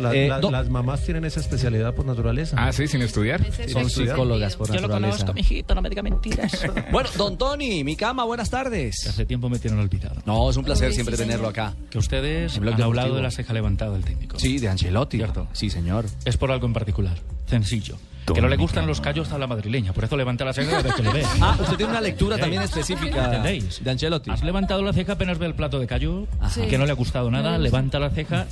La- 0.00 0.14
Eh, 0.14 0.28
la- 0.28 0.40
do- 0.40 0.50
las 0.50 0.68
mamás 0.68 1.02
tienen 1.04 1.24
esa 1.24 1.40
especialidad 1.40 1.94
por 1.94 2.04
naturaleza. 2.04 2.56
Ah, 2.58 2.72
sí, 2.72 2.86
sin 2.86 3.02
estudiar. 3.02 3.40
Son 3.68 3.88
psicólogas 3.88 4.56
por 4.56 4.68
Yo 4.68 4.74
lo 4.74 4.80
naturaleza. 4.82 5.18
conozco, 5.18 5.32
mijito, 5.34 5.74
no 5.74 5.82
me 5.82 5.88
diga 5.88 6.02
mentiras. 6.02 6.60
bueno, 6.92 7.08
don 7.16 7.38
Tony, 7.38 7.84
mi 7.84 7.96
cama, 7.96 8.24
buenas 8.24 8.50
tardes. 8.50 9.06
Hace 9.08 9.24
tiempo 9.26 9.48
me 9.48 9.58
tienen 9.58 9.80
olvidado. 9.80 10.16
No, 10.26 10.50
es 10.50 10.56
un 10.56 10.64
placer 10.64 10.88
Uy, 10.88 10.94
siempre 10.94 11.16
sí, 11.16 11.22
tenerlo 11.22 11.50
señor. 11.50 11.68
acá. 11.70 11.76
Que 11.90 11.98
ustedes 11.98 12.58
han 12.58 12.82
hablado 12.82 13.14
de 13.16 13.22
la 13.22 13.30
ceja 13.30 13.52
levantada 13.52 13.92
del 13.92 14.04
técnico. 14.04 14.38
Sí, 14.38 14.58
de 14.58 14.68
Ancelotti. 14.68 15.16
Cierto. 15.16 15.48
Sí, 15.52 15.70
señor. 15.70 16.04
Es 16.24 16.36
por 16.36 16.52
algo 16.52 16.66
en 16.66 16.72
particular. 16.74 17.16
Sencillo. 17.62 17.96
que 18.34 18.40
no 18.40 18.48
le 18.48 18.56
gustan 18.56 18.86
los 18.86 19.00
callos 19.00 19.30
a 19.32 19.38
la 19.38 19.46
madrileña. 19.46 19.92
Por 19.92 20.04
eso 20.04 20.16
levanta 20.16 20.44
la 20.46 20.52
ceja 20.54 20.80
vez 20.82 20.94
que 20.94 21.02
le 21.02 21.12
ve. 21.12 21.22
Ah, 21.40 21.56
usted 21.60 21.76
tiene 21.76 21.92
una 21.92 22.00
lectura 22.00 22.38
también 22.38 22.62
específica 22.62 23.26
¿Entendéis? 23.26 23.84
de 23.84 23.90
Ancelotti. 23.90 24.30
Has 24.30 24.42
levantado 24.42 24.82
la 24.82 24.92
ceja 24.94 25.12
apenas 25.12 25.38
ve 25.38 25.46
el 25.46 25.54
plato 25.54 25.78
de 25.78 25.86
callo, 25.86 26.26
Ajá. 26.40 26.62
que 26.66 26.78
no 26.78 26.86
le 26.86 26.92
ha 26.92 26.94
gustado 26.94 27.30
nada, 27.30 27.58
levanta 27.58 27.98
la 27.98 28.10
ceja 28.10 28.46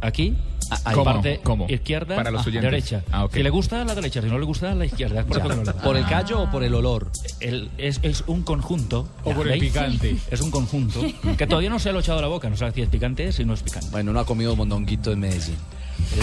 aquí, 0.00 0.36
Ah, 0.68 0.78
a 0.84 0.92
¿Cómo? 0.94 1.04
parte 1.04 1.40
¿Cómo? 1.44 1.66
izquierda, 1.68 2.16
Para 2.16 2.32
los 2.32 2.40
ah, 2.44 2.48
oyentes. 2.48 2.70
derecha. 2.72 3.04
Ah, 3.12 3.24
ok. 3.26 3.34
Si 3.34 3.42
le 3.44 3.50
gusta, 3.50 3.84
la 3.84 3.94
derecha, 3.94 4.20
si 4.20 4.26
no 4.26 4.36
le 4.36 4.44
gusta, 4.44 4.74
la 4.74 4.84
izquierda. 4.84 5.20
Es 5.20 5.26
por 5.26 5.38
eso 5.38 5.48
que 5.48 5.54
no 5.54 5.62
le. 5.62 5.72
¿Por 5.74 5.96
el 5.96 6.04
callo 6.06 6.40
o 6.42 6.50
por 6.50 6.64
el 6.64 6.74
olor? 6.74 7.12
El- 7.38 7.70
es, 7.78 8.00
es 8.02 8.24
un 8.26 8.42
conjunto. 8.42 9.08
O 9.22 9.30
por 9.32 9.46
el 9.46 9.60
¿veis? 9.60 9.72
picante. 9.72 10.16
Es 10.28 10.40
un 10.40 10.50
conjunto 10.50 11.00
que 11.38 11.46
todavía 11.46 11.70
no 11.70 11.78
se 11.78 11.92
lo 11.92 11.98
ha 11.98 12.00
echado 12.00 12.18
a 12.18 12.22
la 12.22 12.26
boca. 12.28 12.50
No 12.50 12.56
sabe 12.56 12.72
si 12.72 12.82
es 12.82 12.88
picante 12.88 13.30
si 13.32 13.44
no 13.44 13.54
es 13.54 13.62
picante. 13.62 13.86
Bueno, 13.92 14.12
no 14.12 14.18
ha 14.18 14.26
comido 14.26 14.56
mondonguito 14.56 15.12
en 15.12 15.20
Medellín. 15.20 15.54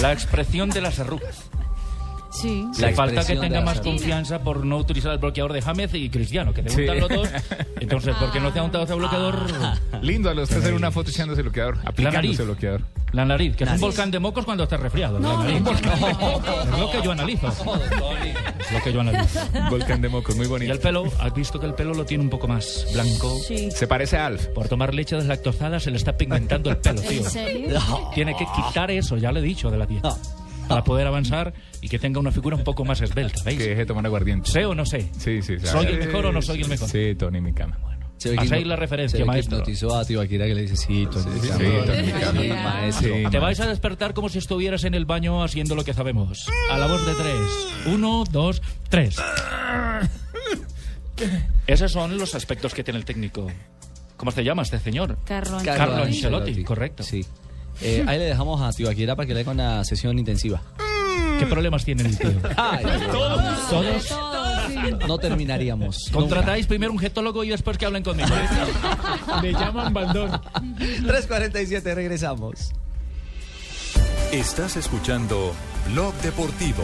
La 0.02 0.12
expresión 0.12 0.70
de 0.72 0.82
las 0.82 1.00
arrugas. 1.00 1.50
Sí. 2.34 2.66
La 2.80 2.88
Le 2.90 2.96
falta 2.96 3.26
que 3.26 3.36
tenga 3.36 3.62
más 3.62 3.80
confianza 3.82 4.40
por 4.40 4.66
no 4.66 4.78
utilizar 4.78 5.12
el 5.14 5.20
bloqueador 5.20 5.54
de 5.54 5.62
James 5.62 5.94
y 5.94 6.10
Cristiano, 6.10 6.54
que 6.54 6.64
te 6.64 6.70
Sí. 6.70 6.78
gustan 6.82 7.00
los 7.00 7.10
dos. 7.10 7.30
Entonces, 7.80 8.16
¿por 8.16 8.32
qué 8.32 8.40
no 8.40 8.52
te 8.52 8.60
ha 8.60 8.64
untado 8.64 8.84
ese 8.86 8.94
bloqueador? 8.96 9.36
Lindo 10.02 10.30
a 10.30 10.34
los 10.34 10.50
usted 10.50 10.62
hacer 10.62 10.74
una 10.74 10.92
foto 10.92 11.10
echándose 11.12 11.42
bloqueador, 11.44 11.76
nariz. 11.78 11.90
aplicándose 11.90 12.44
bloqueador. 12.44 12.82
La 13.12 13.26
nariz, 13.26 13.56
que 13.56 13.64
es 13.64 13.70
Nariz. 13.70 13.84
un 13.84 13.90
volcán 13.90 14.10
de 14.10 14.20
mocos 14.20 14.44
cuando 14.44 14.64
estás 14.64 14.80
resfriado. 14.80 15.20
la 15.20 15.38
nariz. 15.38 15.62
Es 15.62 16.80
lo 16.80 16.92
que 16.92 17.02
yo 17.04 17.12
analizo. 17.12 17.48
Es 18.64 18.72
lo 18.72 18.82
que 18.82 18.94
yo 18.94 19.02
analizo. 19.02 19.40
Volcán 19.70 20.02
de 20.02 20.10
mocos, 20.10 20.36
muy 20.36 20.46
Y 20.46 20.50
bonito. 20.50 20.74
el 20.74 20.80
pelo, 20.80 21.04
has 21.20 21.34
visto 21.36 21.60
que 21.60 21.66
el 21.68 21.76
pelo 21.76 21.94
lo 21.94 22.06
tiene 22.06 22.24
un 22.24 22.30
poco 22.32 22.48
más 22.48 22.88
blanco. 22.94 23.38
Sí. 23.48 23.70
Se 23.70 23.86
parece 23.88 24.18
a 24.18 24.26
Alf. 24.28 24.48
Por 24.48 24.68
tomar 24.68 24.94
leche 24.96 25.16
deslactosada 25.16 25.80
se 25.80 25.92
le 25.92 25.98
está 25.98 26.18
pigmentando 26.18 26.72
el 26.72 26.78
pelo, 26.78 27.02
tío. 27.02 27.20
¿En 27.24 27.30
serio? 27.30 27.80
Tiene 28.16 28.36
que 28.36 28.46
quitar 28.56 28.90
eso, 28.90 29.18
ya 29.18 29.32
le 29.32 29.42
he 29.42 29.44
dicho, 29.44 29.70
de 29.70 29.78
la 29.78 29.86
dieta. 29.86 30.16
Para 30.68 30.84
poder 30.84 31.07
avanzar 31.07 31.53
y 31.82 31.89
que 31.89 31.99
tenga 31.99 32.20
una 32.20 32.32
figura 32.32 32.55
un 32.55 32.64
poco 32.64 32.86
más 32.86 33.01
esbelta, 33.01 33.41
¿veis? 33.43 33.57
Que 33.57 33.64
deje 33.70 33.80
de 33.82 33.86
tomar 33.86 34.05
aguardiente. 34.05 34.49
¿Sé 34.49 34.66
o 34.66 34.74
no 34.74 34.86
sé? 34.86 35.09
Sí, 35.18 35.41
sí. 35.41 35.59
sí. 35.59 35.68
¿Soy 35.68 35.86
el 35.88 35.99
mejor 35.99 36.26
o 36.28 36.32
no 36.32 36.41
soy 36.41 36.61
el 36.61 36.70
mejor? 36.70 36.89
Sí, 36.89 37.16
Tony, 37.16 37.41
mi 37.41 37.53
cama. 37.53 37.78
Se 38.18 38.30
ve 38.30 38.38
que 38.38 38.43
Hacéis 38.43 38.66
la 38.68 38.78
referencia, 38.78 39.26
maestro. 39.26 39.57
hipnotizó 39.57 39.95
a 39.97 40.05
Tibaquira 40.05 40.45
que 40.45 40.55
le 40.55 40.61
dice, 40.61 40.78
sí, 40.78 41.05
Tony, 41.11 41.39
Sí, 41.41 42.47
maestro. 42.53 43.30
Te 43.30 43.39
vais 43.39 43.59
a 43.59 43.68
despertar 43.68 44.14
como 44.14 44.30
si 44.30 44.38
estuvieras 44.38 44.86
en 44.86 44.93
el 44.93 45.05
baño 45.05 45.43
haciendo 45.43 45.76
lo 45.76 45.84
que 45.84 45.93
sabemos. 45.93 46.47
A 46.72 46.78
la 46.78 46.88
voz 46.88 47.05
de 47.05 47.14
tres. 47.16 47.93
Uno, 47.93 48.24
dos, 48.32 48.61
tres. 48.89 49.18
Esos 51.68 51.91
son 51.91 52.18
los 52.18 52.36
aspectos 52.36 52.74
que 52.74 52.84
tiene 52.84 52.99
el 52.99 53.05
técnico. 53.05 53.47
¿Cómo 54.18 54.32
se 54.32 54.43
llama 54.43 54.61
este 54.64 54.80
señor? 54.80 55.18
Carlo 55.26 55.57
Carlo 55.57 55.64
Carlo 55.64 55.95
Ancelotti. 56.03 56.16
Ancelotti, 56.51 56.64
correcto. 56.64 57.03
Sí. 57.03 57.26
Eh, 57.82 58.03
ahí 58.07 58.19
le 58.19 58.26
dejamos 58.26 58.61
a 58.61 58.71
Tibaquira 58.71 59.15
para 59.15 59.28
que 59.28 59.34
le 59.34 59.41
haga 59.41 59.51
una 59.51 59.84
sesión 59.84 60.17
intensiva. 60.19 60.61
¿Qué 61.39 61.45
problemas 61.47 61.84
tiene 61.84 62.03
el 62.03 62.17
tío? 62.17 62.32
Ay, 62.57 62.86
Todos. 63.11 63.69
Todos. 63.69 64.17
no 65.07 65.17
terminaríamos. 65.17 66.09
Contratáis 66.11 66.67
primero 66.67 66.91
un 66.91 66.99
getólogo 66.99 67.43
y 67.43 67.49
después 67.49 67.78
que 67.78 67.86
hablen 67.86 68.03
conmigo. 68.03 68.30
Le 69.41 69.51
llaman 69.51 69.93
Baldón. 69.93 70.32
3.47, 70.32 71.93
regresamos. 71.95 72.71
Estás 74.32 74.78
escuchando 74.78 75.53
Blog 75.91 76.13
Deportivo. 76.21 76.84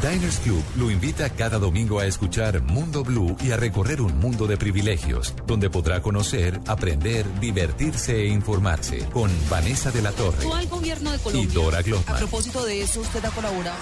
Diners 0.00 0.38
Club 0.38 0.62
lo 0.76 0.90
invita 0.90 1.28
cada 1.30 1.58
domingo 1.58 2.00
a 2.00 2.06
escuchar 2.06 2.62
Mundo 2.62 3.04
Blue 3.04 3.36
y 3.42 3.50
a 3.50 3.56
recorrer 3.56 4.00
un 4.00 4.18
mundo 4.18 4.46
de 4.46 4.56
privilegios, 4.56 5.34
donde 5.46 5.70
podrá 5.70 6.00
conocer, 6.00 6.60
aprender, 6.66 7.26
divertirse 7.40 8.22
e 8.22 8.28
informarse 8.28 9.06
con 9.12 9.30
Vanessa 9.50 9.90
de 9.90 10.02
la 10.02 10.12
Torre 10.12 10.46
al 10.52 10.66
gobierno 10.68 11.10
de 11.10 11.38
y. 11.38 11.46
Dora 11.46 11.78
A 11.78 11.82
Glotman. 11.82 12.18
propósito 12.18 12.64
de 12.64 12.82
eso, 12.82 13.00
usted 13.00 13.24
ha 13.24 13.30
colaborado. 13.30 13.76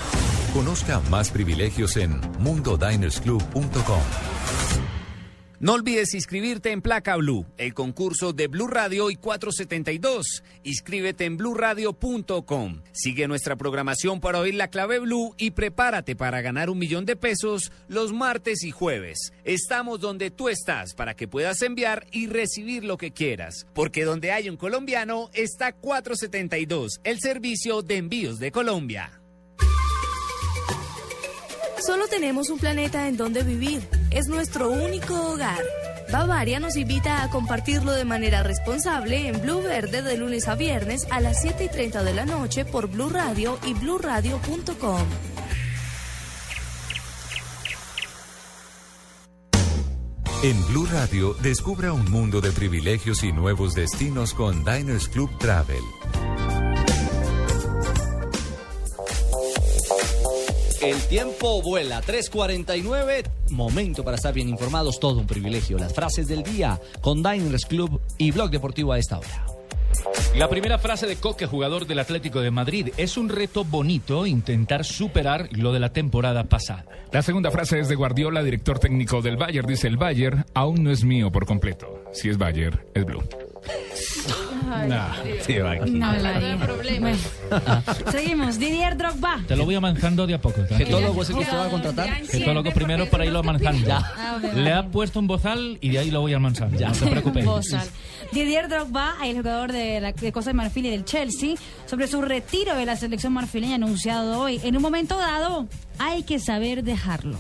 Conozca 0.53 1.01
más 1.11 1.31
privilegios 1.31 1.97
en 1.97 2.21
mundodinersclub.com. 2.39 4.01
No 5.61 5.75
olvides 5.75 6.15
inscribirte 6.15 6.71
en 6.71 6.81
Placa 6.81 7.17
Blue, 7.17 7.45
el 7.59 7.75
concurso 7.75 8.33
de 8.33 8.49
Blue 8.49 8.67
Radio 8.67 9.11
y 9.11 9.17
472. 9.17 10.43
Inscríbete 10.63 11.27
en 11.27 11.37
bluradio.com. 11.37 12.81
Sigue 12.93 13.29
nuestra 13.29 13.57
programación 13.57 14.21
para 14.21 14.41
oír 14.41 14.55
la 14.55 14.69
clave 14.69 15.01
Blue 15.01 15.35
y 15.37 15.51
prepárate 15.51 16.17
para 16.17 16.41
ganar 16.41 16.71
un 16.71 16.79
millón 16.79 17.05
de 17.05 17.15
pesos 17.15 17.73
los 17.89 18.15
martes 18.15 18.65
y 18.65 18.71
jueves. 18.71 19.35
Estamos 19.45 20.01
donde 20.01 20.31
tú 20.31 20.49
estás 20.49 20.95
para 20.95 21.13
que 21.15 21.29
puedas 21.29 21.61
enviar 21.61 22.07
y 22.11 22.27
recibir 22.27 22.83
lo 22.83 22.97
que 22.97 23.13
quieras. 23.13 23.67
Porque 23.75 24.05
donde 24.05 24.33
hay 24.33 24.49
un 24.49 24.57
colombiano 24.57 25.29
está 25.35 25.75
472, 25.75 27.01
el 27.05 27.21
servicio 27.21 27.83
de 27.83 27.99
envíos 27.99 28.39
de 28.39 28.51
Colombia. 28.51 29.21
Solo 31.85 32.09
tenemos 32.09 32.49
un 32.49 32.59
planeta 32.59 33.09
en 33.09 33.19
donde 33.19 33.43
vivir. 33.43 34.00
Es 34.11 34.27
nuestro 34.27 34.71
único 34.71 35.15
hogar. 35.33 35.63
Bavaria 36.13 36.59
nos 36.59 36.77
invita 36.77 37.23
a 37.23 37.31
compartirlo 37.31 37.93
de 37.93 38.05
manera 38.05 38.43
responsable 38.43 39.29
en 39.29 39.41
Blue 39.41 39.63
Verde 39.63 40.03
de 40.03 40.17
lunes 40.17 40.49
a 40.49 40.57
viernes 40.57 41.07
a 41.13 41.21
las 41.21 41.41
7 41.41 41.65
y 41.65 41.69
30 41.69 42.03
de 42.03 42.15
la 42.15 42.27
noche 42.27 42.65
por 42.65 42.89
Blue 42.89 43.09
Radio 43.09 43.59
y 43.65 43.75
bluradio.com. 43.75 45.07
En 50.43 50.67
Blue 50.69 50.87
Radio, 50.91 51.35
descubra 51.35 51.93
un 51.93 52.11
mundo 52.11 52.41
de 52.41 52.51
privilegios 52.51 53.23
y 53.23 53.31
nuevos 53.31 53.75
destinos 53.75 54.35
con 54.35 54.65
Diners 54.65 55.07
Club 55.09 55.31
Travel. 55.39 56.00
El 60.81 60.97
tiempo 61.09 61.61
vuela, 61.61 62.01
3.49, 62.01 63.29
momento 63.51 64.03
para 64.03 64.17
estar 64.17 64.33
bien 64.33 64.49
informados, 64.49 64.99
todo 64.99 65.21
un 65.21 65.27
privilegio. 65.27 65.77
Las 65.77 65.93
frases 65.93 66.27
del 66.27 66.43
día 66.43 66.81
con 67.03 67.23
Diners 67.23 67.67
Club 67.67 68.01
y 68.17 68.31
Blog 68.31 68.51
Deportivo 68.51 68.93
a 68.93 68.99
esta 68.99 69.19
hora. 69.19 69.45
La 70.37 70.49
primera 70.49 70.79
frase 70.79 71.07
de 71.07 71.17
Coque, 71.17 71.45
jugador 71.45 71.87
del 71.87 71.99
Atlético 71.99 72.41
de 72.41 72.51
Madrid, 72.51 72.89
es 72.97 73.19
un 73.19 73.29
reto 73.29 73.63
bonito 73.63 74.25
intentar 74.25 74.87
superar 74.87 75.51
lo 75.53 75.75
de 75.75 75.81
la 75.81 75.93
temporada 75.93 76.45
pasada. 76.45 76.87
La 77.13 77.21
segunda 77.21 77.51
frase 77.51 77.79
es 77.79 77.89
de 77.91 77.97
Guardiola, 77.97 78.43
director 78.43 78.79
técnico 78.79 79.21
del 79.21 79.37
Bayern. 79.37 79.69
Dice, 79.69 79.87
el 79.87 79.99
Bayern 79.99 80.47
aún 80.55 80.83
no 80.83 80.91
es 80.91 81.05
mío 81.05 81.31
por 81.31 81.45
completo. 81.45 82.05
Si 82.13 82.31
es 82.31 82.39
Bayern, 82.39 82.81
es 82.95 83.05
Blue. 83.05 83.23
Ay, 84.73 84.91
Sí, 85.47 85.59
va 85.59 85.73
aquí. 85.73 85.91
no 85.91 86.13
la 86.13 86.39
di. 86.39 86.99
Bueno, 86.99 87.19
seguimos. 88.11 88.59
Didier 88.59 88.97
Drogba. 88.97 89.41
Te 89.47 89.57
lo 89.57 89.65
voy 89.65 89.75
avanzando 89.75 90.27
de 90.27 90.35
a 90.35 90.41
poco. 90.41 90.63
¿Getólogo 90.69 91.23
es 91.23 91.31
el 91.31 91.37
que 91.37 91.41
usted 91.43 91.57
va 91.57 91.67
a 91.67 91.71
contratar? 91.71 92.09
Getólogo 92.27 92.71
primero 92.73 93.07
para 93.09 93.25
irlo 93.27 93.41
avanzando. 93.41 93.93
Ah. 93.93 94.39
Le 94.55 94.73
ha 94.73 94.87
puesto 94.87 95.19
un 95.19 95.27
bozal 95.27 95.79
y 95.81 95.91
de 95.91 95.99
ahí 95.99 96.11
lo 96.11 96.21
voy 96.21 96.35
avanzando. 96.35 96.79
No 96.79 96.93
te 96.93 97.07
preocupes. 97.11 97.45
Bozal. 97.45 97.89
Didier 98.33 98.69
Drogba, 98.69 99.15
el 99.25 99.37
jugador 99.37 99.73
de, 99.73 100.01
la, 100.01 100.13
de 100.13 100.33
Costa 100.33 100.51
de 100.51 100.55
Marfil 100.55 100.87
y 100.87 100.91
del 100.91 101.05
Chelsea, 101.05 101.55
sobre 101.87 102.07
su 102.07 102.23
retiro 102.23 102.77
de 102.77 102.87
la 102.87 102.97
selección 102.97 103.33
marfileña 103.33 103.75
anunciado 103.77 104.41
hoy. 104.41 104.61
En 104.63 104.77
un 104.77 104.83
momento 104.83 105.19
dado, 105.19 105.67
hay 105.99 106.23
que 106.23 106.39
saber 106.39 106.85
dejarlo. 106.85 107.39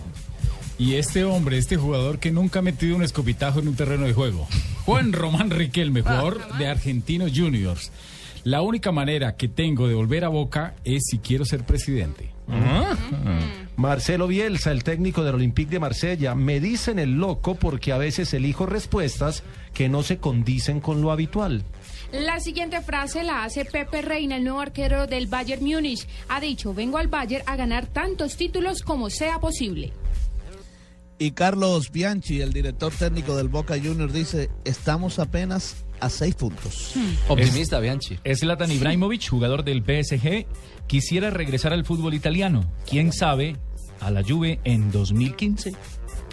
Y 0.80 0.94
este 0.94 1.24
hombre, 1.24 1.58
este 1.58 1.76
jugador 1.76 2.18
que 2.20 2.30
nunca 2.30 2.60
ha 2.60 2.62
metido 2.62 2.96
un 2.96 3.02
escopitajo 3.02 3.60
en 3.60 3.68
un 3.68 3.76
terreno 3.76 4.06
de 4.06 4.14
juego, 4.14 4.48
Juan 4.86 5.12
Román 5.12 5.50
Riquelme, 5.50 6.00
jugador 6.00 6.56
de 6.56 6.68
Argentinos 6.68 7.32
Juniors. 7.34 7.92
La 8.44 8.62
única 8.62 8.90
manera 8.90 9.36
que 9.36 9.46
tengo 9.46 9.88
de 9.88 9.94
volver 9.94 10.24
a 10.24 10.28
Boca 10.28 10.74
es 10.82 11.02
si 11.10 11.18
quiero 11.18 11.44
ser 11.44 11.66
presidente. 11.66 12.30
Marcelo 13.76 14.26
Bielsa, 14.26 14.72
el 14.72 14.82
técnico 14.82 15.22
del 15.22 15.34
Olympique 15.34 15.70
de 15.70 15.80
Marsella, 15.80 16.34
me 16.34 16.60
dicen 16.60 16.98
el 16.98 17.18
loco 17.18 17.56
porque 17.56 17.92
a 17.92 17.98
veces 17.98 18.32
elijo 18.32 18.64
respuestas 18.64 19.42
que 19.74 19.90
no 19.90 20.02
se 20.02 20.16
condicen 20.16 20.80
con 20.80 21.02
lo 21.02 21.12
habitual. 21.12 21.62
La 22.10 22.40
siguiente 22.40 22.80
frase 22.80 23.22
la 23.22 23.44
hace 23.44 23.66
Pepe 23.66 24.00
Reina, 24.00 24.36
el 24.36 24.44
nuevo 24.44 24.60
arquero 24.60 25.06
del 25.06 25.26
Bayern 25.26 25.62
Múnich. 25.62 26.08
Ha 26.30 26.40
dicho, 26.40 26.72
vengo 26.72 26.96
al 26.96 27.08
Bayern 27.08 27.44
a 27.46 27.56
ganar 27.56 27.86
tantos 27.86 28.36
títulos 28.36 28.80
como 28.80 29.10
sea 29.10 29.40
posible. 29.40 29.92
Y 31.22 31.32
Carlos 31.32 31.92
Bianchi, 31.92 32.40
el 32.40 32.50
director 32.50 32.90
técnico 32.94 33.36
del 33.36 33.48
Boca 33.48 33.74
Juniors, 33.74 34.14
dice, 34.14 34.48
estamos 34.64 35.18
apenas 35.18 35.84
a 36.00 36.08
seis 36.08 36.34
puntos. 36.34 36.94
Optimista, 37.28 37.78
Bianchi. 37.78 38.18
Es 38.24 38.40
Zlatan 38.40 38.72
Ibrahimovic, 38.72 39.28
jugador 39.28 39.62
del 39.62 39.82
PSG, 39.82 40.46
quisiera 40.86 41.28
regresar 41.28 41.74
al 41.74 41.84
fútbol 41.84 42.14
italiano. 42.14 42.72
¿Quién 42.88 43.12
sabe? 43.12 43.58
A 44.00 44.10
la 44.10 44.22
Juve 44.26 44.60
en 44.64 44.90
2015. 44.90 45.74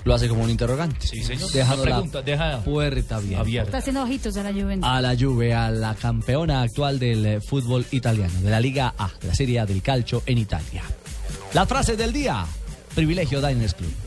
Lo 0.06 0.14
hace 0.14 0.30
como 0.30 0.46
un 0.46 0.50
interrogante. 0.50 1.06
Sí, 1.06 1.22
señor. 1.22 1.52
Dejando 1.52 1.84
la 1.84 1.92
pregunta, 1.92 2.22
deja 2.22 2.62
puerta 2.62 3.18
abierta. 3.18 3.64
Está 3.64 3.80
haciendo 3.80 4.04
ojitos 4.04 4.38
a 4.38 4.44
la 4.44 4.54
Juventus. 4.54 4.90
A 4.90 5.02
la 5.02 5.18
Juve, 5.18 5.54
a 5.54 5.70
la 5.70 5.96
campeona 5.96 6.62
actual 6.62 6.98
del 6.98 7.26
eh, 7.26 7.42
fútbol 7.42 7.86
italiano, 7.92 8.40
de 8.40 8.50
la 8.50 8.62
Liga 8.62 8.94
A, 8.98 9.12
de 9.20 9.28
la 9.28 9.36
Serie 9.36 9.60
A 9.60 9.66
del 9.66 9.82
Calcio 9.82 10.24
en 10.26 10.38
Italia. 10.38 10.84
La 11.54 11.66
frase 11.66 11.98
del 11.98 12.14
día, 12.14 12.46
privilegio 12.96 13.46
Diners 13.46 13.74
Club. 13.74 14.07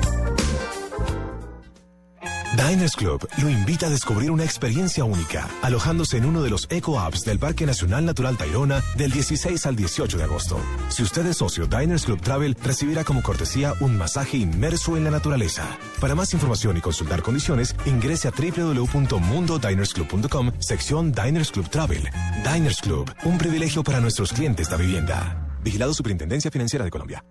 Diners 2.67 2.95
Club 2.95 3.27
lo 3.41 3.49
invita 3.49 3.87
a 3.87 3.89
descubrir 3.89 4.29
una 4.29 4.43
experiencia 4.43 5.03
única, 5.03 5.49
alojándose 5.63 6.17
en 6.17 6.25
uno 6.25 6.43
de 6.43 6.51
los 6.51 6.67
Eco 6.69 6.99
Apps 6.99 7.25
del 7.25 7.39
Parque 7.39 7.65
Nacional 7.65 8.05
Natural 8.05 8.37
Tayrona 8.37 8.83
del 8.95 9.09
16 9.11 9.65
al 9.65 9.75
18 9.75 10.19
de 10.19 10.23
agosto. 10.23 10.59
Si 10.89 11.01
usted 11.01 11.25
es 11.25 11.37
socio 11.37 11.65
Diners 11.65 12.05
Club 12.05 12.21
Travel, 12.21 12.55
recibirá 12.61 13.03
como 13.03 13.23
cortesía 13.23 13.73
un 13.79 13.97
masaje 13.97 14.37
inmerso 14.37 14.95
en 14.95 15.05
la 15.05 15.11
naturaleza. 15.11 15.75
Para 15.99 16.13
más 16.13 16.33
información 16.33 16.77
y 16.77 16.81
consultar 16.81 17.23
condiciones, 17.23 17.75
ingrese 17.85 18.27
a 18.27 18.31
www.mundodinersclub.com, 18.31 20.51
sección 20.59 21.11
Diners 21.11 21.49
Club 21.51 21.67
Travel. 21.69 22.07
Diners 22.43 22.81
Club, 22.81 23.11
un 23.23 23.39
privilegio 23.39 23.83
para 23.83 23.99
nuestros 23.99 24.31
clientes 24.33 24.69
de 24.69 24.77
vivienda. 24.77 25.47
Vigilado 25.63 25.95
Superintendencia 25.95 26.51
Financiera 26.51 26.85
de 26.85 26.91
Colombia. 26.91 27.23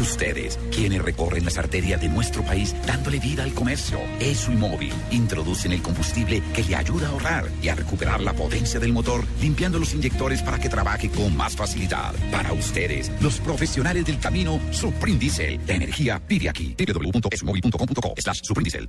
Ustedes, 0.00 0.58
quienes 0.74 1.02
recorren 1.02 1.44
las 1.44 1.58
arterias 1.58 2.00
de 2.00 2.08
nuestro 2.08 2.42
país 2.42 2.74
dándole 2.86 3.18
vida 3.18 3.42
al 3.42 3.52
comercio. 3.52 3.98
ESO 4.18 4.52
y 4.52 4.56
móvil 4.56 4.92
introducen 5.10 5.72
el 5.72 5.82
combustible 5.82 6.42
que 6.54 6.64
le 6.64 6.74
ayuda 6.74 7.08
a 7.08 7.10
ahorrar 7.10 7.48
y 7.62 7.68
a 7.68 7.74
recuperar 7.74 8.20
la 8.22 8.32
potencia 8.32 8.80
del 8.80 8.92
motor, 8.92 9.24
limpiando 9.40 9.78
los 9.78 9.92
inyectores 9.92 10.42
para 10.42 10.58
que 10.58 10.70
trabaje 10.70 11.10
con 11.10 11.36
más 11.36 11.54
facilidad. 11.54 12.14
Para 12.30 12.52
ustedes, 12.52 13.10
los 13.20 13.38
profesionales 13.40 14.06
del 14.06 14.18
camino, 14.18 14.58
Diesel. 15.18 15.60
La 15.66 15.74
energía 15.74 16.22
vive 16.26 16.48
aquí. 16.48 16.74
www.esomóvil.com.co 16.78 18.14
slash 18.16 18.40
Diesel. 18.62 18.88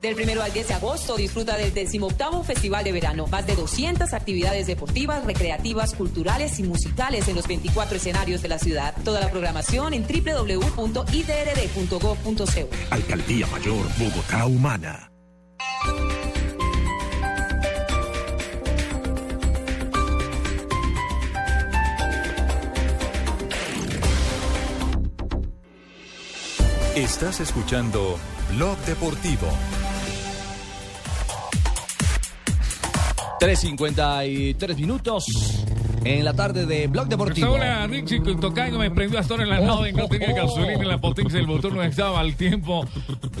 Del 0.00 0.14
1 0.14 0.42
al 0.42 0.52
10 0.52 0.68
de 0.68 0.74
agosto 0.74 1.16
disfruta 1.16 1.56
del 1.58 1.74
18 1.74 2.42
Festival 2.42 2.84
de 2.84 2.92
Verano. 2.92 3.26
Más 3.26 3.46
de 3.46 3.54
200 3.54 4.14
actividades 4.14 4.66
deportivas, 4.66 5.26
recreativas, 5.26 5.94
culturales 5.94 6.58
y 6.58 6.62
musicales 6.62 7.28
en 7.28 7.36
los 7.36 7.46
24 7.46 7.98
escenarios 7.98 8.40
de 8.40 8.48
la 8.48 8.58
ciudad. 8.58 8.94
Toda 9.04 9.20
la 9.20 9.30
programación 9.30 9.92
en 9.92 10.04
www.idrd.gov.co. 10.04 12.68
Alcaldía 12.90 13.46
Mayor 13.48 13.86
Bogotá 13.98 14.46
Humana. 14.46 15.06
Estás 26.96 27.40
escuchando 27.40 28.18
Blog 28.50 28.76
Deportivo. 28.78 29.46
3.53 33.40 34.76
minutos 34.76 35.64
en 36.04 36.24
la 36.24 36.34
tarde 36.34 36.66
de 36.66 36.86
Blog 36.88 37.08
Deportivo. 37.08 37.52
Hola, 37.52 37.86
Richie, 37.86 38.22
que 38.22 38.34
tocayo 38.34 38.78
me 38.78 38.90
prendió 38.90 39.18
hasta 39.18 39.34
ahora 39.34 39.44
en 39.44 39.50
la 39.50 39.60
nave, 39.60 39.92
no 39.92 40.08
tenía 40.08 40.32
gasolina 40.34 40.74
en 40.74 40.88
la 40.88 40.98
potencia 40.98 41.38
del 41.38 41.46
motor, 41.46 41.72
no 41.72 41.82
estaba 41.82 42.20
al 42.20 42.36
tiempo. 42.36 42.86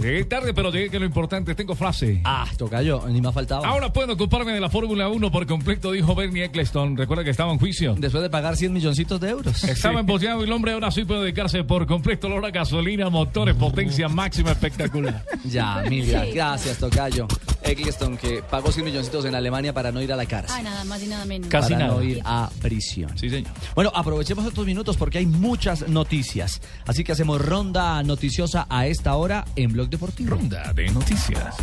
Llegué 0.00 0.24
tarde, 0.24 0.54
pero 0.54 0.70
llegué 0.70 0.88
que 0.88 0.98
lo 0.98 1.04
importante, 1.04 1.54
tengo 1.54 1.74
frase. 1.74 2.22
Ah, 2.24 2.46
tocayo, 2.56 3.02
ni 3.08 3.20
más 3.20 3.34
faltaba. 3.34 3.68
Ahora 3.68 3.92
puedo 3.92 4.14
ocuparme 4.14 4.52
de 4.52 4.60
la 4.60 4.70
Fórmula 4.70 5.08
1 5.10 5.30
por 5.30 5.46
completo, 5.46 5.92
dijo 5.92 6.14
Bernie 6.14 6.44
Eccleston. 6.44 6.96
Recuerda 6.96 7.22
que 7.22 7.30
estaba 7.30 7.52
en 7.52 7.58
juicio. 7.58 7.94
Después 7.98 8.22
de 8.22 8.30
pagar 8.30 8.56
100 8.56 8.72
milloncitos 8.72 9.20
de 9.20 9.28
euros. 9.28 9.64
Estaba 9.70 10.00
embollado 10.00 10.40
y 10.40 10.44
el 10.44 10.52
hombre 10.52 10.72
ahora 10.72 10.90
sí 10.90 11.04
puede 11.04 11.20
dedicarse 11.22 11.62
por 11.64 11.86
completo 11.86 12.26
a 12.26 12.30
la 12.30 12.36
hora 12.36 12.50
gasolina, 12.50 13.10
motores, 13.10 13.54
potencia 13.54 14.08
máxima 14.08 14.52
espectacular. 14.52 15.24
Ya, 15.44 15.82
mil 15.88 16.10
gracias, 16.32 16.78
Tocayo. 16.78 17.28
Eccleston, 17.70 18.16
que 18.16 18.42
pagó 18.42 18.72
100 18.72 18.84
milloncitos 18.84 19.24
en 19.24 19.34
Alemania 19.34 19.72
para 19.72 19.92
no 19.92 20.02
ir 20.02 20.12
a 20.12 20.16
la 20.16 20.26
cárcel. 20.26 20.56
Ay, 20.56 20.64
nada 20.64 20.84
más 20.84 21.02
y 21.02 21.06
nada 21.06 21.24
menos. 21.24 21.48
para 21.48 21.68
no 21.78 22.02
ir 22.02 22.20
a 22.24 22.50
prisión. 22.60 23.16
Sí, 23.18 23.30
señor. 23.30 23.52
Bueno, 23.74 23.92
aprovechemos 23.94 24.44
estos 24.46 24.66
minutos 24.66 24.96
porque 24.96 25.18
hay 25.18 25.26
muchas 25.26 25.88
noticias. 25.88 26.60
Así 26.86 27.04
que 27.04 27.12
hacemos 27.12 27.40
ronda 27.40 28.02
noticiosa 28.02 28.66
a 28.68 28.86
esta 28.86 29.14
hora 29.16 29.44
en 29.56 29.72
Blog 29.72 29.88
Deportivo. 29.88 30.30
Ronda 30.30 30.72
de 30.72 30.90
noticias. 30.90 31.56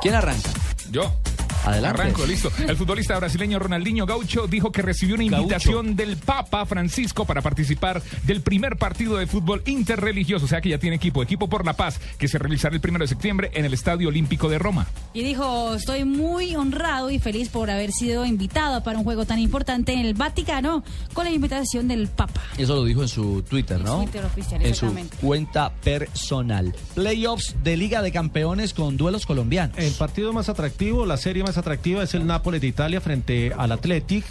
¿Quién 0.00 0.14
arranca? 0.14 0.50
Yo. 0.90 1.12
Adelante. 1.64 2.02
Arranco, 2.02 2.26
listo. 2.26 2.50
El 2.66 2.76
futbolista 2.76 3.16
brasileño 3.18 3.58
Ronaldinho 3.58 4.06
Gaucho 4.06 4.46
dijo 4.46 4.72
que 4.72 4.82
recibió 4.82 5.14
una 5.14 5.24
invitación 5.24 5.96
del 5.96 6.16
Papa 6.16 6.64
Francisco 6.66 7.24
para 7.24 7.42
participar 7.42 8.02
del 8.24 8.40
primer 8.42 8.76
partido 8.76 9.16
de 9.16 9.26
fútbol 9.26 9.62
interreligioso, 9.66 10.44
o 10.46 10.48
sea 10.48 10.60
que 10.60 10.70
ya 10.70 10.78
tiene 10.78 10.96
equipo, 10.96 11.22
equipo 11.22 11.48
por 11.48 11.64
la 11.64 11.74
paz, 11.74 12.00
que 12.18 12.28
se 12.28 12.38
realizará 12.38 12.74
el 12.74 12.80
primero 12.80 13.04
de 13.04 13.08
septiembre 13.08 13.50
en 13.54 13.64
el 13.64 13.74
Estadio 13.74 14.08
Olímpico 14.08 14.48
de 14.48 14.58
Roma. 14.58 14.86
Y 15.12 15.22
dijo, 15.22 15.74
estoy 15.74 16.04
muy 16.04 16.56
honrado 16.56 17.10
y 17.10 17.18
feliz 17.18 17.48
por 17.48 17.70
haber 17.70 17.92
sido 17.92 18.24
invitado 18.24 18.82
para 18.82 18.98
un 18.98 19.04
juego 19.04 19.24
tan 19.24 19.38
importante 19.38 19.92
en 19.92 20.00
el 20.00 20.14
Vaticano 20.14 20.82
con 21.12 21.24
la 21.24 21.30
invitación 21.30 21.88
del 21.88 22.08
Papa. 22.08 22.40
Eso 22.58 22.74
lo 22.76 22.84
dijo 22.84 23.02
en 23.02 23.08
su 23.08 23.42
Twitter, 23.42 23.78
En 23.78 23.84
¿no? 23.84 23.98
su 23.98 24.04
Twitter 24.04 24.24
oficial, 24.24 24.62
en 24.64 24.74
su 24.74 24.92
cuenta 25.20 25.72
personal. 25.82 26.74
Playoffs 26.94 27.56
de 27.62 27.76
Liga 27.76 28.02
de 28.02 28.12
Campeones 28.12 28.74
con 28.74 28.96
duelos 28.96 29.26
colombianos. 29.26 29.76
El 29.78 29.92
partido 29.92 30.32
más 30.32 30.48
atractivo, 30.48 31.06
la 31.06 31.16
serie 31.16 31.42
más 31.42 31.49
atractiva 31.58 32.02
es 32.02 32.14
el 32.14 32.26
Nápoles 32.26 32.60
de 32.60 32.66
Italia 32.66 33.00
frente 33.00 33.52
al 33.56 33.72
Athletic. 33.72 34.24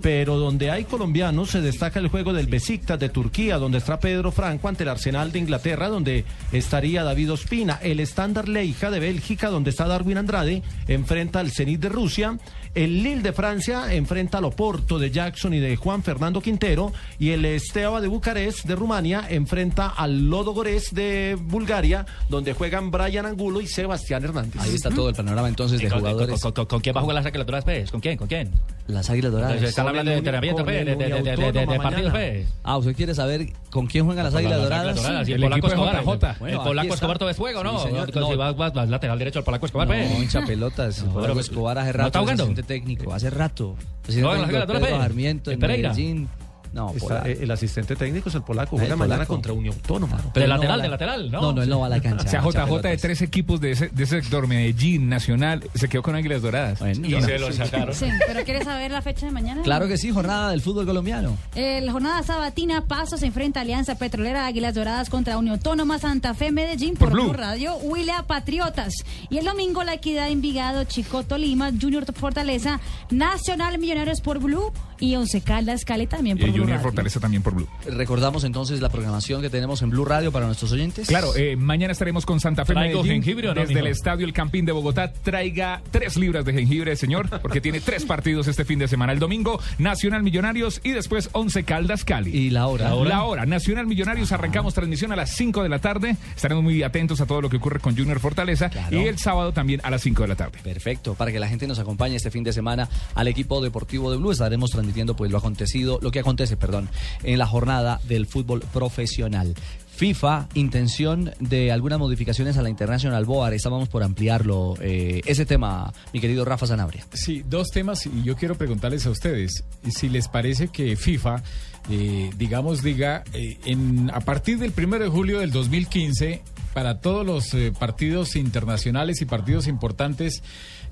pero 0.00 0.36
donde 0.36 0.70
hay 0.70 0.84
colombianos 0.84 1.50
se 1.50 1.60
destaca 1.60 1.98
el 1.98 2.06
juego 2.06 2.32
del 2.32 2.46
Besiktas 2.46 3.00
de 3.00 3.08
Turquía, 3.08 3.58
donde 3.58 3.78
está 3.78 3.98
Pedro 3.98 4.30
Franco 4.30 4.68
ante 4.68 4.84
el 4.84 4.88
Arsenal 4.88 5.32
de 5.32 5.40
Inglaterra, 5.40 5.88
donde 5.88 6.24
estaría 6.52 7.02
David 7.02 7.32
Ospina. 7.32 7.80
El 7.82 7.98
Standard 8.00 8.48
Leija 8.48 8.90
de 8.90 9.00
Bélgica, 9.00 9.50
donde 9.50 9.70
está 9.70 9.88
Darwin 9.88 10.18
Andrade, 10.18 10.62
enfrenta 10.86 11.40
al 11.40 11.50
Zenit 11.50 11.80
de 11.80 11.88
Rusia. 11.88 12.38
El 12.74 13.02
Lille 13.02 13.20
de 13.20 13.32
Francia 13.34 13.92
enfrenta 13.92 14.38
al 14.38 14.44
Oporto 14.46 14.98
de 14.98 15.10
Jackson 15.10 15.52
y 15.52 15.58
de 15.60 15.76
Juan 15.76 16.02
Fernando 16.02 16.40
Quintero. 16.40 16.92
Y 17.18 17.30
el 17.30 17.60
Steaua 17.60 18.00
de 18.00 18.08
Bucarest 18.08 18.64
de 18.64 18.74
Rumania 18.74 19.26
enfrenta 19.28 19.88
al 19.88 20.30
Lodogorets 20.30 20.94
de 20.94 21.36
Bulgaria, 21.40 22.06
donde 22.30 22.54
juegan 22.54 22.90
Brian 22.90 23.26
Angulo 23.26 23.60
y 23.60 23.66
Sebastián 23.66 24.24
Hernández. 24.24 24.60
Ahí 24.62 24.74
está 24.74 24.88
todo 24.90 25.10
el 25.10 25.14
panorama 25.14 25.48
entonces 25.48 25.80
de 25.80 25.86
¿Y 25.86 25.90
con- 25.90 25.98
jugadores. 26.00 26.40
con- 26.40 26.52
con- 26.52 26.66
con 26.66 26.80
quién 26.80 26.96
va 26.96 27.00
a 27.00 27.02
jugar 27.02 27.14
las 27.16 27.26
Águilas 27.26 27.46
Doradas, 27.46 27.64
pues? 27.64 27.90
¿Con 27.90 28.00
quién? 28.00 28.16
¿Con 28.16 28.28
quién? 28.28 28.50
Las 28.86 29.08
Águilas 29.10 29.32
Doradas. 29.32 29.52
Entonces, 29.52 29.70
están 29.70 29.88
hablando 29.88 30.10
de 30.10 30.16
entrenamiento, 30.18 30.64
pues, 30.64 30.84
de, 30.84 30.96
de, 30.96 30.96
de, 30.96 31.52
de, 31.66 31.78
partidos, 31.80 32.10
pues. 32.12 32.46
Ah, 32.64 32.78
¿usted 32.78 32.96
quiere 32.96 33.14
saber 33.14 33.52
con 33.70 33.86
quién 33.86 34.04
juegan 34.06 34.24
las 34.24 34.34
Águilas 34.34 34.58
las 34.58 34.62
Doradas? 34.68 34.96
Doradas, 34.96 35.28
y 35.28 35.32
el, 35.32 35.38
Sí. 35.38 35.42
polaco 35.44 35.66
Escobar. 35.68 36.04
Bueno, 36.40 36.58
el 36.58 36.64
polaco. 36.64 36.94
Escobar 36.94 37.18
todo 37.18 37.30
es 37.30 37.36
fuego, 37.36 37.62
¿no? 37.62 37.78
Sí, 37.78 37.88
señor. 37.88 38.08
Entonces, 38.08 38.22
No. 38.22 38.30
si 38.30 38.36
vas, 38.36 38.56
vas- 38.56 38.72
vas 38.74 38.88
lateral 38.88 39.18
derecho 39.18 39.38
al 39.40 39.44
polaco 39.44 39.66
Escobar, 39.66 39.88
No, 39.88 39.94
hincha 40.22 40.40
pelotas. 40.44 40.98
el 40.98 41.04
Polaco 41.04 41.20
pero- 41.28 41.40
Escobar 41.40 41.78
hace 41.78 41.92
¿No 41.92 41.98
rato. 41.98 42.06
está 42.08 42.18
es 42.18 42.22
jugando? 42.24 42.44
Técnico, 42.62 43.12
hace 43.12 43.30
rato. 43.30 43.76
No, 43.78 44.02
Presidente 44.02 44.34
en 44.34 44.40
la 44.40 44.46
técnico 44.46 44.46
Águila 44.46 44.66
Pedro 44.66 44.80
Doradas, 44.80 45.02
Sarmiento 45.02 45.50
en 45.50 45.54
en 45.54 45.60
Pereira. 45.60 45.88
Medellín. 45.90 46.28
No, 46.72 46.90
Está, 46.94 47.28
eh, 47.28 47.38
el 47.42 47.50
asistente 47.50 47.96
técnico 47.96 48.28
es 48.30 48.34
el 48.34 48.42
polaco, 48.42 48.76
Ah, 48.76 48.78
juega 48.80 48.94
el 48.94 48.98
mañana 48.98 49.16
polaco. 49.16 49.34
contra 49.34 49.52
Unión 49.52 49.74
Autónoma. 49.74 50.18
Pero 50.32 50.44
de 50.44 50.48
lateral, 50.48 50.78
la- 50.78 50.82
de 50.84 50.88
lateral, 50.90 51.30
¿no? 51.30 51.40
No, 51.42 51.52
no, 51.52 51.62
él 51.62 51.68
no 51.68 51.80
va 51.80 51.86
a 51.86 51.90
la 51.90 52.00
cancha. 52.00 52.24
O 52.26 52.52
sea, 52.52 52.64
JJ 52.66 52.88
de 52.88 52.96
tres 52.96 53.22
equipos 53.22 53.60
de 53.60 53.72
ese, 53.72 53.88
de 53.88 54.04
ese 54.04 54.20
sector, 54.20 54.46
Medellín, 54.46 55.08
Nacional, 55.08 55.62
se 55.74 55.88
quedó 55.88 56.02
con 56.02 56.14
Águilas 56.14 56.40
Doradas. 56.42 56.80
Y 56.80 57.20
se 57.22 57.38
lo 57.38 57.52
sacaron. 57.52 57.94
Sí, 57.94 58.06
pero 58.26 58.44
¿quieres 58.44 58.64
saber 58.64 58.90
la 58.90 59.02
fecha 59.02 59.26
de 59.26 59.32
mañana? 59.32 59.62
Claro 59.62 59.86
que 59.88 59.98
sí, 59.98 60.10
jornada 60.10 60.50
del 60.50 60.60
fútbol 60.62 60.86
colombiano. 60.86 61.36
El 61.54 61.90
jornada 61.90 62.22
sabatina, 62.22 62.86
Paso 62.86 63.16
se 63.18 63.26
enfrenta 63.26 63.60
a 63.60 63.62
Alianza 63.62 63.94
Petrolera 63.96 64.46
Águilas 64.46 64.74
Doradas 64.74 65.10
contra 65.10 65.36
Unión 65.38 65.54
Autónoma 65.56 65.98
Santa 65.98 66.32
Fe 66.34 66.50
Medellín 66.52 66.94
por, 66.94 67.08
Por 67.08 67.12
Blue. 67.12 67.22
Blue 67.24 67.32
Radio, 67.34 67.76
Huila 67.76 68.22
Patriotas. 68.26 68.94
Y 69.30 69.38
el 69.38 69.44
domingo 69.44 69.84
La 69.84 69.94
Equidad 69.94 70.28
Envigado, 70.30 70.84
Chico 70.84 71.22
Tolima, 71.22 71.70
Junior 71.78 72.04
Fortaleza, 72.14 72.80
Nacional 73.10 73.78
Millonarios 73.78 74.20
por 74.20 74.38
Blue 74.38 74.72
y 75.02 75.16
Once 75.16 75.40
Caldas 75.40 75.84
Cali 75.84 76.06
también 76.06 76.38
por 76.38 76.48
Y 76.48 76.52
Blue 76.52 76.60
Junior 76.60 76.76
Radio. 76.76 76.90
Fortaleza 76.90 77.18
también 77.18 77.42
por 77.42 77.54
Blue. 77.54 77.66
Recordamos 77.86 78.44
entonces 78.44 78.80
la 78.80 78.88
programación 78.88 79.42
que 79.42 79.50
tenemos 79.50 79.82
en 79.82 79.90
Blue 79.90 80.04
Radio 80.04 80.30
para 80.30 80.46
nuestros 80.46 80.70
oyentes. 80.70 81.08
Claro, 81.08 81.34
eh, 81.34 81.56
mañana 81.56 81.90
estaremos 81.92 82.24
con 82.24 82.38
Santa 82.38 82.64
Fe 82.64 82.72
¿Traigo 82.72 83.02
Medellín. 83.02 83.22
jengibre 83.24 83.48
o 83.48 83.54
no, 83.54 83.60
Desde 83.62 83.74
mijo? 83.74 83.86
el 83.86 83.90
estadio 83.92 84.24
El 84.24 84.32
Campín 84.32 84.64
de 84.64 84.70
Bogotá, 84.70 85.12
traiga 85.12 85.82
tres 85.90 86.16
libras 86.16 86.44
de 86.44 86.52
jengibre, 86.52 86.94
señor, 86.94 87.28
porque 87.40 87.60
tiene 87.60 87.80
tres 87.84 88.04
partidos 88.04 88.46
este 88.46 88.64
fin 88.64 88.78
de 88.78 88.86
semana. 88.86 89.12
El 89.12 89.18
domingo, 89.18 89.60
Nacional 89.78 90.22
Millonarios 90.22 90.80
y 90.84 90.90
después 90.92 91.30
Once 91.32 91.64
Caldas 91.64 92.04
Cali. 92.04 92.30
¿Y 92.30 92.50
la 92.50 92.68
hora? 92.68 92.84
La 92.90 92.94
hora. 92.94 93.08
La 93.10 93.22
hora. 93.24 93.44
Nacional 93.46 93.88
Millonarios, 93.88 94.30
arrancamos 94.30 94.72
transmisión 94.72 95.10
a 95.10 95.16
las 95.16 95.34
5 95.34 95.64
de 95.64 95.68
la 95.68 95.80
tarde. 95.80 96.16
Estaremos 96.36 96.62
muy 96.62 96.80
atentos 96.84 97.20
a 97.20 97.26
todo 97.26 97.40
lo 97.40 97.50
que 97.50 97.56
ocurre 97.56 97.80
con 97.80 97.96
Junior 97.96 98.20
Fortaleza. 98.20 98.70
Claro. 98.70 99.02
Y 99.02 99.06
el 99.08 99.18
sábado 99.18 99.52
también 99.52 99.80
a 99.82 99.90
las 99.90 100.02
5 100.02 100.22
de 100.22 100.28
la 100.28 100.36
tarde. 100.36 100.58
Perfecto, 100.62 101.14
para 101.14 101.32
que 101.32 101.40
la 101.40 101.48
gente 101.48 101.66
nos 101.66 101.80
acompañe 101.80 102.14
este 102.14 102.30
fin 102.30 102.44
de 102.44 102.52
semana 102.52 102.88
al 103.16 103.26
equipo 103.26 103.60
deportivo 103.60 104.08
de 104.12 104.16
Blue. 104.18 104.30
Estaremos 104.30 104.70
transmitiendo 104.92 105.16
pues 105.16 105.30
lo 105.30 105.38
acontecido, 105.38 105.98
lo 106.02 106.10
que 106.10 106.20
acontece, 106.20 106.56
perdón, 106.56 106.88
en 107.22 107.38
la 107.38 107.46
jornada 107.46 108.00
del 108.04 108.26
fútbol 108.26 108.60
profesional. 108.72 109.54
FIFA, 109.94 110.48
intención 110.54 111.32
de 111.38 111.70
algunas 111.70 111.98
modificaciones 111.98 112.56
a 112.56 112.62
la 112.62 112.70
International 112.70 113.24
Board. 113.24 113.52
Estábamos 113.52 113.88
por 113.88 114.02
ampliarlo. 114.02 114.74
eh, 114.80 115.20
ese 115.26 115.46
tema, 115.46 115.92
mi 116.12 116.20
querido 116.20 116.44
Rafa 116.44 116.66
Sanabria. 116.66 117.06
Sí, 117.12 117.42
dos 117.46 117.68
temas 117.68 118.06
y 118.06 118.22
yo 118.22 118.36
quiero 118.36 118.56
preguntarles 118.56 119.06
a 119.06 119.10
ustedes 119.10 119.64
si 119.90 120.08
les 120.08 120.28
parece 120.28 120.68
que 120.68 120.96
FIFA, 120.96 121.42
eh, 121.90 122.30
digamos, 122.36 122.82
diga, 122.82 123.22
eh, 123.32 123.58
en, 123.64 124.10
a 124.12 124.20
partir 124.20 124.58
del 124.58 124.72
1 124.76 124.98
de 124.98 125.08
julio 125.08 125.40
del 125.40 125.52
2015, 125.52 126.42
para 126.74 127.00
todos 127.00 127.24
los 127.24 127.54
partidos 127.78 128.34
internacionales 128.34 129.20
y 129.20 129.26
partidos 129.26 129.66
importantes, 129.68 130.42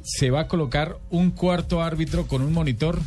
se 0.02 0.30
va 0.30 0.42
a 0.42 0.48
colocar 0.48 0.98
un 1.10 1.30
cuarto 1.30 1.82
árbitro 1.82 2.26
con 2.26 2.42
un 2.42 2.52
monitor 2.52 3.00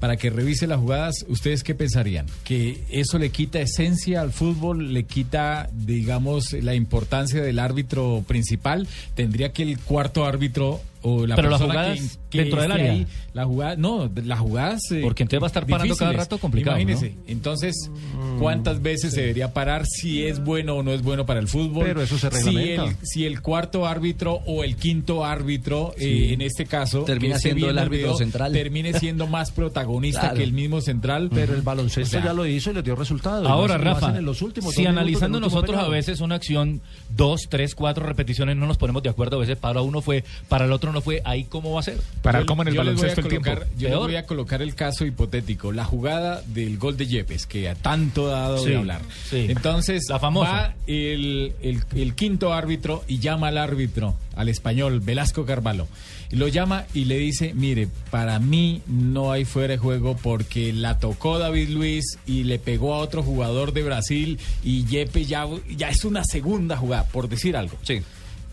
para 0.00 0.16
que 0.16 0.30
revise 0.30 0.66
las 0.66 0.78
jugadas, 0.78 1.24
¿ustedes 1.28 1.62
qué 1.62 1.74
pensarían? 1.74 2.26
¿Que 2.44 2.84
eso 2.90 3.18
le 3.18 3.30
quita 3.30 3.60
esencia 3.60 4.20
al 4.20 4.32
fútbol? 4.32 4.92
¿Le 4.92 5.04
quita, 5.04 5.68
digamos, 5.72 6.52
la 6.52 6.74
importancia 6.74 7.42
del 7.42 7.58
árbitro 7.58 8.24
principal? 8.26 8.86
¿Tendría 9.14 9.52
que 9.52 9.62
el 9.62 9.78
cuarto 9.78 10.24
árbitro 10.24 10.80
o 11.02 11.26
la 11.26 11.36
Pero 11.36 11.50
las 11.50 11.60
persona 11.60 11.82
jugadas 11.82 11.98
que, 11.98 12.18
que 12.30 12.38
dentro 12.42 12.60
del 12.62 12.72
área. 12.72 12.92
ahí, 12.92 13.06
la 13.32 13.44
jugada, 13.44 13.76
no, 13.76 14.10
las 14.24 14.38
jugadas... 14.40 14.80
eh, 14.90 15.00
Porque 15.02 15.22
entonces 15.22 15.42
va 15.42 15.46
a 15.46 15.48
estar 15.48 15.66
parando 15.66 15.96
cada 15.96 16.12
rato 16.12 16.38
complicado, 16.38 16.78
Imagínese, 16.78 17.10
¿no? 17.16 17.22
entonces, 17.28 17.90
¿cuántas 18.38 18.82
veces 18.82 19.12
se 19.14 19.20
debería 19.20 19.52
parar? 19.52 19.84
Si 19.86 20.24
es 20.24 20.42
bueno 20.42 20.76
o 20.76 20.82
no 20.82 20.92
es 20.92 21.02
bueno 21.02 21.24
para 21.26 21.40
el 21.40 21.48
fútbol. 21.48 21.84
Pero 21.86 22.02
eso 22.02 22.18
se 22.18 22.30
si 22.30 22.36
reglamenta. 22.36 22.84
el, 22.84 22.96
si 23.06 23.24
el 23.26 23.40
cuarto 23.40 23.86
árbitro 23.86 24.40
o 24.46 24.64
el 24.64 24.76
quinto 24.76 25.24
árbitro, 25.24 25.94
eh, 25.98 26.32
en 26.32 26.42
este 26.42 26.66
caso... 26.66 27.02
Termina 27.04 27.38
siendo 27.38 27.68
el 27.70 27.78
árbitro 27.78 28.08
video, 28.08 28.16
central. 28.18 28.52
Termine 28.52 28.98
siendo 28.98 29.26
más 29.26 29.50
protagonista 29.50 30.20
Claro. 30.20 30.36
que 30.36 30.42
el 30.44 30.52
mismo 30.52 30.80
central. 30.80 31.30
Pero 31.32 31.54
el 31.54 31.62
baloncesto 31.62 32.16
O 32.16 32.20
sea, 32.20 32.24
ya 32.30 32.32
lo 32.32 32.46
hizo 32.46 32.70
y 32.70 32.74
le 32.74 32.82
dio 32.82 32.96
resultado. 32.96 33.44
Y 33.44 33.46
Ahora, 33.46 33.74
lo 33.78 33.80
hacen- 33.80 33.84
lo 33.84 33.94
Rafa, 33.94 34.06
hacen 34.06 34.18
en 34.18 34.24
los 34.24 34.42
últimos 34.42 34.74
si 34.74 34.86
analizando 34.86 35.40
nosotros 35.40 35.76
a 35.76 35.88
veces 35.88 36.20
una 36.20 36.34
acción, 36.36 36.80
dos, 37.16 37.42
tres, 37.48 37.74
cuatro 37.74 38.06
repeticiones, 38.06 38.56
no 38.56 38.66
nos 38.66 38.78
ponemos 38.78 39.02
de 39.02 39.10
acuerdo, 39.10 39.36
a 39.36 39.40
veces 39.40 39.56
para 39.56 39.82
uno 39.82 40.00
fue, 40.02 40.24
para 40.48 40.64
el 40.64 40.72
otro 40.72 40.92
no 40.92 41.00
fue, 41.00 41.22
ahí 41.24 41.44
cómo 41.44 41.72
va 41.72 41.80
a 41.80 41.82
ser. 41.82 41.98
Para 42.22 42.40
Yo- 42.40 42.46
cómo 42.46 42.62
en 42.62 42.68
el 42.68 42.76
baloncesto 42.76 43.20
el 43.20 43.28
tiempo. 43.28 43.50
colocar- 43.50 43.68
Yo 43.78 43.88
Peor. 43.88 44.00
voy 44.08 44.16
a 44.16 44.26
colocar 44.26 44.60
el 44.62 44.74
caso 44.74 45.06
hipotético, 45.06 45.70
la 45.72 45.84
jugada 45.84 46.42
del 46.48 46.76
gol 46.78 46.96
de 46.96 47.06
Yepes, 47.06 47.46
que 47.46 47.68
a 47.68 47.74
tanto 47.76 48.26
dado 48.26 48.58
Sí, 48.58 48.70
de 48.70 48.76
hablar. 48.78 49.02
sí. 49.30 49.46
Entonces, 49.48 50.04
La 50.08 50.18
famosa. 50.18 50.50
va 50.50 50.74
el, 50.88 51.52
el- 51.62 51.82
el 51.94 52.14
quinto 52.14 52.52
árbitro 52.52 53.04
y 53.06 53.20
llama 53.20 53.48
al 53.48 53.58
árbitro, 53.58 54.16
al 54.34 54.48
español, 54.48 55.00
Velasco 55.00 55.44
Carvalho. 55.46 55.86
Y 56.32 56.36
Lo 56.36 56.48
llama 56.48 56.86
y 56.92 57.04
le 57.04 57.18
dice, 57.18 57.54
mire, 57.54 57.86
para 58.10 58.40
mí 58.40 58.82
no 58.88 59.30
hay 59.30 59.44
fuera 59.44 59.74
de 59.74 59.78
juego 59.78 60.16
porque 60.20 60.72
la 60.72 60.98
tocó 60.98 61.38
David 61.38 61.68
Luis 61.68 62.18
y 62.26 62.42
le 62.42 62.58
pegó 62.58 62.94
a 62.94 62.98
otro 62.98 63.22
jugador 63.22 63.72
de 63.72 63.84
Brasil 63.84 64.40
y 64.64 64.84
Yepes 64.86 65.28
ya, 65.28 65.46
ya 65.76 65.88
es 65.90 66.04
una 66.04 66.24
segunda 66.24 66.76
jugada, 66.76 67.04
por 67.04 67.28
decir 67.28 67.56
algo. 67.56 67.76
Sí. 67.82 68.02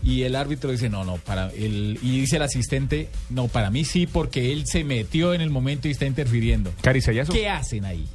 Y 0.04 0.22
el 0.22 0.36
árbitro 0.36 0.70
dice, 0.70 0.90
no, 0.90 1.04
no, 1.04 1.16
para 1.16 1.50
el, 1.50 1.98
y 2.02 2.20
dice 2.20 2.36
el 2.36 2.42
asistente, 2.42 3.08
no, 3.30 3.48
para 3.48 3.70
mí 3.70 3.84
sí, 3.84 4.06
porque 4.06 4.52
él 4.52 4.64
se 4.66 4.84
metió 4.84 5.32
en 5.32 5.40
el 5.40 5.50
momento 5.50 5.88
y 5.88 5.92
está 5.92 6.04
interfiriendo. 6.06 6.72
Caricellazo. 6.82 7.32
¿Qué 7.32 7.48
hacen 7.48 7.84
ahí? 7.86 8.06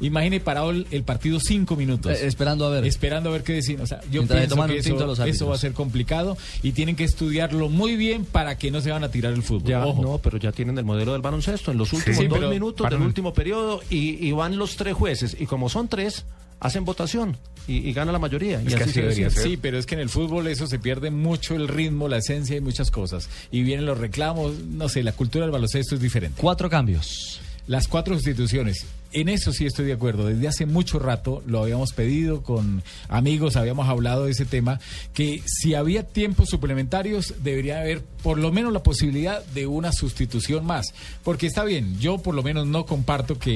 Imagine 0.00 0.40
parado 0.40 0.70
el, 0.70 0.86
el 0.90 1.02
partido 1.04 1.38
cinco 1.40 1.76
minutos. 1.76 2.12
Eh, 2.20 2.26
esperando 2.26 2.66
a 2.66 2.70
ver. 2.70 2.84
Esperando 2.84 3.30
a 3.30 3.32
ver 3.32 3.42
qué 3.42 3.54
decir. 3.54 3.80
O 3.80 3.86
sea, 3.86 4.00
yo 4.10 4.22
Mientras 4.22 4.40
pienso 4.68 4.96
que 4.96 5.04
los 5.04 5.18
eso, 5.18 5.24
eso 5.24 5.46
va 5.48 5.54
a 5.54 5.58
ser 5.58 5.72
complicado 5.72 6.36
y 6.62 6.72
tienen 6.72 6.96
que 6.96 7.04
estudiarlo 7.04 7.68
muy 7.68 7.96
bien 7.96 8.24
para 8.24 8.58
que 8.58 8.70
no 8.70 8.80
se 8.80 8.90
van 8.90 9.04
a 9.04 9.10
tirar 9.10 9.32
el 9.32 9.42
fútbol. 9.42 9.70
Ya, 9.70 9.86
Ojo. 9.86 10.02
no, 10.02 10.18
pero 10.18 10.38
ya 10.38 10.52
tienen 10.52 10.76
el 10.78 10.84
modelo 10.84 11.12
del 11.12 11.22
baloncesto 11.22 11.70
en 11.70 11.78
los 11.78 11.92
últimos 11.92 12.18
Sí, 12.18 12.26
dos 12.26 12.38
pero 12.38 12.50
minutos 12.50 12.90
del 12.90 13.00
último 13.02 13.32
periodo 13.32 13.82
y, 13.90 14.26
y 14.26 14.32
van 14.32 14.56
los 14.58 14.76
tres 14.76 14.94
jueces 14.94 15.36
y 15.38 15.46
como 15.46 15.68
son 15.68 15.88
tres 15.88 16.24
hacen 16.60 16.84
votación 16.84 17.36
y, 17.66 17.88
y 17.88 17.92
gana 17.92 18.12
la 18.12 18.18
mayoría 18.18 18.62
y 18.62 18.68
Es 18.68 18.74
así 18.74 19.00
debería 19.00 19.30
ser. 19.30 19.42
Sí, 19.42 19.56
pero 19.56 19.78
es 19.78 19.86
que 19.86 19.94
en 19.94 20.00
el 20.00 20.08
fútbol 20.08 20.46
eso 20.46 20.66
se 20.66 20.78
pierde 20.78 21.10
mucho 21.10 21.54
el 21.54 21.68
ritmo, 21.68 22.08
la 22.08 22.18
esencia 22.18 22.56
y 22.56 22.60
muchas 22.60 22.90
cosas. 22.90 23.28
Y 23.50 23.62
vienen 23.62 23.86
los 23.86 23.98
reclamos, 23.98 24.58
no 24.60 24.88
sé, 24.88 25.02
la 25.02 25.12
cultura 25.12 25.44
del 25.44 25.52
baloncesto 25.52 25.94
es 25.94 26.00
diferente. 26.00 26.40
Cuatro 26.40 26.68
cambios. 26.68 27.40
Las 27.66 27.88
cuatro 27.88 28.14
sustituciones. 28.14 28.84
En 29.14 29.28
eso 29.28 29.52
sí 29.52 29.64
estoy 29.64 29.86
de 29.86 29.92
acuerdo. 29.92 30.26
Desde 30.26 30.48
hace 30.48 30.66
mucho 30.66 30.98
rato 30.98 31.40
lo 31.46 31.62
habíamos 31.62 31.92
pedido 31.92 32.42
con 32.42 32.82
amigos, 33.08 33.54
habíamos 33.54 33.88
hablado 33.88 34.24
de 34.24 34.32
ese 34.32 34.44
tema, 34.44 34.80
que 35.12 35.40
si 35.46 35.74
había 35.74 36.02
tiempos 36.02 36.48
suplementarios 36.48 37.34
debería 37.38 37.78
haber 37.78 38.02
por 38.24 38.38
lo 38.38 38.50
menos 38.50 38.72
la 38.72 38.82
posibilidad 38.82 39.44
de 39.46 39.68
una 39.68 39.92
sustitución 39.92 40.66
más. 40.66 40.94
Porque 41.22 41.46
está 41.46 41.62
bien, 41.62 41.96
yo 42.00 42.18
por 42.18 42.34
lo 42.34 42.42
menos 42.42 42.66
no 42.66 42.86
comparto 42.86 43.38
que 43.38 43.52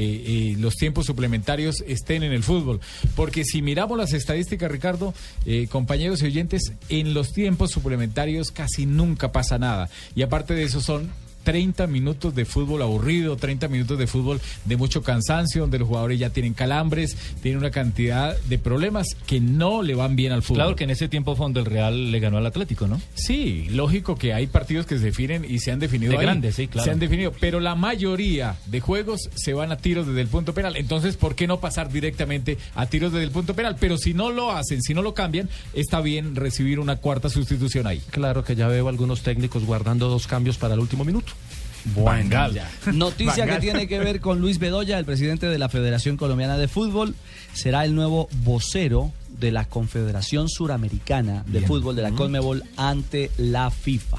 eh, 0.52 0.56
los 0.58 0.76
tiempos 0.76 1.06
suplementarios 1.06 1.82
estén 1.88 2.22
en 2.22 2.32
el 2.32 2.44
fútbol. 2.44 2.78
Porque 3.16 3.42
si 3.44 3.60
miramos 3.60 3.98
las 3.98 4.12
estadísticas, 4.12 4.70
Ricardo, 4.70 5.12
eh, 5.44 5.66
compañeros 5.68 6.22
y 6.22 6.26
oyentes, 6.26 6.72
en 6.88 7.14
los 7.14 7.32
tiempos 7.32 7.72
suplementarios 7.72 8.52
casi 8.52 8.86
nunca 8.86 9.32
pasa 9.32 9.58
nada. 9.58 9.90
Y 10.14 10.22
aparte 10.22 10.54
de 10.54 10.62
eso 10.62 10.80
son 10.80 11.10
30 11.48 11.86
minutos 11.86 12.34
de 12.34 12.44
fútbol 12.44 12.82
aburrido, 12.82 13.34
30 13.38 13.68
minutos 13.68 13.98
de 13.98 14.06
fútbol 14.06 14.38
de 14.66 14.76
mucho 14.76 15.02
cansancio, 15.02 15.62
donde 15.62 15.78
los 15.78 15.88
jugadores 15.88 16.18
ya 16.18 16.28
tienen 16.28 16.52
calambres, 16.52 17.16
tienen 17.40 17.58
una 17.58 17.70
cantidad 17.70 18.38
de 18.38 18.58
problemas 18.58 19.06
que 19.26 19.40
no 19.40 19.80
le 19.80 19.94
van 19.94 20.14
bien 20.14 20.32
al 20.32 20.42
fútbol. 20.42 20.56
Claro 20.56 20.76
que 20.76 20.84
en 20.84 20.90
ese 20.90 21.08
tiempo 21.08 21.36
fondo 21.36 21.60
el 21.60 21.64
Real 21.64 22.12
le 22.12 22.20
ganó 22.20 22.36
al 22.36 22.44
Atlético, 22.44 22.86
¿no? 22.86 23.00
Sí, 23.14 23.66
lógico 23.70 24.16
que 24.16 24.34
hay 24.34 24.46
partidos 24.46 24.84
que 24.84 24.98
se 24.98 25.06
definen 25.06 25.46
y 25.48 25.60
se 25.60 25.72
han 25.72 25.78
definido 25.78 26.12
De 26.12 26.18
ahí. 26.18 26.24
grandes, 26.26 26.54
sí, 26.54 26.68
claro. 26.68 26.84
Se 26.84 26.90
han 26.90 26.98
definido, 26.98 27.32
pero 27.40 27.60
la 27.60 27.74
mayoría 27.74 28.56
de 28.66 28.80
juegos 28.80 29.30
se 29.34 29.54
van 29.54 29.72
a 29.72 29.78
tiros 29.78 30.06
desde 30.06 30.20
el 30.20 30.28
punto 30.28 30.52
penal. 30.52 30.76
Entonces, 30.76 31.16
¿por 31.16 31.34
qué 31.34 31.46
no 31.46 31.60
pasar 31.60 31.90
directamente 31.90 32.58
a 32.74 32.84
tiros 32.84 33.10
desde 33.10 33.24
el 33.24 33.30
punto 33.30 33.54
penal? 33.54 33.76
Pero 33.80 33.96
si 33.96 34.12
no 34.12 34.30
lo 34.30 34.52
hacen, 34.52 34.82
si 34.82 34.92
no 34.92 35.00
lo 35.00 35.14
cambian, 35.14 35.48
está 35.72 36.02
bien 36.02 36.36
recibir 36.36 36.78
una 36.78 36.96
cuarta 36.96 37.30
sustitución 37.30 37.86
ahí. 37.86 38.02
Claro 38.10 38.44
que 38.44 38.54
ya 38.54 38.68
veo 38.68 38.90
algunos 38.90 39.22
técnicos 39.22 39.64
guardando 39.64 40.10
dos 40.10 40.26
cambios 40.26 40.58
para 40.58 40.74
el 40.74 40.80
último 40.80 41.06
minuto. 41.06 41.37
Bueno. 41.84 42.48
Noticia 42.92 43.46
que 43.46 43.58
tiene 43.60 43.86
que 43.88 43.98
ver 43.98 44.20
con 44.20 44.40
Luis 44.40 44.58
Bedoya, 44.58 44.98
el 44.98 45.04
presidente 45.04 45.46
de 45.46 45.58
la 45.58 45.68
Federación 45.68 46.16
Colombiana 46.16 46.56
de 46.58 46.68
Fútbol, 46.68 47.14
será 47.52 47.84
el 47.84 47.94
nuevo 47.94 48.28
vocero 48.42 49.12
de 49.28 49.52
la 49.52 49.64
Confederación 49.64 50.48
Suramericana 50.48 51.44
de 51.46 51.60
Fútbol 51.60 51.96
de 51.96 52.02
la 52.02 52.10
Conmebol 52.12 52.64
ante 52.76 53.30
la 53.36 53.70
FIFA. 53.70 54.18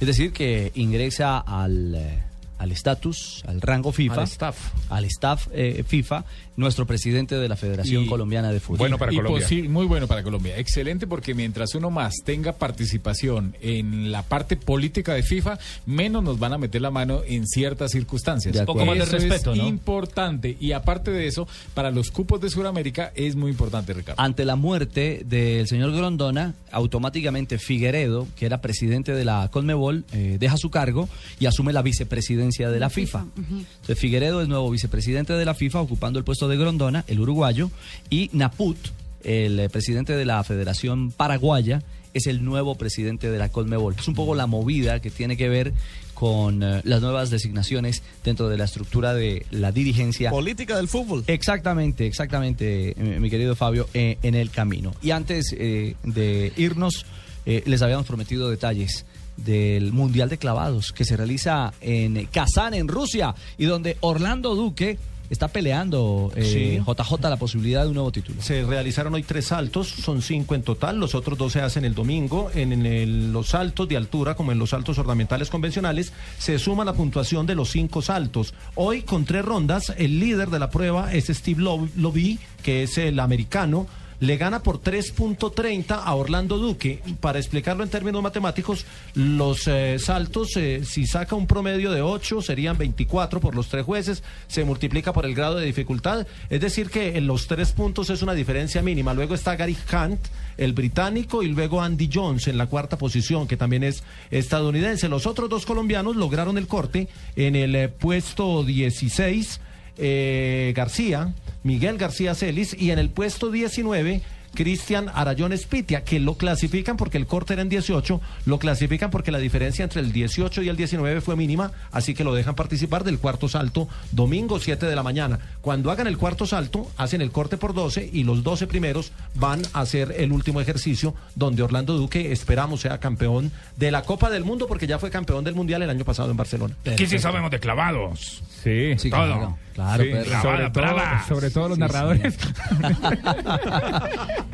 Es 0.00 0.06
decir, 0.06 0.32
que 0.32 0.72
ingresa 0.74 1.38
al 1.38 1.94
eh, 1.94 2.18
al 2.58 2.72
estatus, 2.72 3.42
al 3.46 3.60
rango 3.60 3.92
FIFA, 3.92 4.22
Al 4.22 4.26
staff. 4.26 4.56
al 4.88 5.04
staff 5.04 5.48
eh, 5.52 5.84
FIFA, 5.86 6.24
nuestro 6.56 6.86
presidente 6.86 7.34
de 7.36 7.48
la 7.48 7.56
Federación 7.56 8.04
Y- 8.04 8.06
Colombiana 8.06 8.52
de 8.52 8.60
Fútbol. 8.60 8.88
Y 9.10 9.16
posi- 9.18 9.68
muy 9.68 9.86
bueno 9.86 10.06
para 10.06 10.22
Colombia. 10.22 10.56
Excelente 10.58 11.06
porque 11.06 11.34
mientras 11.34 11.74
uno 11.74 11.90
más 11.90 12.14
tenga 12.24 12.52
participación 12.52 13.56
en 13.60 14.12
la 14.12 14.22
parte 14.22 14.56
política 14.56 15.14
de 15.14 15.22
FIFA, 15.22 15.58
menos 15.86 16.22
nos 16.22 16.38
van 16.38 16.52
a 16.52 16.58
meter 16.58 16.80
la 16.80 16.90
mano 16.90 17.22
en 17.26 17.46
ciertas 17.46 17.90
circunstancias. 17.92 18.54
De 18.54 18.60
Un 18.60 18.66
poco 18.66 18.84
más 18.86 18.98
de 18.98 19.04
respeto, 19.04 19.52
es 19.52 19.58
¿no? 19.58 19.66
importante. 19.68 20.56
Y 20.60 20.72
aparte 20.72 21.10
de 21.10 21.26
eso, 21.26 21.48
para 21.74 21.90
los 21.90 22.10
cupos 22.10 22.40
de 22.40 22.50
Sudamérica 22.50 23.12
es 23.14 23.36
muy 23.36 23.50
importante, 23.50 23.92
Ricardo. 23.92 24.20
Ante 24.22 24.44
la 24.44 24.56
muerte 24.56 25.22
del 25.26 25.66
señor 25.66 25.92
Grondona, 25.92 26.54
automáticamente 26.70 27.58
Figueredo, 27.58 28.26
que 28.36 28.46
era 28.46 28.60
presidente 28.60 29.12
de 29.12 29.24
la 29.24 29.48
Conmebol, 29.50 30.04
eh, 30.12 30.36
deja 30.38 30.56
su 30.56 30.70
cargo 30.70 31.08
y 31.40 31.46
asume 31.46 31.72
la 31.72 31.82
vicepresidencia 31.82 32.70
de 32.70 32.78
la 32.80 32.90
FIFA. 32.90 33.24
Entonces 33.36 33.98
Figueredo 33.98 34.42
es 34.42 34.48
nuevo 34.48 34.70
vicepresidente 34.70 35.32
de 35.32 35.44
la 35.44 35.54
FIFA, 35.54 35.80
ocupando 35.80 36.18
el 36.18 36.24
puesto 36.24 36.43
de 36.48 36.56
Grondona, 36.56 37.04
el 37.06 37.20
uruguayo, 37.20 37.70
y 38.10 38.30
Naput, 38.32 38.76
el 39.22 39.58
eh, 39.58 39.68
presidente 39.68 40.14
de 40.14 40.24
la 40.24 40.42
Federación 40.44 41.10
Paraguaya, 41.10 41.82
es 42.14 42.26
el 42.28 42.44
nuevo 42.44 42.76
presidente 42.76 43.30
de 43.30 43.38
la 43.38 43.48
Conmebol. 43.48 43.96
Es 43.98 44.08
un 44.08 44.14
poco 44.14 44.34
la 44.34 44.46
movida 44.46 45.00
que 45.00 45.10
tiene 45.10 45.36
que 45.36 45.48
ver 45.48 45.74
con 46.14 46.62
eh, 46.62 46.80
las 46.84 47.02
nuevas 47.02 47.28
designaciones 47.28 48.02
dentro 48.22 48.48
de 48.48 48.56
la 48.56 48.64
estructura 48.64 49.12
de 49.12 49.44
la 49.50 49.72
dirigencia. 49.72 50.30
Política 50.30 50.76
del 50.76 50.88
fútbol. 50.88 51.24
Exactamente, 51.26 52.06
exactamente, 52.06 52.90
eh, 52.90 53.20
mi 53.20 53.28
querido 53.28 53.54
Fabio, 53.56 53.88
eh, 53.92 54.16
en 54.22 54.34
el 54.34 54.50
camino. 54.50 54.94
Y 55.02 55.10
antes 55.10 55.50
de 55.50 56.52
irnos, 56.56 57.04
les 57.44 57.82
habíamos 57.82 58.06
prometido 58.06 58.48
detalles 58.48 59.04
del 59.36 59.92
Mundial 59.92 60.28
de 60.28 60.38
Clavados 60.38 60.92
que 60.92 61.04
se 61.04 61.16
realiza 61.16 61.74
en 61.80 62.26
Kazán, 62.26 62.72
en 62.72 62.88
Rusia, 62.88 63.34
y 63.58 63.64
donde 63.64 63.96
Orlando 64.00 64.54
Duque 64.54 64.96
está 65.30 65.48
peleando, 65.48 66.32
eh, 66.36 66.44
Sí. 66.44 66.78
JJ, 66.84 67.28
la 67.30 67.36
posibilidad 67.36 67.82
de 67.82 67.88
un 67.88 67.94
nuevo 67.94 68.12
título. 68.12 68.40
Se 68.42 68.62
realizaron 68.64 69.14
hoy 69.14 69.22
tres 69.22 69.46
saltos, 69.46 69.88
son 69.88 70.22
cinco 70.22 70.54
en 70.54 70.62
total, 70.62 70.98
los 71.00 71.14
otros 71.14 71.38
dos 71.38 71.52
se 71.52 71.60
hacen 71.60 71.84
el 71.84 71.94
domingo. 71.94 72.50
En, 72.54 72.72
en 72.72 72.86
el- 72.86 73.32
los 73.32 73.48
saltos 73.48 73.88
de 73.88 73.96
altura, 73.96 74.34
como 74.34 74.52
en 74.52 74.58
los 74.58 74.70
saltos 74.70 74.98
ornamentales 74.98 75.50
convencionales, 75.50 76.12
se 76.38 76.58
suma 76.58 76.84
la 76.84 76.92
puntuación 76.92 77.46
de 77.46 77.54
los 77.54 77.70
cinco 77.70 78.02
saltos. 78.02 78.54
Hoy, 78.74 79.02
con 79.02 79.24
tres 79.24 79.44
rondas, 79.44 79.92
el 79.96 80.20
líder 80.20 80.50
de 80.50 80.58
la 80.58 80.70
prueba 80.70 81.12
es 81.12 81.26
Steve 81.26 81.62
Lo- 81.62 81.88
Lovie, 81.96 82.38
que 82.62 82.82
es 82.82 82.98
el 82.98 83.18
americano. 83.20 83.86
Le 84.24 84.38
gana 84.38 84.62
por 84.62 84.80
3.30 84.80 86.00
a 86.02 86.14
Orlando 86.14 86.56
Duque. 86.56 87.02
Para 87.20 87.38
explicarlo 87.38 87.84
en 87.84 87.90
términos 87.90 88.22
matemáticos, 88.22 88.86
los 89.12 89.68
eh, 89.68 89.98
saltos, 89.98 90.56
eh, 90.56 90.80
si 90.82 91.06
saca 91.06 91.36
un 91.36 91.46
promedio 91.46 91.92
de 91.92 92.00
8, 92.00 92.40
serían 92.40 92.78
24 92.78 93.38
por 93.38 93.54
los 93.54 93.68
tres 93.68 93.84
jueces, 93.84 94.22
se 94.46 94.64
multiplica 94.64 95.12
por 95.12 95.26
el 95.26 95.34
grado 95.34 95.56
de 95.56 95.66
dificultad. 95.66 96.26
Es 96.48 96.62
decir, 96.62 96.88
que 96.88 97.18
en 97.18 97.26
los 97.26 97.46
tres 97.48 97.72
puntos 97.72 98.08
es 98.08 98.22
una 98.22 98.32
diferencia 98.32 98.80
mínima. 98.80 99.12
Luego 99.12 99.34
está 99.34 99.56
Gary 99.56 99.76
Hunt, 99.92 100.20
el 100.56 100.72
británico, 100.72 101.42
y 101.42 101.48
luego 101.48 101.82
Andy 101.82 102.08
Jones 102.10 102.48
en 102.48 102.56
la 102.56 102.66
cuarta 102.66 102.96
posición, 102.96 103.46
que 103.46 103.58
también 103.58 103.84
es 103.84 104.04
estadounidense. 104.30 105.10
Los 105.10 105.26
otros 105.26 105.50
dos 105.50 105.66
colombianos 105.66 106.16
lograron 106.16 106.56
el 106.56 106.66
corte 106.66 107.08
en 107.36 107.56
el 107.56 107.76
eh, 107.76 107.88
puesto 107.90 108.64
16 108.64 109.60
eh, 109.96 110.72
García, 110.74 111.34
Miguel 111.64 111.98
García 111.98 112.34
Celis, 112.34 112.76
y 112.78 112.92
en 112.92 113.00
el 113.00 113.10
puesto 113.10 113.50
19, 113.50 114.20
Cristian 114.54 115.10
Arayón 115.14 115.52
Espitia, 115.52 116.04
que 116.04 116.20
lo 116.20 116.36
clasifican 116.36 116.96
porque 116.96 117.18
el 117.18 117.26
corte 117.26 117.52
era 117.52 117.62
en 117.62 117.68
18, 117.68 118.20
lo 118.46 118.58
clasifican 118.58 119.10
porque 119.10 119.32
la 119.32 119.38
diferencia 119.38 119.82
entre 119.82 120.00
el 120.00 120.12
18 120.12 120.62
y 120.62 120.68
el 120.68 120.76
19 120.76 121.20
fue 121.20 121.36
mínima, 121.36 121.72
así 121.92 122.14
que 122.14 122.24
lo 122.24 122.34
dejan 122.34 122.54
participar 122.54 123.04
del 123.04 123.18
cuarto 123.18 123.48
salto 123.48 123.88
domingo 124.12 124.58
7 124.58 124.86
de 124.86 124.96
la 124.96 125.02
mañana. 125.02 125.38
Cuando 125.60 125.90
hagan 125.90 126.06
el 126.06 126.18
cuarto 126.18 126.46
salto, 126.46 126.90
hacen 126.96 127.20
el 127.20 127.30
corte 127.30 127.56
por 127.56 127.74
12 127.74 128.10
y 128.12 128.24
los 128.24 128.42
12 128.42 128.66
primeros 128.66 129.12
van 129.34 129.62
a 129.72 129.80
hacer 129.80 130.14
el 130.18 130.32
último 130.32 130.60
ejercicio 130.60 131.14
donde 131.34 131.62
Orlando 131.62 131.96
Duque 131.96 132.32
esperamos 132.32 132.80
sea 132.80 132.98
campeón 132.98 133.50
de 133.76 133.90
la 133.90 134.02
Copa 134.02 134.30
del 134.30 134.44
Mundo 134.44 134.66
porque 134.66 134.86
ya 134.86 134.98
fue 134.98 135.10
campeón 135.10 135.44
del 135.44 135.54
Mundial 135.54 135.82
el 135.82 135.90
año 135.90 136.04
pasado 136.04 136.30
en 136.30 136.36
Barcelona. 136.36 136.74
Aquí 136.90 137.06
sí 137.06 137.18
sabemos 137.18 137.50
de 137.50 137.60
clavados. 137.60 138.42
Sí, 138.62 138.94
Sí, 138.98 139.10
todo. 139.10 139.24
claro, 139.26 139.58
claro, 139.74 140.02
Sí, 140.04 140.10
pero- 140.12 140.24
clavada, 140.24 140.42
sobre 140.42 140.70
todo- 140.70 140.82
brava. 140.82 141.24
sobre 141.28 141.50
todo 141.50 141.68
los 141.68 141.76
Sí, 141.76 141.80
narradores. 141.80 142.34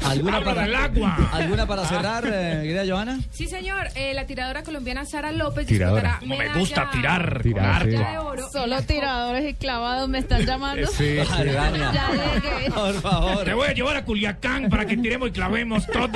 ¿Alguna 0.05 0.43
para, 0.43 0.62
del 0.62 0.75
agua. 0.75 1.31
¿Alguna 1.33 1.67
para 1.67 1.85
cerrar, 1.87 2.25
eh, 2.27 2.61
querida 2.62 2.85
Joana? 2.87 3.19
Sí, 3.31 3.47
señor. 3.47 3.89
Eh, 3.95 4.12
la 4.15 4.27
tiradora 4.27 4.62
colombiana 4.62 5.05
Sara 5.05 5.31
López 5.33 5.67
Tiradora. 5.67 6.19
disputará 6.19 6.19
Como 6.21 6.37
me 6.37 6.59
gusta 6.61 6.91
tirar, 6.91 7.43
Tirar, 7.43 7.83
sí. 7.85 7.91
de 7.91 8.19
oro. 8.19 8.49
Solo 8.51 8.83
tiradores 8.83 9.49
y 9.51 9.55
clavados 9.55 10.09
me 10.09 10.19
están 10.19 10.45
llamando. 10.47 10.87
Sí, 10.89 11.17
sí. 11.19 11.45
Ya 11.45 11.71
llegué. 11.71 12.71
Por 12.73 12.95
favor. 13.01 13.45
Te 13.45 13.55
voy 13.55 13.69
a 13.69 13.73
llevar 13.75 13.97
a 13.97 14.05
Culiacán 14.05 14.69
para 14.69 14.85
que 14.87 14.97
tiremos 14.97 15.29
y 15.29 15.33
clavemos 15.33 15.87
todo. 15.87 16.11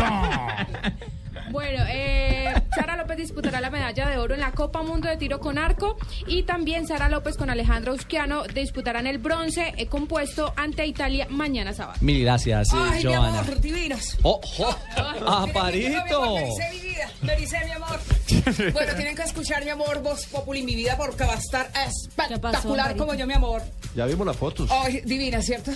Bueno, 1.51 1.85
eh, 1.89 2.44
Sara 2.75 2.97
López 2.97 3.17
disputará 3.17 3.61
la 3.61 3.71
medalla 3.71 4.09
de 4.09 4.19
oro 4.19 4.35
en 4.35 4.41
la 4.41 4.53
Copa 4.53 4.83
Mundo 4.83 5.09
de 5.09 5.17
Tiro 5.17 5.39
con 5.39 5.59
Arco 5.59 5.97
y 6.27 6.43
también 6.43 6.87
Sara 6.87 7.09
López 7.09 7.37
con 7.37 7.49
Alejandro 7.51 7.95
Usquiano 7.95 8.45
disputarán 8.45 9.07
el 9.07 9.19
bronce 9.19 9.75
eh, 9.77 9.87
compuesto 9.87 10.53
ante 10.57 10.85
Italia 10.87 11.27
mañana 11.31 11.73
sábado. 11.73 11.99
Mil 12.01 12.23
gracias, 12.23 12.73
eh, 12.73 12.77
Ay, 12.77 13.05
mi 13.05 13.15
Joana. 13.15 13.41
amor, 13.41 13.61
divinos. 13.61 14.17
¡Oh, 14.23 14.41
oh! 14.59 14.77
¡Aparito! 15.27 16.35
Me 16.35 16.45
dice 16.45 16.71
mi 16.73 16.81
vida, 16.89 17.11
me 17.23 17.37
dice 17.37 17.65
mi 17.65 17.71
amor. 17.73 18.01
Bueno, 18.73 18.95
tienen 18.95 19.17
que 19.17 19.23
escuchar 19.23 19.65
mi 19.65 19.71
amor, 19.71 20.03
Voz 20.03 20.27
Populi, 20.27 20.63
mi 20.63 20.75
vida, 20.75 20.97
porque 20.97 21.25
va 21.25 21.35
a 21.35 21.39
estar 21.39 21.71
espectacular 21.87 22.97
como 22.97 23.15
yo, 23.15 23.27
mi 23.27 23.33
amor. 23.35 23.63
Ya 23.95 24.07
vimos 24.07 24.27
las 24.27 24.37
fotos. 24.37 24.69
Ay, 24.71 25.01
divina, 25.05 25.41
¿cierto? 25.41 25.71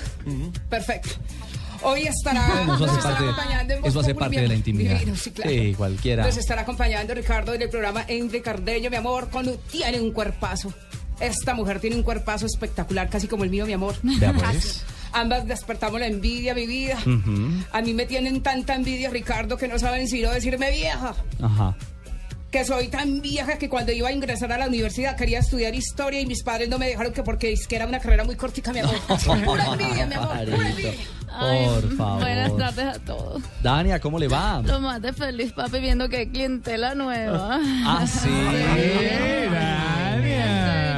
Perfecto. 0.69 1.11
Hoy 1.83 2.03
estará, 2.03 2.63
Eso 2.63 2.65
nos 2.65 2.83
hace 2.83 3.03
parte, 3.03 3.25
acompañando 3.25 3.75
en 3.75 3.81
Voz 3.81 3.91
eso 3.91 4.01
hace 4.01 4.15
Populi, 4.15 4.25
parte 4.25 4.41
de 4.41 4.49
la 4.49 4.55
intimidad. 4.55 4.99
Divino, 4.99 5.17
sí, 5.17 5.31
claro. 5.31 5.51
Sí, 5.51 5.75
cualquiera. 5.77 6.25
Nos 6.25 6.37
estará 6.37 6.63
acompañando 6.63 7.15
Ricardo 7.15 7.55
en 7.55 7.63
el 7.63 7.69
programa 7.69 8.05
Enrique 8.09 8.43
Cardeño, 8.43 8.91
mi 8.91 8.97
amor, 8.97 9.29
cuando 9.31 9.53
tiene 9.57 10.01
un 10.01 10.13
cuerpazo. 10.13 10.73
Esta 11.21 11.55
mujer 11.55 11.81
tiene 11.81 11.97
un 11.97 12.03
cuerpazo 12.03 12.47
espectacular, 12.47 13.09
casi 13.09 13.27
como 13.27 13.45
el 13.45 13.51
mío, 13.51 13.67
mi 13.67 13.73
amor. 13.73 13.95
Pues. 14.03 14.85
Ambas 15.13 15.47
despertamos 15.47 15.99
la 16.01 16.07
envidia, 16.07 16.55
mi 16.55 16.67
vida. 16.67 16.99
Ujú. 17.01 17.65
A 17.73 17.81
mí 17.81 17.95
me 17.95 18.07
tienen 18.07 18.43
tanta 18.43 18.75
envidia, 18.75 19.11
Ricardo, 19.11 19.57
que 19.57 19.67
no 19.67 19.79
saben 19.79 20.07
si 20.07 20.23
no 20.23 20.31
decirme 20.31 20.71
vieja. 20.71 21.15
Ajá. 21.43 21.77
Que 22.51 22.65
soy 22.65 22.89
tan 22.89 23.21
vieja 23.21 23.59
que 23.59 23.69
cuando 23.69 23.93
iba 23.93 24.09
a 24.09 24.13
ingresar 24.13 24.51
a 24.53 24.57
la 24.59 24.67
universidad 24.69 25.17
quería 25.17 25.41
estudiar 25.41 25.75
historia 25.75 26.19
y 26.21 26.27
mis 26.27 26.43
padres 26.43 26.69
no 26.71 26.79
me 26.79 26.87
dejaron 26.89 27.13
que 27.13 27.23
porque 27.23 27.53
es 27.53 27.67
que 27.67 27.77
era 27.77 27.87
una 27.87 28.01
carrera 28.01 28.25
muy 28.25 28.37
cortica, 28.37 28.73
mi 28.73 28.79
amor. 28.79 28.97
Pura 29.45 29.67
envidia, 29.67 30.07
mi 30.07 30.15
amor. 30.15 30.29
Pura 30.29 30.43
Aparito. 30.55 30.63
envidia. 30.63 30.93
Ay, 31.31 31.67
Por 31.67 31.97
favor. 31.97 32.21
Buenas 32.21 32.57
tardes 32.57 32.97
a 32.97 32.99
todos. 33.01 33.43
Dania, 33.63 34.01
¿cómo 34.01 34.19
le 34.19 34.29
va? 34.29 34.63
Lo 34.65 34.81
más 34.81 35.03
de 35.03 35.13
feliz, 35.13 35.53
papi, 35.53 35.79
viendo 35.79 36.09
que 36.09 36.17
hay 36.17 36.27
clientela 36.29 36.95
nueva. 36.95 37.61
Ah, 37.85 38.07
sí. 38.11 38.31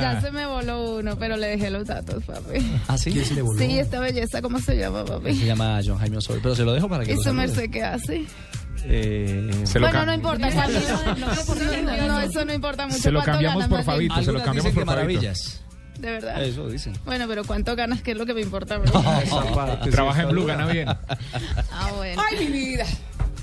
Ya 0.01 0.21
se 0.21 0.31
me 0.31 0.47
voló 0.47 0.99
uno, 0.99 1.17
pero 1.19 1.37
le 1.37 1.49
dejé 1.49 1.71
los 1.71 1.87
datos, 1.87 2.23
papi. 2.25 2.65
¿Ah, 2.89 2.97
sí? 2.97 3.11
¿Quién 3.13 3.25
se 3.25 3.35
le 3.35 3.43
voló? 3.43 3.59
Sí, 3.59 3.79
esta 3.79 3.99
belleza, 4.01 4.41
¿cómo 4.41 4.61
se 4.61 4.77
llama, 4.77 5.01
Se 5.05 5.13
papi? 5.13 5.33
llama 5.45 5.81
John 5.85 5.99
Jaime 5.99 6.17
Osorio, 6.19 6.41
pero 6.43 6.55
se 6.55 6.63
lo 6.65 6.73
dejo 6.73 6.89
para 6.89 7.05
que 7.05 7.13
¿Y 7.13 7.17
lo 7.17 7.23
su 7.23 7.33
merced 7.33 7.71
qué 7.71 7.83
hace? 7.83 8.25
Eh, 8.85 9.65
bueno, 9.79 10.07
no 10.07 10.15
importa. 10.15 10.51
¿cuánto- 10.53 10.81
no, 11.83 12.07
no, 12.09 12.21
eso 12.21 12.45
no 12.45 12.53
importa 12.55 12.87
mucho. 12.87 12.99
Se 12.99 13.11
lo 13.11 13.19
¿Cuánto 13.21 13.33
cambiamos 13.33 13.69
por? 13.69 13.85
Fabito, 13.85 14.23
se 14.23 14.33
lo 14.33 14.43
cambiamos 14.43 14.73
por 14.73 14.85
maravillas. 14.85 15.63
De 15.99 16.11
verdad. 16.13 16.43
Eso 16.43 16.67
dicen. 16.69 16.95
Bueno, 17.05 17.27
pero 17.29 17.45
¿cuánto 17.45 17.77
ganas? 17.77 18.01
¿Qué 18.01 18.13
es 18.13 18.17
lo 18.17 18.25
que 18.25 18.33
me 18.33 18.41
importa? 18.41 18.79
mí? 18.79 18.85
Trabaja 19.91 20.23
en 20.23 20.29
Blue, 20.31 20.47
gana 20.47 20.67
bien. 20.67 20.89
Ah, 20.89 21.91
bueno. 21.97 22.23
Ay, 22.27 22.47
mi 22.49 22.53
vida. 22.53 22.87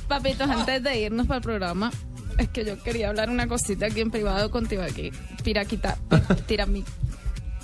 Papitos, 0.08 0.50
antes 0.50 0.82
de 0.82 1.00
irnos 1.02 1.28
para 1.28 1.38
el 1.38 1.44
programa, 1.44 1.92
es 2.38 2.48
que 2.50 2.66
yo 2.66 2.82
quería 2.82 3.10
hablar 3.10 3.30
una 3.30 3.48
cosita 3.48 3.86
aquí 3.88 4.02
en 4.02 4.10
privado 4.10 4.50
contigo 4.50 4.82
aquí. 4.82 5.12
Piraquita, 5.44 5.98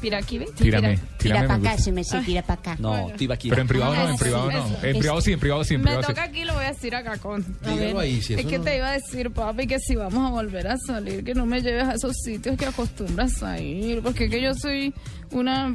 piraquí, 0.03 0.37
¿ves? 0.37 0.53
Tírame, 0.53 0.97
Tira- 0.97 1.17
tírame. 1.17 1.47
para 1.47 1.59
acá, 1.71 1.77
se 1.81 1.91
me 1.93 2.03
se 2.03 2.19
tira 2.19 2.41
para 2.41 2.59
acá. 2.59 2.75
No, 2.79 3.09
Tibaquira. 3.17 3.55
Pero 3.55 3.61
en 3.61 3.67
privado 3.69 3.95
no, 3.95 4.09
en 4.09 4.17
privado 4.17 4.51
no. 4.51 4.65
En 4.83 4.99
privado 4.99 5.21
sí, 5.21 5.31
en 5.31 5.39
privado 5.39 5.63
sí, 5.63 5.73
en 5.75 5.79
Me 5.81 5.85
privado 5.87 6.07
toca 6.07 6.23
aquí, 6.23 6.43
lo 6.43 6.53
voy 6.53 6.65
a 6.65 6.73
decir 6.73 6.93
acá 6.93 7.17
con. 7.17 7.41
a 7.41 7.69
Dígalo 7.71 7.95
ver. 7.95 7.97
ahí, 7.97 8.21
si 8.21 8.33
es 8.33 8.45
que 8.45 8.59
te 8.59 8.77
iba 8.77 8.89
a 8.89 8.91
decir, 8.91 9.31
papi, 9.31 9.65
que 9.65 9.79
si 9.79 9.95
vamos 9.95 10.27
a 10.27 10.31
volver 10.31 10.67
a 10.67 10.77
salir, 10.77 11.23
que 11.23 11.33
no 11.33 11.45
me 11.45 11.61
lleves 11.61 11.87
a 11.87 11.93
esos 11.93 12.15
sitios 12.23 12.57
que 12.57 12.65
acostumbras 12.65 13.41
a 13.41 13.57
ir, 13.59 14.01
porque 14.01 14.25
es 14.25 14.29
que 14.31 14.41
yo 14.41 14.53
soy 14.53 14.93
una. 15.31 15.73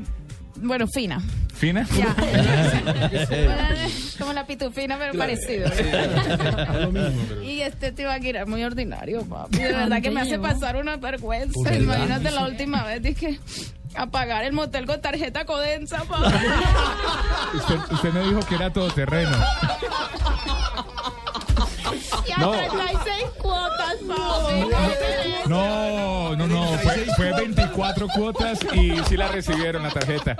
Bueno, 0.60 0.86
fina. 0.88 1.22
¿Fina? 1.54 1.86
Ya. 1.96 2.14
como 4.18 4.32
la 4.32 4.46
pitufina, 4.46 4.98
pero 4.98 5.12
Claro. 5.12 5.32
parecido. 5.32 5.68
Lo 6.80 6.92
mismo, 6.92 7.22
pero- 7.28 7.42
Y 7.44 7.62
este 7.62 7.92
Tibaquira 7.92 8.42
es 8.42 8.48
muy 8.48 8.62
ordinario, 8.64 9.22
papi. 9.24 9.58
De 9.58 9.72
verdad 9.72 10.02
que 10.02 10.10
me 10.10 10.20
hace 10.20 10.38
pasar 10.38 10.76
una 10.76 10.96
vergüenza. 10.96 11.74
Imagínate 11.74 12.30
la 12.30 12.46
última 12.46 12.84
vez, 12.84 13.02
dije, 13.02 13.38
a 13.98 14.06
pagar 14.06 14.44
el 14.44 14.52
motel 14.52 14.86
con 14.86 15.00
tarjeta 15.00 15.44
Codensa. 15.44 16.02
Usted, 17.54 17.78
usted 17.90 18.12
me 18.12 18.20
dijo 18.20 18.40
que 18.40 18.54
era 18.54 18.72
todoterreno. 18.72 19.36
Y 22.26 22.32
a 22.32 22.36
No. 22.38 22.50
36 22.52 23.24
cuotas. 23.38 23.96
No, 25.46 26.36
no, 26.36 26.46
no. 26.46 26.78
Fue, 26.78 27.06
fue 27.16 27.32
24 27.32 28.06
cuotas 28.08 28.60
y 28.72 28.92
sí 29.08 29.16
la 29.16 29.28
recibieron 29.28 29.82
la 29.82 29.90
tarjeta. 29.90 30.36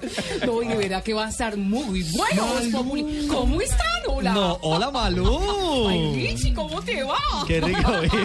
No, 0.46 0.62
y 0.62 0.68
de 0.68 0.76
verdad 0.76 1.02
que 1.02 1.12
va 1.14 1.26
a 1.26 1.28
estar 1.28 1.56
muy 1.56 2.02
bueno. 2.16 2.46
Voz 2.46 2.66
Populi. 2.68 3.26
¿Cómo 3.28 3.60
están? 3.60 3.86
Hola. 4.08 4.32
No, 4.32 4.58
hola 4.62 4.90
Malú. 4.90 5.88
Ay, 5.88 6.14
Richie, 6.14 6.54
¿cómo 6.54 6.80
te 6.82 7.02
va? 7.02 7.16
Qué 7.46 7.60
rico 7.60 7.90
verte, 8.00 8.18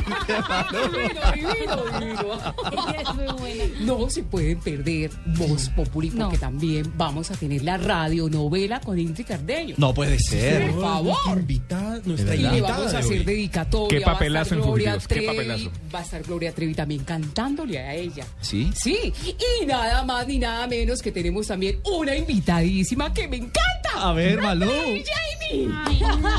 Malú. 0.47 0.91
Divino, 0.91 1.83
divino, 1.99 1.99
divino. 1.99 3.35
No 3.81 4.09
se 4.09 4.23
pueden 4.23 4.59
perder 4.59 5.11
Voz 5.37 5.69
Populi 5.69 6.11
porque 6.11 6.37
también 6.37 6.91
vamos 6.95 7.31
a 7.31 7.35
tener 7.35 7.63
la 7.63 7.77
radionovela 7.77 8.79
con 8.79 8.97
Ingrid 8.99 9.25
Cardeño. 9.25 9.75
No 9.77 9.93
puede 9.93 10.17
ser. 10.19 10.71
Por 10.71 10.81
favor. 10.81 11.37
Invitada, 11.37 12.01
nuestra 12.05 12.35
Y 12.35 12.39
le 12.39 12.47
invitada 12.47 12.77
vamos 12.77 12.93
a 12.93 12.99
hacer 12.99 13.25
dedicatoria. 13.25 13.99
Qué 13.99 14.03
a 14.03 14.13
papelazo 14.13 14.55
en 14.55 14.61
Gloria 14.61 14.93
Fugitivos, 14.93 15.07
qué 15.07 15.15
Trevi, 15.15 15.27
papelazo. 15.27 15.71
Va 15.93 15.99
a 15.99 16.03
estar 16.03 16.23
Gloria 16.23 16.53
Trevi 16.53 16.73
también 16.73 17.03
cantándole 17.03 17.79
a 17.79 17.93
ella. 17.93 18.25
¿Sí? 18.41 18.71
Sí, 18.75 19.13
y 19.61 19.65
nada 19.65 20.03
más 20.03 20.27
ni 20.27 20.39
nada 20.39 20.67
menos 20.67 21.01
que 21.01 21.11
tenemos 21.11 21.51
también 21.56 21.80
una 21.86 22.14
invitadísima 22.14 23.14
que 23.14 23.30
me 23.30 23.38
encanta. 23.38 23.64
A 23.95 24.11
ver, 24.11 24.41
Malú. 24.41 24.65
Jamie. 24.68 25.69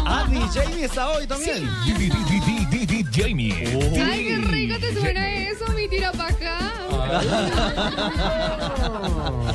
Ah, 0.04 0.26
DJ 0.28 0.84
está 0.84 1.08
hoy 1.08 1.26
también. 1.26 1.66
Jamie. 3.10 3.54
Ay, 3.98 4.26
qué 4.26 4.36
rico 4.36 4.78
te 4.78 4.92
suena 4.92 5.32
eso, 5.48 5.72
mi 5.72 5.88
tira 5.88 6.12
pa' 6.12 6.28
acá. 6.28 6.58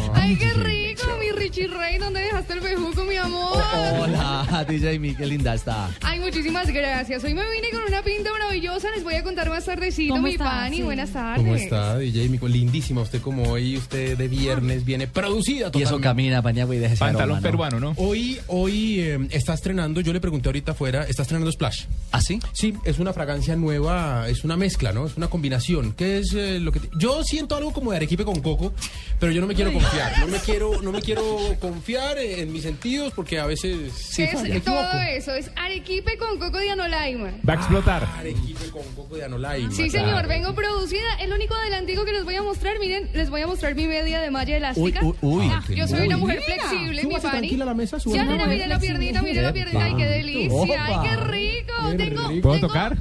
Ay, 0.23 0.35
qué 0.35 0.53
rico, 0.53 1.03
mi 1.19 1.31
Richie 1.31 1.67
Rey, 1.67 1.97
¿dónde 1.97 2.19
dejaste 2.21 2.53
el 2.53 2.59
bejuco, 2.59 3.03
mi 3.05 3.15
amor? 3.17 3.57
Hola, 3.99 4.65
DJ 4.69 4.99
Mi, 4.99 5.15
qué 5.15 5.25
linda 5.25 5.55
está. 5.55 5.89
Ay, 6.01 6.19
muchísimas 6.19 6.67
gracias. 6.67 7.23
Hoy 7.23 7.33
me 7.33 7.41
vine 7.49 7.69
con 7.71 7.81
una 7.87 8.03
pinta 8.03 8.31
maravillosa. 8.31 8.89
Les 8.91 9.03
voy 9.03 9.15
a 9.15 9.23
contar 9.23 9.49
más 9.49 9.65
tardecito, 9.65 10.13
¿Cómo 10.13 10.27
mi 10.27 10.33
está? 10.33 10.43
Pani. 10.45 10.77
Sí. 10.77 10.83
Buenas 10.83 11.09
tardes. 11.11 11.37
¿Cómo 11.43 11.55
está, 11.55 11.97
DJ 11.97 12.29
Mico? 12.29 12.47
Lindísima 12.47 13.01
usted 13.01 13.19
como 13.21 13.43
hoy, 13.51 13.77
usted 13.77 14.15
de 14.17 14.27
viernes 14.27 14.85
viene 14.85 15.07
producida 15.07 15.65
Y 15.73 15.81
eso 15.81 15.95
totalmente. 15.95 16.03
camina, 16.03 16.41
Paniagua, 16.43 16.75
y 16.75 16.79
deja 16.79 16.93
ese 16.93 16.99
Pantalón 16.99 17.37
aroma, 17.37 17.39
¿no? 17.39 17.41
peruano, 17.41 17.79
¿no? 17.79 17.93
Hoy, 17.97 18.37
hoy 18.47 18.99
eh, 18.99 19.19
está 19.31 19.53
estrenando, 19.55 20.01
yo 20.01 20.13
le 20.13 20.19
pregunté 20.19 20.49
ahorita 20.49 20.73
afuera, 20.73 21.03
está 21.07 21.23
estrenando 21.23 21.51
Splash. 21.51 21.85
¿Ah, 22.11 22.21
sí? 22.21 22.39
Sí, 22.53 22.75
es 22.85 22.99
una 22.99 23.11
fragancia 23.13 23.55
nueva, 23.55 24.27
es 24.29 24.43
una 24.43 24.55
mezcla, 24.55 24.91
¿no? 24.93 25.07
Es 25.07 25.17
una 25.17 25.29
combinación. 25.29 25.93
¿Qué 25.93 26.19
es 26.19 26.33
eh, 26.33 26.59
lo 26.59 26.71
que 26.71 26.79
te- 26.81 26.89
Yo 26.97 27.23
siento 27.23 27.55
algo 27.55 27.73
como 27.73 27.89
de 27.91 27.97
arequipe 27.97 28.23
con 28.23 28.39
coco, 28.41 28.73
pero 29.19 29.31
yo 29.31 29.41
no 29.41 29.47
me 29.47 29.55
quiero 29.55 29.73
confiar. 29.73 30.10
No 30.19 30.27
me 30.27 30.37
quiero, 30.39 30.81
no 30.81 30.91
me 30.91 31.01
quiero 31.01 31.37
confiar 31.59 32.17
en 32.17 32.51
mis 32.51 32.63
sentidos 32.63 33.13
porque 33.15 33.39
a 33.39 33.45
veces 33.45 34.13
¿Qué 34.15 34.29
me 34.41 34.57
es 34.57 34.63
todo 34.63 35.01
eso? 35.09 35.33
Es 35.33 35.51
arequipe 35.55 36.17
con 36.17 36.37
coco 36.37 36.57
de 36.57 36.69
anolaima. 36.71 37.31
Va 37.47 37.53
a 37.53 37.55
explotar. 37.55 38.07
Arequipe 38.17 38.69
con 38.69 38.83
coco 38.95 39.15
de 39.15 39.25
anolaima. 39.25 39.71
Sí, 39.71 39.89
claro. 39.89 40.07
señor, 40.07 40.27
vengo 40.27 40.53
producida. 40.53 41.15
El 41.19 41.33
único 41.33 41.55
adelantico 41.55 42.05
que 42.05 42.11
les 42.11 42.23
voy 42.23 42.35
a 42.35 42.43
mostrar, 42.43 42.79
miren, 42.79 43.09
les 43.13 43.29
voy 43.29 43.41
a 43.41 43.47
mostrar 43.47 43.75
mi 43.75 43.87
media 43.87 44.19
de 44.21 44.31
malla 44.31 44.57
elástica. 44.57 45.01
Uy, 45.03 45.15
uy, 45.21 45.37
uy. 45.45 45.51
Ah, 45.51 45.63
yo 45.69 45.87
soy 45.87 46.07
una 46.07 46.17
mujer 46.17 46.39
mira. 46.47 46.67
flexible, 46.67 47.03
mi 47.03 47.09
Súbase 47.09 47.29
tranquila 47.29 47.63
a 47.63 47.67
la 47.67 47.73
mesa, 47.73 47.97
Ya, 48.05 48.25
nena, 48.25 48.45
mire 48.45 48.67
la 48.67 48.79
piernita, 48.79 49.21
mire 49.21 49.41
la 49.41 49.53
piernita. 49.53 49.83
Ay, 49.85 49.95
qué 49.95 50.05
delicia. 50.05 50.85
Ay, 50.85 51.09
qué 51.09 51.15
rico. 51.17 51.73
Tengo, 51.97 52.21
¿Puedo 52.41 52.55
tengo- 52.55 52.67
tocar? 52.67 52.97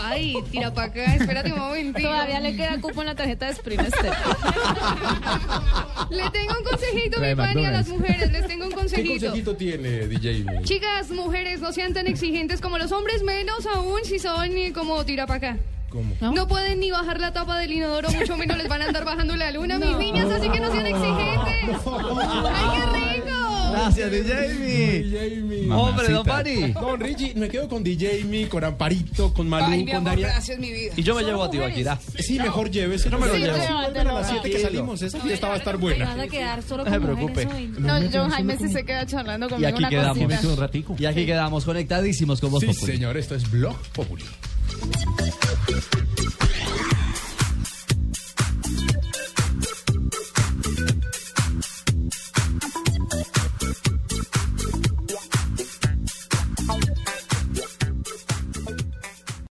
Ay, 0.00 0.34
tira 0.50 0.72
para 0.72 0.88
acá, 0.88 1.14
espérate 1.14 1.52
un 1.52 1.58
momentito. 1.58 2.08
Todavía 2.08 2.40
le 2.40 2.56
queda 2.56 2.80
cupo 2.80 3.00
en 3.00 3.06
la 3.06 3.14
tarjeta 3.14 3.46
de 3.46 3.52
Sprint. 3.52 3.82
Le 6.10 6.30
tengo 6.30 6.54
un 6.58 6.64
consejito, 6.64 7.20
mi 7.20 7.34
Pani, 7.34 7.64
a 7.66 7.70
las 7.70 7.88
mujeres. 7.88 8.32
Les 8.32 8.46
tengo 8.46 8.64
un 8.64 8.70
¿Qué 8.70 8.76
consejito. 8.76 9.26
consejito 9.26 9.56
tiene 9.56 10.06
DJ? 10.08 10.44
Chicas, 10.64 11.10
mujeres, 11.10 11.60
no 11.60 11.72
sean 11.72 11.92
tan 11.94 12.06
exigentes 12.06 12.60
como 12.60 12.78
los 12.78 12.92
hombres, 12.92 13.22
menos 13.22 13.66
aún 13.66 14.00
si 14.04 14.18
son 14.18 14.56
eh, 14.56 14.72
como 14.72 15.04
tira 15.04 15.26
para 15.26 15.50
acá. 15.52 15.56
¿Cómo? 15.90 16.14
¿No? 16.20 16.46
pueden 16.46 16.80
ni 16.80 16.90
bajar 16.90 17.18
la 17.18 17.32
tapa 17.32 17.58
del 17.58 17.72
inodoro, 17.72 18.10
mucho 18.10 18.36
menos 18.36 18.58
les 18.58 18.68
van 18.68 18.82
a 18.82 18.86
andar 18.86 19.06
bajando 19.06 19.36
la 19.36 19.50
luna, 19.52 19.78
mis 19.78 19.96
niñas, 19.96 20.30
así 20.30 20.50
que 20.50 20.60
no 20.60 20.70
sean 20.70 20.86
exigentes. 20.92 21.80
¡Ay, 22.52 22.74
qué 22.74 23.20
rico! 23.22 23.27
Gracias, 23.70 24.10
DJ. 24.10 25.70
Hombre, 25.70 26.08
don 26.08 26.24
Pani. 26.24 26.72
Don 26.72 27.00
Richie, 27.00 27.34
me 27.34 27.48
quedo 27.48 27.68
con 27.68 27.82
DJ 27.82 28.24
Mi, 28.24 28.46
con 28.46 28.64
Amparito, 28.64 29.32
con 29.32 29.48
Malú, 29.48 29.66
Ay, 29.72 29.78
mi 29.78 29.86
con 29.86 29.96
amor, 29.96 30.10
Daniel. 30.10 30.28
gracias, 30.30 30.58
mi 30.58 30.72
vida. 30.72 30.92
Y 30.96 31.02
yo 31.02 31.14
me 31.14 31.22
llevo 31.22 31.42
a 31.44 31.50
Tibaquira. 31.50 31.98
Sí, 32.18 32.38
mejor 32.38 32.70
llévese. 32.70 33.10
No 33.10 33.18
me 33.18 33.26
lo 33.26 33.34
Sí, 33.34 33.40
llevo. 33.40 33.56
a 33.56 33.90
las 34.04 34.28
7 34.30 34.50
que 34.50 34.58
salimos, 34.60 35.02
esa 35.02 35.20
fiesta 35.20 35.48
va 35.48 35.54
a 35.54 35.56
estar 35.58 35.76
Te 35.78 35.84
vas 35.84 35.96
buena. 35.98 36.22
a 36.22 36.26
quedar 36.28 36.62
solo 36.62 36.84
No 36.84 36.90
se 36.90 36.98
con 36.98 37.10
mujeres 37.10 37.46
preocupe. 37.46 37.54
hoy. 37.56 37.74
No, 37.78 37.94
John 38.12 38.30
Jaime 38.30 38.56
sí 38.58 38.68
se 38.68 38.84
queda 38.84 39.06
charlando 39.06 39.46
Y 39.46 39.50
conmigo 39.50 39.68
aquí 39.68 39.78
una 39.78 39.88
quedamos. 39.90 40.18
cosita. 40.18 40.48
un 40.48 40.56
ratico. 40.56 40.96
Y 40.98 41.04
aquí 41.06 41.26
quedamos 41.26 41.64
conectadísimos 41.64 42.40
con 42.40 42.50
vos. 42.50 42.60
Sí, 42.60 42.72
señor, 42.72 43.16
esto 43.16 43.34
es 43.34 43.50
Blog 43.50 43.76
Populi. 43.92 44.24